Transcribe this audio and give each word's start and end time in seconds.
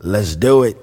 Let's 0.00 0.36
do 0.36 0.62
it. 0.62 0.76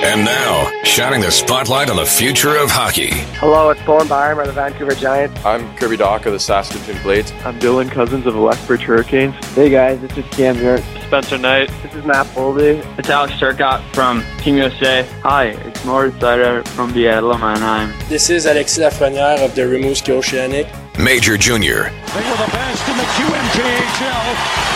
And 0.00 0.24
now, 0.24 0.82
shining 0.82 1.20
the 1.20 1.30
spotlight 1.30 1.90
on 1.90 1.96
the 1.96 2.04
future 2.04 2.56
of 2.56 2.70
hockey. 2.72 3.10
Hello, 3.36 3.70
it's 3.70 3.80
Bowen 3.82 4.08
Byram 4.08 4.40
of 4.40 4.48
the 4.48 4.52
Vancouver 4.52 4.96
Giants. 4.96 5.44
I'm 5.44 5.76
Kirby 5.76 5.98
Dach 5.98 6.26
of 6.26 6.32
the 6.32 6.40
Saskatoon 6.40 7.00
Blades. 7.04 7.30
I'm 7.44 7.56
Dylan 7.60 7.88
Cozens 7.88 8.26
of 8.26 8.34
the 8.34 8.40
Lethbridge 8.40 8.82
Hurricanes. 8.82 9.36
Hey 9.54 9.70
guys, 9.70 10.00
this 10.00 10.18
is 10.18 10.24
Cam 10.32 10.56
here. 10.56 10.78
Spencer 11.06 11.38
Knight. 11.38 11.70
This 11.84 11.94
is 11.94 12.04
Matt 12.04 12.26
Boldy. 12.28 12.84
It's 12.98 13.08
Alex 13.08 13.34
Turcotte 13.34 13.82
from 13.94 14.24
Team 14.38 14.56
USA. 14.56 15.06
Hi, 15.22 15.50
it's 15.50 15.84
Moritz 15.84 16.16
Seider 16.16 16.66
from 16.66 16.92
Seattle, 16.92 17.38
Mannheim. 17.38 17.94
This 18.08 18.28
is 18.28 18.46
Alexis 18.46 18.78
Lafreniere 18.78 19.44
of 19.44 19.54
the 19.54 19.62
Rimouski 19.62 20.10
Oceanic. 20.10 20.66
Major 20.98 21.36
Junior. 21.38 21.94
They 22.10 22.26
were 22.26 22.40
the 22.42 22.50
best 22.50 22.82
in 22.90 22.96
the 22.98 23.06
QMJHL, 23.14 24.26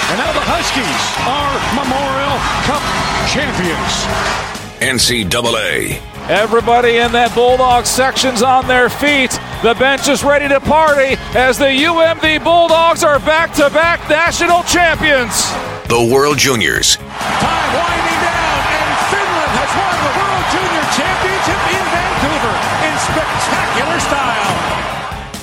and 0.07 0.19
now 0.23 0.31
the 0.31 0.47
Huskies 0.47 1.03
are 1.27 1.51
Memorial 1.75 2.39
Cup 2.63 2.79
champions. 3.27 4.07
NCAA. 4.79 5.99
Everybody 6.31 6.99
in 6.99 7.11
that 7.11 7.35
Bulldog 7.35 7.87
section's 7.87 8.41
on 8.41 8.69
their 8.69 8.89
feet. 8.89 9.35
The 9.67 9.75
bench 9.75 10.07
is 10.07 10.23
ready 10.23 10.47
to 10.47 10.61
party 10.61 11.19
as 11.35 11.59
the 11.59 11.67
UMD 11.67 12.45
Bulldogs 12.47 13.03
are 13.03 13.19
back 13.19 13.53
to 13.59 13.67
back 13.71 14.07
national 14.09 14.63
champions. 14.63 15.51
The 15.91 16.07
World 16.07 16.39
Juniors. 16.39 17.03
Time 17.03 17.71
winding 17.75 18.21
down, 18.23 18.59
and 18.71 18.95
Finland 19.11 19.53
has 19.59 19.71
won 19.75 19.97
the 20.07 20.15
World 20.23 20.47
Junior 20.55 20.87
Championship 20.95 21.61
in 21.67 21.85
Vancouver 21.91 22.55
in 22.87 22.95
spectacular 23.11 23.99
style. 24.07 24.42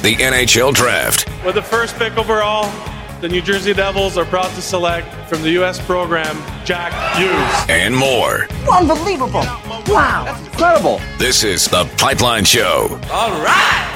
The 0.02 0.16
NHL 0.16 0.74
Draft. 0.74 1.28
With 1.46 1.56
the 1.56 1.62
first 1.62 1.98
pick 1.98 2.18
overall, 2.18 2.72
the 3.20 3.28
New 3.28 3.42
Jersey 3.42 3.74
Devils 3.74 4.18
are 4.18 4.24
proud 4.24 4.50
to 4.56 4.62
select 4.62 5.14
from 5.28 5.42
the 5.42 5.50
U.S. 5.52 5.78
program 5.86 6.38
Jack 6.64 6.94
Hughes. 7.18 7.66
And 7.68 7.94
more. 7.94 8.48
Unbelievable. 8.72 9.42
Wow. 9.92 10.24
That's 10.24 10.48
incredible. 10.48 11.02
This 11.18 11.44
is 11.44 11.66
The 11.66 11.84
Pipeline 11.98 12.46
Show. 12.46 12.98
All 13.12 13.32
right. 13.44 13.96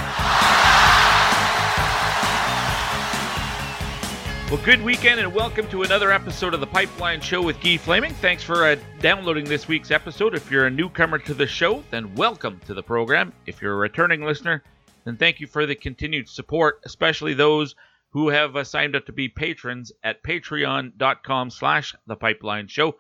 Well, 4.52 4.62
good 4.66 4.82
weekend 4.84 5.22
and 5.22 5.34
welcome 5.34 5.70
to 5.70 5.84
another 5.84 6.12
episode 6.12 6.54
of 6.54 6.60
The 6.60 6.68
Pipeline 6.68 7.22
Show 7.22 7.42
with 7.42 7.62
Guy 7.62 7.78
Flaming. 7.78 8.14
Thanks 8.16 8.44
for 8.44 8.66
uh, 8.68 8.76
downloading 9.00 9.46
this 9.46 9.70
week's 9.70 9.90
episode. 9.90 10.36
If 10.36 10.52
you're 10.52 10.66
a 10.66 10.70
newcomer 10.70 11.18
to 11.20 11.34
the 11.34 11.48
show, 11.48 11.82
then 11.92 12.14
welcome 12.16 12.60
to 12.68 12.74
the 12.74 12.84
program. 12.84 13.32
If 13.46 13.62
you're 13.62 13.74
a 13.74 13.78
returning 13.78 14.26
listener, 14.26 14.62
then 15.06 15.18
thank 15.18 15.40
you 15.40 15.48
for 15.48 15.66
the 15.66 15.76
continued 15.76 16.30
support, 16.30 16.80
especially 16.86 17.34
those 17.34 17.76
who 18.12 18.30
have 18.30 18.56
uh, 18.56 18.64
signed 18.64 18.96
up 18.96 19.06
to 19.08 19.12
be 19.12 19.28
patrons 19.28 19.92
at 20.04 20.24
patreon.com 20.24 21.50
slash 21.50 21.96
the 22.06 22.16
pipeline 22.16 22.68
show. 22.68 22.96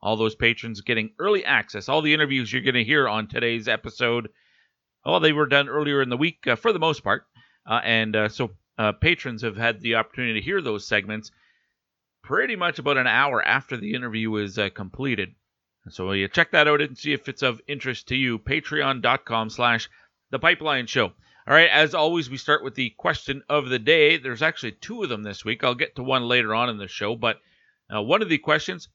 All 0.00 0.16
those 0.16 0.34
patrons 0.34 0.82
getting 0.82 1.10
early 1.18 1.44
access 1.44 1.88
all 1.88 2.02
the 2.02 2.14
interviews 2.14 2.52
you're 2.52 2.62
going 2.62 2.74
to 2.74 2.84
hear 2.84 3.08
on 3.08 3.26
today's 3.26 3.66
episode 3.66 4.28
well 5.04 5.18
they 5.18 5.32
were 5.32 5.46
done 5.46 5.68
earlier 5.68 6.02
in 6.02 6.08
the 6.08 6.16
week 6.16 6.46
uh, 6.46 6.54
for 6.54 6.72
the 6.72 6.78
most 6.78 7.02
part. 7.02 7.24
Uh, 7.66 7.80
and 7.82 8.14
uh, 8.14 8.28
so 8.28 8.50
uh, 8.78 8.92
patrons 8.92 9.42
have 9.42 9.56
had 9.56 9.80
the 9.80 9.96
opportunity 9.96 10.40
to 10.40 10.44
hear 10.44 10.62
those 10.62 10.86
segments 10.86 11.32
pretty 12.22 12.54
much 12.54 12.78
about 12.78 12.96
an 12.96 13.06
hour 13.06 13.42
after 13.42 13.76
the 13.76 13.94
interview 13.94 14.36
is 14.36 14.58
uh, 14.58 14.68
completed. 14.70 15.34
So 15.88 16.12
you 16.12 16.28
check 16.28 16.52
that 16.52 16.68
out 16.68 16.80
and 16.80 16.96
see 16.96 17.12
if 17.12 17.28
it's 17.28 17.42
of 17.42 17.60
interest 17.66 18.08
to 18.08 18.16
you. 18.16 18.38
Patreon.com 18.38 19.50
slash 19.50 19.88
the 20.30 20.38
pipeline 20.38 20.86
show 20.86 21.12
all 21.48 21.54
right, 21.54 21.70
as 21.70 21.94
always, 21.94 22.28
we 22.28 22.36
start 22.36 22.62
with 22.62 22.74
the 22.74 22.90
question 22.90 23.42
of 23.48 23.70
the 23.70 23.78
day. 23.78 24.18
There's 24.18 24.42
actually 24.42 24.72
two 24.72 25.02
of 25.02 25.08
them 25.08 25.22
this 25.22 25.46
week. 25.46 25.64
I'll 25.64 25.74
get 25.74 25.96
to 25.96 26.02
one 26.02 26.28
later 26.28 26.54
on 26.54 26.68
in 26.68 26.76
the 26.76 26.88
show, 26.88 27.16
but 27.16 27.40
uh, 27.90 28.02
one 28.02 28.20
of 28.20 28.28
the 28.28 28.36
questions, 28.36 28.90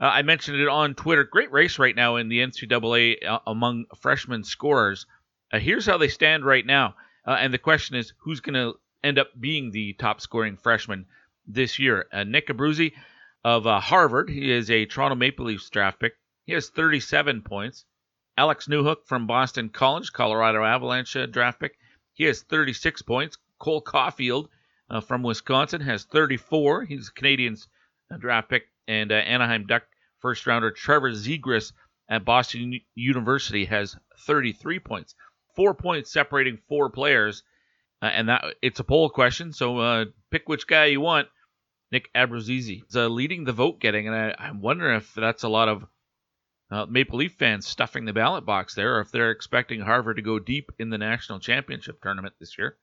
uh, 0.00 0.06
I 0.06 0.22
mentioned 0.22 0.58
it 0.58 0.66
on 0.66 0.94
Twitter. 0.94 1.24
Great 1.24 1.52
race 1.52 1.78
right 1.78 1.94
now 1.94 2.16
in 2.16 2.30
the 2.30 2.38
NCAA 2.38 3.22
uh, 3.28 3.40
among 3.46 3.84
freshman 3.98 4.44
scorers. 4.44 5.04
Uh, 5.52 5.58
here's 5.58 5.84
how 5.84 5.98
they 5.98 6.08
stand 6.08 6.42
right 6.42 6.64
now. 6.64 6.94
Uh, 7.26 7.36
and 7.38 7.52
the 7.52 7.58
question 7.58 7.96
is 7.96 8.14
who's 8.20 8.40
going 8.40 8.54
to 8.54 8.78
end 9.04 9.18
up 9.18 9.28
being 9.38 9.70
the 9.70 9.92
top 9.92 10.22
scoring 10.22 10.56
freshman 10.56 11.04
this 11.46 11.78
year? 11.78 12.06
Uh, 12.10 12.24
Nick 12.24 12.46
Abruzzese 12.46 12.94
of 13.44 13.64
Harvard, 13.64 14.30
he 14.30 14.50
is 14.50 14.70
a 14.70 14.86
Toronto 14.86 15.16
Maple 15.16 15.44
Leafs 15.44 15.68
draft 15.68 16.00
pick. 16.00 16.14
He 16.46 16.54
has 16.54 16.70
37 16.70 17.42
points. 17.42 17.84
Alex 18.38 18.68
Newhook 18.68 19.04
from 19.04 19.26
Boston 19.26 19.68
College, 19.68 20.14
Colorado 20.14 20.64
Avalanche 20.64 21.14
draft 21.30 21.60
pick. 21.60 21.76
He 22.20 22.26
has 22.26 22.42
36 22.42 23.00
points. 23.00 23.38
Cole 23.58 23.80
Caufield 23.80 24.48
uh, 24.90 25.00
from 25.00 25.22
Wisconsin 25.22 25.80
has 25.80 26.04
34. 26.04 26.84
He's 26.84 27.08
a 27.08 27.18
Canadiens 27.18 27.66
uh, 28.12 28.18
draft 28.18 28.50
pick. 28.50 28.64
And 28.86 29.10
uh, 29.10 29.14
Anaheim 29.14 29.64
Duck 29.66 29.84
first 30.18 30.46
rounder 30.46 30.70
Trevor 30.70 31.12
Zegras 31.12 31.72
at 32.10 32.26
Boston 32.26 32.78
University 32.94 33.64
has 33.64 33.96
33 34.26 34.80
points. 34.80 35.14
Four 35.56 35.72
points 35.72 36.12
separating 36.12 36.58
four 36.68 36.90
players. 36.90 37.42
Uh, 38.02 38.10
and 38.12 38.28
that 38.28 38.44
it's 38.60 38.80
a 38.80 38.84
poll 38.84 39.08
question, 39.08 39.54
so 39.54 39.78
uh, 39.78 40.04
pick 40.30 40.46
which 40.46 40.66
guy 40.66 40.84
you 40.86 41.00
want. 41.00 41.26
Nick 41.90 42.12
Abruzzese 42.14 42.82
is 42.86 42.96
uh, 42.96 43.08
leading 43.08 43.44
the 43.44 43.54
vote 43.54 43.80
getting, 43.80 44.08
and 44.08 44.14
I, 44.14 44.34
I'm 44.38 44.60
wondering 44.60 44.96
if 44.98 45.14
that's 45.14 45.42
a 45.42 45.48
lot 45.48 45.70
of 45.70 45.86
uh, 46.70 46.86
Maple 46.88 47.18
Leaf 47.18 47.34
fans 47.34 47.66
stuffing 47.66 48.04
the 48.04 48.12
ballot 48.12 48.46
box 48.46 48.74
there, 48.74 48.96
or 48.96 49.00
if 49.00 49.10
they're 49.10 49.30
expecting 49.30 49.80
Harvard 49.80 50.16
to 50.16 50.22
go 50.22 50.38
deep 50.38 50.70
in 50.78 50.90
the 50.90 50.98
national 50.98 51.40
championship 51.40 52.00
tournament 52.00 52.34
this 52.38 52.56
year. 52.56 52.76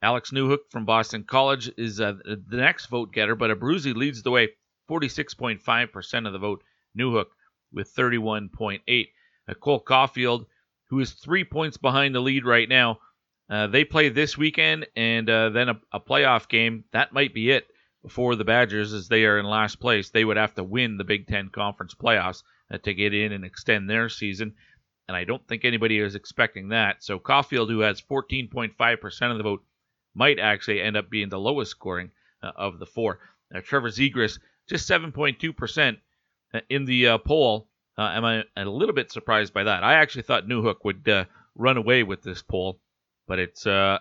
Alex 0.00 0.30
Newhook 0.30 0.70
from 0.70 0.84
Boston 0.84 1.24
College 1.24 1.70
is 1.76 2.00
uh, 2.00 2.14
the 2.24 2.56
next 2.56 2.86
vote 2.86 3.12
getter, 3.12 3.34
but 3.34 3.50
Abruzzese 3.50 3.94
leads 3.94 4.22
the 4.22 4.30
way, 4.30 4.48
46.5% 4.90 6.26
of 6.26 6.32
the 6.32 6.38
vote. 6.38 6.62
Newhook 6.98 7.26
with 7.72 7.94
31.8. 7.94 9.08
Uh, 9.48 9.54
Cole 9.54 9.82
Caufield, 9.82 10.46
who 10.86 11.00
is 11.00 11.12
three 11.12 11.44
points 11.44 11.76
behind 11.76 12.14
the 12.14 12.20
lead 12.20 12.44
right 12.44 12.68
now, 12.68 12.98
uh, 13.48 13.66
they 13.66 13.84
play 13.84 14.08
this 14.08 14.36
weekend 14.36 14.86
and 14.96 15.28
uh, 15.28 15.50
then 15.50 15.68
a, 15.68 15.80
a 15.92 16.00
playoff 16.00 16.48
game. 16.48 16.84
That 16.92 17.12
might 17.12 17.34
be 17.34 17.50
it 17.50 17.66
for 18.08 18.34
the 18.34 18.44
Badgers, 18.44 18.92
as 18.92 19.08
they 19.08 19.24
are 19.24 19.38
in 19.38 19.46
last 19.46 19.80
place. 19.80 20.10
They 20.10 20.24
would 20.24 20.36
have 20.36 20.54
to 20.54 20.64
win 20.64 20.96
the 20.96 21.04
Big 21.04 21.26
Ten 21.26 21.48
Conference 21.48 21.94
playoffs 21.94 22.42
to 22.78 22.94
get 22.94 23.14
in 23.14 23.32
and 23.32 23.44
extend 23.44 23.88
their 23.88 24.08
season. 24.08 24.54
And 25.08 25.16
I 25.16 25.24
don't 25.24 25.46
think 25.46 25.64
anybody 25.64 25.98
is 25.98 26.14
expecting 26.14 26.68
that. 26.68 27.02
So 27.02 27.18
Caufield, 27.18 27.68
who 27.68 27.80
has 27.80 28.00
14.5% 28.00 29.30
of 29.30 29.36
the 29.36 29.42
vote, 29.42 29.64
might 30.14 30.38
actually 30.38 30.80
end 30.80 30.96
up 30.96 31.10
being 31.10 31.28
the 31.28 31.38
lowest 31.38 31.70
scoring 31.70 32.10
uh, 32.42 32.52
of 32.56 32.78
the 32.78 32.86
four. 32.86 33.18
Uh, 33.54 33.60
Trevor 33.60 33.88
Zegras, 33.88 34.38
just 34.68 34.88
7.2% 34.88 35.96
uh, 36.54 36.60
in 36.68 36.84
the 36.84 37.08
uh, 37.08 37.18
poll. 37.18 37.68
Uh, 37.98 38.10
am 38.14 38.24
I 38.24 38.44
a 38.56 38.64
little 38.64 38.94
bit 38.94 39.10
surprised 39.12 39.52
by 39.52 39.64
that? 39.64 39.84
I 39.84 39.94
actually 39.94 40.22
thought 40.22 40.46
Newhook 40.46 40.84
would 40.84 41.08
uh, 41.08 41.24
run 41.54 41.76
away 41.76 42.02
with 42.02 42.22
this 42.22 42.42
poll, 42.42 42.80
but 43.26 43.38
it's 43.38 43.64
the 43.64 44.00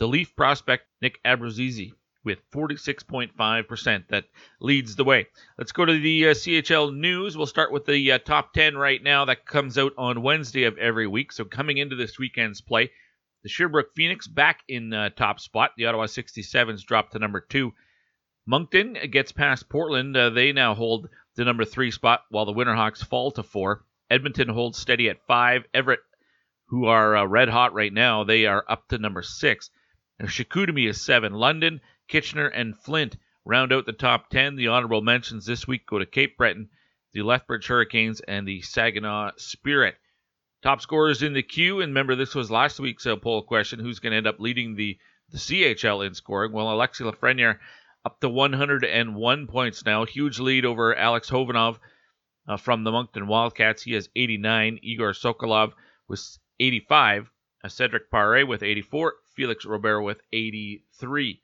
Leaf 0.00 0.36
prospect 0.36 0.84
Nick 1.00 1.22
Abruzzese 1.24 1.92
with 2.26 2.50
46.5%. 2.50 4.08
That 4.08 4.24
leads 4.60 4.96
the 4.96 5.04
way. 5.04 5.28
Let's 5.56 5.72
go 5.72 5.86
to 5.86 5.98
the 5.98 6.28
uh, 6.28 6.34
CHL 6.34 6.94
news. 6.94 7.36
We'll 7.36 7.46
start 7.46 7.72
with 7.72 7.86
the 7.86 8.12
uh, 8.12 8.18
top 8.18 8.52
10 8.52 8.76
right 8.76 9.02
now. 9.02 9.24
That 9.24 9.46
comes 9.46 9.78
out 9.78 9.92
on 9.96 10.22
Wednesday 10.22 10.64
of 10.64 10.76
every 10.76 11.06
week. 11.06 11.32
So 11.32 11.44
coming 11.44 11.78
into 11.78 11.96
this 11.96 12.18
weekend's 12.18 12.60
play, 12.60 12.90
the 13.44 13.48
Sherbrooke 13.48 13.94
Phoenix 13.94 14.26
back 14.26 14.60
in 14.68 14.92
uh, 14.92 15.10
top 15.10 15.38
spot. 15.38 15.70
The 15.76 15.86
Ottawa 15.86 16.06
67s 16.06 16.84
dropped 16.84 17.12
to 17.12 17.20
number 17.20 17.40
two. 17.40 17.72
Moncton 18.44 18.96
gets 19.10 19.30
past 19.32 19.68
Portland. 19.68 20.16
Uh, 20.16 20.30
they 20.30 20.52
now 20.52 20.74
hold 20.74 21.08
the 21.36 21.44
number 21.44 21.64
three 21.64 21.92
spot, 21.92 22.22
while 22.30 22.44
the 22.44 22.52
Winterhawks 22.52 23.06
fall 23.06 23.30
to 23.32 23.44
four. 23.44 23.84
Edmonton 24.10 24.48
holds 24.48 24.78
steady 24.78 25.08
at 25.08 25.24
five. 25.26 25.62
Everett, 25.72 26.00
who 26.66 26.86
are 26.86 27.16
uh, 27.16 27.24
red 27.24 27.48
hot 27.48 27.72
right 27.72 27.92
now, 27.92 28.24
they 28.24 28.46
are 28.46 28.64
up 28.68 28.88
to 28.88 28.98
number 28.98 29.22
six. 29.22 29.70
Chicoutimi 30.22 30.88
is 30.88 31.04
seven. 31.04 31.34
London 31.34 31.80
Kitchener, 32.08 32.46
and 32.46 32.78
Flint 32.78 33.16
round 33.44 33.72
out 33.72 33.86
the 33.86 33.92
top 33.92 34.30
10. 34.30 34.56
The 34.56 34.68
honorable 34.68 35.02
mentions 35.02 35.46
this 35.46 35.66
week 35.66 35.86
go 35.86 35.98
to 35.98 36.06
Cape 36.06 36.36
Breton, 36.36 36.68
the 37.12 37.22
Lethbridge 37.22 37.66
Hurricanes, 37.66 38.20
and 38.20 38.46
the 38.46 38.62
Saginaw 38.62 39.32
Spirit. 39.36 39.96
Top 40.62 40.80
scorers 40.80 41.22
in 41.22 41.32
the 41.32 41.42
queue, 41.42 41.80
and 41.80 41.90
remember 41.90 42.14
this 42.14 42.34
was 42.34 42.50
last 42.50 42.80
week's 42.80 43.06
uh, 43.06 43.16
poll 43.16 43.42
question: 43.42 43.78
who's 43.78 43.98
going 43.98 44.10
to 44.12 44.16
end 44.16 44.26
up 44.26 44.40
leading 44.40 44.74
the 44.74 44.98
the 45.30 45.38
CHL 45.38 46.06
in 46.06 46.14
scoring? 46.14 46.52
Well, 46.52 46.66
Alexi 46.66 47.02
Lafreniere 47.02 47.58
up 48.04 48.20
to 48.20 48.28
101 48.28 49.46
points 49.48 49.84
now, 49.84 50.04
huge 50.04 50.38
lead 50.38 50.64
over 50.64 50.94
Alex 50.94 51.28
Khovanov 51.28 51.78
uh, 52.46 52.56
from 52.56 52.84
the 52.84 52.92
Moncton 52.92 53.26
Wildcats. 53.26 53.82
He 53.82 53.94
has 53.94 54.08
89. 54.14 54.78
Igor 54.82 55.12
Sokolov 55.12 55.72
with 56.06 56.38
85. 56.60 57.30
Uh, 57.64 57.68
Cedric 57.68 58.10
Pare 58.10 58.46
with 58.46 58.62
84. 58.62 59.14
Felix 59.34 59.64
Robert 59.64 60.02
with 60.02 60.20
83. 60.32 61.40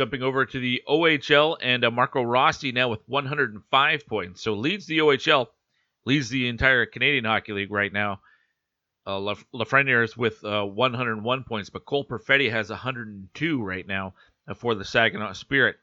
Jumping 0.00 0.22
over 0.22 0.46
to 0.46 0.58
the 0.58 0.82
OHL 0.88 1.58
and 1.60 1.84
uh, 1.84 1.90
Marco 1.90 2.22
Rossi 2.22 2.72
now 2.72 2.88
with 2.88 3.00
105 3.06 4.06
points. 4.06 4.40
So 4.40 4.54
leads 4.54 4.86
the 4.86 4.96
OHL, 5.00 5.48
leads 6.06 6.30
the 6.30 6.48
entire 6.48 6.86
Canadian 6.86 7.26
Hockey 7.26 7.52
League 7.52 7.70
right 7.70 7.92
now. 7.92 8.22
Uh, 9.06 9.34
Lafreniere 9.54 10.02
is 10.02 10.16
with 10.16 10.42
uh, 10.42 10.64
101 10.64 11.44
points, 11.44 11.68
but 11.68 11.84
Cole 11.84 12.06
Perfetti 12.06 12.50
has 12.50 12.70
102 12.70 13.62
right 13.62 13.86
now 13.86 14.14
uh, 14.48 14.54
for 14.54 14.74
the 14.74 14.86
Saginaw 14.86 15.34
Spirit. 15.34 15.76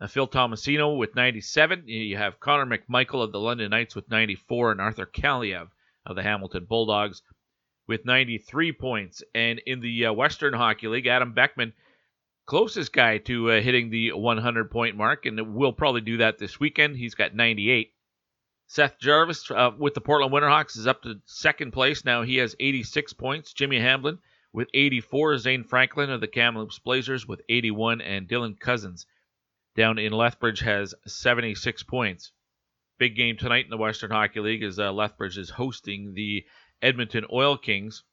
Uh, 0.00 0.08
Phil 0.08 0.26
Tomasino 0.26 0.98
with 0.98 1.14
97. 1.14 1.84
You 1.86 2.16
have 2.16 2.40
Connor 2.40 2.66
McMichael 2.66 3.22
of 3.22 3.30
the 3.30 3.38
London 3.38 3.70
Knights 3.70 3.94
with 3.94 4.10
94, 4.10 4.72
and 4.72 4.80
Arthur 4.80 5.06
Kaliyev 5.06 5.68
of 6.04 6.16
the 6.16 6.24
Hamilton 6.24 6.64
Bulldogs 6.68 7.22
with 7.86 8.04
93 8.04 8.72
points. 8.72 9.22
And 9.36 9.60
in 9.60 9.78
the 9.78 10.06
uh, 10.06 10.12
Western 10.12 10.52
Hockey 10.52 10.88
League, 10.88 11.06
Adam 11.06 11.32
Beckman, 11.32 11.72
closest 12.52 12.92
guy 12.92 13.16
to 13.16 13.50
uh, 13.50 13.62
hitting 13.62 13.88
the 13.88 14.12
100 14.12 14.70
point 14.70 14.94
mark, 14.94 15.24
and 15.24 15.54
we'll 15.54 15.72
probably 15.72 16.02
do 16.02 16.18
that 16.18 16.36
this 16.36 16.60
weekend. 16.60 16.94
He's 16.94 17.14
got 17.14 17.34
98. 17.34 17.94
Seth 18.66 18.98
Jarvis 19.00 19.50
uh, 19.50 19.70
with 19.78 19.94
the 19.94 20.02
Portland 20.02 20.34
Winterhawks 20.34 20.76
is 20.76 20.86
up 20.86 21.02
to 21.04 21.22
second 21.24 21.72
place 21.72 22.04
now. 22.04 22.20
He 22.20 22.36
has 22.36 22.54
86 22.60 23.14
points. 23.14 23.54
Jimmy 23.54 23.78
Hamblin 23.80 24.18
with 24.52 24.68
84. 24.74 25.38
Zane 25.38 25.64
Franklin 25.64 26.10
of 26.10 26.20
the 26.20 26.26
Kamloops 26.26 26.78
Blazers 26.78 27.26
with 27.26 27.40
81, 27.48 28.02
and 28.02 28.28
Dylan 28.28 28.60
Cozens 28.60 29.06
down 29.74 29.98
in 29.98 30.12
Lethbridge 30.12 30.60
has 30.60 30.94
76 31.06 31.82
points. 31.84 32.32
Big 32.98 33.16
game 33.16 33.38
tonight 33.38 33.64
in 33.64 33.70
the 33.70 33.78
Western 33.78 34.10
Hockey 34.10 34.40
League 34.40 34.62
as 34.62 34.78
uh, 34.78 34.92
Lethbridge 34.92 35.38
is 35.38 35.48
hosting 35.48 36.12
the 36.12 36.44
Edmonton 36.82 37.24
Oil 37.32 37.56
Kings. 37.56 38.04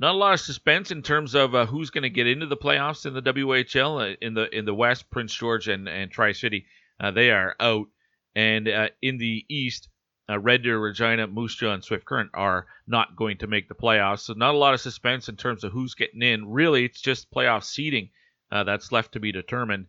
Not 0.00 0.14
a 0.14 0.18
lot 0.18 0.34
of 0.34 0.38
suspense 0.40 0.92
in 0.92 1.02
terms 1.02 1.34
of 1.34 1.56
uh, 1.56 1.66
who's 1.66 1.90
going 1.90 2.02
to 2.02 2.10
get 2.10 2.28
into 2.28 2.46
the 2.46 2.56
playoffs 2.56 3.04
in 3.04 3.14
the 3.14 3.22
WHL. 3.22 4.12
Uh, 4.12 4.16
in 4.20 4.32
the 4.32 4.48
in 4.56 4.64
the 4.64 4.74
West, 4.74 5.10
Prince 5.10 5.34
George 5.34 5.66
and, 5.66 5.88
and 5.88 6.08
Tri 6.08 6.30
City, 6.30 6.66
uh, 7.00 7.10
they 7.10 7.32
are 7.32 7.56
out. 7.58 7.88
And 8.36 8.68
uh, 8.68 8.90
in 9.02 9.18
the 9.18 9.44
East, 9.48 9.88
uh, 10.30 10.38
Red 10.38 10.62
Deer, 10.62 10.78
Regina, 10.78 11.26
Moose 11.26 11.56
Jaw, 11.56 11.72
and 11.72 11.82
Swift 11.82 12.04
Current 12.04 12.30
are 12.32 12.68
not 12.86 13.16
going 13.16 13.38
to 13.38 13.48
make 13.48 13.68
the 13.68 13.74
playoffs. 13.74 14.20
So 14.20 14.34
not 14.34 14.54
a 14.54 14.58
lot 14.58 14.72
of 14.72 14.80
suspense 14.80 15.28
in 15.28 15.34
terms 15.34 15.64
of 15.64 15.72
who's 15.72 15.94
getting 15.94 16.22
in. 16.22 16.48
Really, 16.48 16.84
it's 16.84 17.00
just 17.00 17.32
playoff 17.32 17.64
seeding 17.64 18.10
uh, 18.52 18.62
that's 18.62 18.92
left 18.92 19.12
to 19.14 19.20
be 19.20 19.32
determined. 19.32 19.86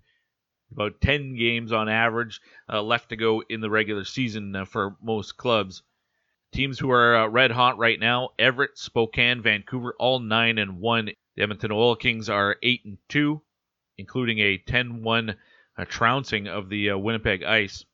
About 0.71 1.01
10 1.01 1.35
games 1.35 1.71
on 1.71 1.87
average 1.87 2.41
left 2.67 3.09
to 3.09 3.15
go 3.15 3.43
in 3.47 3.61
the 3.61 3.69
regular 3.69 4.05
season 4.05 4.65
for 4.65 4.95
most 5.01 5.37
clubs. 5.37 5.83
Teams 6.51 6.79
who 6.79 6.91
are 6.91 7.15
uh, 7.15 7.27
red 7.27 7.51
hot 7.51 7.77
right 7.77 7.99
now: 7.99 8.29
Everett, 8.39 8.77
Spokane, 8.77 9.41
Vancouver, 9.41 9.95
all 9.99 10.19
nine 10.19 10.57
and 10.57 10.79
one. 10.79 11.09
The 11.35 11.43
Edmonton 11.43 11.71
Oil 11.71 11.95
Kings 11.95 12.29
are 12.29 12.57
eight 12.63 12.83
and 12.85 12.97
two, 13.07 13.41
including 13.97 14.39
a 14.39 14.57
10-1 14.57 15.35
uh, 15.77 15.85
trouncing 15.85 16.47
of 16.47 16.69
the 16.69 16.93
Winnipeg 16.93 17.43
Ice. 17.43 17.85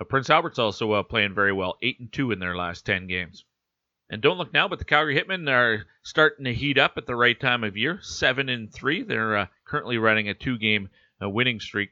Uh, 0.00 0.04
Prince 0.04 0.30
Albert's 0.30 0.58
also 0.58 0.92
uh, 0.92 1.02
playing 1.02 1.34
very 1.34 1.52
well, 1.52 1.76
eight 1.82 2.00
and 2.00 2.12
two 2.12 2.32
in 2.32 2.38
their 2.38 2.56
last 2.56 2.86
ten 2.86 3.06
games. 3.06 3.44
And 4.08 4.20
don't 4.20 4.38
look 4.38 4.52
now, 4.52 4.66
but 4.66 4.78
the 4.78 4.84
Calgary 4.84 5.14
Hitmen 5.14 5.48
are 5.48 5.86
starting 6.02 6.44
to 6.44 6.54
heat 6.54 6.78
up 6.78 6.94
at 6.96 7.06
the 7.06 7.14
right 7.14 7.38
time 7.38 7.62
of 7.62 7.76
year, 7.76 8.00
seven 8.02 8.48
and 8.48 8.72
three. 8.72 9.02
They're 9.02 9.36
uh, 9.36 9.46
currently 9.64 9.98
running 9.98 10.28
a 10.28 10.34
two-game 10.34 10.88
uh, 11.22 11.28
winning 11.28 11.60
streak. 11.60 11.90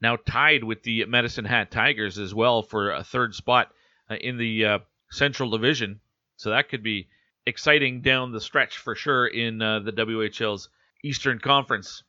Now 0.00 0.16
tied 0.16 0.62
with 0.62 0.82
the 0.82 1.06
Medicine 1.06 1.46
Hat 1.46 1.70
Tigers 1.70 2.18
as 2.18 2.34
well 2.34 2.62
for 2.62 2.90
a 2.90 3.02
third 3.02 3.34
spot 3.34 3.72
uh, 4.10 4.16
in 4.16 4.36
the 4.36 4.64
uh, 4.64 4.78
Central 5.10 5.50
Division. 5.50 6.00
So 6.36 6.50
that 6.50 6.68
could 6.68 6.82
be 6.82 7.08
exciting 7.46 8.00
down 8.02 8.32
the 8.32 8.40
stretch 8.40 8.78
for 8.78 8.94
sure 8.94 9.26
in 9.26 9.58
the 9.58 9.92
WHL's 9.96 10.68
Eastern 11.02 11.38
Conference. 11.38 12.02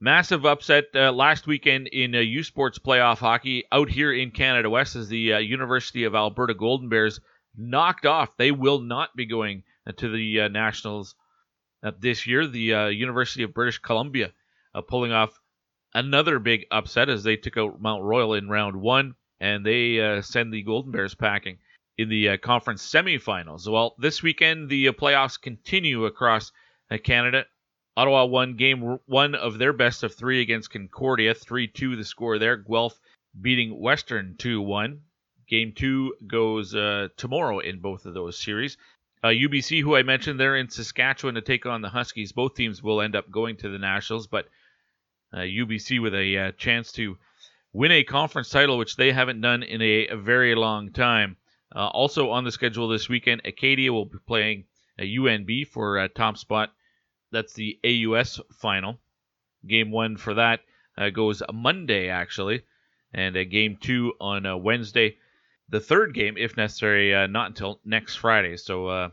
Massive 0.00 0.44
upset 0.44 0.86
uh, 0.96 1.12
last 1.12 1.46
weekend 1.46 1.86
in 1.86 2.12
uh, 2.16 2.18
U 2.18 2.42
Sports 2.42 2.76
playoff 2.76 3.18
hockey 3.18 3.62
out 3.70 3.88
here 3.88 4.12
in 4.12 4.32
Canada 4.32 4.68
West 4.68 4.96
as 4.96 5.08
the 5.08 5.34
uh, 5.34 5.38
University 5.38 6.02
of 6.02 6.16
Alberta 6.16 6.54
Golden 6.54 6.88
Bears 6.88 7.20
knocked 7.56 8.04
off. 8.04 8.36
They 8.36 8.50
will 8.50 8.80
not 8.80 9.14
be 9.14 9.26
going 9.26 9.62
uh, 9.86 9.92
to 9.98 10.08
the 10.10 10.40
uh, 10.40 10.48
Nationals 10.48 11.14
uh, 11.84 11.92
this 12.00 12.26
year. 12.26 12.48
The 12.48 12.90
University 12.92 13.44
of 13.44 13.54
British 13.54 13.78
Columbia 13.78 14.32
pulling 14.88 15.12
off 15.12 15.38
another 15.94 16.40
big 16.40 16.66
upset 16.72 17.08
as 17.08 17.22
they 17.22 17.36
took 17.36 17.56
out 17.56 17.80
Mount 17.80 18.02
Royal 18.02 18.34
in 18.34 18.48
round 18.48 18.74
one, 18.74 19.14
and 19.38 19.64
they 19.64 20.20
send 20.22 20.52
the 20.52 20.62
Golden 20.62 20.90
Bears 20.90 21.14
packing 21.14 21.58
in 22.02 22.08
the 22.08 22.36
conference 22.38 22.86
semifinals. 22.86 23.70
Well, 23.70 23.94
this 23.98 24.22
weekend 24.22 24.68
the 24.68 24.86
playoffs 24.92 25.40
continue 25.40 26.04
across 26.04 26.52
Canada 27.02 27.46
Ottawa 27.94 28.24
won 28.24 28.56
game 28.56 28.98
one 29.04 29.34
of 29.34 29.58
their 29.58 29.74
best 29.74 30.02
of 30.02 30.14
three 30.14 30.40
against 30.40 30.70
Concordia, 30.70 31.34
3 31.34 31.68
2 31.68 31.96
the 31.96 32.04
score 32.04 32.38
there. 32.38 32.56
Guelph 32.56 32.98
beating 33.38 33.78
Western 33.78 34.34
2 34.38 34.62
1. 34.62 35.02
Game 35.46 35.72
two 35.72 36.14
goes 36.26 36.74
uh, 36.74 37.08
tomorrow 37.18 37.58
in 37.58 37.80
both 37.80 38.06
of 38.06 38.14
those 38.14 38.42
series. 38.42 38.78
Uh, 39.22 39.28
UBC, 39.28 39.82
who 39.82 39.94
I 39.94 40.02
mentioned, 40.02 40.40
they're 40.40 40.56
in 40.56 40.70
Saskatchewan 40.70 41.34
to 41.34 41.42
take 41.42 41.66
on 41.66 41.82
the 41.82 41.90
Huskies. 41.90 42.32
Both 42.32 42.54
teams 42.54 42.82
will 42.82 43.02
end 43.02 43.14
up 43.14 43.30
going 43.30 43.58
to 43.58 43.68
the 43.68 43.78
Nationals, 43.78 44.26
but 44.26 44.48
uh, 45.34 45.40
UBC 45.40 46.00
with 46.00 46.14
a 46.14 46.38
uh, 46.38 46.52
chance 46.52 46.92
to 46.92 47.18
win 47.74 47.92
a 47.92 48.04
conference 48.04 48.48
title, 48.48 48.78
which 48.78 48.96
they 48.96 49.12
haven't 49.12 49.42
done 49.42 49.62
in 49.62 49.82
a, 49.82 50.08
a 50.08 50.16
very 50.16 50.54
long 50.54 50.92
time. 50.92 51.36
Uh, 51.74 51.88
also 51.88 52.30
on 52.30 52.44
the 52.44 52.52
schedule 52.52 52.88
this 52.88 53.08
weekend, 53.08 53.42
Acadia 53.44 53.92
will 53.92 54.04
be 54.04 54.18
playing 54.26 54.64
a 54.98 55.16
UNB 55.16 55.68
for 55.68 55.98
a 55.98 56.08
top 56.08 56.36
spot 56.36 56.70
that's 57.32 57.54
the 57.54 57.78
AUS 57.84 58.40
final. 58.52 59.00
Game 59.66 59.90
one 59.90 60.16
for 60.16 60.34
that 60.34 60.60
uh, 60.96 61.10
goes 61.10 61.42
Monday, 61.52 62.08
actually, 62.08 62.62
and 63.12 63.36
uh, 63.36 63.44
game 63.44 63.78
two 63.80 64.12
on 64.20 64.46
uh, 64.46 64.56
Wednesday. 64.56 65.16
The 65.70 65.80
third 65.80 66.14
game, 66.14 66.36
if 66.36 66.56
necessary, 66.56 67.14
uh, 67.14 67.26
not 67.26 67.48
until 67.48 67.80
next 67.84 68.16
Friday. 68.16 68.56
So 68.58 68.86
uh, 68.86 69.08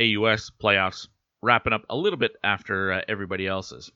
AUS 0.00 0.50
playoffs 0.50 1.08
wrapping 1.42 1.74
up 1.74 1.84
a 1.90 1.96
little 1.96 2.18
bit 2.18 2.36
after 2.42 2.92
uh, 2.92 3.02
everybody 3.06 3.46
else's. 3.46 3.92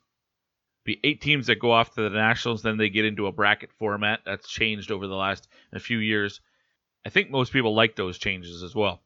Be 0.85 1.01
eight 1.05 1.21
teams 1.21 1.47
that 1.47 1.61
go 1.61 1.73
off 1.73 1.95
to 1.95 2.03
the 2.03 2.11
Nationals, 2.11 2.63
then 2.63 2.77
they 2.77 2.89
get 2.89 3.05
into 3.05 3.27
a 3.27 3.33
bracket 3.33 3.71
format. 3.73 4.21
That's 4.25 4.49
changed 4.49 4.91
over 4.91 5.07
the 5.07 5.15
last 5.15 5.49
few 5.79 5.99
years. 5.99 6.41
I 7.05 7.09
think 7.09 7.31
most 7.31 7.53
people 7.53 7.75
like 7.75 7.97
those 7.97 8.19
changes 8.19 8.63
as 8.63 8.75
well. 8.75 9.03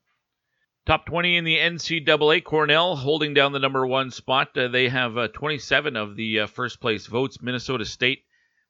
Top 0.87 1.07
20 1.07 1.37
in 1.37 1.45
the 1.45 1.57
NCAA. 1.57 2.45
Cornell 2.45 2.97
holding 2.97 3.33
down 3.33 3.53
the 3.53 3.59
number 3.59 3.87
one 3.87 4.11
spot. 4.11 4.57
Uh, 4.57 4.69
they 4.69 4.89
have 4.89 5.17
uh, 5.17 5.29
27 5.29 5.97
of 5.97 6.17
the 6.17 6.41
uh, 6.41 6.47
first 6.47 6.81
place 6.81 7.07
votes. 7.07 7.41
Minnesota 7.41 7.85
State 7.85 8.25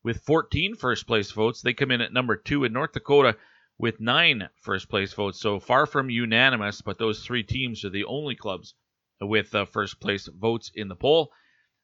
with 0.04 0.22
14 0.22 0.76
first 0.76 1.06
place 1.06 1.32
votes. 1.32 1.62
They 1.62 1.72
come 1.72 1.90
in 1.90 2.00
at 2.00 2.12
number 2.12 2.36
two. 2.36 2.64
In 2.64 2.72
North 2.72 2.92
Dakota 2.92 3.36
with 3.78 4.00
nine 4.00 4.48
first 4.60 4.88
place 4.88 5.12
votes. 5.12 5.40
So 5.40 5.58
far 5.58 5.86
from 5.86 6.10
unanimous, 6.10 6.82
but 6.82 6.98
those 6.98 7.24
three 7.24 7.42
teams 7.42 7.84
are 7.84 7.90
the 7.90 8.04
only 8.04 8.36
clubs 8.36 8.74
with 9.20 9.54
uh, 9.54 9.64
first 9.64 10.00
place 10.00 10.28
votes 10.28 10.70
in 10.74 10.88
the 10.88 10.96
poll. 10.96 11.32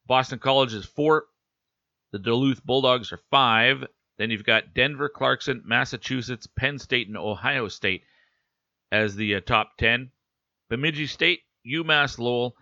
Boston 0.07 0.39
College 0.39 0.75
is 0.75 0.85
four. 0.85 1.27
The 2.13 2.19
Duluth 2.19 2.65
Bulldogs 2.65 3.13
are 3.13 3.21
five. 3.31 3.85
Then 4.21 4.31
you've 4.31 4.45
got 4.45 4.75
Denver, 4.75 5.09
Clarkson, 5.09 5.63
Massachusetts, 5.65 6.47
Penn 6.47 6.79
State, 6.79 7.09
and 7.09 7.17
Ohio 7.17 7.69
State 7.69 8.03
as 8.93 9.17
the 9.17 9.37
uh, 9.37 9.41
top 9.41 9.79
10. 9.79 10.11
Bemidji 10.69 11.07
State, 11.07 11.41
UMass 11.67 12.19
Lowell, 12.19 12.55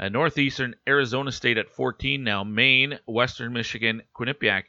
uh, 0.00 0.08
Northeastern 0.08 0.74
Arizona 0.88 1.30
State 1.30 1.56
at 1.56 1.70
14 1.70 2.24
now, 2.24 2.42
Maine, 2.42 2.98
Western 3.06 3.52
Michigan, 3.52 4.02
Quinnipiac, 4.12 4.64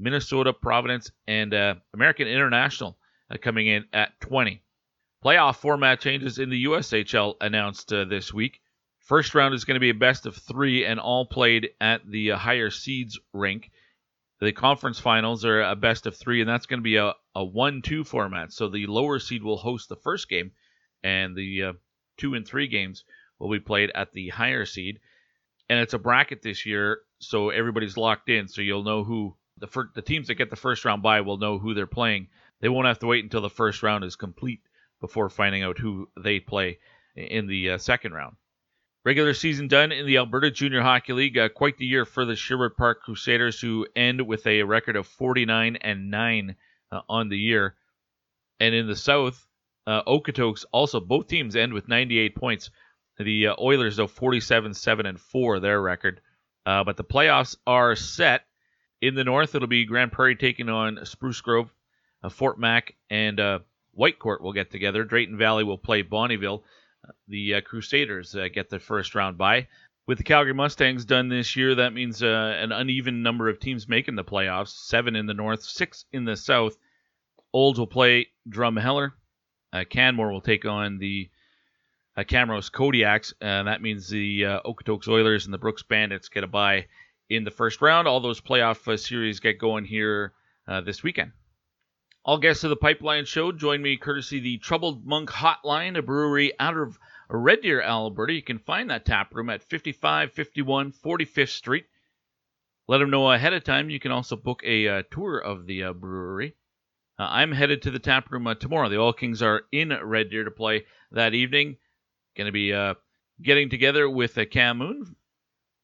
Minnesota, 0.00 0.52
Providence, 0.52 1.12
and 1.28 1.54
uh, 1.54 1.76
American 1.94 2.26
International 2.26 2.98
uh, 3.30 3.36
coming 3.40 3.68
in 3.68 3.84
at 3.92 4.18
20. 4.18 4.60
Playoff 5.24 5.58
format 5.58 6.00
changes 6.00 6.40
in 6.40 6.50
the 6.50 6.64
USHL 6.64 7.36
announced 7.40 7.92
uh, 7.92 8.04
this 8.04 8.34
week. 8.34 8.60
First 8.98 9.32
round 9.36 9.54
is 9.54 9.64
going 9.64 9.76
to 9.76 9.80
be 9.80 9.90
a 9.90 9.94
best 9.94 10.26
of 10.26 10.34
three 10.34 10.84
and 10.84 10.98
all 10.98 11.24
played 11.24 11.70
at 11.80 12.04
the 12.04 12.32
uh, 12.32 12.36
higher 12.36 12.70
seeds 12.70 13.20
rink. 13.32 13.70
The 14.42 14.50
conference 14.50 14.98
finals 14.98 15.44
are 15.44 15.62
a 15.62 15.76
best 15.76 16.04
of 16.04 16.16
three, 16.16 16.40
and 16.40 16.50
that's 16.50 16.66
going 16.66 16.80
to 16.80 16.82
be 16.82 16.96
a, 16.96 17.14
a 17.32 17.44
1 17.44 17.80
2 17.80 18.02
format. 18.02 18.52
So 18.52 18.68
the 18.68 18.86
lower 18.86 19.20
seed 19.20 19.44
will 19.44 19.56
host 19.56 19.88
the 19.88 19.94
first 19.94 20.28
game, 20.28 20.50
and 21.04 21.36
the 21.36 21.62
uh, 21.62 21.72
two 22.16 22.34
and 22.34 22.44
three 22.44 22.66
games 22.66 23.04
will 23.38 23.52
be 23.52 23.60
played 23.60 23.92
at 23.94 24.10
the 24.10 24.30
higher 24.30 24.64
seed. 24.66 24.98
And 25.70 25.78
it's 25.78 25.94
a 25.94 25.98
bracket 25.98 26.42
this 26.42 26.66
year, 26.66 27.02
so 27.20 27.50
everybody's 27.50 27.96
locked 27.96 28.30
in. 28.30 28.48
So 28.48 28.62
you'll 28.62 28.82
know 28.82 29.04
who 29.04 29.36
the 29.58 29.68
fir- 29.68 29.92
the 29.94 30.02
teams 30.02 30.26
that 30.26 30.34
get 30.34 30.50
the 30.50 30.56
first 30.56 30.84
round 30.84 31.04
by 31.04 31.20
will 31.20 31.38
know 31.38 31.60
who 31.60 31.72
they're 31.72 31.86
playing. 31.86 32.26
They 32.58 32.68
won't 32.68 32.88
have 32.88 32.98
to 32.98 33.06
wait 33.06 33.22
until 33.22 33.42
the 33.42 33.48
first 33.48 33.84
round 33.84 34.02
is 34.02 34.16
complete 34.16 34.62
before 35.00 35.28
finding 35.30 35.62
out 35.62 35.78
who 35.78 36.08
they 36.18 36.40
play 36.40 36.80
in 37.14 37.46
the 37.46 37.70
uh, 37.70 37.78
second 37.78 38.12
round. 38.12 38.34
Regular 39.04 39.34
season 39.34 39.66
done 39.66 39.90
in 39.90 40.06
the 40.06 40.18
Alberta 40.18 40.50
Junior 40.52 40.80
Hockey 40.80 41.12
League. 41.12 41.36
Uh, 41.36 41.48
quite 41.48 41.76
the 41.76 41.86
year 41.86 42.04
for 42.04 42.24
the 42.24 42.36
Sherwood 42.36 42.76
Park 42.76 43.02
Crusaders, 43.02 43.60
who 43.60 43.84
end 43.96 44.24
with 44.24 44.46
a 44.46 44.62
record 44.62 44.94
of 44.94 45.08
49 45.08 45.76
and 45.80 46.08
9 46.08 46.54
uh, 46.92 47.00
on 47.08 47.28
the 47.28 47.36
year. 47.36 47.74
And 48.60 48.76
in 48.76 48.86
the 48.86 48.94
South, 48.94 49.44
uh, 49.88 50.04
Okotoks 50.04 50.64
also 50.70 51.00
both 51.00 51.26
teams 51.26 51.56
end 51.56 51.72
with 51.72 51.88
98 51.88 52.36
points. 52.36 52.70
The 53.18 53.48
uh, 53.48 53.54
Oilers 53.60 53.96
though 53.96 54.06
47 54.06 54.72
7 54.74 55.06
and 55.06 55.18
4 55.18 55.58
their 55.58 55.80
record. 55.82 56.20
Uh, 56.64 56.84
but 56.84 56.96
the 56.96 57.04
playoffs 57.04 57.56
are 57.66 57.96
set. 57.96 58.42
In 59.00 59.16
the 59.16 59.24
North, 59.24 59.56
it'll 59.56 59.66
be 59.66 59.84
Grande 59.84 60.12
Prairie 60.12 60.36
taking 60.36 60.68
on 60.68 61.04
Spruce 61.04 61.40
Grove. 61.40 61.74
Uh, 62.22 62.28
Fort 62.28 62.60
Mac 62.60 62.94
and 63.10 63.40
uh, 63.40 63.58
Whitecourt 63.98 64.42
will 64.42 64.52
get 64.52 64.70
together. 64.70 65.02
Drayton 65.02 65.36
Valley 65.36 65.64
will 65.64 65.78
play 65.78 66.04
Bonnyville. 66.04 66.62
Uh, 67.06 67.12
the 67.28 67.54
uh, 67.54 67.60
Crusaders 67.60 68.36
get 68.52 68.70
the 68.70 68.78
first 68.78 69.14
round 69.14 69.36
bye. 69.38 69.66
with 70.06 70.18
the 70.18 70.24
Calgary 70.24 70.54
Mustangs 70.54 71.04
done 71.04 71.28
this 71.28 71.54
year, 71.56 71.76
that 71.76 71.92
means 71.92 72.22
uh, 72.22 72.56
an 72.58 72.72
uneven 72.72 73.22
number 73.22 73.48
of 73.48 73.60
teams 73.60 73.88
making 73.88 74.16
the 74.16 74.24
playoffs 74.24 74.86
seven 74.86 75.14
in 75.14 75.26
the 75.26 75.34
north, 75.34 75.62
six 75.62 76.04
in 76.12 76.24
the 76.24 76.36
south. 76.36 76.76
Olds 77.52 77.78
will 77.78 77.86
play 77.86 78.28
Drumheller. 78.48 79.12
Uh, 79.72 79.84
Canmore 79.88 80.32
will 80.32 80.40
take 80.40 80.64
on 80.64 80.98
the 80.98 81.30
uh, 82.16 82.24
Camrose 82.24 82.70
Kodiaks. 82.70 83.32
And 83.40 83.68
that 83.68 83.82
means 83.82 84.08
the 84.08 84.44
uh, 84.44 84.60
Okotoks 84.62 85.08
Oilers 85.08 85.44
and 85.44 85.54
the 85.54 85.58
Brooks 85.58 85.82
Bandits 85.82 86.28
get 86.28 86.44
a 86.44 86.48
bye 86.48 86.86
in 87.30 87.44
the 87.44 87.50
first 87.50 87.80
round. 87.80 88.08
All 88.08 88.20
those 88.20 88.40
playoff 88.40 88.86
uh, 88.92 88.96
series 88.96 89.40
get 89.40 89.58
going 89.58 89.84
here 89.84 90.32
uh, 90.66 90.80
this 90.80 91.02
weekend. 91.02 91.32
All 92.24 92.38
guests 92.38 92.62
of 92.62 92.70
the 92.70 92.76
Pipeline 92.76 93.24
Show 93.24 93.50
join 93.50 93.82
me 93.82 93.96
courtesy 93.96 94.38
the 94.38 94.58
Troubled 94.58 95.04
Monk 95.04 95.28
Hotline, 95.28 95.98
a 95.98 96.02
brewery 96.02 96.52
out 96.60 96.76
of 96.76 96.96
Red 97.28 97.62
Deer, 97.62 97.82
Alberta. 97.82 98.32
You 98.32 98.42
can 98.42 98.60
find 98.60 98.90
that 98.90 99.04
tap 99.04 99.34
room 99.34 99.50
at 99.50 99.64
5551 99.64 100.92
45th 100.92 101.48
Street. 101.48 101.86
Let 102.86 102.98
them 102.98 103.10
know 103.10 103.32
ahead 103.32 103.54
of 103.54 103.64
time. 103.64 103.90
You 103.90 103.98
can 103.98 104.12
also 104.12 104.36
book 104.36 104.62
a 104.64 104.86
uh, 104.86 105.02
tour 105.10 105.36
of 105.36 105.66
the 105.66 105.82
uh, 105.82 105.92
brewery. 105.94 106.54
Uh, 107.18 107.26
I'm 107.28 107.50
headed 107.50 107.82
to 107.82 107.90
the 107.90 107.98
tap 107.98 108.30
room 108.30 108.46
uh, 108.46 108.54
tomorrow. 108.54 108.88
The 108.88 109.00
Oil 109.00 109.12
Kings 109.12 109.42
are 109.42 109.62
in 109.72 109.88
Red 109.88 110.30
Deer 110.30 110.44
to 110.44 110.50
play 110.52 110.84
that 111.10 111.34
evening. 111.34 111.76
Going 112.36 112.46
to 112.46 112.52
be 112.52 112.72
uh, 112.72 112.94
getting 113.42 113.68
together 113.68 114.08
with 114.08 114.38
uh, 114.38 114.44
Cam 114.44 114.78
Moon 114.78 115.16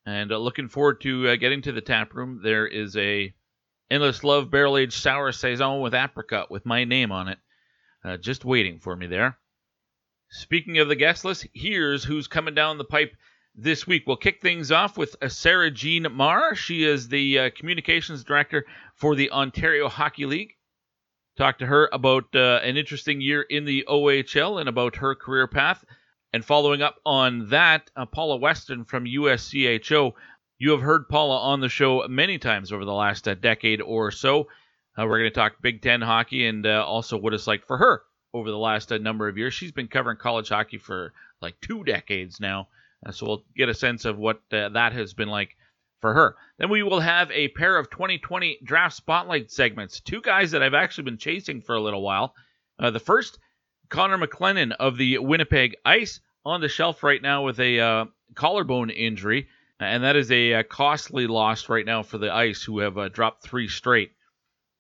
and 0.06 0.30
looking 0.30 0.68
forward 0.68 1.00
to 1.00 1.36
getting 1.36 1.62
to 1.62 1.72
the 1.72 1.80
tap 1.80 2.14
room. 2.14 2.42
There 2.44 2.66
is 2.68 2.96
a 2.96 3.34
Endless 3.90 4.22
Love 4.22 4.50
Barrel 4.50 4.76
Aged 4.76 4.92
Sour 4.92 5.32
Saison 5.32 5.80
with 5.80 5.94
apricot 5.94 6.50
with 6.50 6.66
my 6.66 6.84
name 6.84 7.10
on 7.10 7.28
it. 7.28 7.38
Uh, 8.04 8.16
just 8.16 8.44
waiting 8.44 8.78
for 8.78 8.94
me 8.94 9.06
there. 9.06 9.38
Speaking 10.30 10.78
of 10.78 10.88
the 10.88 10.96
guest 10.96 11.24
list, 11.24 11.46
here's 11.54 12.04
who's 12.04 12.28
coming 12.28 12.54
down 12.54 12.76
the 12.76 12.84
pipe 12.84 13.16
this 13.54 13.86
week. 13.86 14.04
We'll 14.06 14.16
kick 14.16 14.40
things 14.40 14.70
off 14.70 14.98
with 14.98 15.16
uh, 15.22 15.28
Sara 15.28 15.70
Jean 15.70 16.06
Maher. 16.12 16.54
She 16.54 16.84
is 16.84 17.08
the 17.08 17.38
uh, 17.38 17.50
communications 17.56 18.24
director 18.24 18.66
for 18.94 19.16
the 19.16 19.30
Ontario 19.30 19.88
Hockey 19.88 20.26
League. 20.26 20.54
Talk 21.36 21.58
to 21.58 21.66
her 21.66 21.88
about 21.92 22.24
uh, 22.34 22.60
an 22.62 22.76
interesting 22.76 23.20
year 23.20 23.42
in 23.42 23.64
the 23.64 23.84
OHL 23.88 24.60
and 24.60 24.68
about 24.68 24.96
her 24.96 25.14
career 25.14 25.46
path. 25.46 25.84
And 26.32 26.44
following 26.44 26.82
up 26.82 26.96
on 27.06 27.48
that, 27.48 27.90
uh, 27.96 28.04
Paula 28.04 28.36
Weston 28.36 28.84
from 28.84 29.06
USCHO 29.06 30.12
you 30.58 30.72
have 30.72 30.80
heard 30.80 31.08
Paula 31.08 31.38
on 31.38 31.60
the 31.60 31.68
show 31.68 32.06
many 32.08 32.38
times 32.38 32.72
over 32.72 32.84
the 32.84 32.92
last 32.92 33.28
uh, 33.28 33.34
decade 33.34 33.80
or 33.80 34.10
so. 34.10 34.48
Uh, 34.98 35.06
we're 35.06 35.20
going 35.20 35.30
to 35.30 35.34
talk 35.34 35.62
Big 35.62 35.80
Ten 35.80 36.00
hockey 36.00 36.46
and 36.46 36.66
uh, 36.66 36.84
also 36.84 37.16
what 37.16 37.32
it's 37.32 37.46
like 37.46 37.64
for 37.66 37.78
her 37.78 38.02
over 38.34 38.50
the 38.50 38.58
last 38.58 38.90
uh, 38.90 38.98
number 38.98 39.28
of 39.28 39.38
years. 39.38 39.54
She's 39.54 39.70
been 39.70 39.86
covering 39.86 40.16
college 40.16 40.48
hockey 40.48 40.78
for 40.78 41.12
like 41.40 41.60
two 41.60 41.84
decades 41.84 42.40
now, 42.40 42.68
uh, 43.06 43.12
so 43.12 43.26
we'll 43.26 43.44
get 43.56 43.68
a 43.68 43.74
sense 43.74 44.04
of 44.04 44.18
what 44.18 44.40
uh, 44.52 44.70
that 44.70 44.92
has 44.94 45.14
been 45.14 45.28
like 45.28 45.56
for 46.00 46.12
her. 46.12 46.34
Then 46.58 46.70
we 46.70 46.82
will 46.82 47.00
have 47.00 47.30
a 47.30 47.48
pair 47.48 47.78
of 47.78 47.90
2020 47.90 48.58
draft 48.64 48.96
spotlight 48.96 49.52
segments. 49.52 50.00
Two 50.00 50.20
guys 50.20 50.50
that 50.50 50.62
I've 50.62 50.74
actually 50.74 51.04
been 51.04 51.18
chasing 51.18 51.62
for 51.62 51.76
a 51.76 51.80
little 51.80 52.02
while. 52.02 52.34
the 52.80 53.00
first, 53.00 53.38
Connor 53.88 54.18
McClennon 54.18 54.72
of 54.72 54.96
the 54.96 55.18
Winnipeg 55.18 55.76
Ice, 55.84 56.20
on 56.44 56.60
the 56.60 56.68
shelf 56.68 57.02
right 57.02 57.20
now 57.20 57.44
with 57.44 57.60
a 57.60 58.08
collarbone 58.34 58.90
injury 58.90 59.48
and 59.80 60.04
that 60.04 60.16
is 60.16 60.30
a, 60.30 60.52
a, 60.52 60.64
costly 60.64 61.26
loss 61.26 61.68
right 61.68 61.86
now 61.86 62.02
for 62.02 62.18
the 62.18 62.32
Ice, 62.32 62.62
who 62.62 62.80
have 62.80 62.98
uh, 62.98 63.08
dropped 63.08 63.42
three 63.42 63.68
straight. 63.68 64.12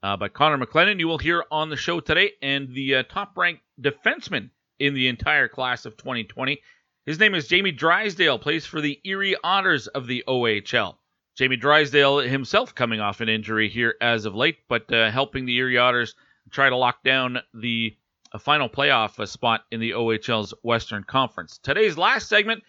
Uh, 0.02 0.16
but 0.16 0.32
Connor 0.32 0.64
McClennon, 0.64 0.98
you 0.98 1.08
will 1.08 1.18
hear 1.18 1.44
on 1.50 1.70
the 1.70 1.76
show 1.76 2.00
today, 2.00 2.32
and 2.42 2.72
the 2.74 2.96
uh, 2.96 3.02
top-ranked 3.08 3.62
defenseman 3.80 4.50
in 4.78 4.94
the 4.94 5.08
entire 5.08 5.48
class 5.48 5.84
of 5.84 5.96
2020. 5.96 6.60
His 7.06 7.18
name 7.18 7.34
is 7.34 7.48
Jamie 7.48 7.72
Drysdale, 7.72 8.38
plays 8.38 8.66
for 8.66 8.80
the 8.80 9.00
Erie 9.04 9.36
Otters 9.42 9.86
of 9.88 10.06
the 10.06 10.24
OHL. 10.28 10.96
Jamie 11.36 11.56
Drysdale 11.56 12.18
himself 12.18 12.74
coming 12.74 13.00
off 13.00 13.20
an 13.20 13.28
injury 13.28 13.68
here 13.68 13.94
as 14.00 14.24
of 14.24 14.34
late, 14.34 14.58
but 14.68 14.92
uh, 14.92 15.10
helping 15.10 15.46
the 15.46 15.56
Erie 15.56 15.78
Otters 15.78 16.14
try 16.50 16.68
to 16.68 16.76
lock 16.76 17.02
down 17.04 17.38
the 17.54 17.96
uh, 18.32 18.38
final 18.38 18.68
playoff 18.68 19.18
uh, 19.20 19.26
spot 19.26 19.64
in 19.70 19.80
the 19.80 19.92
OHL's 19.92 20.52
Western 20.62 21.04
Conference. 21.04 21.58
Today's 21.58 21.96
last 21.96 22.28
segment 22.28 22.62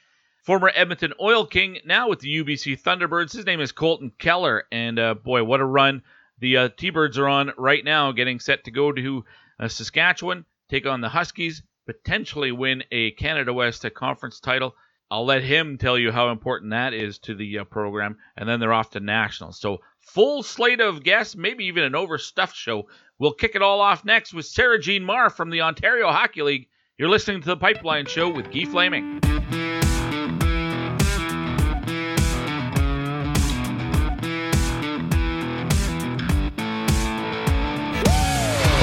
Former 0.49 0.71
Edmonton 0.73 1.13
Oil 1.21 1.45
King, 1.45 1.77
now 1.85 2.09
with 2.09 2.21
the 2.21 2.43
UBC 2.43 2.81
Thunderbirds. 2.81 3.33
His 3.33 3.45
name 3.45 3.61
is 3.61 3.71
Colton 3.71 4.11
Kehler, 4.17 4.63
and 4.71 4.97
uh, 4.97 5.13
boy, 5.13 5.43
what 5.43 5.59
a 5.59 5.63
run 5.63 6.01
the 6.39 6.57
uh, 6.57 6.69
T-Birds 6.75 7.19
are 7.19 7.27
on 7.27 7.51
right 7.55 7.85
now, 7.85 8.11
getting 8.13 8.39
set 8.39 8.63
to 8.63 8.71
go 8.71 8.91
to 8.91 9.25
uh, 9.59 9.67
Saskatchewan, 9.67 10.45
take 10.67 10.87
on 10.87 11.01
the 11.01 11.09
Huskies, 11.09 11.61
potentially 11.85 12.51
win 12.51 12.83
a 12.91 13.11
Canada 13.11 13.53
West 13.53 13.85
Conference 13.93 14.39
title. 14.39 14.73
I'll 15.11 15.23
let 15.23 15.43
him 15.43 15.77
tell 15.77 15.99
you 15.99 16.11
how 16.11 16.31
important 16.31 16.71
that 16.71 16.95
is 16.95 17.19
to 17.19 17.35
the 17.35 17.59
uh, 17.59 17.63
program, 17.65 18.17
and 18.35 18.49
then 18.49 18.59
they're 18.59 18.73
off 18.73 18.89
to 18.93 18.99
nationals. 18.99 19.59
So 19.59 19.81
full 19.99 20.41
slate 20.41 20.81
of 20.81 21.03
guests, 21.03 21.35
maybe 21.35 21.65
even 21.65 21.83
an 21.83 21.93
overstuffed 21.93 22.55
show. 22.55 22.87
We'll 23.19 23.33
kick 23.33 23.53
it 23.53 23.61
all 23.61 23.81
off 23.81 24.03
next 24.03 24.33
with 24.33 24.47
Sara 24.47 24.79
Jean 24.79 25.03
Maher 25.03 25.29
from 25.29 25.51
the 25.51 25.61
Ontario 25.61 26.07
Hockey 26.07 26.41
League. 26.41 26.69
You're 26.97 27.07
listening 27.07 27.41
to 27.41 27.49
the 27.49 27.55
Pipeline 27.55 28.07
Show 28.07 28.31
with 28.31 28.51
Guy 28.51 28.65
Flaming. 28.65 29.78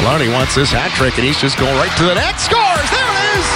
Maloney 0.06 0.28
wants 0.28 0.54
this 0.54 0.70
hat 0.70 0.92
trick, 0.94 1.18
and 1.18 1.26
he's 1.26 1.40
just 1.40 1.58
going 1.58 1.74
right 1.74 1.90
to 1.98 2.04
the 2.04 2.14
net. 2.14 2.38
Scores! 2.38 2.90
There 2.94 3.10
it 3.10 3.18
is! 3.34 3.46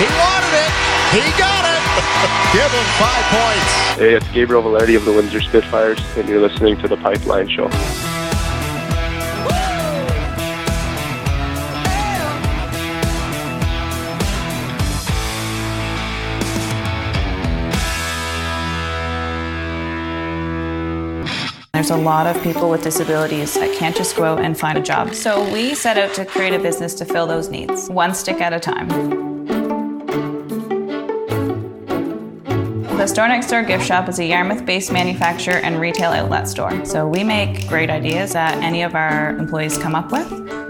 He 0.00 0.08
wanted 0.16 0.54
it. 0.64 0.72
He 1.12 1.24
got 1.36 1.68
it. 1.68 1.82
Give 2.56 2.72
him 2.72 2.88
five 2.96 3.24
points. 3.28 4.00
Hey, 4.00 4.14
it's 4.14 4.26
Gabriel 4.32 4.62
Vilardi 4.62 4.96
of 4.96 5.04
the 5.04 5.12
Windsor 5.12 5.42
Spitfires, 5.42 6.00
and 6.16 6.26
you're 6.26 6.40
listening 6.40 6.78
to 6.78 6.88
The 6.88 6.96
Pipeline 6.96 7.50
Show. 7.50 7.68
There's 21.74 21.90
a 21.90 21.96
lot 21.96 22.28
of 22.28 22.40
people 22.40 22.70
with 22.70 22.84
disabilities 22.84 23.54
that 23.54 23.76
can't 23.76 23.96
just 23.96 24.14
go 24.14 24.22
out 24.22 24.40
and 24.40 24.56
find 24.56 24.78
a 24.78 24.80
job. 24.80 25.12
So 25.12 25.42
we 25.52 25.74
set 25.74 25.98
out 25.98 26.14
to 26.14 26.24
create 26.24 26.54
a 26.54 26.58
business 26.60 26.94
to 26.94 27.04
fill 27.04 27.26
those 27.26 27.48
needs, 27.48 27.90
one 27.90 28.14
stick 28.14 28.40
at 28.40 28.52
a 28.52 28.60
time. 28.60 28.86
The 32.96 33.08
Store 33.08 33.26
Next 33.26 33.48
Door 33.48 33.64
Gift 33.64 33.84
Shop 33.84 34.08
is 34.08 34.20
a 34.20 34.24
Yarmouth 34.24 34.64
based 34.64 34.92
manufacturer 34.92 35.56
and 35.56 35.80
retail 35.80 36.12
outlet 36.12 36.46
store. 36.46 36.84
So 36.84 37.08
we 37.08 37.24
make 37.24 37.66
great 37.66 37.90
ideas 37.90 38.34
that 38.34 38.56
any 38.62 38.82
of 38.82 38.94
our 38.94 39.30
employees 39.30 39.76
come 39.76 39.96
up 39.96 40.12
with 40.12 40.63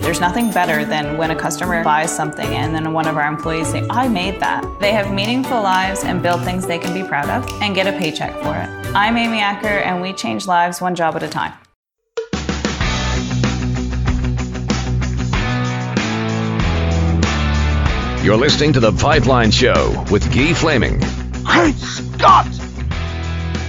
There's 0.00 0.20
nothing 0.20 0.50
better 0.50 0.84
than 0.84 1.16
when 1.16 1.30
a 1.30 1.36
customer 1.36 1.82
buys 1.82 2.14
something 2.14 2.46
and 2.46 2.74
then 2.74 2.92
one 2.92 3.06
of 3.06 3.16
our 3.16 3.26
employees 3.26 3.68
say, 3.68 3.86
I 3.90 4.08
made 4.08 4.40
that. 4.40 4.64
They 4.80 4.92
have 4.92 5.12
meaningful 5.12 5.62
lives 5.62 6.04
and 6.04 6.22
build 6.22 6.44
things 6.44 6.66
they 6.66 6.78
can 6.78 6.94
be 6.94 7.06
proud 7.06 7.28
of 7.30 7.48
and 7.62 7.74
get 7.74 7.86
a 7.86 7.92
paycheck 7.98 8.32
for 8.42 8.54
it. 8.56 8.94
I'm 8.94 9.16
Amy 9.16 9.40
Acker 9.40 9.66
and 9.66 10.02
we 10.02 10.12
change 10.12 10.46
lives 10.46 10.80
one 10.80 10.94
job 10.94 11.16
at 11.16 11.22
a 11.22 11.28
time. 11.28 11.52
You're 18.24 18.38
listening 18.38 18.72
to 18.72 18.80
The 18.80 18.92
Pipeline 18.92 19.50
Show 19.50 20.04
with 20.10 20.34
Guy 20.34 20.54
Flaming. 20.54 20.98
Great 21.44 21.74
Scott! 21.74 22.63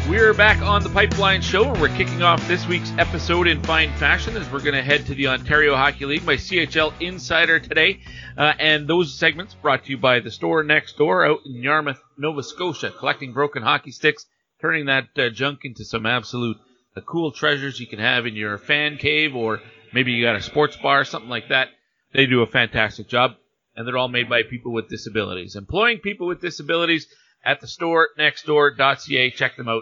We're 0.08 0.36
back 0.36 0.62
on 0.62 0.84
the 0.84 0.90
Pipeline 0.90 1.42
Show. 1.42 1.72
And 1.72 1.82
we're 1.82 1.90
kicking 1.90 2.22
off 2.22 2.48
this 2.48 2.68
week's 2.68 2.92
episode 3.00 3.48
in 3.48 3.64
fine 3.64 3.92
fashion 3.94 4.38
as 4.38 4.48
we're 4.52 4.60
going 4.60 4.76
to 4.76 4.84
head 4.84 5.08
to 5.08 5.16
the 5.16 5.30
Ontario 5.30 5.76
Hockey 5.76 6.06
League, 6.06 6.24
my 6.24 6.36
CHL 6.36 6.94
Insider 7.02 7.60
today. 7.60 8.02
Uh, 8.38 8.54
and 8.60 8.88
those 8.88 9.18
segments 9.18 9.56
brought 9.56 9.86
to 9.86 9.90
you 9.90 9.98
by 9.98 10.20
the 10.20 10.30
store 10.30 10.64
next 10.64 11.00
door 11.00 11.26
out 11.26 11.40
in 11.48 11.64
Yarmouth, 11.64 12.00
Nova 12.20 12.44
Scotia, 12.44 12.92
collecting 12.92 13.34
broken 13.34 13.64
hockey 13.64 13.90
sticks, 13.90 14.28
turning 14.62 14.86
that 14.86 15.06
uh, 15.18 15.30
junk 15.32 15.62
into 15.64 15.84
some 15.84 16.06
absolute 16.06 16.58
uh, 16.96 17.02
cool 17.02 17.32
treasures 17.32 17.80
you 17.80 17.88
can 17.88 17.98
have 18.00 18.28
in 18.28 18.36
your 18.36 18.60
fan 18.60 18.98
cave 18.98 19.36
or 19.36 19.60
maybe 19.92 20.12
you 20.12 20.24
got 20.24 20.36
a 20.36 20.42
sports 20.44 20.78
bar, 20.78 21.04
something 21.04 21.32
like 21.32 21.50
that. 21.50 21.70
They 22.14 22.28
do 22.28 22.44
a 22.44 22.48
fantastic 22.48 23.08
job, 23.08 23.32
and 23.76 23.88
they're 23.88 23.98
all 23.98 24.08
made 24.08 24.30
by 24.30 24.44
people 24.44 24.72
with 24.72 24.88
disabilities. 24.88 25.56
Employing 25.56 25.98
people 25.98 26.28
with 26.28 26.42
disabilities 26.42 27.08
at 27.44 27.60
the 27.60 27.68
store 27.68 28.10
nextdoor.ca. 28.20 29.32
Check 29.32 29.58
them 29.58 29.68
out. 29.68 29.82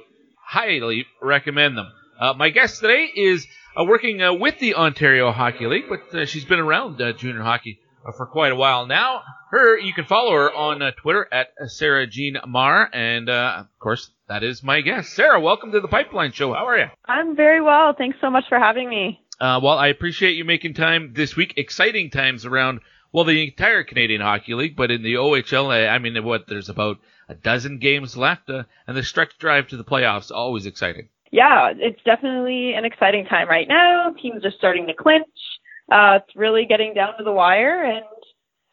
Highly 0.53 1.07
recommend 1.19 1.75
them. 1.75 1.91
Uh, 2.19 2.33
my 2.35 2.51
guest 2.51 2.79
today 2.79 3.09
is 3.15 3.47
uh, 3.75 3.85
working 3.85 4.21
uh, 4.21 4.33
with 4.33 4.59
the 4.59 4.75
Ontario 4.75 5.31
Hockey 5.31 5.65
League, 5.65 5.85
but 5.89 6.13
uh, 6.13 6.27
she's 6.27 6.45
been 6.45 6.59
around 6.59 7.01
uh, 7.01 7.11
junior 7.13 7.41
hockey 7.41 7.79
uh, 8.07 8.11
for 8.11 8.27
quite 8.27 8.51
a 8.51 8.55
while 8.55 8.85
now. 8.85 9.23
Her, 9.49 9.79
you 9.79 9.93
can 9.93 10.05
follow 10.05 10.31
her 10.33 10.53
on 10.53 10.79
Twitter 11.01 11.27
at 11.31 11.47
Sara 11.71 12.05
Jean 12.05 12.37
Maher, 12.47 12.87
and 12.93 13.31
of 13.31 13.65
course, 13.79 14.11
that 14.29 14.43
is 14.43 14.61
my 14.61 14.81
guest. 14.81 15.15
Sara, 15.15 15.41
welcome 15.41 15.71
to 15.71 15.79
the 15.79 15.87
Pipeline 15.87 16.33
Show. 16.33 16.53
How 16.53 16.67
are 16.67 16.77
you? 16.77 16.85
I'm 17.03 17.35
very 17.35 17.59
well. 17.59 17.95
Thanks 17.97 18.19
so 18.21 18.29
much 18.29 18.43
for 18.47 18.59
having 18.59 18.87
me. 18.87 19.19
well, 19.41 19.69
I 19.69 19.87
appreciate 19.87 20.35
you 20.35 20.45
making 20.45 20.75
time 20.75 21.13
this 21.15 21.35
week. 21.35 21.55
Exciting 21.57 22.11
times 22.11 22.45
around 22.45 22.81
well, 23.11 23.25
the 23.25 23.43
entire 23.43 23.83
Canadian 23.83 24.21
Hockey 24.21 24.53
League, 24.53 24.75
but 24.75 24.91
in 24.91 25.01
the 25.01 25.15
OHL, 25.15 25.89
I 25.89 25.97
mean, 25.97 26.23
what 26.23 26.45
there's 26.47 26.69
about 26.69 26.97
a 27.29 27.35
dozen 27.35 27.79
games 27.79 28.17
left, 28.17 28.49
uh, 28.49 28.63
and 28.87 28.97
the 28.97 29.03
stretch 29.03 29.37
drive 29.37 29.67
to 29.67 29.77
the 29.77 29.83
playoffs 29.83 30.31
always 30.31 30.65
exciting. 30.65 31.09
Yeah, 31.31 31.73
it's 31.75 32.01
definitely 32.03 32.73
an 32.73 32.85
exciting 32.85 33.25
time 33.25 33.47
right 33.47 33.67
now. 33.67 34.13
Teams 34.21 34.45
are 34.45 34.51
starting 34.57 34.87
to 34.87 34.93
clinch. 34.93 35.25
Uh, 35.91 36.19
it's 36.21 36.35
really 36.35 36.65
getting 36.67 36.93
down 36.93 37.17
to 37.17 37.23
the 37.23 37.31
wire, 37.31 37.83
and 37.83 38.05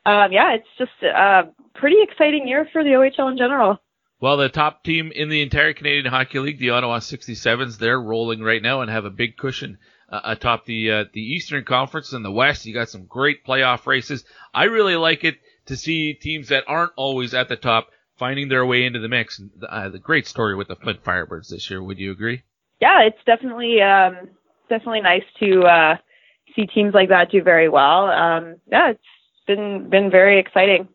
um, 0.06 0.32
yeah, 0.32 0.54
it's 0.54 0.68
just 0.78 0.90
a 1.02 1.48
pretty 1.74 1.96
exciting 2.02 2.46
year 2.46 2.68
for 2.72 2.84
the 2.84 2.90
OHL 2.90 3.32
in 3.32 3.38
general. 3.38 3.78
Well, 4.20 4.36
the 4.36 4.50
top 4.50 4.84
team 4.84 5.12
in 5.14 5.30
the 5.30 5.40
entire 5.40 5.72
Canadian 5.72 6.04
Hockey 6.04 6.38
League, 6.40 6.58
the 6.58 6.70
Ottawa 6.70 6.98
67s, 6.98 7.78
they're 7.78 8.00
rolling 8.00 8.42
right 8.42 8.62
now 8.62 8.82
and 8.82 8.90
have 8.90 9.06
a 9.06 9.10
big 9.10 9.38
cushion 9.38 9.78
uh, 10.10 10.20
atop 10.24 10.66
the 10.66 10.90
uh, 10.90 11.04
the 11.14 11.22
Eastern 11.22 11.64
Conference 11.64 12.12
and 12.12 12.24
the 12.24 12.30
West. 12.30 12.66
You 12.66 12.74
got 12.74 12.90
some 12.90 13.06
great 13.06 13.46
playoff 13.46 13.86
races. 13.86 14.24
I 14.52 14.64
really 14.64 14.96
like 14.96 15.24
it 15.24 15.38
to 15.66 15.76
see 15.76 16.12
teams 16.12 16.48
that 16.48 16.64
aren't 16.66 16.92
always 16.96 17.32
at 17.32 17.48
the 17.48 17.56
top 17.56 17.88
finding 18.20 18.48
their 18.48 18.64
way 18.64 18.84
into 18.84 19.00
the 19.00 19.08
mix. 19.08 19.42
Uh, 19.68 19.88
the 19.88 19.98
great 19.98 20.28
story 20.28 20.54
with 20.54 20.68
the 20.68 20.76
Flint 20.76 21.02
Firebirds 21.02 21.48
this 21.48 21.68
year. 21.70 21.82
Would 21.82 21.98
you 21.98 22.12
agree? 22.12 22.42
Yeah, 22.80 23.02
it's 23.02 23.18
definitely 23.26 23.80
um, 23.80 24.28
definitely 24.68 25.00
nice 25.00 25.24
to 25.40 25.62
uh, 25.62 25.96
see 26.54 26.66
teams 26.66 26.94
like 26.94 27.08
that 27.08 27.30
do 27.32 27.42
very 27.42 27.68
well. 27.68 28.04
Um, 28.10 28.56
yeah, 28.70 28.90
it's 28.90 29.00
been 29.46 29.88
been 29.90 30.10
very 30.10 30.38
exciting. 30.38 30.88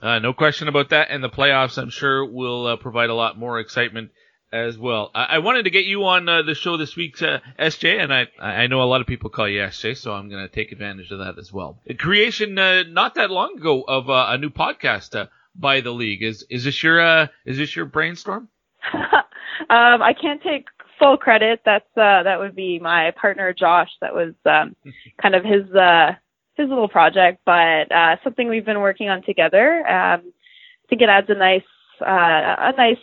Uh, 0.00 0.18
no 0.20 0.32
question 0.32 0.68
about 0.68 0.90
that. 0.90 1.08
And 1.10 1.22
the 1.22 1.28
playoffs, 1.28 1.76
I'm 1.76 1.90
sure, 1.90 2.24
will 2.24 2.66
uh, 2.66 2.76
provide 2.76 3.10
a 3.10 3.14
lot 3.14 3.38
more 3.38 3.60
excitement 3.60 4.12
as 4.52 4.78
well. 4.78 5.10
I, 5.14 5.24
I 5.24 5.38
wanted 5.38 5.64
to 5.64 5.70
get 5.70 5.84
you 5.84 6.04
on 6.04 6.28
uh, 6.28 6.42
the 6.42 6.54
show 6.54 6.76
this 6.76 6.96
week, 6.96 7.20
uh, 7.22 7.38
SJ, 7.58 8.02
and 8.02 8.12
I 8.12 8.26
I 8.40 8.66
know 8.68 8.82
a 8.82 8.84
lot 8.84 9.00
of 9.00 9.06
people 9.06 9.30
call 9.30 9.48
you 9.48 9.60
SJ, 9.60 9.96
so 9.96 10.12
I'm 10.12 10.28
going 10.28 10.46
to 10.46 10.52
take 10.52 10.72
advantage 10.72 11.10
of 11.10 11.18
that 11.18 11.38
as 11.38 11.52
well. 11.52 11.80
Creation 11.98 12.58
uh, 12.58 12.84
not 12.84 13.16
that 13.16 13.30
long 13.30 13.56
ago 13.58 13.82
of 13.86 14.08
uh, 14.08 14.26
a 14.28 14.38
new 14.38 14.50
podcast 14.50 15.14
uh, 15.14 15.26
by 15.54 15.80
the 15.80 15.90
league. 15.90 16.22
Is 16.22 16.44
is 16.50 16.64
this 16.64 16.82
your 16.82 17.00
uh, 17.00 17.26
is 17.44 17.56
this 17.56 17.74
your 17.74 17.86
brainstorm? 17.86 18.48
um, 18.94 20.02
I 20.02 20.14
can't 20.20 20.42
take 20.42 20.66
full 20.98 21.16
credit. 21.16 21.60
That's 21.64 21.88
uh, 21.96 22.22
that 22.22 22.38
would 22.38 22.54
be 22.54 22.78
my 22.78 23.12
partner 23.20 23.52
Josh. 23.52 23.90
That 24.00 24.14
was 24.14 24.34
um, 24.46 24.76
kind 25.22 25.34
of 25.34 25.44
his 25.44 25.72
uh, 25.74 26.12
his 26.54 26.68
little 26.68 26.88
project, 26.88 27.40
but 27.44 27.90
uh, 27.92 28.16
something 28.22 28.48
we've 28.48 28.64
been 28.64 28.80
working 28.80 29.08
on 29.08 29.22
together. 29.22 29.86
Um, 29.86 30.22
I 30.22 30.86
think 30.88 31.02
it 31.02 31.08
adds 31.08 31.30
a 31.30 31.34
nice 31.34 31.62
uh, 32.00 32.56
a 32.58 32.72
nice 32.76 32.98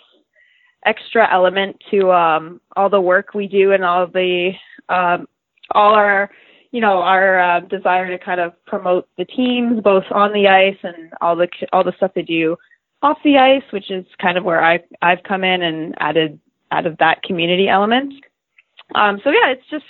extra 0.85 1.27
element 1.31 1.81
to 1.91 2.11
um, 2.11 2.61
all 2.75 2.89
the 2.89 3.01
work 3.01 3.33
we 3.33 3.47
do 3.47 3.73
and 3.73 3.83
all 3.83 4.07
the 4.07 4.51
um, 4.89 5.27
all 5.71 5.95
our 5.95 6.29
you 6.71 6.81
know 6.81 7.01
our 7.01 7.39
uh, 7.39 7.59
desire 7.61 8.09
to 8.09 8.23
kind 8.23 8.39
of 8.39 8.53
promote 8.65 9.07
the 9.17 9.25
teams 9.25 9.81
both 9.81 10.05
on 10.11 10.33
the 10.33 10.47
ice 10.47 10.77
and 10.83 11.13
all 11.21 11.35
the 11.35 11.47
all 11.71 11.83
the 11.83 11.93
stuff 11.97 12.11
they 12.15 12.21
do 12.21 12.57
off 13.01 13.17
the 13.23 13.37
ice, 13.37 13.63
which 13.71 13.91
is 13.91 14.05
kind 14.21 14.37
of 14.37 14.43
where 14.43 14.63
I 14.63 14.79
I've 15.01 15.23
come 15.23 15.43
in 15.43 15.61
and 15.61 15.95
added 15.99 16.39
added 16.71 16.97
that 16.99 17.23
community 17.23 17.67
element. 17.67 18.13
Um, 18.95 19.19
so 19.23 19.29
yeah, 19.29 19.51
it's 19.51 19.69
just 19.69 19.85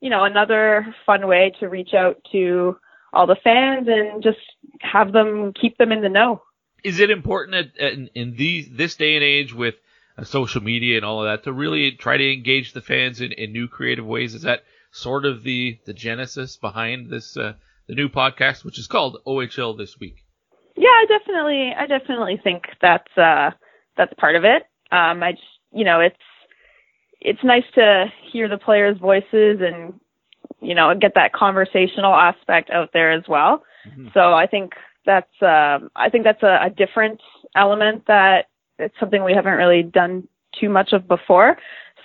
you 0.00 0.10
know 0.10 0.24
another 0.24 0.94
fun 1.06 1.26
way 1.26 1.52
to 1.60 1.68
reach 1.68 1.94
out 1.94 2.20
to 2.32 2.76
all 3.12 3.26
the 3.26 3.36
fans 3.42 3.88
and 3.88 4.22
just 4.22 4.38
have 4.80 5.12
them 5.12 5.52
keep 5.52 5.76
them 5.78 5.92
in 5.92 6.02
the 6.02 6.08
know. 6.08 6.42
Is 6.82 7.00
it 7.00 7.10
important 7.10 7.76
in, 7.76 8.08
in 8.14 8.36
these 8.36 8.68
this 8.70 8.96
day 8.96 9.14
and 9.16 9.24
age 9.24 9.52
with 9.52 9.74
uh, 10.16 10.24
social 10.24 10.62
media 10.62 10.96
and 10.96 11.04
all 11.04 11.24
of 11.24 11.30
that 11.30 11.44
to 11.44 11.52
really 11.52 11.92
try 11.92 12.16
to 12.16 12.32
engage 12.32 12.72
the 12.72 12.80
fans 12.80 13.20
in, 13.20 13.32
in 13.32 13.52
new 13.52 13.68
creative 13.68 14.06
ways? 14.06 14.34
Is 14.34 14.42
that 14.42 14.64
sort 14.90 15.24
of 15.24 15.42
the 15.42 15.78
the 15.86 15.94
genesis 15.94 16.56
behind 16.56 17.10
this 17.10 17.36
uh, 17.36 17.54
the 17.86 17.94
new 17.94 18.08
podcast, 18.08 18.64
which 18.64 18.78
is 18.78 18.86
called 18.86 19.18
OHL 19.26 19.76
this 19.76 19.98
week? 19.98 20.24
Yeah, 20.76 20.88
I 20.88 21.06
definitely 21.08 21.72
I 21.76 21.86
definitely 21.86 22.40
think 22.42 22.64
that's 22.80 23.16
uh, 23.16 23.50
that's 23.96 24.12
part 24.14 24.36
of 24.36 24.44
it. 24.44 24.62
Um, 24.92 25.22
I 25.22 25.32
just 25.32 25.44
you 25.72 25.84
know 25.84 26.00
it's 26.00 26.16
it's 27.20 27.44
nice 27.44 27.64
to 27.74 28.06
hear 28.32 28.48
the 28.48 28.58
players' 28.58 28.98
voices 28.98 29.60
and 29.60 30.00
you 30.60 30.74
know 30.74 30.94
get 30.94 31.12
that 31.14 31.32
conversational 31.32 32.14
aspect 32.14 32.70
out 32.70 32.90
there 32.92 33.12
as 33.12 33.24
well. 33.28 33.62
Mm-hmm. 33.88 34.08
So 34.14 34.32
I 34.32 34.46
think 34.46 34.72
that's 35.06 35.42
uh, 35.42 35.78
I 35.96 36.08
think 36.10 36.24
that's 36.24 36.42
a, 36.42 36.66
a 36.66 36.70
different 36.70 37.20
element 37.56 38.04
that 38.06 38.46
it's 38.78 38.94
something 38.98 39.24
we 39.24 39.34
haven't 39.34 39.54
really 39.54 39.82
done 39.82 40.28
too 40.58 40.68
much 40.68 40.92
of 40.92 41.06
before. 41.06 41.56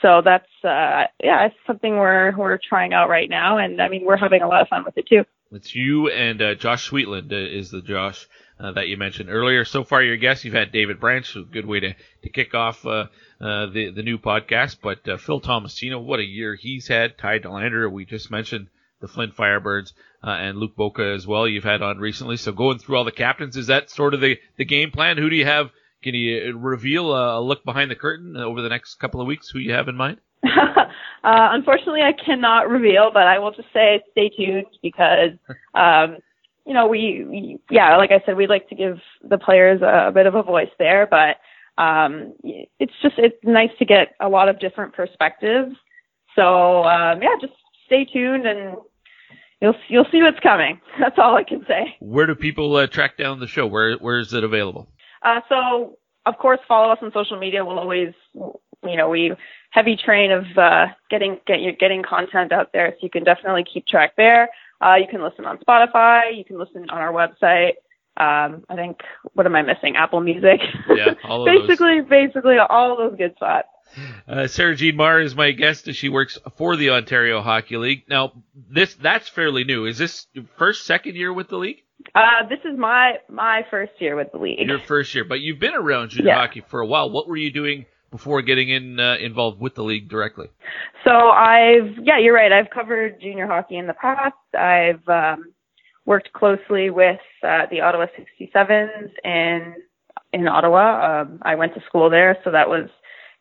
So 0.01 0.21
that's 0.23 0.49
uh, 0.63 1.07
yeah, 1.23 1.47
it's 1.47 1.55
something 1.67 1.97
we're 1.97 2.35
we're 2.37 2.59
trying 2.67 2.93
out 2.93 3.09
right 3.09 3.29
now, 3.29 3.57
and 3.57 3.81
I 3.81 3.89
mean 3.89 4.05
we're 4.05 4.17
having 4.17 4.41
a 4.41 4.47
lot 4.47 4.61
of 4.61 4.67
fun 4.67 4.83
with 4.85 4.97
it 4.97 5.07
too. 5.07 5.23
It's 5.51 5.75
you 5.75 6.09
and 6.09 6.41
uh, 6.41 6.55
Josh 6.55 6.89
Sweetland 6.89 7.31
uh, 7.31 7.35
is 7.35 7.71
the 7.71 7.81
Josh 7.81 8.27
uh, 8.59 8.71
that 8.73 8.87
you 8.87 8.97
mentioned 8.97 9.29
earlier. 9.29 9.63
So 9.63 9.83
far, 9.83 10.01
your 10.01 10.17
guests 10.17 10.43
you've 10.43 10.53
had 10.53 10.71
David 10.71 10.99
Branch, 10.99 11.35
a 11.35 11.41
good 11.43 11.65
way 11.65 11.79
to 11.79 11.93
to 12.23 12.29
kick 12.29 12.53
off 12.53 12.85
uh, 12.85 13.07
uh, 13.39 13.67
the 13.67 13.91
the 13.95 14.03
new 14.03 14.17
podcast. 14.17 14.77
But 14.81 15.03
Phil 15.19 15.41
Tomasino, 15.41 16.03
what 16.03 16.19
a 16.19 16.25
year 16.25 16.55
he's 16.55 16.87
had. 16.87 17.17
Ty 17.17 17.39
Dellandrea, 17.39 17.91
we 17.91 18.05
just 18.05 18.31
mentioned 18.31 18.67
the 19.01 19.07
Flint 19.07 19.35
Firebirds, 19.35 19.93
and 20.23 20.57
Luke 20.57 20.75
Boca 20.75 21.03
as 21.03 21.27
well. 21.27 21.47
You've 21.47 21.63
had 21.63 21.81
on 21.81 21.99
recently. 21.99 22.37
So 22.37 22.51
going 22.51 22.79
through 22.79 22.97
all 22.97 23.05
the 23.05 23.11
captains, 23.11 23.55
is 23.55 23.67
that 23.67 23.89
sort 23.89 24.13
of 24.13 24.21
the 24.21 24.37
the 24.57 24.65
game 24.65 24.91
plan? 24.91 25.17
Who 25.17 25.29
do 25.29 25.35
you 25.35 25.45
have? 25.45 25.69
Can 26.05 26.13
you 26.13 26.55
reveal 26.55 27.15
a 27.15 27.41
look 27.41 27.65
behind 27.65 27.89
the 27.89 27.95
curtain 27.95 28.37
over 28.37 28.61
the 28.61 28.69
next 28.69 28.99
couple 28.99 29.21
of 29.21 29.25
weeks? 29.25 29.49
Who 29.49 29.57
you 29.57 29.73
have 29.73 29.87
in 29.87 29.95
mind? 29.95 30.17
uh, 30.45 30.85
unfortunately, 31.23 32.01
I 32.01 32.13
cannot 32.13 32.69
reveal, 32.69 33.09
but 33.11 33.23
I 33.23 33.39
will 33.39 33.49
just 33.49 33.69
say 33.73 34.03
stay 34.11 34.29
tuned 34.29 34.67
because, 34.83 35.31
um, 35.73 36.17
you 36.63 36.75
know, 36.75 36.85
we, 36.85 37.25
we, 37.27 37.59
yeah, 37.71 37.97
like 37.97 38.11
I 38.11 38.21
said, 38.23 38.37
we'd 38.37 38.51
like 38.51 38.69
to 38.69 38.75
give 38.75 38.99
the 39.27 39.39
players 39.39 39.81
a, 39.81 40.09
a 40.09 40.11
bit 40.11 40.27
of 40.27 40.35
a 40.35 40.43
voice 40.43 40.69
there, 40.77 41.07
but 41.09 41.37
um, 41.81 42.33
it's 42.43 42.93
just 43.01 43.15
it's 43.17 43.37
nice 43.43 43.71
to 43.79 43.85
get 43.85 44.09
a 44.19 44.29
lot 44.29 44.47
of 44.47 44.59
different 44.59 44.93
perspectives. 44.93 45.75
So 46.35 46.83
um, 46.83 47.23
yeah, 47.23 47.35
just 47.41 47.53
stay 47.87 48.05
tuned 48.05 48.45
and 48.45 48.77
you'll 49.59 49.75
you'll 49.87 50.05
see 50.11 50.21
what's 50.21 50.39
coming. 50.41 50.79
That's 50.99 51.17
all 51.17 51.35
I 51.35 51.43
can 51.43 51.65
say. 51.67 51.95
Where 51.97 52.27
do 52.27 52.35
people 52.35 52.75
uh, 52.75 52.85
track 52.85 53.17
down 53.17 53.39
the 53.39 53.47
show? 53.47 53.65
Where 53.65 53.97
where 53.97 54.19
is 54.19 54.33
it 54.35 54.43
available? 54.43 54.87
Uh, 55.21 55.41
so 55.49 55.97
of 56.25 56.37
course, 56.37 56.59
follow 56.67 56.91
us 56.91 56.99
on 57.01 57.11
social 57.13 57.39
media. 57.39 57.63
We'll 57.63 57.79
always, 57.79 58.13
you 58.33 58.97
know, 58.97 59.09
we 59.09 59.31
heavy 59.71 59.97
train 60.03 60.31
of 60.31 60.45
uh, 60.57 60.87
getting 61.09 61.39
get 61.45 61.59
you 61.59 61.71
getting 61.73 62.03
content 62.03 62.51
out 62.51 62.71
there, 62.73 62.91
so 62.91 62.97
you 63.01 63.09
can 63.09 63.23
definitely 63.23 63.63
keep 63.71 63.85
track 63.87 64.13
there. 64.17 64.49
Uh, 64.81 64.95
you 64.95 65.07
can 65.09 65.23
listen 65.23 65.45
on 65.45 65.57
Spotify. 65.59 66.35
You 66.35 66.43
can 66.43 66.57
listen 66.57 66.89
on 66.89 66.97
our 66.97 67.13
website. 67.13 67.73
Um, 68.17 68.63
I 68.69 68.75
think 68.75 69.01
what 69.33 69.45
am 69.45 69.55
I 69.55 69.61
missing? 69.61 69.95
Apple 69.97 70.21
Music. 70.21 70.61
Yeah, 70.89 71.13
all 71.23 71.45
basically, 71.67 72.01
those. 72.01 72.09
basically 72.09 72.57
all 72.57 72.97
those 72.97 73.17
good 73.17 73.35
spots. 73.35 73.67
Uh, 74.27 74.47
Sara 74.47 74.75
Jean 74.75 74.95
Maher 74.95 75.21
is 75.21 75.35
my 75.35 75.51
guest. 75.51 75.87
And 75.87 75.95
she 75.95 76.09
works 76.09 76.37
for 76.57 76.75
the 76.75 76.89
Ontario 76.89 77.41
Hockey 77.41 77.77
League. 77.77 78.03
Now, 78.09 78.33
this 78.69 78.95
that's 78.95 79.29
fairly 79.29 79.63
new. 79.63 79.85
Is 79.85 79.97
this 79.97 80.27
first, 80.57 80.85
second 80.85 81.15
year 81.15 81.31
with 81.31 81.49
the 81.49 81.57
league? 81.57 81.83
Uh, 82.13 82.47
this 82.49 82.59
is 82.65 82.77
my 82.77 83.13
my 83.29 83.65
first 83.69 83.93
year 83.99 84.15
with 84.15 84.31
the 84.31 84.37
league. 84.37 84.67
Your 84.67 84.79
first 84.79 85.13
year, 85.15 85.23
but 85.23 85.39
you've 85.39 85.59
been 85.59 85.73
around 85.73 86.09
junior 86.09 86.29
yeah. 86.29 86.39
hockey 86.39 86.63
for 86.69 86.79
a 86.79 86.85
while. 86.85 87.09
What 87.09 87.27
were 87.27 87.37
you 87.37 87.51
doing 87.51 87.85
before 88.11 88.41
getting 88.41 88.69
in 88.69 88.99
uh, 88.99 89.15
involved 89.19 89.59
with 89.59 89.75
the 89.75 89.83
league 89.83 90.07
directly? 90.09 90.47
So 91.03 91.11
I've 91.11 91.97
yeah, 92.01 92.19
you're 92.19 92.33
right. 92.33 92.51
I've 92.51 92.69
covered 92.69 93.19
junior 93.21 93.47
hockey 93.47 93.77
in 93.77 93.87
the 93.87 93.93
past. 93.93 94.35
I've 94.57 95.07
um, 95.09 95.53
worked 96.05 96.31
closely 96.33 96.89
with 96.89 97.19
uh, 97.43 97.65
the 97.69 97.81
Ottawa 97.81 98.05
67s 98.05 99.09
in 99.23 99.75
in 100.31 100.47
Ottawa. 100.47 101.21
Um, 101.21 101.39
I 101.41 101.55
went 101.55 101.73
to 101.75 101.81
school 101.87 102.09
there, 102.09 102.37
so 102.43 102.51
that 102.51 102.69
was 102.69 102.89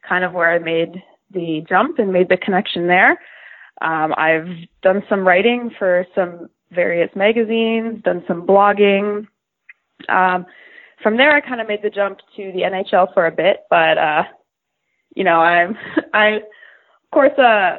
kind 0.09 0.25
of 0.25 0.33
where 0.33 0.53
I 0.53 0.59
made 0.59 1.03
the 1.33 1.65
jump 1.69 1.99
and 1.99 2.13
made 2.13 2.29
the 2.29 2.37
connection 2.37 2.87
there. 2.87 3.21
Um, 3.83 4.15
I've 4.17 4.49
done 4.83 5.03
some 5.09 5.27
writing 5.27 5.71
for 5.79 6.07
some 6.15 6.49
various 6.75 7.11
magazines, 7.15 8.03
done 8.03 8.25
some 8.27 8.47
blogging. 8.47 9.27
Um, 10.09 10.47
from 11.03 11.17
there, 11.17 11.33
I 11.35 11.41
kind 11.41 11.61
of 11.61 11.69
made 11.69 11.83
the 11.83 11.91
jump 11.91 12.19
to 12.37 12.53
the 12.53 12.63
NHL 12.63 13.13
for 13.15 13.27
a 13.27 13.33
bit, 13.33 13.59
but 13.71 13.99
uh, 13.99 14.23
you 15.15 15.25
know, 15.25 15.41
I'm 15.41 15.77
I 16.15 16.29
of 16.37 17.11
course 17.13 17.39
uh, 17.39 17.79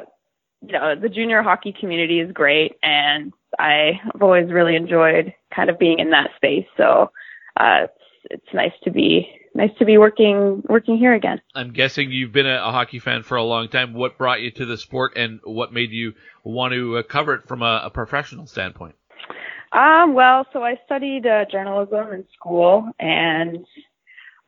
you 0.62 0.72
know, 0.72 0.94
the 1.00 1.08
junior 1.08 1.42
hockey 1.42 1.74
community 1.78 2.20
is 2.20 2.32
great, 2.32 2.72
and 2.82 3.32
I've 3.58 4.22
always 4.22 4.50
really 4.50 4.76
enjoyed 4.76 5.32
kind 5.54 5.70
of 5.70 5.78
being 5.78 5.98
in 5.98 6.10
that 6.10 6.30
space. 6.36 6.66
So 6.76 7.10
uh, 7.58 7.84
it's 7.84 7.92
it's 8.30 8.54
nice 8.54 8.72
to 8.84 8.90
be 8.90 9.28
nice 9.56 9.70
to 9.78 9.84
be 9.84 9.98
working 9.98 10.62
working 10.68 10.96
here 10.96 11.14
again. 11.14 11.40
I'm 11.54 11.72
guessing 11.72 12.10
you've 12.10 12.32
been 12.32 12.46
a, 12.46 12.56
a, 12.56 12.70
hockey 12.70 12.98
fan 12.98 13.22
for 13.22 13.36
a 13.36 13.42
long 13.42 13.68
time. 13.68 13.94
What 13.94 14.18
brought 14.18 14.40
you 14.40 14.50
to 14.52 14.66
the 14.66 14.76
sport, 14.76 15.12
and 15.16 15.40
what 15.44 15.72
made 15.72 15.90
you 15.90 16.12
want 16.44 16.72
to 16.74 16.98
uh, 16.98 17.02
cover 17.02 17.34
it 17.34 17.48
from 17.48 17.62
a, 17.62 17.82
a, 17.84 17.90
professional 17.90 18.46
standpoint? 18.46 18.94
Um, 19.72 20.14
well, 20.14 20.46
so 20.52 20.62
I 20.62 20.78
studied 20.84 21.26
uh, 21.26 21.44
journalism 21.50 22.12
in 22.12 22.24
school, 22.34 22.88
and 23.00 23.58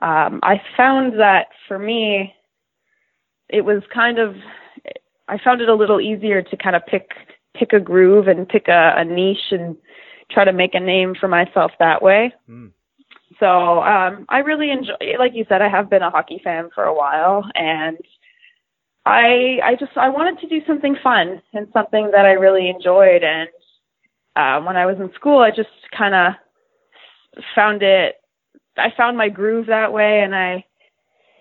um, 0.01 0.41
I 0.43 0.61
found 0.77 1.19
that 1.19 1.47
for 1.67 1.79
me, 1.79 2.35
it 3.49 3.63
was 3.63 3.83
kind 3.93 4.19
of 4.19 4.35
I 5.29 5.39
found 5.43 5.61
it 5.61 5.69
a 5.69 5.75
little 5.75 6.01
easier 6.01 6.43
to 6.43 6.57
kind 6.57 6.77
of 6.77 6.83
pick 6.87 7.11
pick 7.57 7.73
a 7.73 7.81
groove 7.81 8.29
and 8.29 8.49
pick 8.49 8.69
a, 8.69 8.95
a 8.97 9.05
niche 9.05 9.53
and 9.53 9.77
try 10.31 10.45
to 10.45 10.53
make 10.53 10.75
a 10.75 10.81
name 10.81 11.15
for 11.19 11.29
myself 11.29 11.73
that 11.79 12.03
way. 12.03 12.33
Mm. 12.49 12.73
So 13.41 13.83
um, 13.83 14.27
I 14.29 14.39
really 14.39 14.71
enjoy, 14.71 14.95
like 15.19 15.33
you 15.35 15.45
said, 15.49 15.63
I 15.63 15.69
have 15.69 15.89
been 15.89 16.03
a 16.03 16.11
hockey 16.11 16.41
fan 16.43 16.71
for 16.75 16.85
a 16.85 16.95
while, 16.95 17.45
and 17.55 17.97
I 19.07 19.59
I 19.65 19.77
just 19.79 19.93
I 19.97 20.09
wanted 20.09 20.41
to 20.41 20.49
do 20.49 20.65
something 20.67 20.97
fun 21.03 21.41
and 21.53 21.69
something 21.73 22.11
that 22.13 22.27
I 22.27 22.33
really 22.33 22.69
enjoyed. 22.69 23.23
And 23.23 23.49
uh, 24.35 24.65
when 24.65 24.77
I 24.77 24.87
was 24.87 24.97
in 24.99 25.13
school, 25.15 25.39
I 25.39 25.51
just 25.51 25.69
kind 25.97 26.15
of 26.15 26.35
found 27.55 27.83
it. 27.83 28.17
I 28.77 28.93
found 28.97 29.17
my 29.17 29.29
groove 29.29 29.67
that 29.67 29.93
way, 29.93 30.21
and 30.21 30.35
I, 30.35 30.65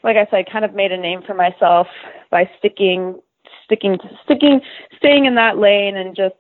like 0.04 0.18
I 0.18 0.28
said, 0.30 0.52
kind 0.52 0.66
of 0.66 0.76
made 0.76 0.92
a 0.92 0.98
name 0.98 1.22
for 1.26 1.34
myself 1.34 1.88
by 2.30 2.50
sticking 2.60 3.20
sticking 3.66 3.98
sticking 4.24 4.62
staying 4.98 5.26
in 5.26 5.36
that 5.36 5.58
lane 5.58 5.98
and 5.98 6.16
just 6.16 6.36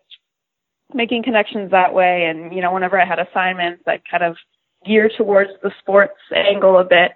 making 0.93 1.23
connections 1.23 1.71
that 1.71 1.93
way 1.93 2.25
and 2.25 2.53
you 2.53 2.61
know 2.61 2.71
whenever 2.71 2.99
i 2.99 3.05
had 3.05 3.19
assignments 3.19 3.83
i 3.87 3.99
kind 4.09 4.23
of 4.23 4.37
gear 4.87 5.09
towards 5.17 5.51
the 5.61 5.71
sports 5.79 6.17
angle 6.35 6.79
a 6.79 6.83
bit. 6.83 7.11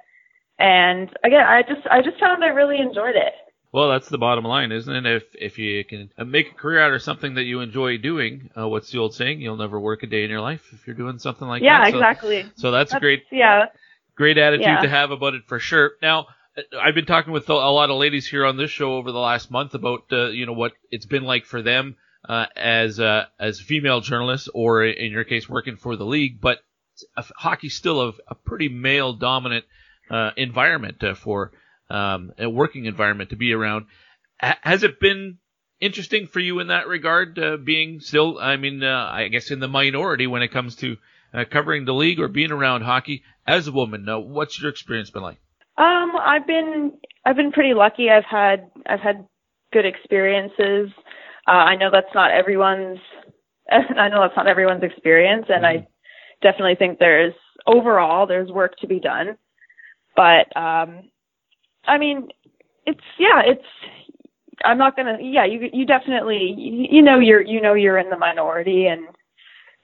And 0.60 1.10
again 1.24 1.46
i 1.46 1.62
just 1.62 1.88
i 1.90 2.02
just 2.02 2.20
found 2.20 2.44
i 2.44 2.48
really 2.48 2.78
enjoyed 2.80 3.16
it. 3.16 3.34
Well 3.72 3.90
that's 3.90 4.10
the 4.10 4.18
bottom 4.18 4.44
line 4.46 4.72
isn't 4.72 4.94
it? 4.94 5.06
If 5.06 5.24
if 5.34 5.58
you 5.58 5.84
can 5.86 6.12
make 6.28 6.52
a 6.52 6.56
career 6.56 6.82
out 6.82 6.94
of 6.94 7.02
something 7.02 7.36
that 7.36 7.44
you 7.44 7.62
enjoy 7.62 7.98
doing 7.98 8.50
uh, 8.58 8.68
what's 8.68 8.92
the 8.92 9.00
old 9.00 9.14
saying? 9.14 9.42
You'll 9.42 9.58
never 9.58 9.80
work 9.80 10.04
a 10.04 10.08
day 10.08 10.24
in 10.24 10.30
your 10.30 10.42
life 10.42 10.68
if 10.74 10.86
you're 10.86 10.96
doing 10.96 11.20
something 11.20 11.48
like 11.48 11.64
yeah, 11.64 11.86
that. 11.86 11.92
Yeah 11.92 11.96
exactly. 11.96 12.52
so 12.56 12.72
that's, 12.72 12.92
that's 12.92 13.02
great 13.02 13.24
yeah. 13.32 13.66
great 14.16 14.38
attitude 14.38 14.66
yeah. 14.66 14.82
to 14.82 14.90
have 14.90 15.12
about 15.12 15.34
it 15.34 15.44
for 15.48 15.60
sure. 15.60 15.94
Now 16.02 16.28
I've 16.80 16.96
been 16.96 17.06
talking 17.06 17.32
with 17.32 17.50
a 17.50 17.54
lot 17.54 17.90
of 17.90 17.98
ladies 17.98 18.28
here 18.28 18.46
on 18.46 18.58
this 18.58 18.70
show 18.70 18.96
over 18.96 19.12
the 19.12 19.20
last 19.20 19.50
month 19.50 19.74
about 19.74 20.04
uh, 20.12 20.28
you 20.28 20.46
know 20.46 20.54
what 20.54 20.74
it's 20.92 21.06
been 21.06 21.24
like 21.24 21.46
for 21.46 21.62
them 21.62 21.96
uh, 22.28 22.46
as 22.56 23.00
uh, 23.00 23.26
as 23.40 23.60
female 23.60 24.02
journalists, 24.02 24.50
or 24.54 24.84
in 24.86 25.12
your 25.12 25.24
case, 25.24 25.48
working 25.48 25.76
for 25.76 25.96
the 25.96 26.06
league. 26.06 26.42
But 26.42 26.60
hockey's 27.18 27.76
still 27.76 28.02
a, 28.02 28.14
a 28.28 28.36
pretty 28.36 28.70
male 28.70 29.14
dominant 29.14 29.66
uh, 30.10 30.32
environment 30.38 31.04
uh, 31.04 31.16
for 31.16 31.52
um, 31.90 32.32
a 32.38 32.50
working 32.50 32.86
environment 32.86 33.30
to 33.32 33.36
be 33.36 33.54
around. 33.54 33.86
H- 34.42 34.56
has 34.62 34.84
it 34.84 35.00
been 35.00 35.38
interesting 35.80 36.28
for 36.28 36.40
you 36.40 36.60
in 36.60 36.68
that 36.68 36.88
regard, 36.88 37.38
uh, 37.40 37.58
being 37.58 38.00
still, 38.00 38.38
I 38.40 38.58
mean, 38.58 38.84
I 38.84 39.28
guess 39.30 39.52
in 39.52 39.60
the 39.60 39.68
minority 39.68 40.28
when 40.28 40.42
it 40.42 40.52
comes 40.52 40.76
to 40.78 40.98
covering 41.50 41.86
the 41.86 41.94
league 41.94 42.20
or 42.20 42.28
being 42.28 42.52
around 42.52 42.82
hockey 42.82 43.24
as 43.48 43.68
a 43.68 43.72
woman? 43.72 44.06
what's 44.06 44.62
your 44.62 44.70
experience 44.70 45.10
been 45.10 45.24
like? 45.24 45.40
Um, 45.78 46.12
I've 46.20 46.46
been 46.46 46.92
I've 47.26 47.36
been 47.36 47.52
pretty 47.52 47.74
lucky. 47.74 48.10
I've 48.10 48.26
had 48.30 48.70
I've 48.86 49.00
had 49.00 49.26
good 49.72 49.86
experiences. 49.86 50.92
Uh, 51.48 51.52
I 51.52 51.76
know 51.76 51.90
that's 51.92 52.14
not 52.14 52.32
everyone's. 52.32 53.00
I 53.72 54.10
know 54.10 54.22
that's 54.22 54.36
not 54.36 54.48
everyone's 54.48 54.84
experience, 54.84 55.46
and 55.50 55.64
mm-hmm. 55.64 55.84
I 55.84 55.88
definitely 56.42 56.76
think 56.76 57.00
there's 57.00 57.34
overall 57.68 58.28
there's 58.28 58.50
work 58.50 58.78
to 58.80 58.88
be 58.88 59.00
done. 59.00 59.38
But 60.16 60.56
um, 60.56 61.10
I 61.86 61.98
mean, 61.98 62.30
it's 62.86 63.02
yeah, 63.20 63.42
it's. 63.46 63.66
I'm 64.64 64.78
not 64.78 64.96
gonna. 64.96 65.18
Yeah, 65.22 65.46
you 65.46 65.70
you 65.74 65.86
definitely 65.86 66.54
you, 66.58 66.88
you 66.92 67.02
know 67.02 67.20
you're 67.20 67.42
you 67.42 67.62
know 67.62 67.74
you're 67.74 67.98
in 67.98 68.10
the 68.10 68.18
minority, 68.18 68.88
and 68.88 69.06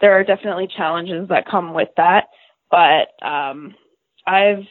there 0.02 0.14
are 0.14 0.24
definitely 0.24 0.68
challenges 0.76 1.28
that 1.30 1.50
come 1.50 1.74
with 1.74 1.90
that. 1.98 2.26
But 2.70 3.26
um, 3.26 3.76
I've 4.26 4.66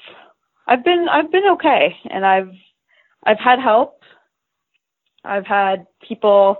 I've 0.67 0.85
been 0.85 1.07
I've 1.11 1.33
been 1.33 1.49
okay, 1.55 1.97
and 2.11 2.25
I've 2.25 2.51
I've 3.25 3.39
had 3.39 3.59
help. 3.61 4.01
I've 5.25 5.47
had 5.47 5.87
people, 6.07 6.57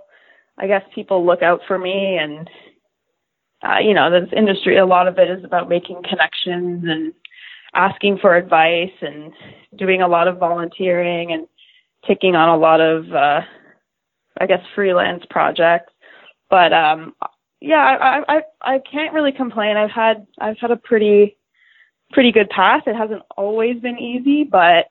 I 0.59 0.67
guess 0.67 0.83
people 0.95 1.25
look 1.25 1.43
out 1.43 1.61
for 1.69 1.79
me, 1.79 2.19
and 2.21 2.49
uh, 3.63 3.79
you 3.79 3.95
know, 3.95 4.11
this 4.11 4.31
industry. 4.37 4.77
A 4.79 4.87
lot 4.87 5.09
of 5.09 5.19
it 5.19 5.31
is 5.31 5.45
about 5.45 5.69
making 5.69 6.03
connections 6.09 6.85
and 6.87 7.13
asking 7.75 8.19
for 8.19 8.37
advice 8.37 8.93
and 9.01 9.33
doing 9.77 10.03
a 10.03 10.09
lot 10.09 10.29
of 10.29 10.39
volunteering 10.39 11.33
and 11.33 11.47
taking 12.07 12.35
on 12.35 12.49
a 12.49 12.57
lot 12.57 12.81
of, 12.81 13.13
uh, 13.13 13.41
I 14.41 14.47
guess, 14.47 14.61
freelance 14.75 15.25
projects. 15.31 15.93
But 16.49 16.73
um, 16.73 17.15
yeah, 17.61 17.97
I, 18.01 18.37
I 18.37 18.41
I 18.61 18.79
can't 18.91 19.15
really 19.15 19.33
complain. 19.33 19.77
I've 19.77 19.91
had 19.91 20.27
I've 20.39 20.59
had 20.59 20.71
a 20.71 20.77
pretty 20.77 21.37
pretty 22.13 22.33
good 22.33 22.51
path. 22.51 22.83
It 22.87 22.95
hasn't 22.95 23.23
always 23.37 23.81
been 23.81 23.99
easy, 23.99 24.45
but 24.45 24.87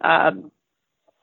um, 0.00 0.50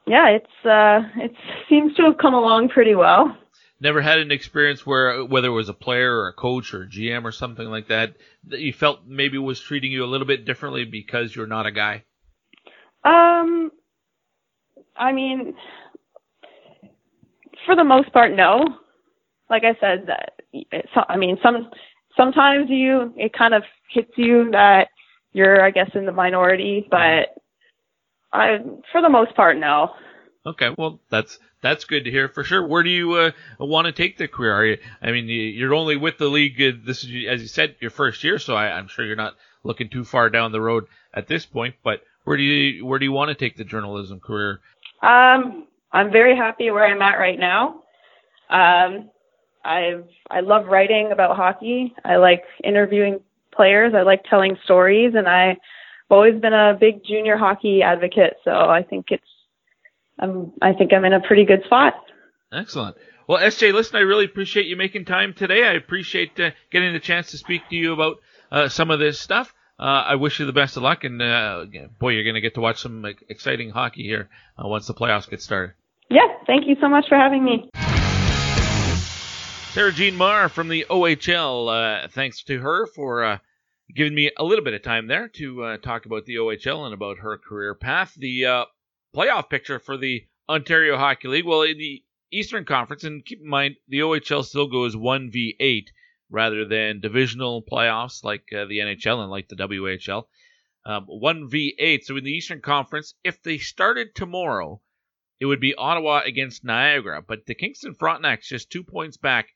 yeah, 0.07 0.29
it's 0.29 0.65
uh, 0.65 1.01
it 1.21 1.33
seems 1.69 1.95
to 1.95 2.03
have 2.03 2.17
come 2.17 2.33
along 2.33 2.69
pretty 2.69 2.95
well. 2.95 3.35
Never 3.79 4.01
had 4.01 4.19
an 4.19 4.31
experience 4.31 4.85
where 4.85 5.23
whether 5.25 5.49
it 5.49 5.51
was 5.51 5.69
a 5.69 5.73
player 5.73 6.15
or 6.15 6.27
a 6.29 6.33
coach 6.33 6.73
or 6.73 6.83
a 6.83 6.87
GM 6.87 7.25
or 7.25 7.31
something 7.31 7.67
like 7.67 7.89
that 7.89 8.15
that 8.47 8.59
you 8.59 8.71
felt 8.71 9.05
maybe 9.05 9.37
was 9.37 9.59
treating 9.59 9.91
you 9.91 10.05
a 10.05 10.07
little 10.07 10.27
bit 10.27 10.45
differently 10.45 10.85
because 10.85 11.35
you're 11.35 11.45
not 11.45 11.65
a 11.65 11.71
guy. 11.71 12.03
Um, 13.03 13.71
I 14.95 15.11
mean, 15.11 15.55
for 17.65 17.75
the 17.75 17.83
most 17.83 18.11
part, 18.13 18.33
no. 18.33 18.63
Like 19.49 19.63
I 19.63 19.77
said, 19.79 20.07
that 20.07 20.39
I 21.09 21.17
mean, 21.17 21.37
some 21.43 21.69
sometimes 22.17 22.69
you 22.69 23.13
it 23.17 23.33
kind 23.33 23.53
of 23.53 23.63
hits 23.89 24.11
you 24.15 24.49
that 24.51 24.87
you're, 25.33 25.61
I 25.61 25.71
guess, 25.71 25.89
in 25.93 26.05
the 26.05 26.13
minority, 26.13 26.87
but 26.89 27.35
I, 28.31 28.57
for 28.91 29.01
the 29.01 29.09
most 29.09 29.35
part, 29.35 29.57
no. 29.57 29.91
Okay, 30.45 30.69
well, 30.77 30.99
that's 31.09 31.39
that's 31.61 31.85
good 31.85 32.03
to 32.03 32.11
hear 32.11 32.29
for 32.29 32.43
sure. 32.43 32.65
Where 32.65 32.83
do 32.83 32.89
you 32.89 33.13
uh, 33.13 33.31
want 33.59 33.85
to 33.85 33.91
take 33.91 34.17
the 34.17 34.27
career? 34.27 34.53
Are 34.53 34.65
you, 34.65 34.77
I 35.01 35.11
mean, 35.11 35.27
you're 35.27 35.73
only 35.73 35.97
with 35.97 36.17
the 36.19 36.27
league. 36.27 36.61
Uh, 36.61 36.77
this 36.85 37.03
is, 37.03 37.09
as 37.27 37.41
you 37.41 37.47
said, 37.47 37.75
your 37.79 37.91
first 37.91 38.23
year, 38.23 38.37
so 38.37 38.55
I, 38.55 38.71
I'm 38.77 38.87
sure 38.87 39.05
you're 39.05 39.15
not 39.15 39.35
looking 39.63 39.89
too 39.89 40.03
far 40.03 40.29
down 40.29 40.51
the 40.51 40.61
road 40.61 40.85
at 41.13 41.27
this 41.27 41.45
point. 41.45 41.75
But 41.83 42.01
where 42.23 42.37
do 42.37 42.43
you 42.43 42.85
where 42.85 42.99
do 42.99 43.05
you 43.05 43.11
want 43.11 43.29
to 43.29 43.35
take 43.35 43.57
the 43.57 43.63
journalism 43.63 44.19
career? 44.19 44.59
Um, 45.01 45.67
I'm 45.91 46.11
very 46.11 46.35
happy 46.35 46.69
where 46.69 46.85
I'm 46.85 47.01
at 47.01 47.17
right 47.17 47.39
now. 47.39 47.81
Um, 48.49 49.09
I've 49.63 50.05
I 50.29 50.41
love 50.41 50.67
writing 50.67 51.11
about 51.11 51.35
hockey. 51.35 51.95
I 52.03 52.17
like 52.17 52.43
interviewing 52.63 53.19
players. 53.51 53.93
I 53.95 54.03
like 54.03 54.23
telling 54.29 54.57
stories, 54.63 55.13
and 55.15 55.27
I've 55.27 55.57
always 56.09 56.39
been 56.39 56.53
a 56.53 56.77
big 56.79 57.03
junior 57.03 57.37
hockey 57.37 57.81
advocate. 57.81 58.37
So 58.43 58.51
I 58.51 58.83
think 58.83 59.07
it's, 59.09 59.23
I'm, 60.19 60.53
I 60.61 60.73
think 60.73 60.93
I'm 60.93 61.05
in 61.05 61.13
a 61.13 61.19
pretty 61.19 61.45
good 61.45 61.63
spot. 61.65 61.93
Excellent. 62.51 62.95
Well, 63.27 63.39
SJ, 63.39 63.73
listen, 63.73 63.97
I 63.97 64.01
really 64.01 64.25
appreciate 64.25 64.67
you 64.67 64.75
making 64.75 65.05
time 65.05 65.33
today. 65.33 65.63
I 65.63 65.73
appreciate 65.73 66.39
uh, 66.39 66.51
getting 66.71 66.93
the 66.93 66.99
chance 66.99 67.31
to 67.31 67.37
speak 67.37 67.67
to 67.69 67.75
you 67.75 67.93
about 67.93 68.17
uh, 68.51 68.69
some 68.69 68.91
of 68.91 68.99
this 68.99 69.19
stuff. 69.19 69.53
Uh, 69.77 69.83
I 70.07 70.15
wish 70.15 70.39
you 70.39 70.45
the 70.45 70.53
best 70.53 70.77
of 70.77 70.83
luck, 70.83 71.03
and 71.03 71.21
uh, 71.21 71.65
boy, 71.99 72.11
you're 72.11 72.23
going 72.23 72.35
to 72.35 72.41
get 72.41 72.53
to 72.53 72.61
watch 72.61 72.79
some 72.79 73.05
exciting 73.27 73.71
hockey 73.71 74.03
here 74.03 74.29
uh, 74.57 74.67
once 74.67 74.87
the 74.87 74.93
playoffs 74.93 75.29
get 75.29 75.41
started. 75.41 75.73
Yeah, 76.09 76.27
thank 76.47 76.67
you 76.67 76.75
so 76.79 76.87
much 76.87 77.09
for 77.09 77.17
having 77.17 77.43
me. 77.43 77.69
Sara 79.73 79.91
Jean 79.91 80.15
Maher 80.15 80.47
from 80.47 80.69
the 80.69 80.85
OHL. 80.89 82.05
Uh, 82.05 82.07
thanks 82.07 82.43
to 82.43 82.59
her 82.59 82.85
for 82.85 83.25
uh, 83.25 83.37
giving 83.93 84.15
me 84.15 84.31
a 84.37 84.43
little 84.45 84.63
bit 84.63 84.73
of 84.73 84.81
time 84.83 85.07
there 85.07 85.27
to 85.29 85.63
uh, 85.63 85.77
talk 85.77 86.05
about 86.05 86.25
the 86.25 86.35
OHL 86.35 86.85
and 86.85 86.93
about 86.93 87.17
her 87.17 87.37
career 87.37 87.75
path. 87.75 88.13
The 88.15 88.45
uh, 88.45 88.65
playoff 89.15 89.49
picture 89.49 89.79
for 89.79 89.97
the 89.97 90.25
Ontario 90.49 90.97
Hockey 90.97 91.29
League. 91.29 91.45
Well, 91.45 91.61
in 91.61 91.77
the 91.77 92.03
Eastern 92.31 92.65
Conference, 92.65 93.03
and 93.05 93.23
keep 93.23 93.39
in 93.39 93.47
mind 93.47 93.75
the 93.87 93.99
OHL 93.99 94.43
still 94.43 94.67
goes 94.67 94.95
1v8 94.95 95.85
rather 96.29 96.65
than 96.65 96.99
divisional 96.99 97.63
playoffs 97.63 98.23
like 98.23 98.43
uh, 98.51 98.65
the 98.65 98.79
NHL 98.79 99.21
and 99.21 99.31
like 99.31 99.47
the 99.47 99.55
WHL. 99.55 100.25
Um, 100.85 101.07
1v8. 101.07 102.03
So 102.03 102.17
in 102.17 102.23
the 102.23 102.31
Eastern 102.31 102.61
Conference, 102.61 103.15
if 103.23 103.41
they 103.41 103.57
started 103.57 104.13
tomorrow, 104.13 104.81
it 105.39 105.45
would 105.45 105.59
be 105.59 105.75
Ottawa 105.75 106.21
against 106.25 106.65
Niagara. 106.65 107.21
But 107.21 107.45
the 107.45 107.55
Kingston 107.55 107.95
Frontenacs 107.95 108.47
just 108.47 108.69
two 108.69 108.83
points 108.83 109.17
back 109.17 109.47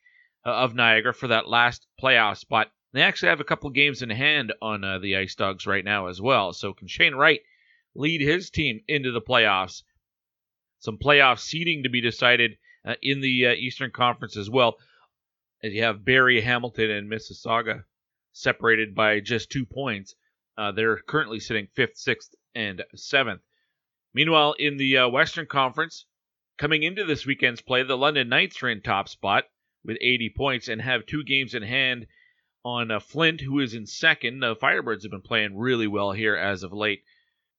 uh, 0.45 0.51
of 0.51 0.73
Niagara 0.73 1.13
for 1.13 1.27
that 1.27 1.49
last 1.49 1.85
playoff 2.01 2.37
spot. 2.37 2.71
They 2.93 3.01
actually 3.01 3.29
have 3.29 3.41
a 3.41 3.45
couple 3.45 3.69
games 3.69 4.01
in 4.01 4.09
hand 4.09 4.53
on 4.61 4.83
uh, 4.83 4.99
the 4.99 5.17
Ice 5.17 5.35
Dogs 5.35 5.67
right 5.67 5.85
now 5.85 6.07
as 6.07 6.21
well. 6.21 6.53
So 6.53 6.73
can 6.73 6.87
Shane 6.87 7.13
Wright 7.13 7.41
lead 7.95 8.21
his 8.21 8.49
team 8.49 8.81
into 8.87 9.11
the 9.11 9.21
playoffs? 9.21 9.83
Some 10.79 10.97
playoff 10.97 11.39
seeding 11.39 11.83
to 11.83 11.89
be 11.89 12.01
decided 12.01 12.57
uh, 12.85 12.95
in 13.01 13.21
the 13.21 13.47
uh, 13.47 13.51
Eastern 13.51 13.91
Conference 13.91 14.37
as 14.37 14.49
well. 14.49 14.77
As 15.61 15.73
you 15.73 15.83
have 15.83 16.05
Barrie, 16.05 16.41
Hamilton, 16.41 16.89
and 16.89 17.11
Mississauga 17.11 17.83
separated 18.31 18.95
by 18.95 19.19
just 19.19 19.49
two 19.49 19.65
points. 19.65 20.15
Uh, 20.57 20.71
they're 20.71 20.97
currently 20.97 21.39
sitting 21.39 21.67
fifth, 21.75 21.97
sixth, 21.97 22.33
and 22.55 22.83
seventh. 22.95 23.41
Meanwhile, 24.13 24.53
in 24.53 24.77
the 24.77 24.97
uh, 24.97 25.09
Western 25.09 25.45
Conference, 25.45 26.05
coming 26.57 26.83
into 26.83 27.03
this 27.03 27.25
weekend's 27.25 27.61
play, 27.61 27.83
the 27.83 27.97
London 27.97 28.29
Knights 28.29 28.61
are 28.63 28.69
in 28.69 28.81
top 28.81 29.09
spot 29.09 29.45
with 29.83 29.97
80 30.01 30.33
points 30.35 30.67
and 30.67 30.81
have 30.81 31.05
two 31.05 31.23
games 31.23 31.53
in 31.53 31.63
hand 31.63 32.07
on 32.65 32.91
uh, 32.91 32.99
Flint, 32.99 33.41
who 33.41 33.59
is 33.59 33.73
in 33.73 33.85
second. 33.85 34.39
The 34.39 34.55
Firebirds 34.55 35.03
have 35.03 35.11
been 35.11 35.21
playing 35.21 35.57
really 35.57 35.87
well 35.87 36.11
here 36.11 36.35
as 36.35 36.63
of 36.63 36.73
late. 36.73 37.03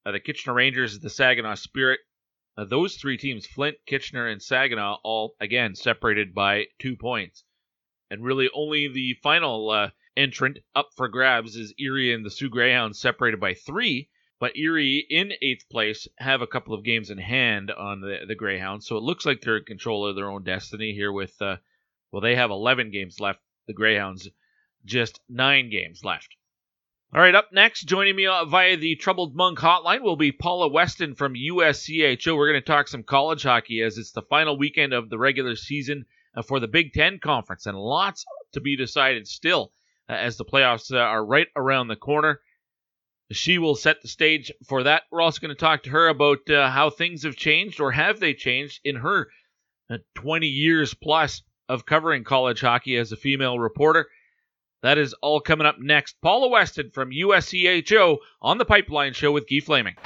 Uh, 0.05 0.13
the 0.13 0.21
Kitchener 0.21 0.55
Rangers, 0.55 0.99
the 0.99 1.11
Saginaw 1.11 1.55
Spirit, 1.55 2.01
uh, 2.57 2.65
those 2.65 2.97
three 2.97 3.17
teams, 3.17 3.47
Flint, 3.47 3.77
Kitchener, 3.87 4.27
and 4.27 4.43
Saginaw, 4.43 4.99
all 5.05 5.35
again 5.41 5.75
separated 5.75 6.35
by 6.35 6.67
two 6.79 6.97
points. 6.97 7.45
And 8.11 8.25
really, 8.25 8.51
only 8.53 8.89
the 8.89 9.15
final 9.23 9.71
uh, 9.71 9.91
entrant 10.17 10.59
up 10.75 10.91
for 10.97 11.09
grabs 11.09 11.57
is 11.57 11.75
Erie 11.79 12.13
and 12.13 12.25
the 12.25 12.31
Soo 12.31 12.49
Greyhounds, 12.49 12.99
separated 12.99 13.41
by 13.41 13.55
three. 13.55 14.09
But 14.39 14.57
Erie 14.57 15.07
in 15.11 15.35
eighth 15.43 15.69
place 15.69 16.09
have 16.19 16.41
a 16.41 16.47
couple 16.47 16.73
of 16.75 16.83
games 16.83 17.11
in 17.11 17.19
hand 17.19 17.71
on 17.71 18.01
the, 18.01 18.21
the 18.27 18.35
Greyhounds, 18.35 18.87
so 18.87 18.97
it 18.97 19.03
looks 19.03 19.27
like 19.27 19.43
they're 19.43 19.59
in 19.59 19.65
control 19.65 20.07
of 20.07 20.17
their 20.17 20.31
own 20.31 20.45
destiny 20.45 20.93
here. 20.95 21.13
With 21.13 21.41
uh, 21.43 21.59
well, 22.11 22.23
they 22.23 22.37
have 22.37 22.51
11 22.51 22.91
games 22.91 23.21
left. 23.21 23.41
The 23.67 23.75
Greyhounds 23.75 24.29
just 24.85 25.21
nine 25.29 25.71
games 25.71 26.05
left. 26.05 26.37
All 27.13 27.21
right, 27.21 27.35
up 27.35 27.53
next, 27.53 27.89
joining 27.89 28.15
me 28.15 28.27
uh, 28.27 28.45
via 28.45 28.77
the 28.77 28.95
Troubled 28.95 29.35
Monk 29.35 29.59
hotline 29.59 30.01
will 30.03 30.15
be 30.15 30.31
Paula 30.31 30.69
Weston 30.69 31.17
from 31.17 31.35
USCHO. 31.35 32.37
We're 32.37 32.53
going 32.53 32.63
to 32.63 32.65
talk 32.65 32.87
some 32.87 33.03
college 33.03 33.43
hockey 33.43 33.83
as 33.83 33.99
it's 33.99 34.13
the 34.13 34.23
final 34.23 34.57
weekend 34.57 34.93
of 34.93 35.11
the 35.11 35.19
regular 35.19 35.57
season 35.57 36.05
uh, 36.37 36.43
for 36.43 36.61
the 36.61 36.69
Big 36.69 36.93
Ten 36.93 37.19
Conference, 37.19 37.67
and 37.67 37.77
lots 37.77 38.25
to 38.53 38.61
be 38.61 38.77
decided 38.77 39.27
still 39.27 39.73
uh, 40.09 40.13
as 40.13 40.37
the 40.37 40.45
playoffs 40.45 40.95
are 40.97 41.25
right 41.25 41.49
around 41.57 41.89
the 41.89 41.97
corner. 41.97 42.39
She 43.33 43.59
will 43.59 43.75
set 43.75 44.03
the 44.03 44.09
stage 44.09 44.53
for 44.69 44.85
that. 44.85 45.03
We're 45.11 45.23
also 45.23 45.41
going 45.41 45.49
to 45.49 45.61
talk 45.61 45.83
to 45.83 45.91
her 45.91 46.07
about 46.07 46.49
uh, 46.49 46.71
how 46.71 46.91
things 46.91 47.25
have 47.25 47.35
changed, 47.35 47.81
or 47.81 47.91
have 47.91 48.21
they 48.21 48.35
changed, 48.35 48.83
in 48.85 48.95
her 48.95 49.31
20 50.15 50.47
years 50.47 50.95
plus 50.95 51.43
of 51.69 51.87
covering 51.87 52.23
college 52.23 52.61
hockey 52.61 52.97
as 52.97 53.11
a 53.11 53.17
female 53.17 53.59
reporter. 53.59 54.07
That 54.83 54.97
is 54.97 55.15
all 55.21 55.41
coming 55.41 55.67
up 55.67 55.79
next. 55.79 56.21
Paula 56.23 56.49
Weston 56.49 56.91
from 56.91 57.11
USCHO 57.11 58.17
on 58.41 58.57
the 58.59 58.65
Pipeline 58.65 59.13
Show 59.13 59.31
with 59.31 59.49
Guy 59.49 59.61
Flaming. 59.61 59.97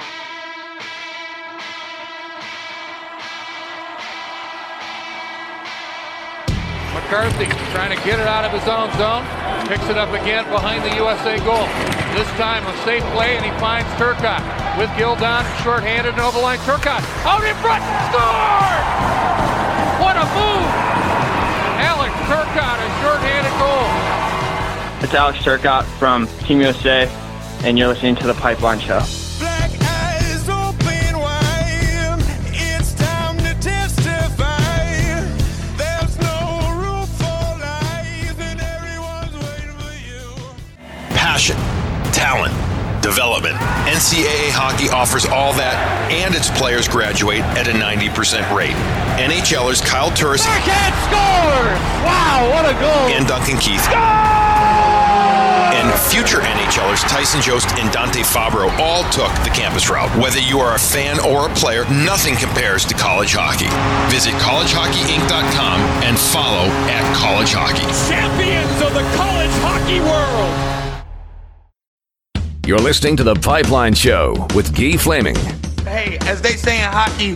McCarthy 6.93 7.45
trying 7.71 7.95
to 7.95 8.03
get 8.03 8.19
it 8.19 8.27
out 8.27 8.43
of 8.43 8.51
his 8.51 8.67
own 8.67 8.91
zone. 8.99 9.23
Picks 9.69 9.87
it 9.87 9.97
up 9.97 10.11
again 10.11 10.43
behind 10.51 10.83
the 10.83 10.93
USA 10.95 11.37
goal. 11.39 11.67
This 12.17 12.27
time 12.35 12.65
a 12.67 12.75
safe 12.83 13.03
play, 13.13 13.37
and 13.37 13.45
he 13.45 13.51
finds 13.59 13.87
Turcotte 13.95 14.43
with 14.77 14.89
Gildon 14.99 15.45
short-handed 15.63 16.13
and 16.13 16.21
over 16.21 16.39
line. 16.41 16.59
Turcotte 16.67 17.03
out 17.23 17.43
in 17.47 17.55
front, 17.63 17.83
score! 18.11 18.75
What 20.03 20.19
a 20.19 20.25
move! 20.35 20.71
Alex 21.79 22.11
Turcotte, 22.27 22.79
a 22.83 22.89
short-handed 23.03 23.55
goal. 23.59 24.04
It's 25.05 25.13
Alex 25.13 25.37
Turcotte 25.37 25.83
from 25.99 26.25
Team 26.47 26.61
USA, 26.61 27.07
and 27.63 27.77
you're 27.77 27.87
listening 27.87 28.15
to 28.15 28.25
The 28.25 28.33
Pipeline 28.33 28.79
Show. 28.79 28.97
Passion, 41.11 41.55
talent, 42.11 42.55
development. 43.03 43.57
NCAA 43.85 44.49
hockey 44.49 44.89
offers 44.89 45.27
all 45.27 45.53
that, 45.53 46.09
and 46.11 46.33
its 46.33 46.49
players 46.57 46.87
graduate 46.87 47.41
at 47.53 47.67
a 47.67 47.73
90% 47.73 48.55
rate. 48.57 48.73
NHLers 49.21 49.85
Kyle 49.85 50.09
Turris 50.09 50.41
scores! 50.41 51.77
Wow, 52.01 52.49
what 52.49 52.65
a 52.65 52.73
goal! 52.79 53.15
And 53.15 53.27
Duncan 53.27 53.59
Keith. 53.59 54.44
And 55.85 55.99
future 56.09 56.39
NHLers 56.39 57.07
Tyson 57.07 57.41
Jost 57.41 57.69
and 57.77 57.91
Dante 57.93 58.21
Fabro 58.21 58.75
all 58.79 59.03
took 59.11 59.29
the 59.43 59.51
campus 59.53 59.87
route. 59.87 60.09
Whether 60.19 60.39
you 60.39 60.57
are 60.57 60.73
a 60.73 60.79
fan 60.79 61.19
or 61.19 61.47
a 61.47 61.53
player, 61.53 61.83
nothing 61.85 62.35
compares 62.35 62.85
to 62.85 62.95
college 62.95 63.35
hockey. 63.37 63.69
Visit 64.11 64.33
collegehockeyinc.com 64.41 65.79
and 66.03 66.17
follow 66.17 66.65
at 66.89 67.15
college 67.15 67.53
hockey. 67.53 67.85
Champions 68.09 68.81
of 68.81 68.95
the 68.95 69.03
college 69.15 69.51
hockey 69.61 69.99
world! 69.99 71.03
You're 72.65 72.79
listening 72.79 73.15
to 73.17 73.23
The 73.23 73.35
Pipeline 73.35 73.93
Show 73.93 74.47
with 74.55 74.75
Guy 74.75 74.97
Flaming. 74.97 75.35
Hey, 75.83 76.17
as 76.21 76.41
they 76.41 76.53
say 76.53 76.83
in 76.83 76.89
hockey, 76.91 77.35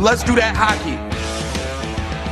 let's 0.00 0.24
do 0.24 0.34
that 0.36 0.56
hockey. 0.56 1.05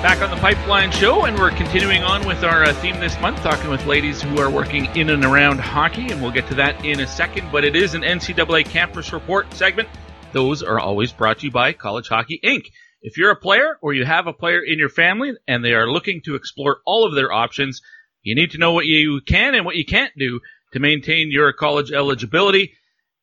Back 0.05 0.21
on 0.21 0.31
the 0.31 0.37
Pipeline 0.37 0.91
Show, 0.91 1.25
and 1.25 1.35
we're 1.39 1.51
continuing 1.53 2.03
on 2.03 2.27
with 2.27 2.45
our 2.45 2.63
uh, 2.63 2.75
theme 2.75 3.01
this 3.01 3.19
month, 3.23 3.39
talking 3.39 3.71
with 3.71 3.87
ladies 3.87 4.21
who 4.21 4.39
are 4.39 4.51
working 4.51 4.85
in 4.95 5.09
and 5.09 5.25
around 5.25 5.61
hockey, 5.61 6.13
and 6.13 6.21
we'll 6.21 6.31
get 6.31 6.47
to 6.49 6.55
that 6.57 6.85
in 6.85 7.01
a 7.01 7.07
second. 7.07 7.49
But 7.51 7.65
it 7.65 7.75
is 7.75 7.95
an 7.95 8.03
NCAA 8.03 8.67
Campus 8.67 9.15
Report 9.15 9.51
segment. 9.55 9.89
Those 10.33 10.63
are 10.63 10.79
always 10.79 11.11
brought 11.11 11.39
to 11.39 11.47
you 11.47 11.53
by 11.53 11.73
College 11.73 12.09
Hockey 12.09 12.39
Inc. 12.45 12.67
If 13.01 13.17
you're 13.17 13.31
a 13.31 13.37
player 13.37 13.79
or 13.81 13.95
you 13.95 14.05
have 14.05 14.27
a 14.27 14.35
player 14.35 14.61
in 14.63 14.79
your 14.79 14.91
family 14.91 15.33
and 15.49 15.65
they 15.65 15.73
are 15.73 15.91
looking 15.91 16.21
to 16.27 16.35
explore 16.35 16.81
all 16.85 17.07
of 17.07 17.15
their 17.15 17.33
options, 17.33 17.81
you 18.23 18.35
need 18.35 18.51
to 18.51 18.59
know 18.59 18.75
what 18.75 18.85
you 18.85 19.23
can 19.27 19.55
and 19.55 19.65
what 19.65 19.77
you 19.77 19.87
can't 19.87 20.13
do 20.19 20.41
to 20.75 20.81
maintain 20.81 21.31
your 21.31 21.51
college 21.55 21.91
eligibility. 21.91 22.75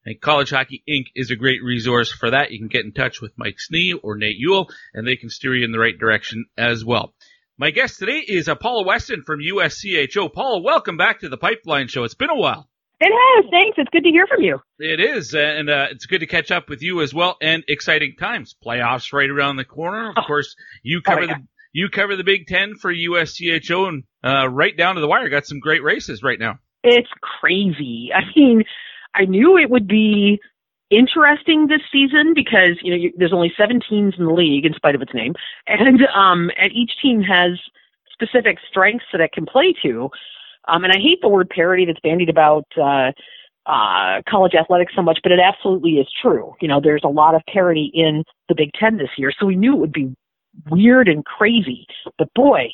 And 0.06 0.20
College 0.20 0.50
Hockey 0.50 0.84
Inc. 0.90 1.06
is 1.16 1.30
a 1.30 1.36
great 1.36 1.64
resource 1.64 2.12
for 2.12 2.32
that. 2.32 2.52
You 2.52 2.60
can 2.60 2.70
get 2.70 2.86
in 2.86 2.92
touch 2.92 3.22
with 3.22 3.38
Mike 3.38 3.58
Snee 3.58 3.94
or 4.02 4.18
Nate 4.18 4.38
Ewell, 4.38 4.70
and 4.94 5.08
they 5.08 5.16
can 5.16 5.30
steer 5.30 5.56
you 5.56 5.64
in 5.64 5.72
the 5.72 5.80
right 5.80 5.98
direction 5.98 6.46
as 6.58 6.84
well. 6.84 7.14
My 7.58 7.70
guest 7.70 8.00
today 8.00 8.18
is 8.18 8.50
Paula 8.60 8.84
Weston 8.84 9.22
from 9.22 9.40
USCHO. 9.40 10.34
Paula, 10.34 10.62
welcome 10.62 10.98
back 10.98 11.20
to 11.20 11.30
the 11.30 11.38
Pipeline 11.38 11.88
Show. 11.88 12.04
It's 12.04 12.16
been 12.16 12.32
a 12.32 12.36
while. 12.36 12.68
It 13.00 13.12
has. 13.12 13.52
Thanks. 13.52 13.78
It's 13.78 13.90
good 13.92 14.04
to 14.04 14.10
hear 14.10 14.26
from 14.28 14.44
you. 14.44 14.60
It 14.80 15.00
is, 15.00 15.36
and 15.36 15.70
uh, 15.70 15.88
it's 15.92 16.06
good 16.06 16.20
to 16.20 16.28
catch 16.28 16.52
up 16.52 16.70
with 16.70 16.82
you 16.82 17.02
as 17.02 17.14
well. 17.14 17.38
And 17.42 17.64
exciting 17.68 18.16
times. 18.20 18.56
Playoffs 18.66 19.14
right 19.14 19.30
around 19.30 19.58
the 19.58 19.66
corner. 19.66 20.10
Of 20.10 20.16
oh. 20.18 20.28
course, 20.28 20.56
you 20.82 21.02
cover 21.02 21.24
oh 21.24 21.28
the 21.28 21.44
you 21.74 21.90
cover 21.90 22.16
the 22.16 22.24
Big 22.24 22.48
Ten 22.48 22.76
for 22.76 22.94
USCHO, 22.94 23.88
and 23.88 24.04
uh, 24.24 24.48
right 24.50 24.76
down 24.76 24.96
to 24.96 25.02
the 25.02 25.08
wire. 25.08 25.30
Got 25.30 25.46
some 25.46 25.60
great 25.60 25.84
races 25.84 26.22
right 26.22 26.40
now. 26.40 26.60
It's 26.84 27.10
crazy. 27.40 28.10
I 28.14 28.22
mean, 28.36 28.64
I 29.16 29.26
knew 29.26 29.58
it 29.58 29.70
would 29.70 29.88
be 29.88 30.40
interesting 30.90 31.68
this 31.68 31.82
season 31.92 32.34
because 32.36 32.78
you 32.82 32.92
know 32.92 32.98
you, 32.98 33.14
there's 33.18 33.34
only 33.34 33.52
seven 33.58 33.80
teams 33.88 34.16
in 34.18 34.26
the 34.26 34.34
league 34.34 34.66
in 34.66 34.74
spite 34.74 34.96
of 34.96 35.02
its 35.02 35.14
name, 35.14 35.34
and 35.68 36.02
um, 36.16 36.52
and 36.58 36.72
each 36.74 36.92
team 37.02 37.22
has 37.22 37.60
specific 38.12 38.58
strengths 38.70 39.06
that 39.12 39.22
it 39.22 39.32
can 39.32 39.46
play 39.46 39.74
to. 39.84 40.10
Um, 40.68 40.84
and 40.84 40.94
I 40.94 41.00
hate 41.00 41.20
the 41.22 41.30
word 41.30 41.50
parity 41.50 41.86
that's 41.86 42.00
bandied 42.02 42.30
about 42.30 42.66
uh, 42.78 43.12
uh, 43.66 44.22
college 44.30 44.54
athletics 44.54 44.94
so 44.96 45.02
much, 45.02 45.20
but 45.24 45.32
it 45.32 45.40
absolutely 45.40 45.94
is 45.94 46.08
true. 46.22 46.54
You 46.62 46.68
know, 46.68 46.80
there's 46.80 47.02
a 47.04 47.10
lot 47.10 47.34
of 47.34 47.42
parity 47.52 47.90
in 47.94 48.24
the 48.48 48.56
Big 48.56 48.70
Ten 48.80 48.98
this 48.98 49.10
year, 49.18 49.32
so 49.38 49.46
we 49.46 49.56
knew 49.56 49.74
it 49.74 49.80
would 49.80 49.94
be 49.94 50.16
weird 50.70 51.08
and 51.08 51.26
crazy. 51.26 51.88
But 52.18 52.34
boy, 52.36 52.70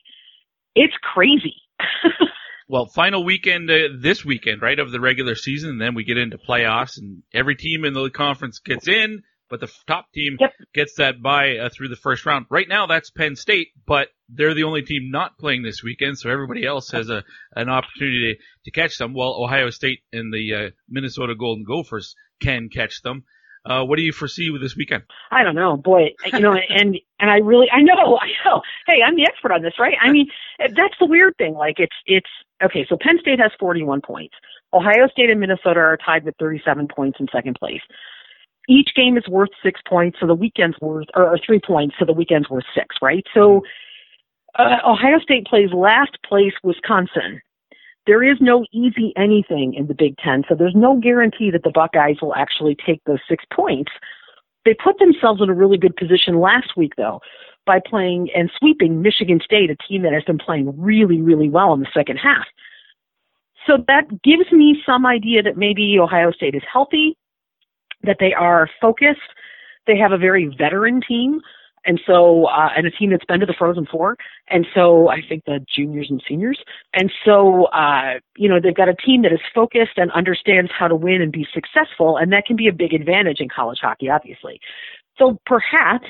it's 0.76 0.96
crazy. 1.02 1.56
well, 2.68 2.88
final 2.88 3.24
weekend 3.24 3.70
uh, 3.70 3.90
this 4.00 4.26
weekend, 4.26 4.62
right, 4.62 4.78
of 4.78 4.92
the 4.92 5.00
regular 5.00 5.36
season, 5.36 5.72
and 5.72 5.82
then 5.82 5.96
we 5.96 6.04
get 6.04 6.18
into 6.18 6.38
playoffs, 6.38 6.98
and 6.98 7.24
every 7.34 7.56
team 7.56 7.86
in 7.86 7.94
the 7.94 8.10
conference 8.10 8.60
gets 8.60 8.88
in, 8.88 9.24
but 9.50 9.62
the 9.62 9.72
top 9.88 10.12
team 10.14 10.38
yep. 10.40 10.52
gets 10.74 10.96
that 10.98 11.22
bye 11.22 11.58
uh, 11.58 11.70
through 11.70 11.88
the 11.88 11.96
first 11.96 12.26
round. 12.26 12.46
Right 12.50 12.68
now, 12.68 12.86
that's 12.86 13.10
Penn 13.10 13.36
State, 13.36 13.70
but 13.86 14.10
they're 14.28 14.54
the 14.54 14.64
only 14.64 14.82
team 14.82 15.10
not 15.12 15.38
playing 15.38 15.64
this 15.64 15.82
weekend, 15.82 16.20
so 16.20 16.30
everybody 16.30 16.66
else 16.66 16.92
has 16.92 17.10
a 17.10 17.24
an 17.56 17.70
opportunity 17.70 18.34
to, 18.36 18.44
to 18.66 18.72
catch 18.72 18.98
them. 18.98 19.14
While 19.14 19.42
Ohio 19.42 19.70
State 19.70 20.00
and 20.12 20.34
the 20.34 20.54
uh, 20.54 20.70
Minnesota 20.90 21.36
Golden 21.36 21.64
Gophers 21.64 22.16
can 22.42 22.70
catch 22.70 23.02
them. 23.02 23.24
Uh, 23.68 23.84
what 23.84 23.98
do 23.98 24.04
you 24.04 24.14
foresee 24.14 24.50
with 24.50 24.62
this 24.62 24.76
weekend? 24.76 25.04
I 25.30 25.44
don't 25.44 25.56
know, 25.56 25.76
boy. 25.76 26.12
You 26.32 26.40
know, 26.40 26.54
and 26.70 26.98
and 27.20 27.30
I 27.30 27.38
really, 27.38 27.68
I 27.72 27.82
know, 27.82 28.18
I 28.22 28.30
know. 28.46 28.62
Hey, 28.88 29.00
I'm 29.06 29.16
the 29.16 29.24
expert 29.24 29.52
on 29.52 29.62
this, 29.62 29.74
right? 29.80 29.96
I 30.02 30.12
mean, 30.12 30.28
that's 30.60 30.96
the 31.00 31.06
weird 31.06 31.36
thing. 31.38 31.54
Like, 31.54 31.76
it's 31.80 31.96
it's 32.06 32.30
okay. 32.64 32.86
So 32.88 32.98
Penn 33.00 33.18
State 33.20 33.40
has 33.40 33.52
41 33.60 34.02
points. 34.02 34.36
Ohio 34.74 35.08
State 35.12 35.30
and 35.30 35.40
Minnesota 35.40 35.80
are 35.80 35.98
tied 35.98 36.24
with 36.24 36.36
37 36.40 36.88
points 36.94 37.20
in 37.20 37.28
second 37.32 37.56
place. 37.60 37.82
Each 38.70 38.90
game 38.96 39.18
is 39.18 39.28
worth 39.30 39.50
six 39.64 39.80
points, 39.88 40.18
so 40.20 40.28
the 40.28 40.36
weekend's 40.36 40.78
worth 40.82 41.08
or, 41.16 41.24
or 41.24 41.40
three 41.46 41.60
points, 41.66 41.96
so 42.00 42.06
the 42.06 42.14
weekend's 42.14 42.50
worth 42.50 42.66
six, 42.76 42.96
right? 43.02 43.26
So 43.34 43.62
uh, 44.58 44.78
Ohio 44.86 45.20
State 45.20 45.46
plays 45.46 45.70
last 45.74 46.18
place 46.28 46.54
Wisconsin 46.64 47.42
there 48.08 48.24
is 48.24 48.38
no 48.42 48.66
easy 48.72 49.14
anything 49.16 49.76
in 49.76 49.88
the 49.88 49.94
Big 49.94 50.18
Ten, 50.18 50.44
so 50.50 50.56
there's 50.56 50.74
no 50.76 50.98
guarantee 50.98 51.52
that 51.52 51.64
the 51.64 51.72
Buckeyes 51.72 52.18
will 52.22 52.34
actually 52.34 52.76
take 52.86 53.04
those 53.04 53.20
six 53.30 53.46
points. 53.54 53.92
They 54.66 54.74
put 54.74 54.98
themselves 54.98 55.42
in 55.42 55.50
a 55.50 55.54
really 55.54 55.78
good 55.78 55.96
position 55.96 56.40
last 56.40 56.76
week, 56.76 56.94
though, 56.98 57.20
by 57.66 57.80
playing 57.86 58.30
and 58.34 58.50
sweeping 58.58 59.02
Michigan 59.02 59.40
State, 59.44 59.70
a 59.70 59.76
team 59.88 60.02
that 60.04 60.14
has 60.14 60.24
been 60.24 60.38
playing 60.38 60.74
really, 60.82 61.22
really 61.22 61.50
well 61.50 61.74
in 61.74 61.82
the 61.82 61.88
second 61.94 62.18
half. 62.18 62.46
So 63.66 63.84
that 63.88 64.06
gives 64.24 64.52
me 64.52 64.82
some 64.86 65.06
idea 65.06 65.44
that 65.44 65.58
maybe 65.58 66.00
Ohio 66.00 66.32
State 66.32 66.56
is 66.56 66.64
healthy. 66.72 67.16
that 68.04 68.18
they 68.20 68.34
are 68.34 68.70
focused. 68.82 69.20
They 69.86 69.98
have 69.98 70.12
a 70.12 70.18
very 70.18 70.54
veteran 70.58 71.02
team. 71.08 71.42
And 71.88 72.00
so, 72.06 72.46
uh, 72.46 72.70
and 72.76 72.86
a 72.86 72.92
team 72.92 73.10
that's 73.10 73.26
been 73.26 73.40
to 73.40 73.46
the 73.46 73.56
Frozen 73.58 73.88
Four. 73.90 74.18
And 74.50 74.68
so 74.76 75.08
I 75.08 75.22
think 75.28 75.46
the 75.46 75.66
juniors 75.74 76.08
and 76.10 76.22
seniors. 76.28 76.60
And 76.94 77.12
so, 77.26 77.66
uh, 77.66 78.20
you 78.36 78.50
know, 78.50 78.60
they've 78.62 78.76
got 78.76 78.90
a 78.90 78.96
team 78.96 79.24
that 79.24 79.32
is 79.32 79.40
focused 79.56 79.98
and 79.98 80.12
understands 80.12 80.70
how 80.78 80.90
to 80.90 80.96
win 80.96 81.22
and 81.22 81.32
be 81.32 81.48
successful. 81.54 82.18
And 82.18 82.32
that 82.34 82.46
can 82.46 82.58
be 82.58 82.68
a 82.68 82.74
big 82.74 82.94
advantage 82.94 83.40
in 83.40 83.48
college 83.50 83.80
hockey, 83.82 84.10
obviously. 84.10 84.60
So 85.18 85.40
perhaps 85.46 86.08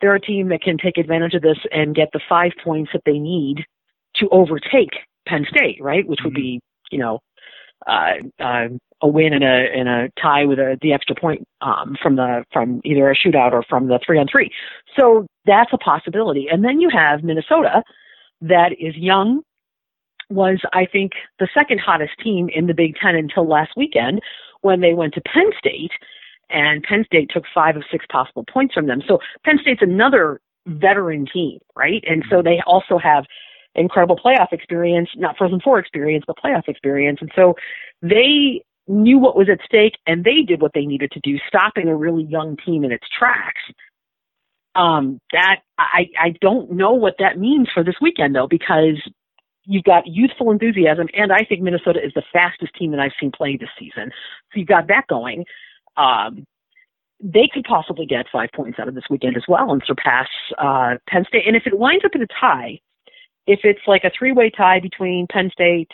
they're 0.00 0.14
a 0.14 0.20
team 0.20 0.50
that 0.50 0.62
can 0.62 0.76
take 0.78 0.98
advantage 0.98 1.34
of 1.34 1.42
this 1.42 1.58
and 1.72 1.94
get 1.94 2.10
the 2.12 2.20
five 2.28 2.52
points 2.62 2.90
that 2.92 3.02
they 3.04 3.18
need 3.18 3.64
to 4.16 4.28
overtake 4.30 4.90
Penn 5.26 5.46
State, 5.48 5.78
right? 5.80 6.06
Which 6.06 6.20
would 6.22 6.34
be, 6.34 6.60
you 6.90 6.98
know, 6.98 7.20
uh, 7.88 8.14
uh, 8.42 8.68
a 9.00 9.08
win 9.08 9.32
and 9.32 9.44
a 9.44 9.66
and 9.74 9.88
a 9.88 10.08
tie 10.20 10.44
with 10.44 10.58
a, 10.58 10.78
the 10.82 10.92
extra 10.92 11.14
point 11.14 11.46
um, 11.60 11.96
from 12.02 12.16
the 12.16 12.44
from 12.52 12.80
either 12.84 13.10
a 13.10 13.16
shootout 13.16 13.52
or 13.52 13.62
from 13.68 13.88
the 13.88 13.98
three 14.04 14.18
on 14.18 14.26
three. 14.30 14.50
So 14.98 15.26
that's 15.46 15.72
a 15.72 15.78
possibility. 15.78 16.46
And 16.50 16.64
then 16.64 16.80
you 16.80 16.90
have 16.90 17.22
Minnesota, 17.22 17.82
that 18.40 18.72
is 18.78 18.96
young, 18.96 19.42
was 20.30 20.60
I 20.72 20.86
think 20.86 21.12
the 21.38 21.48
second 21.54 21.80
hottest 21.80 22.12
team 22.22 22.48
in 22.54 22.66
the 22.66 22.74
Big 22.74 22.96
Ten 22.96 23.14
until 23.14 23.48
last 23.48 23.72
weekend 23.76 24.20
when 24.60 24.80
they 24.80 24.94
went 24.94 25.14
to 25.14 25.20
Penn 25.20 25.50
State, 25.58 25.92
and 26.50 26.82
Penn 26.82 27.04
State 27.04 27.30
took 27.32 27.44
five 27.54 27.76
of 27.76 27.84
six 27.90 28.04
possible 28.10 28.44
points 28.52 28.74
from 28.74 28.86
them. 28.86 29.02
So 29.06 29.18
Penn 29.44 29.58
State's 29.60 29.82
another 29.82 30.40
veteran 30.66 31.26
team, 31.32 31.60
right? 31.76 32.02
And 32.06 32.24
so 32.28 32.42
they 32.42 32.60
also 32.66 32.98
have 32.98 33.24
incredible 33.78 34.16
playoff 34.16 34.52
experience, 34.52 35.08
not 35.16 35.36
Frozen 35.36 35.60
Four 35.60 35.78
experience, 35.78 36.24
but 36.26 36.36
playoff 36.36 36.68
experience. 36.68 37.18
And 37.20 37.30
so 37.34 37.54
they 38.02 38.62
knew 38.86 39.18
what 39.18 39.36
was 39.36 39.48
at 39.50 39.60
stake 39.64 39.94
and 40.06 40.24
they 40.24 40.42
did 40.46 40.62
what 40.62 40.72
they 40.74 40.86
needed 40.86 41.12
to 41.12 41.20
do, 41.20 41.38
stopping 41.46 41.88
a 41.88 41.96
really 41.96 42.24
young 42.24 42.56
team 42.64 42.84
in 42.84 42.92
its 42.92 43.06
tracks. 43.16 43.60
Um, 44.74 45.20
that 45.32 45.60
I, 45.78 46.06
I 46.20 46.34
don't 46.40 46.72
know 46.72 46.92
what 46.92 47.16
that 47.18 47.38
means 47.38 47.68
for 47.72 47.82
this 47.82 47.96
weekend 48.00 48.34
though, 48.34 48.46
because 48.46 49.02
you've 49.64 49.84
got 49.84 50.06
youthful 50.06 50.50
enthusiasm 50.50 51.08
and 51.14 51.32
I 51.32 51.44
think 51.44 51.62
Minnesota 51.62 51.98
is 52.02 52.12
the 52.14 52.22
fastest 52.32 52.74
team 52.74 52.92
that 52.92 53.00
I've 53.00 53.12
seen 53.20 53.32
play 53.32 53.56
this 53.56 53.68
season. 53.78 54.10
So 54.52 54.58
you've 54.58 54.68
got 54.68 54.88
that 54.88 55.06
going. 55.08 55.44
Um, 55.96 56.44
they 57.20 57.48
could 57.52 57.64
possibly 57.64 58.06
get 58.06 58.26
five 58.32 58.50
points 58.54 58.78
out 58.78 58.88
of 58.88 58.94
this 58.94 59.04
weekend 59.10 59.36
as 59.36 59.42
well 59.48 59.72
and 59.72 59.82
surpass 59.84 60.28
uh, 60.56 60.94
Penn 61.08 61.24
State. 61.26 61.46
And 61.46 61.56
if 61.56 61.66
it 61.66 61.78
winds 61.78 62.04
up 62.04 62.14
in 62.14 62.22
a 62.22 62.26
tie, 62.40 62.78
if 63.48 63.60
it's 63.64 63.80
like 63.86 64.04
a 64.04 64.10
three-way 64.16 64.50
tie 64.50 64.78
between 64.78 65.26
Penn 65.26 65.50
State, 65.50 65.90